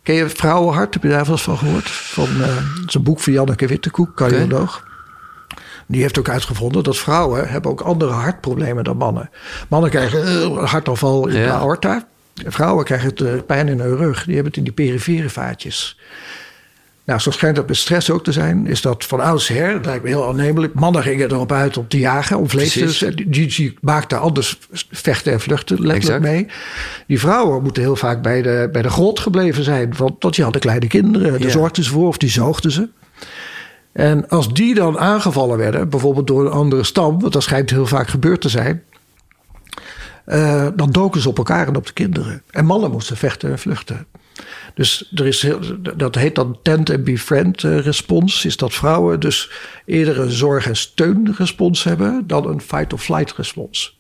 Ken 0.04 0.16
je 0.16 0.30
Vrouwenhart? 0.30 0.94
Heb 0.94 1.04
je 1.04 1.10
daar 1.10 1.24
wel 1.24 1.32
eens 1.32 1.42
van 1.42 1.58
gehoord? 1.58 1.90
Van, 1.90 2.28
eh, 2.42 2.56
het 2.56 2.88
is 2.88 2.94
een 2.94 3.04
boek 3.04 3.20
van 3.20 3.34
Janneke 3.34 3.68
Wittekoek, 3.68 4.16
cardioloog. 4.16 4.90
Die 5.88 6.02
heeft 6.02 6.20
ook 6.20 6.30
uitgevonden 6.30 6.84
dat 6.84 6.98
vrouwen 6.98 7.50
hebben 7.50 7.72
ook 7.72 7.82
andere 7.82 8.12
hartproblemen 8.12 8.84
dan 8.84 8.98
mannen. 8.98 9.30
Mannen 9.68 9.90
krijgen 9.90 10.24
eh, 10.24 10.70
hartaanval 10.70 11.28
in 11.28 11.44
de 11.44 11.52
aorta. 11.52 12.08
Vrouwen 12.36 12.86
krijgen 12.86 13.10
het, 13.10 13.22
eh, 13.22 13.34
pijn 13.46 13.68
in 13.68 13.80
hun 13.80 13.98
rug. 13.98 14.24
Die 14.24 14.34
hebben 14.34 14.52
het 14.52 14.58
in 14.58 14.64
die 14.64 14.74
perifere 14.74 15.30
vaatjes. 15.30 16.00
Nou, 17.06 17.20
zo 17.20 17.32
schijnt 17.32 17.56
dat 17.56 17.68
met 17.68 17.78
stress 17.78 18.10
ook 18.10 18.24
te 18.24 18.32
zijn. 18.32 18.68
Is 18.68 18.82
dat 18.82 19.06
van 19.06 19.20
oudsher, 19.20 19.74
dat 19.74 19.86
lijkt 19.86 20.04
me 20.04 20.10
heel 20.10 20.28
aannemelijk. 20.28 20.74
Mannen 20.74 21.04
gingen 21.04 21.32
erop 21.32 21.52
uit 21.52 21.78
om 21.78 21.88
te 21.88 22.00
jagen, 22.00 22.38
om 22.38 22.50
vlees 22.50 22.98
te... 22.98 23.14
Die, 23.16 23.48
die 23.48 23.78
maakten 23.82 24.20
anders 24.20 24.60
vechten 24.92 25.32
en 25.34 25.40
vluchten 25.40 25.76
letterlijk 25.76 26.04
Exact. 26.04 26.22
mee. 26.22 26.48
Die 27.08 27.20
vrouwen 27.20 27.64
moeten 27.64 27.84
heel 27.84 27.96
vaak 27.96 28.22
bij 28.22 28.42
de, 28.42 28.70
bij 28.72 28.82
de 28.82 28.90
grot 28.90 29.20
gebleven 29.20 29.64
zijn. 29.64 29.94
Want, 29.98 30.14
want 30.20 30.36
die 30.36 30.44
hadden 30.44 30.62
kleine 30.62 30.88
kinderen. 30.88 31.32
Daar 31.32 31.42
Ja. 31.42 31.50
zorgden 31.50 31.84
ze 31.84 31.90
voor 31.90 32.08
of 32.08 32.18
die 32.18 32.30
zoogden 32.30 32.72
ze. 32.72 32.90
En 33.92 34.30
als 34.30 34.54
die 34.54 34.74
dan 34.76 35.00
aangevallen 35.00 35.58
werden, 35.58 35.90
bijvoorbeeld 35.90 36.28
door 36.28 36.46
een 36.46 36.52
andere 36.52 36.84
stam... 36.84 37.20
want 37.20 37.34
dat 37.34 37.44
schijnt 37.44 37.70
heel 37.70 37.86
vaak 37.86 38.08
gebeurd 38.08 38.42
te 38.42 38.50
zijn... 38.50 38.84
eh, 40.26 40.68
dan 40.76 40.92
doken 40.92 41.22
ze 41.22 41.30
op 41.30 41.38
elkaar 41.38 41.68
en 41.68 41.76
op 41.76 41.86
de 41.88 41.94
kinderen. 41.94 42.42
En 42.52 42.66
mannen 42.66 42.92
moesten 42.92 43.18
vechten 43.18 43.52
en 43.52 43.60
vluchten. 43.60 44.06
Dus 44.74 45.12
er 45.16 45.28
is 45.28 45.42
heel, 45.42 45.60
dat 45.98 46.16
heet 46.16 46.36
dan 46.36 46.60
tent 46.62 46.90
and 46.90 47.04
befriend 47.04 47.64
eh, 47.64 47.80
respons. 47.80 48.46
Is 48.46 48.58
dat 48.58 48.74
vrouwen 48.74 49.20
dus 49.20 49.52
eerder 49.86 50.20
een 50.20 50.32
zorg- 50.32 50.68
en 50.68 50.76
steunrespons 50.76 51.84
hebben 51.84 52.24
dan 52.28 52.48
een 52.48 52.62
fight-or-flight 52.62 53.34
respons. 53.38 54.00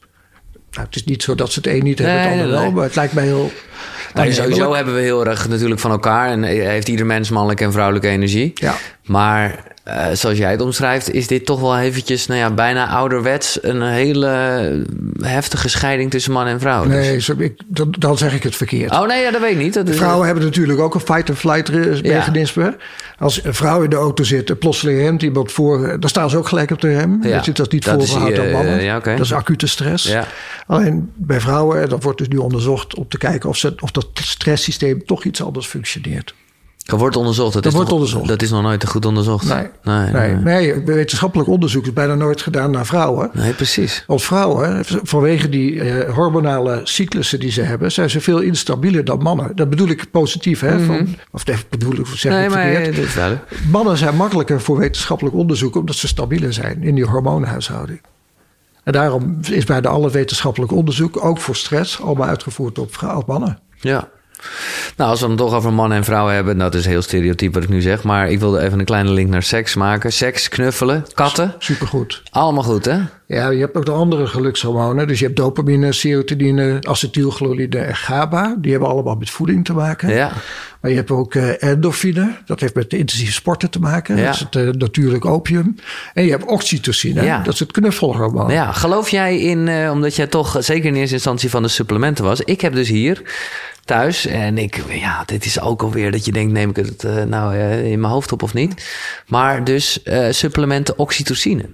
Nou, 0.72 0.86
het 0.86 0.96
is 0.96 1.04
niet 1.04 1.24
zo 1.24 1.36
dat 1.36 1.52
ze 1.52 1.60
het 1.60 1.68
een 1.68 1.84
niet 1.84 2.00
hebben, 2.00 2.16
Nee, 2.16 2.24
het 2.26 2.34
ander 2.39 2.50
wel. 2.50 2.62
nee. 2.62 2.72
Maar 2.72 2.84
het 2.84 2.96
lijkt 2.96 3.14
mij 3.14 3.26
heel. 3.26 3.52
Nou, 4.14 4.34
sowieso 4.34 4.74
hebben 4.74 4.94
we 4.94 5.00
heel 5.02 5.26
erg 5.26 5.48
natuurlijk 5.48 5.80
van 5.80 5.92
elkaar. 5.92 6.30
En 6.30 6.44
heeft 6.44 6.88
ieder 6.88 7.06
mens 7.06 7.30
mannelijke 7.30 7.64
en 7.64 7.72
vrouwelijke 7.72 8.08
energie. 8.08 8.52
Ja. 8.56 8.76
Maar 9.04 9.64
eh, 9.92 10.16
zoals 10.16 10.38
jij 10.38 10.52
het 10.52 10.62
omschrijft, 10.62 11.12
is 11.14 11.28
dit 11.28 11.46
toch 11.46 11.60
wel 11.60 11.78
eventjes, 11.80 12.28
nou 12.28 12.39
ja, 12.39 12.52
bijna 12.54 12.88
ouderwets 12.88 13.58
een 13.62 13.82
hele 13.82 14.28
heftige 15.22 15.70
scheiding 15.70 16.12
tussen 16.12 16.32
man 16.32 16.46
en 16.48 16.60
vrouw. 16.60 16.84
Dus- 16.88 17.28
Nee, 17.28 17.46
ik, 17.46 17.62
dan, 17.68 17.96
dan 18.00 18.18
zeg 18.18 18.34
ik 18.34 18.44
het 18.44 18.56
verkeerd. 18.56 18.92
Oh 18.92 19.08
nee, 19.08 19.22
ja, 19.22 19.32
dat 19.32 19.42
weet 19.42 19.52
ik 19.52 19.58
niet. 19.58 19.74
Dat 19.74 19.88
is, 19.89 19.96
Vrouwen 19.98 20.26
hebben 20.26 20.44
natuurlijk 20.44 20.80
ook 20.80 20.94
een 20.96 21.00
fight-and-flight 21.00 21.68
Ja. 21.68 22.14
mechanisme. 22.16 22.78
Als 23.18 23.44
een 23.44 23.54
vrouw 23.54 23.84
in 23.84 23.89
de 23.89 23.96
auto 23.96 24.24
zit 24.24 24.60
plotseling 24.60 25.00
remt 25.00 25.22
iemand 25.22 25.52
voor... 25.52 26.00
dan 26.00 26.10
staan 26.10 26.30
ze 26.30 26.38
ook 26.38 26.48
gelijk 26.48 26.72
op 26.72 26.82
de 26.82 26.94
rem. 26.94 27.20
Ja. 27.24 27.30
Dat 27.30 27.60
is 27.60 27.68
niet 27.68 27.84
Dat 27.86 28.02
is 28.02 28.10
voorgehouden 28.10 28.34
die, 28.34 28.42
aan 28.44 28.48
eh, 28.48 28.54
mannen. 28.54 28.84
ja. 28.84 29.00
Dat 29.00 29.20
is 29.20 29.34
acute 29.34 29.68
stress. 29.68 30.08
Ja. 30.08 30.28
Alleen 30.68 31.12
bij 31.16 31.39
vrouwen, 31.39 31.82
en 31.82 31.89
dat 31.89 32.04
wordt 32.04 32.18
dus 32.18 32.28
nu 32.28 32.38
onderzocht... 32.38 32.96
om 32.96 33.08
te 33.08 33.18
kijken 33.18 33.50
of, 33.50 33.58
ze, 33.58 33.74
of 33.80 33.92
dat 33.92 34.08
stresssysteem 34.14 35.06
toch 35.06 35.24
iets 35.24 35.44
anders 35.44 35.68
functioneert. 35.68 36.34
Dat 36.92 37.00
wordt 37.00 37.16
onderzocht. 37.16 37.54
Dat, 37.54 37.64
Dat 37.64 37.72
is 37.72 37.78
wordt 37.78 37.89
nog- 37.92 38.00
onderzocht. 38.00 38.28
Dat 38.28 38.42
is 38.42 38.50
nog 38.52 38.62
nooit 38.62 38.88
goed 38.88 39.06
onderzocht. 39.06 39.48
Nee. 39.48 39.68
nee, 39.84 40.12
Nee, 40.12 40.34
nee. 40.36 40.74
nee, 40.74 40.84
wetenschappelijk 40.86 41.50
onderzoek 41.50 41.86
is 41.86 41.94
bijna 41.94 42.16
nooit 42.16 42.42
gedaan 42.42 42.72
naar 42.72 42.86
vrouwen. 42.86 43.30
Nee, 43.34 43.54
precies. 43.54 44.04
Want 44.08 44.22
vrouwen, 44.24 44.86
vanwege 45.04 45.50
die 45.50 45.82
eh, 45.82 46.14
hormonale 46.14 46.82
cyclussen 46.84 47.39
die 47.39 47.52
ze 47.52 47.62
hebben, 47.62 47.92
zijn 47.92 48.10
ze 48.10 48.22
veel 48.22 48.39
instabieler 48.39 49.06
dan 49.06 49.20
mannen. 49.22 49.56
Dat 49.56 49.70
bedoel 49.70 49.88
ik 49.88 50.12
positief, 50.12 50.60
hè? 50.60 50.80
Van, 50.80 51.08
of 51.32 51.44
dat 51.44 51.66
bedoel 51.70 51.94
ik, 51.94 52.06
zeg 52.06 52.32
Mhm. 52.32 52.42
Nee, 52.42 52.50
ik 52.50 52.54
maar 52.56 52.74
verkeerd. 52.84 52.98
is 52.98 53.14
duidelijk. 53.14 53.44
Mannen 53.70 53.98
zijn 53.98 54.16
makkelijker 54.16 54.62
voor 54.62 54.78
wetenschappelijk 54.78 55.36
onderzoek 55.36 55.76
omdat 55.76 55.96
ze 55.96 56.08
stabieler 56.08 56.54
zijn 56.54 56.84
in 56.84 56.96
die 56.96 57.06
hormoonhuishouding. 57.06 58.02
En 58.84 58.94
daarom 58.94 59.38
is 59.50 59.64
bijna 59.66 59.89
alle 59.89 60.10
wetenschappelijk 60.12 60.72
onderzoek, 60.72 61.26
ook 61.26 61.38
voor 61.38 61.56
stress, 61.56 62.02
allemaal 62.02 62.28
uitgevoerd 62.28 62.80
op 62.80 63.24
mannen. 63.28 63.60
Ja. 63.80 64.08
Nou, 64.98 65.10
als 65.10 65.22
we 65.22 65.28
het 65.28 65.38
toch 65.38 65.54
over 65.54 65.74
mannen 65.74 65.98
en 65.98 66.04
vrouwen 66.04 66.34
hebben, 66.34 66.58
dat 66.58 66.76
is 66.76 66.86
heel 66.86 67.02
stereotyp 67.02 67.54
wat 67.54 67.64
ik 67.64 67.70
nu 67.70 67.82
zeg, 67.82 68.04
maar 68.04 68.30
ik 68.30 68.39
wilde 68.39 68.62
even 68.62 68.80
een 68.80 68.86
kleine 68.86 69.12
link 69.12 69.30
naar 69.30 69.44
seks 69.44 69.76
maken. 69.76 70.14
Seks, 70.14 70.50
knuffelen, 70.50 71.06
katten, 71.14 71.56
Supergoed. 71.60 72.24
allemaal 72.30 72.64
goed, 72.64 72.86
hè? 72.86 73.00
Ja, 73.32 73.50
je 73.50 73.60
hebt 73.60 73.76
ook 73.76 73.86
de 73.86 73.92
andere 73.92 74.28
gelukshormonen. 74.28 75.08
Dus 75.08 75.20
je 75.20 75.26
hebt 75.26 75.38
dopamine, 75.38 75.92
serotonine, 75.92 76.78
acetylcholine 76.82 77.78
en 77.78 77.96
GABA. 77.96 78.56
Die 78.58 78.72
hebben 78.72 78.89
allemaal 78.89 79.16
met 79.16 79.30
voeding 79.30 79.66
te 79.66 79.74
maken. 79.74 80.10
Ja. 80.10 80.32
Maar 80.82 80.92
je 80.92 80.98
hebt 80.98 81.12
ook 81.12 81.36
eh, 81.36 81.64
endorfine. 81.64 82.38
Dat 82.46 82.60
heeft 82.60 82.76
met 82.76 82.94
intensieve 82.94 83.32
sporten 83.32 83.70
te 83.70 83.80
maken. 83.80 84.18
Ja. 84.18 84.26
Dat 84.26 84.34
is 84.34 84.39
het 84.39 84.56
eh, 84.56 84.68
natuurlijk 84.68 85.26
opium. 85.26 85.76
En 86.14 86.24
je 86.24 86.32
hebt 86.32 86.46
oxytocine. 86.46 87.24
Ja. 87.24 87.44
Dat 87.44 87.54
is 87.54 87.60
het 87.60 87.72
knuffelhormoon. 87.72 88.52
Ja, 88.52 88.72
geloof 88.72 89.10
jij 89.10 89.39
in, 89.39 89.68
eh, 89.68 89.92
omdat 89.92 90.16
jij 90.16 90.28
toch 90.28 90.56
zeker 90.60 90.86
in 90.86 90.96
eerste 90.96 91.16
instantie 91.16 91.50
van 91.50 91.64
de 91.64 91.70
supplementen 91.70 92.24
was. 92.24 92.42
Ik 92.42 92.62
heb 92.62 92.74
dus 92.74 92.89
hier 92.89 93.22
thuis, 93.92 94.26
en 94.26 94.58
ik, 94.58 94.84
ja, 94.89 95.24
dit 95.26 95.46
is 95.46 95.60
ook 95.62 95.82
alweer 95.82 96.12
dat 96.12 96.26
je 96.26 96.32
denkt, 96.32 96.52
neem 96.52 96.70
ik 96.70 96.76
het 96.76 97.04
eh, 97.04 97.24
nou 97.24 97.56
eh, 97.56 97.92
in 97.92 98.00
mijn 98.00 98.14
hoofd 98.14 98.32
op 98.32 98.44
of 98.44 98.54
niet. 98.54 98.86
Maar 99.28 99.64
dus 99.64 100.04
eh, 100.04 100.26
supplementen 100.30 100.98
oxytocine. 101.00 101.66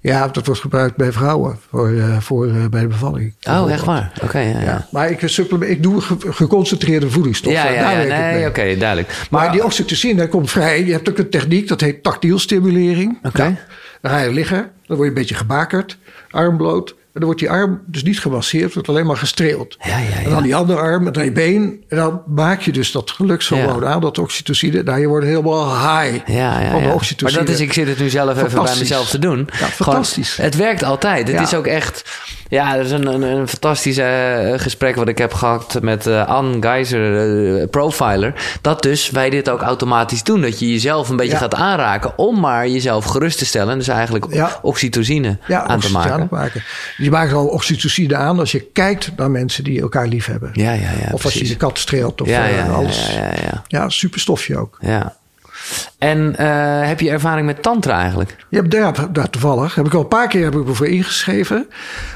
Ja, 0.00 0.28
dat 0.28 0.46
wordt 0.46 0.60
gebruikt 0.60 0.96
bij 0.96 1.12
vrouwen 1.12 1.58
voor, 1.70 1.94
voor, 2.20 2.46
bij 2.70 2.80
de 2.80 2.86
bevalling. 2.86 3.34
Oh, 3.48 3.72
echt 3.72 3.84
waar? 3.84 4.12
Oké, 4.22 4.38
ja, 4.38 4.48
ja. 4.48 4.60
Ja. 4.60 4.88
Maar 4.90 5.10
ik, 5.10 5.20
supplement, 5.24 5.70
ik 5.70 5.82
doe 5.82 6.00
ge- 6.00 6.32
geconcentreerde 6.32 7.10
voedingsstoffen. 7.10 7.72
Ja, 7.72 7.90
ja, 7.90 8.02
nee, 8.32 8.46
oké, 8.46 8.76
duidelijk. 8.76 9.08
Maar, 9.08 9.42
Maar, 9.42 9.52
die 9.52 9.64
oxytocine 9.64 10.28
komt 10.28 10.50
vrij. 10.50 10.84
Je 10.84 10.92
hebt 10.92 11.08
ook 11.08 11.18
een 11.18 11.30
techniek, 11.30 11.68
dat 11.68 11.80
heet 11.80 12.02
tactiel 12.02 12.38
stimulering. 12.38 13.18
Oké. 13.22 13.56
Dan 14.00 14.10
ga 14.10 14.18
je 14.18 14.32
liggen, 14.32 14.70
dan 14.86 14.96
word 14.96 15.00
je 15.00 15.06
een 15.06 15.14
beetje 15.14 15.34
gebakerd, 15.34 15.98
arm 16.30 16.56
bloot. 16.56 16.90
En 16.90 16.96
dan 17.18 17.26
wordt 17.26 17.40
die 17.40 17.50
arm 17.50 17.82
dus 17.86 18.02
niet 18.02 18.20
gemasseerd, 18.20 18.74
wordt 18.74 18.88
alleen 18.88 19.06
maar 19.06 19.16
gestreeld. 19.16 19.76
Ja, 19.80 19.98
ja, 19.98 20.08
ja. 20.08 20.24
En 20.24 20.30
dan 20.30 20.42
die 20.42 20.56
andere 20.56 20.78
arm, 20.78 21.06
en 21.06 21.12
dan 21.12 21.24
je 21.24 21.32
been. 21.32 21.84
En 21.88 21.96
dan 21.96 22.22
maak 22.26 22.60
je 22.60 22.72
dus 22.72 22.92
dat 22.92 23.10
gelukshormoon 23.10 23.86
aan, 23.86 24.00
dat 24.00 24.18
oxytocine. 24.18 24.82
Nou, 24.82 25.00
je 25.00 25.06
wordt 25.06 25.26
helemaal 25.26 25.68
high 25.68 26.28
Ja, 26.28 26.60
ja, 26.60 26.70
van 26.70 26.80
de 26.80 26.86
ja. 26.86 26.94
oxytocine. 26.94 27.38
Maar 27.38 27.46
dat 27.46 27.54
is, 27.54 27.60
ik 27.60 27.72
zit 27.72 27.88
het 27.88 27.98
nu 27.98 28.08
zelf 28.08 28.42
even 28.42 28.62
bij 28.62 28.76
mezelf 28.78 29.08
te 29.08 29.18
doen. 29.18 29.48
Ja, 29.60 29.66
fantastisch. 29.66 30.34
Gewoon, 30.34 30.50
het 30.50 30.58
werkt 30.58 30.82
altijd. 30.82 31.28
Het 31.32 31.40
is 31.40 31.54
ook 31.54 31.66
echt. 31.66 32.04
Ja, 32.48 32.76
dat 32.76 32.84
is 32.84 32.90
een, 32.90 33.06
een, 33.06 33.22
een 33.22 33.48
fantastisch 33.48 33.96
eh, 33.98 34.52
gesprek 34.56 34.94
wat 34.96 35.08
ik 35.08 35.18
heb 35.18 35.32
gehad 35.34 35.78
met 35.82 36.06
eh 36.06 36.26
Anne 36.28 36.56
Geiser, 36.60 37.58
eh, 37.60 37.68
profiler. 37.70 38.34
Dat 38.60 38.82
dus 38.82 39.10
wij 39.10 39.30
dit 39.30 39.50
ook 39.50 39.62
automatisch 39.62 40.22
doen. 40.22 40.40
Dat 40.40 40.58
je 40.58 40.70
jezelf 40.72 41.08
een 41.08 41.16
beetje 41.16 41.32
Ja. 41.32 41.38
gaat 41.38 41.54
aanraken 41.54 42.18
om 42.18 42.40
maar 42.40 42.68
jezelf 42.68 43.04
gerust 43.04 43.38
te 43.38 43.46
stellen. 43.46 43.78
Dus 43.78 43.88
eigenlijk 43.88 44.26
Ja. 44.30 44.58
oxytocine 44.62 45.38
ja, 45.46 45.60
aan 45.60 45.66
te 45.66 45.74
oxytocine 45.86 46.08
maken. 46.18 46.28
maken. 46.30 46.62
Je 46.96 47.10
maakt 47.10 47.32
al 47.32 47.46
oxytocine 47.46 48.16
aan 48.16 48.38
als 48.38 48.52
je 48.52 48.60
kijkt 48.60 49.10
naar 49.16 49.30
mensen 49.30 49.64
die 49.64 49.80
elkaar 49.80 50.06
lief 50.06 50.26
hebben. 50.26 50.50
Ja, 50.52 50.72
ja, 50.72 50.80
ja. 50.80 51.08
of 51.12 51.24
als 51.24 51.34
je 51.34 51.44
de 51.44 51.56
kat 51.56 51.78
streelt 51.78 52.20
of 52.20 52.28
alles. 52.74 53.08
Ja, 53.12 53.18
ja, 53.22 53.32
ja. 53.42 53.62
Ja, 53.66 53.88
super 53.88 54.20
stofje 54.20 54.56
ook. 54.58 54.76
ja. 54.80 55.16
En 55.98 56.36
eh, 56.36 56.86
heb 56.88 57.00
je 57.00 57.10
ervaring 57.10 57.46
met 57.46 57.62
tantra 57.62 58.00
eigenlijk? 58.00 58.36
Hebt 58.50 58.70
daar, 58.70 59.12
daar 59.12 59.30
toevallig, 59.30 59.74
heb 59.74 59.86
ik 59.86 59.94
al 59.94 60.00
een 60.00 60.08
paar 60.08 60.28
keer 60.28 60.44
heb 60.44 60.54
ik 60.54 60.66
me 60.66 60.74
voor 60.74 60.86
ingeschreven. 60.86 61.66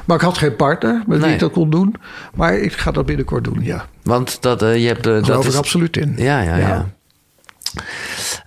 Maar 0.04 0.16
ik 0.16 0.22
had 0.22 0.38
geen 0.38 0.56
partner 0.56 1.02
met 1.06 1.22
wie 1.22 1.32
ik 1.32 1.38
dat 1.38 1.52
kon 1.52 1.70
doen. 1.70 1.94
Maar 2.34 2.54
ik 2.54 2.72
ga 2.72 2.90
dat 2.90 3.06
binnenkort 3.06 3.44
doen, 3.44 3.58
ja. 3.60 3.86
Want 4.02 4.42
dat, 4.42 4.62
eh, 4.62 4.76
je 4.76 4.86
hebt, 4.86 5.06
eh, 5.06 5.12
Daar 5.12 5.22
dat 5.22 5.44
is 5.44 5.56
absoluut 5.56 5.96
in. 5.96 6.14
Ja, 6.16 6.40
ja, 6.40 6.56
ja. 6.56 6.68
Ja. 6.68 6.86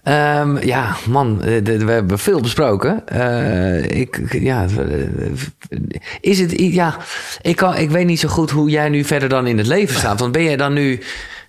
Ehm, 0.03 0.57
ja, 0.65 0.95
man, 1.09 1.39
we 1.39 1.83
hebben 1.87 2.19
veel 2.19 2.41
besproken. 2.41 3.03
Ik, 3.89 4.37
ja, 4.39 4.65
is 6.21 6.39
het, 6.39 6.53
ja, 6.57 6.97
ik, 7.41 7.55
kan, 7.55 7.75
ik 7.75 7.89
weet 7.89 8.05
niet 8.05 8.19
zo 8.19 8.27
goed 8.27 8.51
hoe 8.51 8.69
jij 8.69 8.89
nu 8.89 9.03
verder 9.03 9.29
dan 9.29 9.47
in 9.47 9.57
het 9.57 9.67
leven 9.67 9.95
staat. 9.95 10.19
Want 10.19 10.31
ben 10.31 10.43
jij 10.43 10.57
dan 10.57 10.73
nu, 10.73 11.01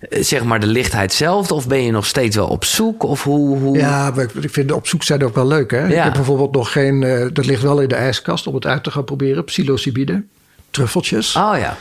zeg 0.09 0.43
maar, 0.43 0.59
de 0.59 0.67
lichtheid 0.67 1.13
zelf? 1.13 1.51
Of 1.51 1.67
ben 1.67 1.83
je 1.83 1.91
nog 1.91 2.05
steeds 2.05 2.35
wel 2.35 2.47
op 2.47 2.65
zoek? 2.65 3.03
Of 3.03 3.23
hoe, 3.23 3.57
hoe... 3.57 3.77
Ja, 3.77 4.13
ik, 4.41 4.49
vind 4.51 4.71
op 4.71 4.87
zoek 4.87 5.03
zijn 5.03 5.23
ook 5.23 5.35
wel 5.35 5.47
leuk. 5.47 5.71
Hè? 5.71 5.87
Ik 5.87 5.95
heb 5.95 6.13
bijvoorbeeld 6.13 6.51
nog 6.51 6.71
geen, 6.71 7.03
eh, 7.03 7.25
dat 7.33 7.45
ligt 7.45 7.61
wel 7.61 7.81
in 7.81 7.89
de 7.89 7.95
ijskast 7.95 8.47
om 8.47 8.55
het 8.55 8.65
uit 8.65 8.83
te 8.83 8.91
gaan 8.91 9.03
proberen. 9.03 9.43
Psilocybine, 9.43 10.23
truffeltjes. 10.71 11.35
Oh 11.35 11.57
ja, 11.57 11.77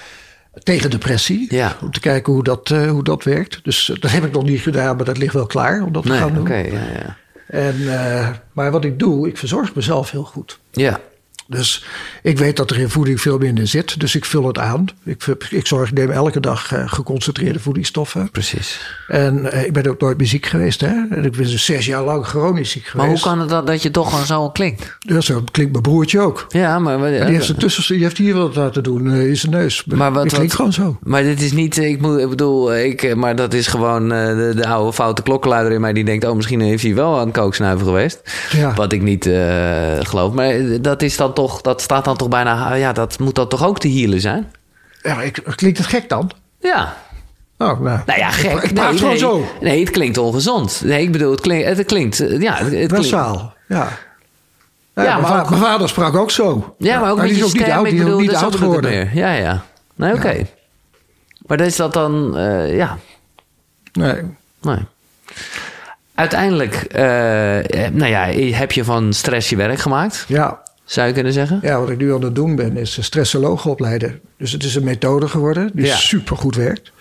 Tegen 0.62 0.90
depressie. 0.90 1.46
Ja. 1.54 1.76
Om 1.82 1.90
te 1.90 2.00
kijken 2.00 2.32
hoe 2.32 2.42
dat, 2.42 2.70
eh, 2.70 2.90
hoe 2.90 3.04
dat 3.04 3.24
werkt. 3.24 3.60
Dus 3.62 3.90
eh, 3.90 4.00
dat 4.00 4.10
heb 4.10 4.24
ik 4.24 4.32
nog 4.32 4.44
niet 4.44 4.60
gedaan, 4.60 4.96
maar 4.96 5.04
dat 5.04 5.18
ligt 5.18 5.34
wel 5.34 5.46
klaar 5.46 5.82
om 5.82 5.92
dat 5.92 6.02
te 6.02 6.12
gaan 6.12 6.34
doen. 6.34 6.48
ja, 6.48 6.56
ja. 6.56 7.16
En, 7.46 7.74
eh, 8.00 8.28
maar 8.52 8.70
wat 8.70 8.84
ik 8.84 8.98
doe, 8.98 9.28
ik 9.28 9.36
verzorg 9.36 9.74
mezelf 9.74 10.10
heel 10.10 10.24
goed. 10.24 10.58
Ja, 10.72 11.00
Dus 11.48 11.84
ik 12.22 12.38
weet 12.38 12.56
dat 12.56 12.70
er 12.70 12.78
in 12.78 12.90
voeding 12.90 13.20
veel 13.20 13.38
minder 13.38 13.66
zit. 13.66 14.00
Dus 14.00 14.14
ik 14.16 14.24
vul 14.24 14.46
het 14.46 14.58
aan. 14.58 14.86
Ik, 15.04 15.24
ik 15.50 15.66
zorg, 15.66 15.88
ik 15.90 15.94
neem 15.94 16.10
elke 16.10 16.40
dag 16.40 16.72
eh, 16.72 16.82
geconcentreerde 16.86 17.58
voedingsstoffen. 17.60 18.30
precies. 18.30 18.80
En 19.08 19.52
eh, 19.52 19.64
ik 19.64 19.72
ben 19.72 19.86
ook 19.86 20.00
nooit 20.00 20.18
meer 20.18 20.26
ziek 20.26 20.46
geweest. 20.46 20.80
Hè? 20.80 20.86
En 21.10 21.24
ik 21.24 21.32
ben 21.36 21.46
dus 21.46 21.64
zes 21.64 21.86
jaar 21.86 22.02
lang 22.04 22.26
chronisch 22.26 22.70
ziek 22.70 22.82
Maar 22.84 22.92
hoe 22.94 23.04
geweest. 23.04 23.22
kan 23.24 23.40
het 23.40 23.48
dat, 23.48 23.66
dat 23.66 23.82
je 23.82 23.90
toch 23.90 24.10
gewoon 24.10 24.26
zo 24.26 24.50
klinkt? 24.50 24.96
Ja, 24.98 25.20
zo 25.20 25.42
klinkt 25.50 25.72
mijn 25.72 25.82
broertje 25.82 26.20
ook. 26.20 26.46
Ja, 26.48 26.78
maar... 26.78 26.98
Die 26.98 27.08
heeft, 27.18 27.44
zijn 27.44 27.58
tussen, 27.58 27.94
die 27.94 28.02
heeft 28.02 28.18
hier 28.18 28.34
wat 28.34 28.54
laten 28.56 28.82
doen 28.82 29.12
eh, 29.12 29.26
in 29.28 29.36
zijn 29.36 29.52
neus. 29.52 29.84
Maar 29.84 30.12
wat- 30.12 30.24
ik 30.24 30.30
klink 30.30 30.44
wat- 30.46 30.56
gewoon 30.56 30.72
zo. 30.72 30.98
Maar 31.02 31.22
dit 31.22 31.42
is 31.42 31.52
niet, 31.52 31.76
ik, 31.76 32.00
moet, 32.00 32.18
ik 32.20 32.28
bedoel, 32.28 32.76
ik, 32.76 33.14
maar 33.16 33.36
dat 33.36 33.54
is 33.54 33.66
gewoon 33.66 34.08
de, 34.08 34.52
de 34.56 34.66
oude 34.66 34.92
foute 34.92 35.22
klokkenluider 35.22 35.72
in 35.72 35.80
mij 35.80 35.92
die 35.92 36.04
denkt, 36.04 36.24
oh, 36.24 36.34
misschien 36.36 36.60
heeft 36.60 36.82
hij 36.82 36.94
wel 36.94 37.18
aan 37.18 37.26
het 37.26 37.36
kooksnuiven 37.36 37.86
geweest. 37.86 38.20
Ja. 38.52 38.74
Wat 38.74 38.92
ik 38.92 39.02
niet 39.02 39.24
geloof. 40.00 40.32
Maar 40.32 40.54
dat 40.80 41.02
is 41.02 41.16
dan 41.16 41.32
toch, 41.36 41.60
dat 41.60 41.80
staat 41.82 42.04
dan 42.04 42.16
toch 42.16 42.28
bijna, 42.28 42.74
ja, 42.74 42.92
dat 42.92 43.18
moet 43.18 43.34
dan 43.34 43.48
toch 43.48 43.64
ook 43.64 43.78
te 43.78 43.88
healen 43.92 44.20
zijn? 44.20 44.52
Ja, 45.02 45.22
ik, 45.22 45.42
klinkt 45.54 45.78
het 45.78 45.86
gek 45.86 46.08
dan? 46.08 46.30
Ja. 46.60 46.96
Oh, 47.58 47.80
nou, 47.80 47.98
Nou 48.06 48.18
ja, 48.18 48.30
gek. 48.30 48.52
Ik, 48.52 48.62
ik 48.62 48.74
praat 48.74 48.88
nee, 48.90 48.96
gewoon 48.98 49.10
nee. 49.12 49.18
zo. 49.20 49.44
Nee, 49.60 49.80
het 49.80 49.90
klinkt 49.90 50.18
ongezond. 50.18 50.80
Nee, 50.84 51.02
ik 51.02 51.12
bedoel, 51.12 51.30
het 51.30 51.40
klinkt, 51.40 51.66
het 51.76 51.86
klinkt, 51.86 52.20
eh, 52.20 52.40
ja, 52.40 52.54
het, 52.64 52.90
Nasaal, 52.90 53.54
ja. 53.68 53.88
Ja, 54.94 55.02
Ja, 55.02 55.10
mijn, 55.10 55.20
maar 55.20 55.30
va- 55.30 55.40
ook- 55.42 55.50
mijn 55.50 55.62
vader 55.62 55.88
sprak 55.88 56.16
ook 56.16 56.30
zo. 56.30 56.74
ja, 56.78 57.00
maar 57.00 57.10
ook 57.10 57.20
die 57.20 57.28
je 57.28 57.34
is 57.36 57.44
ook 57.44 57.52
niet 57.52 57.70
oud, 57.70 57.84
die 57.84 57.94
is 57.94 58.02
bedoel, 58.02 58.18
niet 58.20 58.34
oud 58.34 58.56
geworden. 58.56 58.90
meer. 58.90 59.10
Ja, 59.14 59.32
ja. 59.32 59.62
Nee, 59.94 60.14
oké. 60.14 60.46
Maar 61.46 61.60
is 61.60 61.76
dat 61.76 61.92
dan, 61.92 62.36
eh, 62.36 62.76
ja, 62.76 62.98
Nee. 63.92 64.22
Nee. 64.62 64.78
Uiteindelijk, 66.14 66.74
eh, 66.74 67.04
nou 67.92 68.06
ja, 68.06 68.24
heb 68.56 68.72
je 68.72 68.84
van 68.84 69.12
stress 69.12 69.48
je 69.50 69.56
werk 69.56 69.78
gemaakt, 69.78 70.24
Ja, 70.28 70.62
zou 70.86 71.06
je 71.06 71.12
kunnen 71.12 71.32
zeggen? 71.32 71.58
ja, 71.62 71.80
wat 71.80 71.90
ik 71.90 71.98
nu 71.98 72.14
aan 72.14 72.22
het 72.22 72.34
doen 72.34 72.56
ben, 72.56 72.76
is 72.76 72.98
stressologen 73.04 73.70
opleiden. 73.70 74.20
Dus 74.38 74.52
het 74.52 74.64
is 74.64 74.74
een 74.74 74.84
methode 74.84 75.28
geworden 75.28 75.70
die 75.74 75.86
Ja. 75.86 75.96
supergoed 75.96 76.56
werkt. 76.56 76.94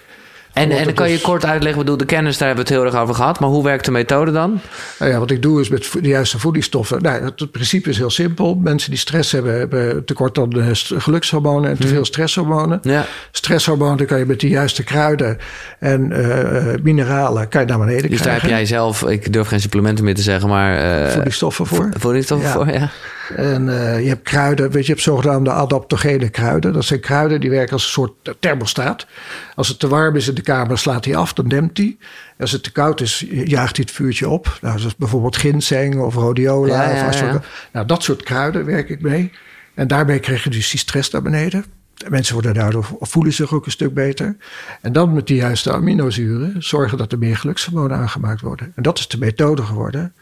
En, 0.54 0.72
en 0.72 0.84
dan 0.84 0.94
kan 0.94 1.08
je 1.08 1.14
dus- 1.14 1.24
kort 1.24 1.46
uitleggen, 1.46 1.82
bedoel, 1.82 1.98
de 1.98 2.06
kennis, 2.06 2.38
daar 2.38 2.48
hebben 2.48 2.66
we 2.66 2.72
het 2.74 2.82
heel 2.82 2.92
erg 2.92 3.02
over 3.02 3.16
gehad. 3.16 3.40
Maar 3.40 3.50
hoe 3.50 3.64
werkt 3.64 3.86
de 3.86 3.92
methode 3.92 4.32
dan? 4.32 4.60
Nou 5.00 5.12
ja, 5.12 5.20
wat 5.20 5.32
ik 5.32 5.42
doe 5.42 5.62
is 5.62 5.70
met 5.70 5.90
de 6.02 6.08
juiste 6.08 6.40
voedingsstoffen. 6.40 7.02
Nou, 7.02 7.24
het, 7.24 7.40
het 7.40 7.52
principe 7.52 7.90
is 7.90 7.98
heel 7.98 8.10
simpel. 8.10 8.56
Mensen 8.56 8.90
die 8.90 9.00
stress 9.00 9.32
hebben, 9.32 9.58
hebben 9.58 10.06
tekort 10.06 10.38
aan 10.38 10.52
eh, 10.52 10.68
gelukshormonen 10.74 11.70
en 11.70 11.78
te 11.80 11.88
veel 11.88 12.06
stresshormonen. 12.06 12.80
Ja. 12.82 13.06
Stresshormonen 13.32 14.06
kan 14.06 14.20
je 14.20 14.26
met 14.26 14.40
de 14.40 14.48
juiste 14.50 14.84
kruiden 14.84 15.38
en 15.80 16.12
eh, 16.12 16.74
eh, 16.74 16.82
mineralen 16.84 17.48
kan 17.48 17.62
je 17.62 17.68
naar 17.68 17.80
beneden 17.80 18.10
Dus 18.10 18.22
daar 18.22 18.32
heb 18.32 18.38
krijgen. 18.42 18.58
jij 18.60 18.66
zelf, 18.66 19.04
ik 19.04 19.34
durf 19.34 19.48
geen 19.48 19.62
supplementen 19.62 20.04
meer 20.06 20.16
te 20.16 20.22
zeggen, 20.22 20.50
maar... 20.50 21.12
voedingsstoffen 21.12 21.66
voor. 21.66 21.90
Voedingsstoffen 21.98 22.48
Ja. 22.48 22.54
voor, 22.56 22.72
ja. 22.72 22.90
En 23.36 23.70
eh, 23.70 24.02
je 24.02 24.08
hebt 24.08 24.24
kruiden, 24.24 24.66
weet 24.66 24.74
je, 24.74 24.88
je 24.88 24.92
hebt 24.92 25.02
zogenaamde 25.02 25.52
adaptogene 25.52 26.30
kruiden. 26.30 26.74
Dat 26.74 26.86
zijn 26.86 27.00
kruiden 27.00 27.42
die 27.42 27.50
werken 27.50 27.74
als 27.74 27.84
een 27.84 27.92
soort 27.92 28.36
thermostaat. 28.40 29.08
Als 29.56 29.68
het 29.68 29.80
te 29.80 29.88
warm 29.88 30.16
is 30.16 30.28
in 30.28 30.36
de 30.36 30.42
kamer, 30.42 30.78
slaat 30.78 31.06
hij 31.06 31.16
af, 31.16 31.34
dan 31.34 31.48
dempt 31.48 31.78
hij. 31.78 31.98
Als 32.40 32.52
het 32.52 32.64
te 32.64 32.72
koud 32.72 33.02
is, 33.02 33.26
jaagt 33.30 33.76
hij 33.76 33.86
het 33.88 33.96
vuurtje 33.96 34.30
op. 34.30 34.58
Nou, 34.62 34.80
zoals 34.80 34.96
bijvoorbeeld 34.96 35.38
ginseng 35.38 36.00
of 36.00 36.16
rhodiola. 36.16 36.84
Ja, 36.84 36.92
of 36.92 36.98
ja, 36.98 37.08
ashwagandha. 37.08 37.48
ja. 37.48 37.70
Nou, 37.72 37.86
dat 37.86 38.04
soort 38.04 38.24
kruiden 38.24 38.66
werk 38.66 38.90
ik 38.90 39.02
mee. 39.02 39.32
En 39.74 39.88
daarmee 39.88 40.20
krijg 40.20 40.44
je 40.44 40.50
dus 40.50 40.70
die 40.70 40.80
stress 40.80 41.10
naar 41.10 41.22
beneden. 41.22 41.66
De 41.94 42.10
Mensen 42.10 42.34
worden 42.34 42.54
daardoor, 42.54 42.88
voelen 43.00 43.34
zich 43.34 43.54
ook 43.54 43.66
een 43.66 43.72
stuk 43.72 43.94
beter. 43.94 44.38
En 44.82 44.94
dan 44.94 45.14
met 45.14 45.28
die 45.28 45.38
juiste 45.38 45.74
aminozuren 45.74 46.64
zorgen 46.64 46.98
dat 46.98 47.12
er 47.12 47.18
meer 47.18 47.38
gelukshormonen 47.38 47.98
aangemaakt 47.98 48.42
worden. 48.42 48.72
En 48.76 48.84
dat 48.84 49.00
is 49.00 49.08
de 49.08 49.18
methode 49.18 49.62
geworden. 49.62 50.14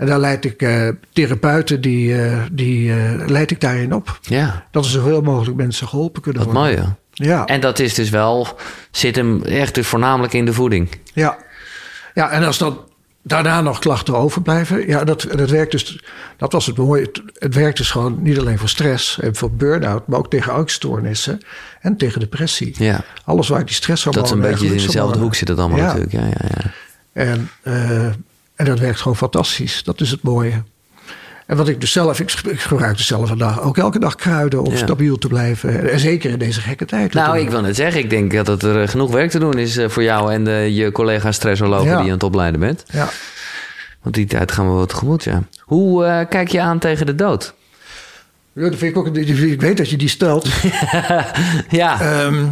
En 0.00 0.06
daar 0.06 0.18
leid 0.18 0.44
ik 0.44 0.62
eh, 0.62 0.88
therapeuten, 1.12 1.80
die, 1.80 2.22
eh, 2.22 2.38
die 2.52 2.92
eh, 2.92 3.26
leid 3.26 3.50
ik 3.50 3.60
daarin 3.60 3.94
op. 3.94 4.18
Ja, 4.22 4.66
Dat 4.70 4.84
er 4.84 4.90
zoveel 4.90 5.20
mogelijk 5.22 5.56
mensen 5.56 5.88
geholpen 5.88 6.22
kunnen 6.22 6.44
wat 6.44 6.52
worden. 6.52 6.72
mooi, 6.72 6.84
ja. 6.84 6.96
Ja, 7.12 7.46
En 7.46 7.60
dat 7.60 7.78
is 7.78 7.94
dus 7.94 8.10
wel, 8.10 8.58
zit 8.90 9.16
hem 9.16 9.42
echt 9.42 9.74
dus 9.74 9.86
voornamelijk 9.86 10.32
in 10.32 10.44
de 10.44 10.52
voeding. 10.52 10.88
ja. 11.12 11.38
Ja, 12.14 12.30
en 12.30 12.44
als 12.44 12.58
dan 12.58 12.78
daarna 13.22 13.60
nog 13.60 13.78
klachten 13.78 14.16
overblijven. 14.16 14.86
Ja, 14.88 15.04
dat, 15.04 15.26
dat 15.36 15.50
werkt 15.50 15.70
dus. 15.70 16.02
Dat 16.36 16.52
was 16.52 16.66
het 16.66 16.76
mooie. 16.76 17.02
Het, 17.02 17.22
het 17.34 17.54
werkt 17.54 17.76
dus 17.76 17.90
gewoon 17.90 18.22
niet 18.22 18.38
alleen 18.38 18.58
voor 18.58 18.68
stress 18.68 19.18
en 19.20 19.36
voor 19.36 19.50
burn-out, 19.52 20.06
maar 20.06 20.18
ook 20.18 20.30
tegen 20.30 20.52
angststoornissen 20.52 21.40
en 21.80 21.96
tegen 21.96 22.20
depressie. 22.20 22.74
Ja. 22.78 23.00
Alles 23.24 23.48
waar 23.48 23.64
die 23.64 23.74
stress 23.74 24.04
Dat 24.04 24.24
is 24.24 24.30
een 24.30 24.40
beetje 24.40 24.66
in 24.66 24.72
dezelfde 24.72 25.18
hoek 25.18 25.34
zit 25.34 25.48
het 25.48 25.58
allemaal 25.58 25.78
Ja. 25.78 25.84
natuurlijk. 25.84 26.12
Ja, 26.12 26.24
ja, 26.26 26.34
ja. 26.48 26.70
En, 27.12 27.50
en 28.60 28.66
dat 28.66 28.78
werkt 28.78 29.00
gewoon 29.00 29.16
fantastisch. 29.16 29.82
Dat 29.84 30.00
is 30.00 30.10
het 30.10 30.22
mooie. 30.22 30.62
En 31.46 31.56
wat 31.56 31.68
ik 31.68 31.80
dus 31.80 31.92
zelf, 31.92 32.20
ik 32.20 32.32
ik 32.44 32.60
gebruik 32.60 32.96
dus 32.96 33.06
zelf 33.06 33.28
vandaag 33.28 33.60
ook 33.62 33.78
elke 33.78 33.98
dag 33.98 34.14
kruiden 34.14 34.62
om 34.62 34.70
Ja. 34.70 34.76
stabiel 34.76 35.18
te 35.18 35.28
blijven. 35.28 35.90
En 35.90 35.98
zeker 36.00 36.30
in 36.30 36.38
deze 36.38 36.60
gekke 36.60 36.84
tijd. 36.84 37.12
Nou, 37.14 37.38
ik 37.38 37.50
wil 37.50 37.60
net 37.60 37.76
zeggen, 37.76 38.00
ik 38.00 38.10
denk 38.10 38.32
dat 38.32 38.46
het 38.46 38.62
er 38.62 38.82
eh, 38.82 38.88
genoeg 38.88 39.10
werk 39.10 39.30
te 39.30 39.38
doen 39.38 39.58
is 39.58 39.76
eh, 39.76 39.88
voor 39.88 40.02
jou 40.02 40.32
en 40.32 40.44
de, 40.44 40.74
je 40.74 40.92
collega 40.92 41.32
stressologen 41.32 41.86
Ja. 41.86 41.96
die 41.96 42.04
aan 42.06 42.10
het 42.10 42.22
opleiden 42.22 42.60
bent. 42.60 42.84
Ja. 42.92 43.08
Want 44.02 44.14
die 44.14 44.26
tijd 44.26 44.52
gaan 44.52 44.68
we 44.68 44.74
wel 44.74 44.86
tegemoet, 44.86 45.24
ja. 45.24 45.42
Hoe 45.60 46.04
eh, 46.04 46.28
kijk 46.28 46.48
je 46.48 46.60
aan 46.60 46.78
tegen 46.78 47.06
de 47.06 47.14
dood? 47.14 47.54
Ja, 48.52 48.62
dat 48.68 48.78
vind 48.78 48.96
ik 48.96 48.96
ook. 48.96 49.16
Ik 49.16 49.60
weet 49.60 49.76
dat 49.76 49.90
je 49.90 49.96
die 49.96 50.08
stelt. 50.08 50.48
ja, 51.70 52.00
Ehm, 52.00 52.44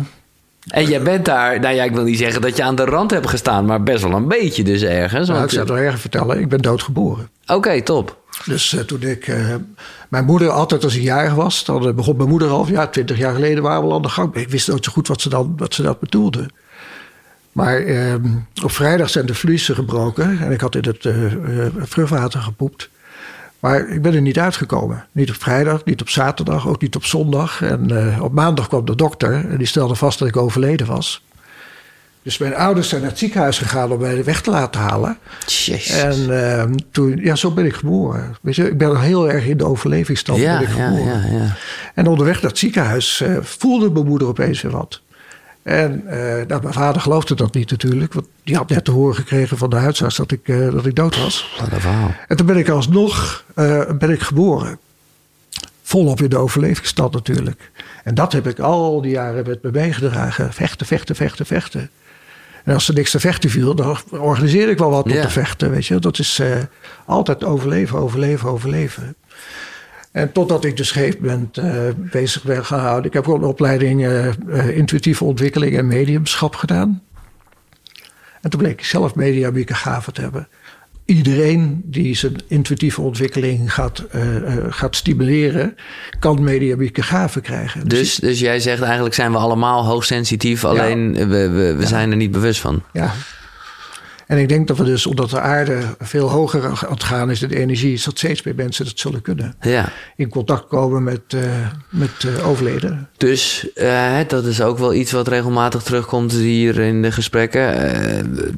en 0.68 0.84
jij 0.84 1.02
bent 1.02 1.24
daar, 1.24 1.60
nou 1.60 1.74
ja, 1.74 1.84
ik 1.84 1.92
wil 1.92 2.04
niet 2.04 2.18
zeggen 2.18 2.40
dat 2.40 2.56
je 2.56 2.62
aan 2.62 2.74
de 2.74 2.84
rand 2.84 3.10
hebt 3.10 3.28
gestaan, 3.28 3.64
maar 3.64 3.82
best 3.82 4.02
wel 4.02 4.12
een 4.12 4.28
beetje 4.28 4.64
dus 4.64 4.82
ergens. 4.82 5.28
nou, 5.28 5.44
ik 5.44 5.50
zou 5.50 5.60
het 5.66 5.74
wel 5.74 5.82
erg 5.84 6.00
vertellen. 6.00 6.40
Ik 6.40 6.48
ben 6.48 6.60
doodgeboren. 6.62 7.28
Oké, 7.46 7.82
top. 7.82 8.16
Dus 8.44 8.72
eh, 8.74 8.80
toen 8.80 9.02
ik. 9.02 9.26
eh, 9.28 9.54
mijn 10.08 10.24
moeder, 10.24 10.48
altijd 10.50 10.84
als 10.84 10.96
ik 10.96 11.02
jarig 11.02 11.34
was. 11.34 11.64
dan 11.64 11.86
eh, 11.88 11.94
begon 11.94 12.16
mijn 12.16 12.28
moeder 12.28 12.48
al. 12.48 12.66
Ja, 12.68 12.86
twintig 12.86 13.18
jaar 13.18 13.34
geleden 13.34 13.62
waren 13.62 13.82
we 13.82 13.88
al 13.88 13.94
aan 13.96 14.02
de 14.02 14.08
gang. 14.08 14.34
Ik 14.34 14.48
wist 14.48 14.68
nooit 14.68 14.84
zo 14.84 14.92
goed 14.92 15.08
wat 15.08 15.20
ze, 15.20 15.28
dan, 15.28 15.54
wat 15.56 15.74
ze 15.74 15.82
dat 15.82 16.00
bedoelde. 16.00 16.50
Maar 17.52 17.76
ehm, 17.80 18.26
op 18.62 18.70
vrijdag 18.70 19.10
zijn 19.10 19.26
de 19.26 19.34
vliezen 19.34 19.74
gebroken. 19.74 20.38
En 20.40 20.52
ik 20.52 20.60
had 20.60 20.74
in 20.74 20.84
het 20.84 21.08
vruchtwater 21.88 22.40
gepoept. 22.40 22.88
Maar 23.60 23.88
ik 23.88 24.02
ben 24.02 24.14
er 24.14 24.20
niet 24.20 24.38
uitgekomen. 24.38 25.06
Niet 25.12 25.30
op 25.30 25.36
vrijdag, 25.36 25.84
niet 25.84 26.00
op 26.00 26.08
zaterdag, 26.08 26.68
ook 26.68 26.80
niet 26.80 26.96
op 26.96 27.04
zondag. 27.04 27.62
En 27.62 27.90
eh, 27.90 28.22
op 28.22 28.32
maandag 28.32 28.68
kwam 28.68 28.84
de 28.84 28.96
dokter. 28.96 29.50
En 29.50 29.56
die 29.56 29.66
stelde 29.66 29.94
vast 29.94 30.18
dat 30.18 30.28
ik 30.28 30.36
overleden 30.36 30.86
was. 30.86 31.22
Dus 32.22 32.38
mijn 32.38 32.54
ouders 32.54 32.88
zijn 32.88 33.00
naar 33.00 33.10
het 33.10 33.18
ziekenhuis 33.18 33.58
gegaan 33.58 33.92
om 33.92 34.00
mij 34.00 34.24
weg 34.24 34.40
te 34.40 34.50
laten 34.50 34.80
halen. 34.80 35.18
Jezus. 35.46 35.90
En 35.90 36.42
ehm, 36.42 36.74
toen, 36.90 37.16
ja, 37.22 37.34
zo 37.34 37.50
ben 37.50 37.64
ik 37.64 37.74
geboren. 37.74 38.36
Weet 38.40 38.56
je, 38.56 38.66
ik 38.66 38.78
ben 38.78 39.00
heel 39.00 39.30
erg 39.30 39.46
in 39.46 39.56
de 39.56 39.64
overlevingsstand 39.64 40.40
ja, 40.40 40.58
ben 40.58 40.68
ik 40.68 40.76
ja, 40.76 40.88
geboren. 40.88 41.32
ja, 41.32 41.38
ja. 41.38 41.56
En 41.94 42.06
onderweg 42.06 42.34
naar 42.34 42.50
het 42.50 42.58
ziekenhuis 42.58 43.20
eh, 43.20 43.36
voelde 43.40 43.90
mijn 43.90 44.06
moeder 44.06 44.28
opeens 44.28 44.62
weer 44.62 44.72
wat. 44.72 45.00
En 45.68 46.06
eh, 46.06 46.46
nou, 46.46 46.62
mijn 46.62 46.74
vader 46.74 47.00
geloofde 47.02 47.34
dat 47.34 47.54
niet 47.54 47.70
natuurlijk. 47.70 48.12
Want 48.12 48.26
die 48.44 48.56
had 48.56 48.68
net 48.68 48.84
te 48.84 48.90
horen 48.90 49.14
gekregen 49.14 49.58
van 49.58 49.70
de 49.70 49.76
huisarts 49.76 50.16
dat 50.16 50.30
ik, 50.30 50.48
eh, 50.48 50.72
dat 50.72 50.86
ik 50.86 50.94
dood 50.94 51.16
was. 51.22 51.56
Wat 51.60 51.72
een 51.72 51.80
verhaal. 51.80 52.14
En 52.28 52.36
toen 52.36 52.46
ben 52.46 52.56
ik 52.56 52.68
alsnog 52.68 53.44
eh, 53.54 53.90
ben 53.98 54.10
ik 54.10 54.20
geboren. 54.20 54.78
Volop 55.82 56.20
in 56.20 56.28
de 56.28 56.36
overlevingsstand 56.36 57.12
natuurlijk. 57.12 57.70
En 58.04 58.14
dat 58.14 58.32
heb 58.32 58.46
ik 58.46 58.58
al 58.58 59.00
die 59.00 59.10
jaren 59.10 59.46
met 59.46 59.62
me 59.62 59.70
meegedragen. 59.72 60.52
Vechten, 60.52 60.86
vechten, 60.86 61.16
vechten, 61.16 61.46
vechten. 61.46 61.90
En 62.64 62.74
als 62.74 62.88
er 62.88 62.94
niks 62.94 63.10
te 63.10 63.20
vechten 63.20 63.50
viel, 63.50 63.74
dan 63.74 63.96
organiseerde 64.10 64.72
ik 64.72 64.78
wel 64.78 64.90
wat 64.90 65.04
om 65.04 65.10
te 65.10 65.30
vechten. 65.30 65.70
Weet 65.70 65.86
je? 65.86 65.98
Dat 65.98 66.18
is 66.18 66.42
altijd 67.04 67.44
overleven, 67.44 67.98
overleven, 67.98 68.48
overleven. 68.48 69.16
En 70.18 70.32
totdat 70.32 70.64
ik 70.64 70.76
dus 70.76 70.90
gegeven 70.90 71.50
eh, 71.52 71.72
bezig 71.96 72.42
ben 72.42 72.64
gaan 72.64 72.80
houden. 72.80 73.04
Ik 73.04 73.12
heb 73.12 73.28
ook 73.28 73.36
een 73.36 73.48
opleiding 73.48 74.06
eh, 74.06 74.26
eh, 74.28 74.76
intuïtieve 74.76 75.24
ontwikkeling 75.24 75.76
en 75.76 75.86
mediumschap 75.86 76.54
gedaan. 76.54 77.02
En 78.40 78.50
toen 78.50 78.60
bleek 78.60 78.78
ik 78.78 78.84
zelf 78.84 79.14
mediabieke 79.14 79.74
te 80.12 80.20
hebben. 80.20 80.48
Iedereen 81.04 81.82
die 81.84 82.16
zijn 82.16 82.36
intuïtieve 82.46 83.00
ontwikkeling 83.00 83.74
gaat, 83.74 84.04
gaat 84.68 84.96
stimuleren, 84.96 85.76
kan 86.18 86.42
mediabieke 86.42 87.02
gaven 87.02 87.42
krijgen. 87.42 87.88
Dus, 87.88 88.14
dus 88.14 88.40
jij 88.40 88.60
zegt 88.60 88.82
eigenlijk 88.82 89.14
zijn 89.14 89.32
we 89.32 89.38
allemaal 89.38 89.84
hoogsensitief, 89.84 90.64
alleen 90.64 91.14
we, 91.14 91.48
we, 91.48 91.74
we 91.74 91.86
zijn 91.86 92.10
er 92.10 92.16
niet 92.16 92.30
bewust 92.30 92.60
van. 92.60 92.82
Ja. 92.92 93.14
En 94.28 94.38
ik 94.38 94.48
denk 94.48 94.68
dat 94.68 94.76
we 94.76 94.84
dus, 94.84 95.06
omdat 95.06 95.30
de 95.30 95.40
aarde 95.40 95.80
veel 95.98 96.30
hoger 96.30 96.66
aan 96.66 96.76
het 96.92 97.04
gaan 97.04 97.30
is, 97.30 97.38
de 97.38 97.56
energie, 97.56 97.92
is 97.92 98.04
dat 98.04 98.18
steeds 98.18 98.42
meer 98.42 98.54
mensen 98.54 98.84
dat 98.84 98.98
zullen 98.98 99.22
kunnen. 99.22 99.54
Ja. 99.60 99.88
In 100.16 100.28
contact 100.28 100.68
komen 100.68 101.02
met, 101.02 101.20
eh 101.28 101.42
met 101.88 102.10
eh, 102.26 102.48
overleden. 102.48 103.08
Dus 103.16 103.72
eh, 103.72 104.18
dat 104.28 104.44
is 104.44 104.60
ook 104.60 104.78
wel 104.78 104.94
iets 104.94 105.12
wat 105.12 105.28
regelmatig 105.28 105.82
terugkomt 105.82 106.32
hier 106.32 106.78
in 106.78 107.02
de 107.02 107.12
gesprekken. 107.12 108.52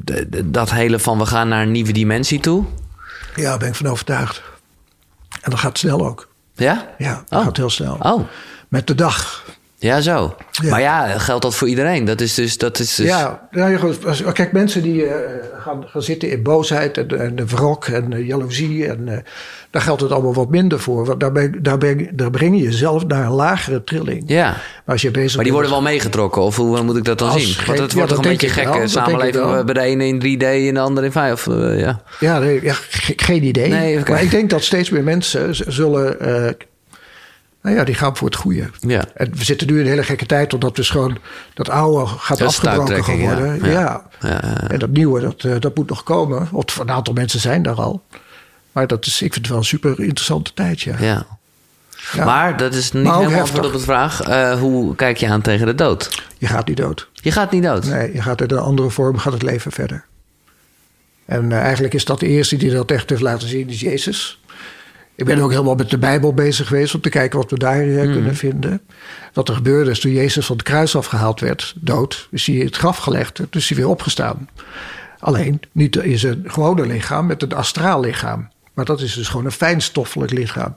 Dat 0.45 0.71
hele 0.71 0.99
van 0.99 1.17
we 1.17 1.25
gaan 1.25 1.47
naar 1.47 1.61
een 1.61 1.71
nieuwe 1.71 1.91
dimensie 1.93 2.39
toe. 2.39 2.65
Ja, 3.35 3.43
daar 3.43 3.57
ben 3.57 3.67
ik 3.67 3.75
van 3.75 3.87
overtuigd. 3.87 4.41
En 5.41 5.49
dat 5.51 5.59
gaat 5.59 5.77
snel 5.77 6.07
ook. 6.07 6.27
Ja? 6.55 6.89
Ja, 6.97 7.23
dat 7.29 7.39
Oh. 7.39 7.45
gaat 7.45 7.57
heel 7.57 7.69
snel. 7.69 7.97
Oh, 8.01 8.21
Met 8.67 8.87
de 8.87 8.95
dag. 8.95 9.45
Ja 9.81 10.01
zo. 10.01 10.35
Ja. 10.51 10.69
Maar 10.69 10.81
ja, 10.81 11.07
geldt 11.19 11.41
dat 11.43 11.55
voor 11.55 11.67
iedereen? 11.67 12.05
Dat 12.05 12.21
is 12.21 12.33
dus... 12.33 12.57
Dat 12.57 12.79
is 12.79 12.95
dus... 12.95 13.05
Ja, 13.07 13.47
nou 13.51 13.95
als- 14.05 14.23
kijk, 14.33 14.51
mensen 14.51 14.81
die 14.81 15.05
eh, 15.05 15.15
gaan, 15.59 15.83
gaan 15.87 16.01
zitten 16.01 16.31
in 16.31 16.43
boosheid 16.43 16.97
en, 16.97 17.19
en 17.19 17.35
de 17.35 17.45
wrok 17.45 17.85
en 17.85 18.13
eh, 18.13 18.27
jaloezie. 18.27 18.87
En, 18.87 19.07
eh, 19.07 19.17
daar 19.69 19.81
geldt 19.81 20.01
het 20.01 20.11
allemaal 20.11 20.33
wat 20.33 20.49
minder 20.49 20.79
voor. 20.79 21.05
Want 21.05 21.19
daar, 21.19 21.31
ben, 21.31 21.63
daar, 21.63 21.77
ben, 21.77 22.09
daar 22.13 22.29
breng 22.29 22.57
je 22.57 22.63
jezelf 22.63 23.05
naar 23.07 23.25
een 23.25 23.31
lagere 23.31 23.83
trilling. 23.83 24.23
Ja. 24.25 24.45
Maar 24.49 24.59
als 24.85 25.01
je 25.01 25.11
bezig 25.11 25.35
Maar 25.35 25.43
die 25.43 25.53
worden 25.53 25.71
wel 25.71 25.81
meegetrokken, 25.81 26.41
of 26.41 26.55
hoe 26.55 26.81
moet 26.83 26.97
ik 26.97 27.03
dat 27.03 27.19
dan 27.19 27.29
Als 27.29 27.43
zien? 27.55 27.65
Want 27.65 27.79
het 27.79 27.91
ja, 27.91 27.95
wordt 27.97 28.09
toch 28.13 28.23
een 28.23 28.31
beetje 28.31 28.49
gek, 28.49 28.73
wel, 28.73 28.87
samenleving 28.87 29.63
bij 29.65 29.73
de 29.73 29.79
ene 29.81 30.05
in 30.07 30.19
3D 30.39 30.43
en 30.67 30.73
de 30.73 30.79
andere 30.79 31.05
in 31.05 31.11
5. 31.11 31.33
Of, 31.47 31.47
eh, 31.55 31.79
ja. 31.79 32.01
Ja, 32.19 32.39
nee, 32.39 32.59
ja 32.63 32.73
ge- 32.73 33.13
geen 33.15 33.43
idee. 33.43 33.69
Nee. 33.69 33.99
Maar 34.09 34.23
ik 34.23 34.31
denk 34.31 34.49
dat 34.49 34.63
steeds 34.63 34.89
meer 34.89 35.03
mensen 35.03 35.55
zullen. 35.73 36.17
Nou 37.61 37.75
ja, 37.75 37.83
die 37.83 37.95
gaan 37.95 38.17
voor 38.17 38.27
het 38.27 38.37
goede. 38.37 38.69
Ja. 38.79 39.03
En 39.13 39.31
we 39.35 39.43
zitten 39.43 39.67
nu 39.67 39.73
in 39.73 39.79
een 39.81 39.87
hele 39.89 40.03
gekke 40.03 40.25
tijd, 40.25 40.53
omdat 40.53 40.75
dus 40.75 40.89
gewoon 40.89 41.17
dat 41.53 41.69
oude 41.69 42.05
gaat 42.07 42.37
Dat 42.37 42.47
afgebroken 42.47 42.85
stuiptrekking, 42.85 43.29
ja. 43.29 43.35
worden. 43.35 43.69
Ja. 43.71 44.05
En 44.67 44.79
dat 44.79 44.89
nieuwe, 44.89 45.21
dat, 45.21 45.43
eh, 45.43 45.55
dat 45.59 45.75
moet 45.75 45.89
nog 45.89 46.03
komen. 46.03 46.47
Want 46.51 46.75
een 46.79 46.91
aantal 46.91 47.13
mensen 47.13 47.39
zijn 47.39 47.63
daar 47.63 47.81
al. 47.81 48.01
Maar 48.71 48.87
dat 48.87 49.05
is, 49.05 49.13
ik 49.21 49.33
vind 49.33 49.35
het 49.35 49.47
wel 49.47 49.57
een 49.57 49.63
super 49.63 49.99
interessante 49.99 50.53
tijd, 50.53 50.81
ja. 50.81 51.25
Maar 52.25 52.57
dat 52.57 52.73
is 52.73 52.91
niet 52.91 53.03
helemaal 53.11 53.39
antwoord 53.39 53.65
op 53.65 53.71
de 53.73 53.79
vraag. 53.79 54.21
eh, 54.21 54.59
hoe 54.59 54.95
kijk 54.95 55.17
je 55.17 55.27
aan 55.27 55.41
tegen 55.41 55.65
de 55.65 55.75
dood? 55.75 56.23
Je 56.37 56.47
gaat 56.47 56.67
niet 56.67 56.77
dood. 56.77 57.09
Je 57.13 57.31
gaat 57.31 57.51
niet 57.51 57.63
dood. 57.63 57.85
Nee, 57.85 58.13
je 58.13 58.21
gaat 58.21 58.41
in 58.41 58.51
een 58.51 58.57
andere 58.57 58.89
vorm, 58.89 59.17
gaat 59.17 59.33
het 59.33 59.41
leven 59.41 59.71
verder. 59.71 60.05
En 61.25 61.51
eh, 61.51 61.57
eigenlijk 61.59 61.93
is 61.93 62.05
dat 62.05 62.19
de 62.19 62.27
eerste 62.27 62.55
die 62.55 62.71
dat 62.71 62.91
echt 62.91 63.09
heeft 63.09 63.21
laten 63.21 63.47
zien, 63.47 63.69
is 63.69 63.79
Jezus. 63.79 64.40
Ik 65.15 65.25
ben 65.25 65.39
ook 65.39 65.51
helemaal 65.51 65.75
met 65.75 65.89
de 65.89 65.97
Bijbel 65.97 66.33
bezig 66.33 66.67
geweest 66.67 66.95
om 66.95 67.01
te 67.01 67.09
kijken 67.09 67.39
wat 67.39 67.51
we 67.51 67.57
daar 67.57 67.81
eh, 67.81 68.03
Mhm. 68.03 68.11
kunnen 68.11 68.35
vinden. 68.35 68.81
Wat 69.33 69.49
er 69.49 69.55
gebeurde 69.55 69.91
is 69.91 69.99
toen 69.99 70.11
Jezus 70.11 70.45
van 70.45 70.55
het 70.55 70.65
kruis 70.65 70.95
afgehaald 70.95 71.39
werd, 71.39 71.73
dood, 71.79 72.27
is 72.31 72.45
hij 72.45 72.55
in 72.55 72.65
het 72.65 72.75
graf 72.75 72.97
gelegd, 72.97 73.35
toen 73.35 73.47
is 73.51 73.69
hij 73.69 73.77
weer 73.77 73.87
opgestaan. 73.87 74.49
Alleen 75.19 75.61
niet 75.71 75.95
in 75.95 76.19
zijn 76.19 76.43
gewone 76.45 76.85
lichaam, 76.85 77.25
met 77.25 77.41
een 77.41 77.53
astraal 77.53 77.99
lichaam. 77.99 78.49
Maar 78.73 78.85
dat 78.85 79.01
is 79.01 79.13
dus 79.13 79.27
gewoon 79.27 79.45
een 79.45 79.51
fijnstoffelijk 79.51 80.31
lichaam. 80.31 80.75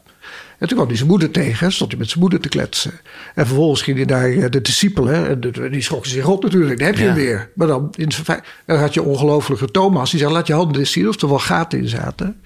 En 0.58 0.68
toen 0.68 0.76
kwam 0.76 0.86
hij 0.88 0.96
zijn 0.96 1.08
moeder 1.08 1.30
tegen, 1.30 1.72
stond 1.72 1.90
hij 1.90 1.98
met 2.00 2.08
zijn 2.08 2.20
moeder 2.20 2.40
te 2.40 2.48
kletsen. 2.48 2.92
En 3.34 3.46
vervolgens 3.46 3.82
ging 3.82 3.96
hij 3.96 4.06
naar 4.06 4.30
eh, 4.30 4.50
de 4.50 4.60
discipelen. 4.60 5.26
En 5.42 5.70
die 5.70 5.82
schrokken 5.82 6.10
zich 6.10 6.24
rot 6.24 6.42
natuurlijk, 6.42 6.78
daar 6.78 6.88
heb 6.88 6.96
je 6.96 7.02
Ja. 7.02 7.08
hem 7.08 7.18
weer. 7.18 7.50
Maar 7.54 7.66
dan, 7.66 7.88
in 7.96 8.12
zijn 8.12 8.42
dan 8.66 8.78
had 8.78 8.94
je 8.94 9.02
ongelofelijke 9.02 9.70
Thomas. 9.70 10.10
Die 10.10 10.20
zei, 10.20 10.32
laat 10.32 10.46
je 10.46 10.52
handen 10.52 10.80
eens 10.80 10.92
zien 10.92 11.08
of 11.08 11.20
er 11.22 11.28
wel 11.28 11.38
gaten 11.38 11.78
in 11.78 11.88
zaten. 11.88 12.40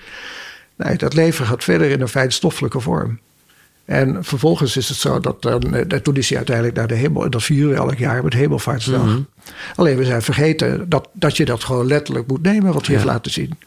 Nee, 0.78 0.96
dat 0.96 1.14
leven 1.14 1.46
gaat 1.46 1.64
verder 1.64 1.90
in 1.90 2.00
een 2.00 2.08
fijnstoffelijke 2.08 2.80
vorm. 2.80 3.18
En 3.84 4.24
vervolgens 4.24 4.76
is 4.76 4.88
het 4.88 4.96
zo 4.96 5.20
dat 5.20 5.42
dan, 5.42 5.60
toen 6.02 6.16
is 6.16 6.28
hij 6.28 6.36
uiteindelijk 6.36 6.76
naar 6.76 6.86
de 6.86 6.94
hemel. 6.94 7.24
En 7.24 7.30
dat 7.30 7.42
vieren 7.42 7.70
we 7.70 7.76
elk 7.76 7.98
jaar 7.98 8.24
met 8.24 8.32
Hemelvaartsdag. 8.32 9.04
Mhm. 9.04 9.20
Alleen 9.74 9.96
we 9.96 10.04
zijn 10.04 10.22
vergeten 10.22 10.88
dat, 10.88 11.08
dat 11.12 11.36
je 11.36 11.44
dat 11.44 11.64
gewoon 11.64 11.86
letterlijk 11.86 12.26
moet 12.26 12.42
nemen, 12.42 12.72
wat 12.72 12.86
hij 12.86 12.94
heeft 12.94 13.06
laten 13.06 13.32
zien. 13.32 13.58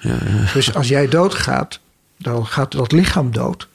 Dus 0.53 0.73
als 0.73 0.87
jij 0.87 1.07
doodgaat, 1.07 1.79
dan 2.17 2.45
gaat 2.45 2.71
dat 2.71 2.91
lichaam 2.91 3.31
dood. 3.31 3.67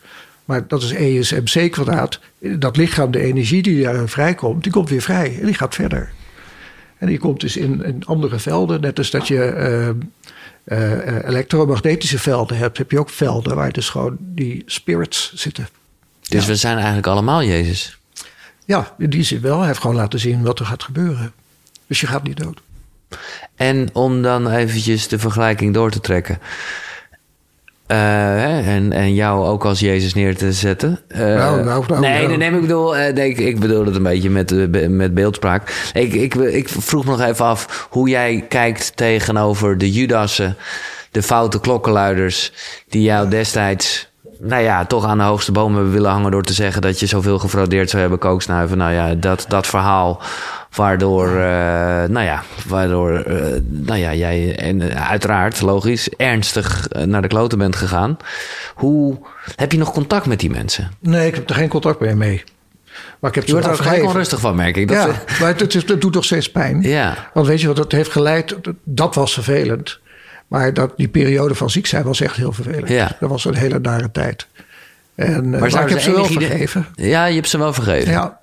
Maar 0.45 0.67
dat 0.69 0.83
is 0.83 0.91
E 0.91 1.19
is 1.19 1.33
mc 1.33 1.71
kwadraat. 1.71 2.21
Dat 2.41 2.77
lichaam, 2.77 3.11
de 3.11 3.21
energie 3.21 3.63
die 3.63 3.83
daarin 3.83 4.09
vrijkomt, 4.09 4.63
die 4.63 4.73
komt 4.73 4.89
weer 4.89 5.03
vrij. 5.03 5.39
En 5.41 5.47
die 5.47 5.55
gaat 5.55 5.75
verder. 5.75 6.11
En 6.99 7.07
die 7.07 7.19
komt 7.19 7.41
dus 7.41 7.57
in, 7.57 7.85
in 7.85 8.03
andere 8.05 8.39
velden. 8.39 8.81
Net 8.81 8.99
als 8.99 9.11
dat 9.11 9.29
je 9.29 9.45
eh, 9.45 9.89
eh, 10.67 11.09
eh, 11.09 11.29
elektromagnetische 11.29 12.19
velden 12.19 12.57
hebt, 12.57 12.79
heb 12.79 12.91
je 12.91 12.99
ook 12.99 13.11
velden 13.11 13.57
waar 13.57 13.73
dus 13.73 13.89
gewoon 13.89 14.17
die 14.21 14.63
spirits 14.67 15.33
zitten. 15.35 15.69
Dus 16.29 16.47
we 16.47 16.57
zijn 16.57 16.77
eigenlijk 16.77 17.07
allemaal 17.07 17.43
Jezus. 17.43 17.99
Ja, 18.65 18.95
in 18.99 19.11
die 19.11 19.23
zin 19.23 19.41
wel. 19.41 19.59
Hij 19.59 19.67
heeft 19.67 19.81
gewoon 19.81 19.97
laten 19.97 20.19
zien 20.19 20.43
wat 20.43 20.59
er 20.59 20.67
gaat 20.67 20.83
gebeuren. 20.83 21.33
Dus 21.87 22.01
je 22.01 22.07
gaat 22.07 22.23
niet 22.23 22.37
dood. 22.37 22.61
En 23.55 23.89
om 23.93 24.23
dan 24.23 24.51
eventjes 24.51 25.09
de 25.09 25.19
vergelijking 25.19 25.75
door 25.75 25.91
te 25.91 26.01
trekken. 26.01 26.39
En, 27.87 28.93
en 28.93 29.15
jou 29.15 29.47
ook 29.47 29.65
als 29.65 29.81
Jezus 29.81 30.15
neer 30.15 30.37
te 30.37 30.53
zetten. 30.53 31.01
nou, 31.09 31.65
nou, 31.65 31.85
nou, 31.89 32.01
nee, 32.01 32.27
nee, 32.27 32.37
nee, 32.37 32.51
ik 32.51 32.61
bedoel, 32.61 32.93
nee, 32.93 33.29
ik, 33.29 33.39
ik, 33.39 33.61
bedoel 33.61 33.85
het 33.85 33.97
een 33.97 34.03
beetje 34.03 34.31
met, 34.31 34.91
met 34.91 35.15
beeldspraak. 35.15 35.91
Ik, 35.95 36.13
ik, 36.15 36.35
ik 36.35 36.69
vroeg 36.69 37.05
me 37.05 37.11
nog 37.11 37.21
even 37.21 37.45
af 37.45 37.87
hoe 37.91 38.09
jij 38.09 38.45
kijkt 38.49 38.97
tegenover 38.97 39.79
de 39.79 39.93
Judassen, 39.93 40.57
de 41.11 41.23
foute 41.23 41.61
klokkenluiders, 41.61 42.53
die 42.89 43.03
jou 43.03 43.29
destijds 43.29 44.09
nou 44.39 44.63
ja, 44.63 44.85
toch 44.85 45.05
aan 45.05 45.19
de 45.19 45.25
hoogste 45.25 45.53
boom 45.53 45.75
hebben 45.75 45.93
willen 45.93 46.11
hangen 46.11 46.31
door 46.31 46.43
te 46.43 46.53
zeggen 46.53 46.83
dat 46.83 47.01
je 47.01 47.07
zoveel 47.07 47.39
gefraudeerd 47.39 47.91
zou 47.91 48.01
hebben, 48.01 48.19
kooksnuiven. 48.19 48.79
Nou 48.79 48.93
ja, 48.93 49.15
dat, 49.15 49.45
dat 49.49 49.67
verhaal 49.67 50.23
waardoor, 50.77 51.29
uh, 51.29 51.35
nou 52.05 52.21
ja, 52.21 52.43
waardoor, 52.67 53.25
uh, 53.29 53.61
nou 53.69 53.99
ja, 53.99 54.15
jij 54.15 54.57
en 54.57 54.97
uiteraard, 55.07 55.61
logisch, 55.61 56.09
ernstig 56.09 56.89
naar 57.05 57.23
de 57.23 57.29
kloten 57.29 57.59
bent 57.59 57.77
gegaan. 57.77 58.17
Hoe 58.75 59.19
heb 59.57 59.73
je 59.73 59.79
nog 59.79 59.93
contact 59.93 60.27
met 60.27 60.41
die 60.41 60.51
mensen? 60.51 60.91
Nee, 61.01 61.27
ik 61.27 61.35
heb 61.35 61.49
er 61.49 61.55
geen 61.55 61.69
contact 61.69 62.01
meer 62.01 62.17
mee. 62.17 62.45
Maar 63.19 63.31
ik 63.31 63.37
heb 63.37 63.47
je 63.47 63.53
wordt 63.53 63.67
er 63.67 63.75
gelijk 63.75 64.05
onrustig 64.05 64.41
van, 64.41 64.57
merk 64.57 64.77
ik. 64.77 64.89
Dat 64.89 64.97
ja, 64.97 65.07
maar 65.41 65.49
het, 65.49 65.61
het, 65.61 65.89
het, 65.89 66.01
doet 66.01 66.13
toch 66.13 66.25
steeds 66.25 66.51
pijn. 66.51 66.83
Ja. 66.83 67.31
Want 67.35 67.47
weet 67.47 67.61
je 67.61 67.67
wat, 67.67 67.77
dat 67.77 67.93
heeft 67.93 68.11
geleid, 68.11 68.57
dat 68.85 69.15
was 69.15 69.33
vervelend. 69.33 70.01
Maar 70.49 70.75
dat, 70.75 70.93
die 70.97 71.09
periode 71.09 71.55
van 71.55 71.71
ziek 71.71 71.87
zijn 71.87 72.05
was 72.05 72.21
echt 72.21 72.37
heel 72.37 72.53
vervelend. 72.53 72.89
Ja. 72.89 73.17
Dat 73.21 73.31
was 73.31 73.45
een 73.45 73.55
hele 73.55 73.79
nare 73.79 74.11
tijd. 74.11 74.47
En, 75.15 75.51
maar, 75.51 75.61
maar 75.61 75.83
ik 75.83 75.89
heb 75.89 76.01
ze 76.01 76.13
wel 76.13 76.25
vergeven. 76.25 76.87
Ja, 76.95 77.25
je 77.25 77.35
hebt 77.35 77.49
ze 77.49 77.59
wel 77.59 77.73
vergeven. 77.73 78.13
Ja. 78.13 78.41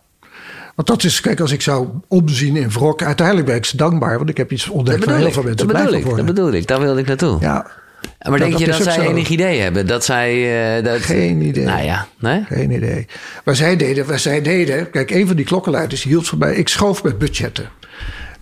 Want 0.76 0.88
dat 0.88 1.03
is, 1.03 1.21
kijk, 1.21 1.39
als 1.39 1.51
ik 1.51 1.61
zou 1.61 1.88
omzien 2.07 2.55
in 2.55 2.69
wrok, 2.69 3.03
uiteindelijk 3.03 3.47
ben 3.47 3.55
ik 3.55 3.65
ze 3.65 3.78
dankbaar, 3.78 4.17
want 4.17 4.30
ik 4.30 4.38
heb 4.38 4.51
iets 4.51 4.69
ontdekt 4.69 5.03
van 5.03 5.13
heel 5.13 5.32
veel 5.32 5.43
mensen 5.43 5.67
dat 5.67 5.78
bedoel 5.78 5.93
ik, 5.93 6.15
Dat 6.15 6.26
bedoel 6.26 6.51
ik, 6.51 6.67
daar 6.67 6.80
wilde 6.80 6.99
ik 6.99 7.07
naartoe. 7.07 7.38
Ja. 7.39 7.67
Maar 8.30 8.39
denk 8.39 8.57
je 8.57 8.65
dat, 8.65 8.84
zij 8.84 9.07
enig 9.07 9.30
idee 9.30 9.59
hebben? 9.59 9.88
Dat 9.88 10.05
zij. 10.05 10.78
Uh, 10.78 10.84
dat... 10.84 11.01
Geen 11.01 11.41
idee. 11.41 11.65
Nou 11.65 11.84
ja, 11.84 12.07
nee? 12.19 12.43
Geen 12.47 12.71
idee. 12.71 13.07
Wat 13.43 13.55
zij 13.55 13.76
deden, 13.76 14.05
wat 14.05 14.19
zij 14.19 14.41
deden. 14.41 14.89
Kijk, 14.89 15.11
een 15.11 15.28
van 15.28 15.36
die 15.36 15.45
klokkenluiders 15.45 16.03
hield 16.03 16.28
voor 16.28 16.38
mij. 16.38 16.55
Ik 16.55 16.67
schoof 16.67 17.03
met 17.03 17.17
budgetten. 17.17 17.69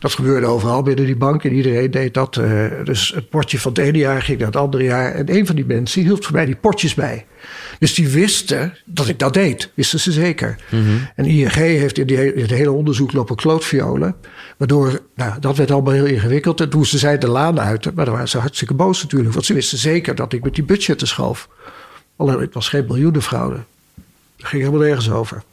Dat 0.02 0.14
gebeurde 0.14 0.46
overal 0.46 0.82
binnen 0.82 1.06
die 1.06 1.16
bank 1.16 1.44
en 1.44 1.54
iedereen 1.54 1.92
deed 1.92 2.14
dat. 2.14 2.36
Uh, 2.36 2.66
dus 2.84 3.12
het 3.16 3.30
potje 3.30 3.60
van 3.60 3.72
het 3.72 3.82
ene 3.82 3.98
jaar 3.98 4.22
ging 4.22 4.38
naar 4.38 4.48
het 4.48 4.56
andere 4.56 4.84
jaar. 4.84 5.14
En 5.14 5.36
een 5.36 5.46
van 5.46 5.56
die 5.56 5.66
mensen 5.66 6.02
hield 6.02 6.26
voor 6.26 6.36
mij 6.36 6.46
die 6.46 6.56
potjes 6.56 6.94
bij. 6.94 7.26
Dus 7.80 7.94
die 7.94 8.08
wisten 8.08 8.78
dat 8.86 9.08
ik 9.08 9.20
dat 9.20 9.34
deed, 9.34 9.72
wisten 9.74 10.00
ze 10.00 10.12
zeker. 10.12 10.56
Mm 10.70 10.86
-hmm. 10.86 11.08
En 11.16 11.26
ING 11.26 11.54
heeft 11.54 11.98
in, 11.98 12.08
die, 12.08 12.18
het 12.18 12.50
hele 12.50 12.72
onderzoek 12.72 13.14
lopen 13.14 13.36
klootviolen. 13.36 14.16
Waardoor, 14.58 15.02
nou, 15.16 15.40
dat 15.40 15.58
werd 15.58 15.72
allemaal 15.72 15.94
heel 15.94 16.06
ingewikkeld. 16.06 16.62
En 16.62 16.70
toen 16.70 16.86
ze 16.86 16.98
zij 16.98 17.18
de 17.18 17.28
laan 17.28 17.60
uit, 17.60 17.96
maar 17.96 18.06
dan 18.06 18.14
waren 18.14 18.30
ze 18.30 18.38
hartstikke 18.38 18.74
boos 18.74 19.02
natuurlijk. 19.02 19.34
Want 19.34 19.46
ze 19.46 19.54
wisten 19.54 19.78
zeker 19.78 20.16
dat 20.16 20.34
ik 20.34 20.44
met 20.44 20.56
die 20.56 20.64
budgetten 20.64 21.08
schoof. 21.08 21.50
Alleen 22.16 22.40
het 22.40 22.54
was 22.54 22.70
geen 22.70 22.86
miljoenenfraude. 22.88 23.60
Dat 24.38 24.48
ging 24.48 24.64
helemaal 24.64 24.86
nergens 24.86 25.12
over. 25.12 25.44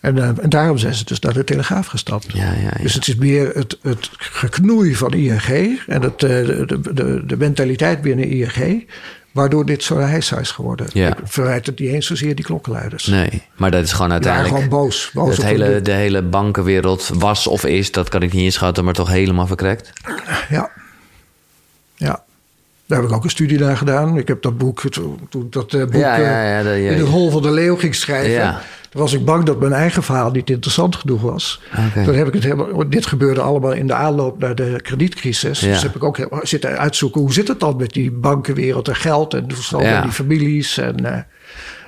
En, 0.00 0.16
uh, 0.16 0.24
en, 0.24 0.48
daarom 0.48 0.78
zijn 0.78 0.94
ze 0.94 1.04
dus 1.04 1.20
naar 1.20 1.32
de 1.32 1.44
Telegraaf 1.44 1.86
gestapt. 1.86 2.26
Ja, 2.32 2.44
ja, 2.44 2.60
ja. 2.60 2.82
Dus 2.82 2.94
het 2.94 3.08
is 3.08 3.14
meer 3.14 3.50
het, 3.54 3.78
het 3.82 4.10
geknoei 4.16 4.94
van 4.94 5.12
ING 5.12 5.80
en 5.86 6.02
het, 6.02 6.22
uh, 6.22 6.28
de, 6.28 6.80
de, 6.94 7.22
de, 7.26 7.36
mentaliteit 7.36 8.02
binnen 8.02 8.28
ING. 8.28 8.88
Waardoor 9.30 9.66
dit 9.66 9.82
zo'n 9.82 10.00
heisa 10.00 10.38
is 10.38 10.50
geworden. 10.50 10.86
Ik 10.92 11.14
verwijt 11.24 11.66
het 11.66 11.78
niet 11.78 11.90
eens 11.90 12.06
zozeer 12.06 12.34
die 12.34 12.44
klokkenluiders. 12.44 13.06
Nee, 13.06 13.42
maar 13.56 13.70
dat 13.70 13.84
is 13.84 13.92
gewoon 13.92 14.12
uiteindelijk... 14.12 14.54
Ja, 14.54 14.62
gewoon 14.62 14.80
boos. 14.80 15.10
boos 15.14 15.36
het 15.36 15.46
hele, 15.46 15.72
de... 15.72 15.82
de 15.82 15.92
hele 15.92 16.22
bankenwereld 16.22 17.10
was 17.14 17.46
of 17.46 17.64
is, 17.64 17.92
dat 17.92 18.08
kan 18.08 18.22
ik 18.22 18.32
niet 18.32 18.42
inschatten, 18.42 18.84
maar 18.84 18.94
toch 18.94 19.08
helemaal 19.08 19.46
verkrekt. 19.46 19.92
Ja. 20.48 20.70
Ja. 21.94 22.22
Daar 22.86 23.00
heb 23.00 23.08
ik 23.08 23.14
ook 23.14 23.24
een 23.24 23.30
studie 23.30 23.58
naar 23.58 23.76
gedaan. 23.76 24.18
Ik 24.18 24.28
heb 24.28 24.42
dat 24.42 24.58
boek, 24.58 24.80
toen 24.90 25.46
dat 25.50 25.70
boek 25.70 25.94
ja, 25.94 26.16
ja, 26.16 26.56
ja, 26.56 26.62
dat, 26.62 26.74
in 26.74 26.92
het 26.92 27.08
hol 27.08 27.30
van 27.30 27.42
de 27.42 27.50
leeuw 27.50 27.76
ging 27.76 27.94
schrijven... 27.94 28.58
Toen 28.88 29.00
was 29.00 29.12
ik 29.12 29.24
bang 29.24 29.44
dat 29.44 29.60
mijn 29.60 29.72
eigen 29.72 30.02
verhaal 30.02 30.30
niet 30.30 30.50
interessant 30.50 30.96
genoeg 30.96 31.20
was. 31.20 31.60
Okay. 31.88 32.04
Toen 32.04 32.14
heb 32.14 32.26
ik 32.26 32.34
het 32.34 32.42
helemaal. 32.42 32.88
Dit 32.88 33.06
gebeurde 33.06 33.40
allemaal 33.40 33.72
in 33.72 33.86
de 33.86 33.94
aanloop 33.94 34.38
naar 34.38 34.54
de 34.54 34.80
kredietcrisis. 34.82 35.60
Ja. 35.60 35.68
Dus 35.72 35.82
heb 35.82 35.96
ik 35.96 36.04
ook 36.04 36.18
zitten 36.42 36.78
uitzoeken 36.78 37.20
hoe 37.20 37.32
zit 37.32 37.48
het 37.48 37.60
dan 37.60 37.76
met 37.76 37.92
die 37.92 38.10
bankenwereld 38.10 38.88
en 38.88 38.96
geld 38.96 39.34
en 39.34 39.46
Ja. 39.78 39.94
met 39.94 40.02
die 40.02 40.12
families. 40.12 40.78
En 40.78 40.94
uh, 41.04 41.10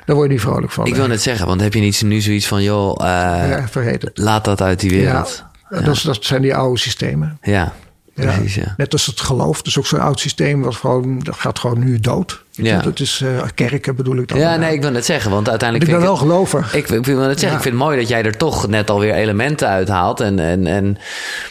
daar 0.05 0.17
word 0.17 0.23
je 0.23 0.33
niet 0.33 0.41
vrolijk 0.41 0.73
van. 0.73 0.87
Ik 0.87 0.95
wil 0.95 1.07
net 1.07 1.23
zeggen, 1.23 1.47
want 1.47 1.61
heb 1.61 1.75
je 1.75 1.81
niet 1.81 2.03
nu 2.03 2.21
zoiets 2.21 2.47
van, 2.47 2.63
joh, 2.63 2.97
uh, 3.01 3.07
ja, 3.07 3.97
laat 4.15 4.45
dat 4.45 4.63
uit 4.63 4.81
die 4.81 4.91
wereld. 4.91 5.45
Ja, 5.71 5.81
Dat, 5.81 6.03
dat 6.03 6.25
zijn 6.25 6.43
die 6.43 6.55
oude 6.55 6.79
systemen. 6.79 7.39
Ja, 7.43 7.73
precies. 8.21 8.55
Ja. 8.55 8.75
Net 8.77 8.93
als 8.93 9.07
het 9.07 9.21
geloof. 9.21 9.63
Dus 9.63 9.79
ook 9.79 9.87
zo'n 9.87 10.01
oud 10.01 10.21
systeem 10.21 10.63
wat 10.63 10.75
gewoon, 10.75 11.19
dat 11.19 11.37
gaat 11.37 11.59
gewoon 11.59 11.79
nu 11.79 12.01
dood. 12.01 12.43
Ja. 12.51 12.81
Dat 12.81 13.01
is 13.01 13.21
uh, 13.25 13.43
kerken 13.55 13.97
bedoel 13.97 14.17
ik 14.17 14.29
dan. 14.29 14.39
Ja, 14.39 14.57
nee, 14.57 14.75
ik 14.75 14.83
wil 14.83 14.91
net 14.91 15.05
zeggen, 15.05 15.31
want 15.31 15.49
uiteindelijk. 15.49 15.91
Ik 15.91 15.97
ben 15.97 16.07
vind 16.07 16.19
wel 16.19 16.29
gelovig. 16.29 16.75
Ik, 16.75 16.89
ik 16.89 17.05
wil 17.05 17.19
net 17.19 17.27
zeggen, 17.27 17.49
Ja. 17.49 17.57
ik 17.57 17.63
vind 17.63 17.75
het 17.75 17.85
mooi 17.85 17.99
dat 17.99 18.09
jij 18.09 18.23
er 18.23 18.37
toch 18.37 18.69
net 18.69 18.91
alweer 18.91 19.15
elementen 19.15 19.69
uithaalt. 19.69 20.21
En, 20.21 20.39
en, 20.39 20.67
en 20.67 20.99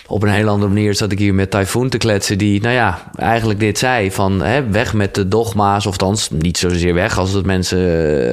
op 0.07 0.23
een 0.23 0.29
hele 0.29 0.49
andere 0.49 0.73
manier 0.73 0.95
zat 0.95 1.11
ik 1.11 1.19
hier 1.19 1.33
met 1.33 1.51
Typhoon 1.51 1.89
te 1.89 1.97
kletsen, 1.97 2.37
die, 2.37 2.61
nou 2.61 2.73
ja, 2.73 3.11
eigenlijk 3.15 3.59
dit 3.59 3.77
zei: 3.77 4.11
van 4.11 4.41
hè, 4.41 4.69
weg 4.69 4.93
met 4.93 5.15
de 5.15 5.27
dogma's, 5.27 5.85
of 5.85 5.91
althans 5.91 6.29
niet 6.29 6.57
zozeer 6.57 6.93
weg 6.93 7.17
als 7.17 7.31
het 7.31 7.45
mensen 7.45 7.79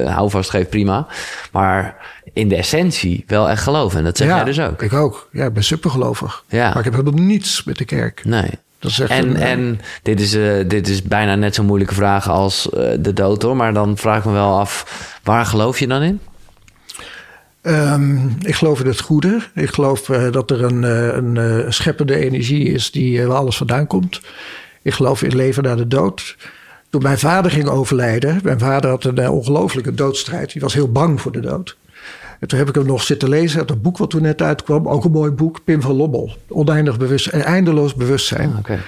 uh, 0.01 0.15
houvast 0.15 0.49
geeft, 0.49 0.69
prima. 0.69 1.07
Maar 1.51 1.95
in 2.37 2.47
de 2.47 2.55
essentie 2.55 3.23
wel 3.27 3.49
echt 3.49 3.63
geloven. 3.63 3.97
En 3.97 4.03
dat 4.03 4.17
zeg 4.17 4.27
ja, 4.27 4.35
jij 4.35 4.43
dus 4.43 4.59
ook. 4.59 4.81
Ik 4.81 4.93
ook. 4.93 5.29
Ja, 5.31 5.45
ik 5.45 5.53
ben 5.53 5.63
supergelovig. 5.63 6.43
Ja. 6.47 6.67
Maar 6.67 6.77
ik 6.77 6.83
heb 6.83 6.93
helemaal 6.93 7.23
niets 7.23 7.63
met 7.63 7.77
de 7.77 7.85
kerk. 7.85 8.21
Nee. 8.25 8.49
Dat 8.79 8.91
is 8.91 8.99
echt 8.99 9.09
En, 9.09 9.29
een, 9.29 9.35
eh, 9.35 9.51
en 9.51 9.81
dit, 10.03 10.19
is, 10.19 10.35
uh, 10.35 10.53
dit 10.67 10.87
is 10.87 11.03
bijna 11.03 11.35
net 11.35 11.55
zo'n 11.55 11.65
moeilijke 11.65 11.93
vraag 11.93 12.29
als 12.29 12.69
uh, 12.73 12.89
de 12.99 13.13
dood 13.13 13.41
hoor. 13.41 13.55
Maar 13.55 13.73
dan 13.73 13.97
vraag 13.97 14.17
ik 14.17 14.25
me 14.25 14.31
wel 14.31 14.59
af, 14.59 15.19
waar 15.23 15.45
geloof 15.45 15.79
je 15.79 15.87
dan 15.87 16.01
in? 16.01 16.19
Um, 17.61 18.37
ik 18.41 18.55
geloof 18.55 18.79
in 18.79 18.87
het 18.87 18.99
goede. 18.99 19.41
Ik 19.53 19.69
geloof 19.69 20.09
uh, 20.09 20.31
dat 20.31 20.51
er 20.51 20.63
een, 20.63 20.83
een, 20.83 21.73
scheppende 21.73 22.15
energie 22.15 22.63
is 22.63 22.91
die 22.91 23.27
waar 23.27 23.37
alles 23.37 23.57
vandaan 23.57 23.87
komt. 23.87 24.21
Ik 24.81 24.93
geloof 24.93 25.23
in 25.23 25.35
leven 25.35 25.63
na 25.63 25.75
de 25.75 25.87
dood. 25.87 26.37
Toen 26.89 27.01
mijn 27.01 27.19
vader 27.19 27.51
ging 27.51 27.67
overlijden, 27.67 28.39
mijn 28.43 28.59
vader 28.59 28.89
had 28.89 29.03
een 29.03 29.29
ongelofelijke 29.29 29.93
doodstrijd. 29.93 30.51
Die 30.51 30.61
was 30.61 30.73
heel 30.73 30.91
bang 30.91 31.21
voor 31.21 31.31
de 31.31 31.39
dood. 31.39 31.77
En 32.39 32.47
toen 32.47 32.59
heb 32.59 32.69
ik 32.69 32.75
hem 32.75 32.85
nog 32.85 33.03
zitten 33.03 33.29
lezen 33.29 33.59
uit 33.59 33.69
een 33.69 33.81
boek 33.81 33.97
wat 33.97 34.09
toen 34.09 34.21
net 34.21 34.41
uitkwam. 34.41 34.87
Ook 34.87 35.05
een 35.05 35.11
mooi 35.11 35.31
boek, 35.31 35.63
Pim 35.63 35.81
van 35.81 35.95
Lobbel. 35.95 36.35
Oneindig 36.47 36.97
bewust, 36.97 37.27
eindeloos 37.27 37.93
bewustzijn. 37.95 38.51
Ah, 38.51 38.57
okay. 38.57 38.79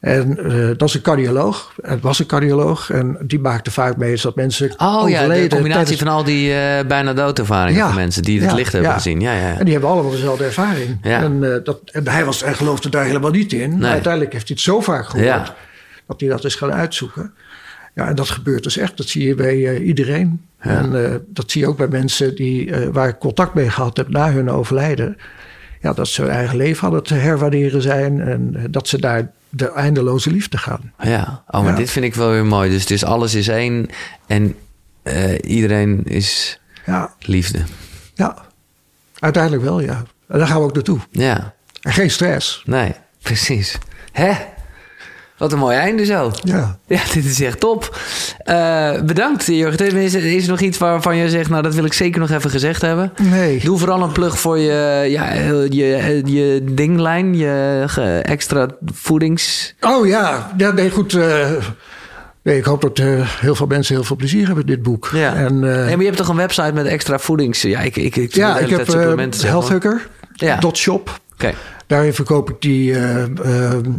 En 0.00 0.38
uh, 0.40 0.66
dat 0.76 0.88
is 0.88 0.94
een 0.94 1.00
cardioloog. 1.00 1.74
Het 1.82 2.00
was 2.00 2.18
een 2.18 2.26
cardioloog. 2.26 2.90
En 2.90 3.16
die 3.26 3.38
maakte 3.38 3.70
vaak 3.70 3.96
mee 3.96 4.18
dat 4.22 4.34
mensen 4.36 4.74
Oh 4.76 4.96
overleden 4.96 5.36
ja, 5.36 5.42
de 5.42 5.48
combinatie 5.48 5.84
tijdens... 5.84 5.98
van 5.98 6.08
al 6.08 6.24
die 6.24 6.50
uh, 6.50 6.56
bijna 6.86 7.12
doodervaringen 7.12 7.80
Ja, 7.80 7.86
van 7.86 7.94
mensen 7.94 8.22
die 8.22 8.40
het 8.40 8.50
ja, 8.50 8.56
licht 8.56 8.72
hebben 8.72 8.90
ja. 8.90 8.96
gezien. 8.96 9.20
Ja, 9.20 9.32
ja. 9.32 9.58
En 9.58 9.64
die 9.64 9.72
hebben 9.72 9.90
allemaal 9.90 10.10
dezelfde 10.10 10.44
ervaring. 10.44 10.98
Ja. 11.02 11.22
En, 11.22 11.42
uh, 11.42 11.56
dat, 11.64 11.80
en 11.84 12.08
hij, 12.08 12.24
was, 12.24 12.40
hij 12.44 12.54
geloofde 12.54 12.88
daar 12.88 13.04
helemaal 13.04 13.30
niet 13.30 13.52
in. 13.52 13.78
Maar 13.78 13.90
uiteindelijk 13.90 14.32
heeft 14.32 14.48
hij 14.48 14.56
het 14.56 14.64
zo 14.64 14.80
vaak 14.80 15.06
gehoord... 15.06 15.52
Dat 16.06 16.20
hij 16.20 16.28
dat 16.28 16.44
is 16.44 16.54
gaan 16.54 16.72
uitzoeken. 16.72 17.34
Ja, 17.94 18.08
en 18.08 18.14
dat 18.14 18.28
gebeurt 18.28 18.62
dus 18.62 18.76
echt. 18.76 18.96
Dat 18.96 19.06
zie 19.08 19.26
je 19.26 19.34
bij 19.34 19.56
uh, 19.56 19.86
iedereen. 19.86 20.44
Ja. 20.62 20.70
En 20.70 20.92
uh, 20.92 21.14
dat 21.26 21.50
zie 21.50 21.60
je 21.60 21.68
ook 21.68 21.76
bij 21.76 21.88
mensen 21.88 22.34
die, 22.34 22.66
uh, 22.66 22.88
waar 22.92 23.08
ik 23.08 23.18
contact 23.18 23.54
mee 23.54 23.70
gehad 23.70 23.96
heb 23.96 24.08
na 24.08 24.32
hun 24.32 24.50
overlijden. 24.50 25.16
Ja, 25.80 25.92
dat 25.92 26.08
ze 26.08 26.22
hun 26.22 26.30
eigen 26.30 26.56
leven 26.56 26.88
aan 26.88 26.94
het 26.94 27.08
herwaarderen 27.08 27.82
zijn. 27.82 28.20
En 28.20 28.66
dat 28.70 28.88
ze 28.88 28.98
daar 29.00 29.30
de 29.48 29.72
eindeloze 29.72 30.30
liefde 30.30 30.58
gaan. 30.58 30.92
Ja, 31.02 31.44
oh, 31.50 31.60
maar 31.62 31.70
Ja. 31.70 31.76
dit 31.78 31.90
vind 31.90 32.04
ik 32.04 32.14
wel 32.14 32.30
weer 32.30 32.46
mooi. 32.46 32.70
Dus 32.70 32.86
is 32.86 33.04
alles 33.04 33.34
is 33.34 33.48
één 33.48 33.86
en 34.26 34.54
eh, 35.02 35.38
iedereen 35.50 36.04
is 36.04 36.60
Ja, 36.86 37.14
liefde. 37.20 37.58
ja, 38.14 38.36
uiteindelijk 39.18 39.62
wel, 39.62 39.80
ja. 39.80 40.02
En 40.28 40.38
daar 40.38 40.46
gaan 40.46 40.58
we 40.58 40.64
ook 40.64 40.74
naartoe. 40.74 40.98
Ja, 41.10 41.54
En 41.82 41.92
geen 41.92 42.10
stress. 42.10 42.62
nee, 42.66 42.92
precies. 43.22 43.78
Hè? 44.12 44.32
Wat 45.44 45.52
een 45.52 45.58
mooi 45.58 45.76
einde 45.76 46.04
zo. 46.04 46.32
Ja. 46.44 46.78
Ja, 46.86 47.00
dit 47.14 47.24
is 47.24 47.40
echt 47.40 47.60
top. 47.60 47.98
Uh, 48.44 49.00
bedankt, 49.00 49.46
Jurgen. 49.46 49.96
Is, 49.96 50.14
is 50.14 50.44
er 50.44 50.50
nog 50.50 50.60
iets 50.60 50.78
waarvan 50.78 51.16
je 51.16 51.28
zegt, 51.28 51.50
nou, 51.50 51.62
dat 51.62 51.74
wil 51.74 51.84
ik 51.84 51.92
zeker 51.92 52.20
nog 52.20 52.30
even 52.30 52.50
gezegd 52.50 52.82
hebben? 52.82 53.12
Nee. 53.22 53.60
Doe 53.60 53.78
vooral 53.78 54.02
een 54.02 54.12
plug 54.12 54.38
voor 54.38 54.58
je, 54.58 55.06
ja, 55.08 55.32
je, 55.32 56.22
je 56.24 56.64
dinglijn, 56.72 57.36
je 57.36 58.22
extra 58.22 58.68
voedings... 58.84 59.74
Oh 59.80 60.06
ja, 60.06 60.52
ja 60.56 60.70
nee, 60.70 60.90
goed. 60.90 61.12
Uh, 61.12 61.50
nee, 62.42 62.56
ik 62.56 62.64
hoop 62.64 62.80
dat 62.80 62.98
uh, 62.98 63.28
heel 63.40 63.54
veel 63.54 63.66
mensen 63.66 63.94
heel 63.94 64.04
veel 64.04 64.16
plezier 64.16 64.46
hebben 64.46 64.64
met 64.66 64.74
dit 64.74 64.82
boek. 64.82 65.10
Ja. 65.12 65.34
En, 65.34 65.54
uh, 65.54 65.60
nee, 65.60 65.84
maar 65.84 65.98
je 65.98 66.04
hebt 66.04 66.16
toch 66.16 66.28
een 66.28 66.36
website 66.36 66.72
met 66.72 66.86
extra 66.86 67.18
voedings... 67.18 67.62
Ja, 67.62 67.80
ik, 67.80 67.96
ik, 67.96 68.16
ik, 68.16 68.34
ja, 68.34 68.58
ik 68.58 68.68
heb 68.68 68.86
healthhugger.shop. 68.86 71.08
Oké. 71.08 71.18
Okay. 71.34 71.54
Daarin 71.86 72.14
verkoop 72.14 72.50
ik 72.50 72.60
die, 72.60 72.90
uh, 72.90 73.24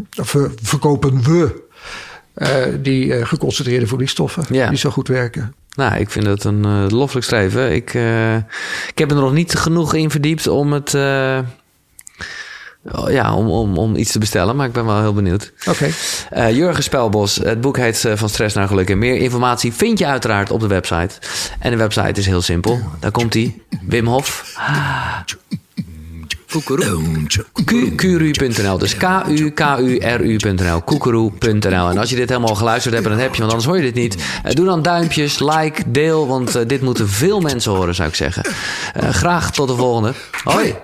ver, 0.09 0.51
verkopen 0.61 1.23
we 1.23 1.63
die 2.81 3.25
geconcentreerde 3.25 3.87
voedingsstoffen 3.87 4.45
ja. 4.49 4.69
die 4.69 4.77
zo 4.77 4.89
goed 4.89 5.07
werken. 5.07 5.55
Nou, 5.75 5.95
ik 5.95 6.09
vind 6.09 6.25
dat 6.25 6.43
een 6.43 6.89
loffelijk 6.93 7.25
streven. 7.25 7.73
Ik, 7.73 7.93
ik 8.89 8.97
heb 8.97 9.11
er 9.11 9.15
nog 9.15 9.33
niet 9.33 9.55
genoeg 9.55 9.93
in 9.93 10.11
verdiept 10.11 10.47
om 10.47 10.73
het, 10.73 10.93
ja, 13.07 13.35
om, 13.35 13.49
om, 13.49 13.77
om 13.77 13.95
iets 13.95 14.11
te 14.11 14.19
bestellen, 14.19 14.55
maar 14.55 14.67
ik 14.67 14.73
ben 14.73 14.85
wel 14.85 15.01
heel 15.01 15.13
benieuwd. 15.13 15.53
Oké. 15.69 15.89
Eh, 16.29 16.55
Jurgen 16.55 16.83
Spelbos, 16.83 17.35
het 17.35 17.61
boek 17.61 17.77
heet 17.77 18.05
eh, 18.05 18.15
Van 18.15 18.29
Stress 18.29 18.55
naar 18.55 18.67
Geluk. 18.67 18.89
En 18.89 18.97
meer 18.97 19.15
informatie 19.15 19.73
vind 19.73 19.99
je 19.99 20.05
uiteraard 20.05 20.51
op 20.51 20.59
de 20.59 20.67
website. 20.67 21.15
En 21.59 21.71
de 21.71 21.77
website 21.77 22.19
is 22.19 22.25
heel 22.25 22.41
simpel. 22.41 22.79
Daar 22.99 23.11
komt 23.11 23.33
hij. 23.33 23.61
Wim 23.81 24.07
Hof. 24.07 24.53
Kuru.nl. 27.95 28.77
Dus 28.77 28.97
K-U-K-U-R-U.nl. 28.97 30.81
Koekeroe.nl. 30.81 31.89
En 31.89 31.97
als 31.97 32.09
je 32.09 32.15
dit 32.15 32.29
helemaal 32.29 32.55
geluisterd 32.55 32.93
hebt, 32.93 33.07
dan 33.07 33.17
heb 33.17 33.33
je, 33.33 33.39
want 33.39 33.51
anders 33.51 33.69
hoor 33.69 33.77
je 33.77 33.91
dit 33.91 33.95
niet. 33.95 34.23
Eh, 34.43 34.53
doe 34.53 34.65
dan 34.65 34.81
duimpjes, 34.81 35.39
like, 35.39 35.91
deel, 35.91 36.27
want 36.27 36.55
eh, 36.55 36.67
dit 36.67 36.81
moeten 36.81 37.09
veel 37.09 37.41
mensen 37.41 37.71
horen, 37.71 37.95
zou 37.95 38.09
ik 38.09 38.15
zeggen. 38.15 38.43
Eh, 38.93 39.09
graag 39.09 39.51
tot 39.51 39.67
de 39.67 39.75
volgende. 39.75 40.13
Hoi. 40.43 40.75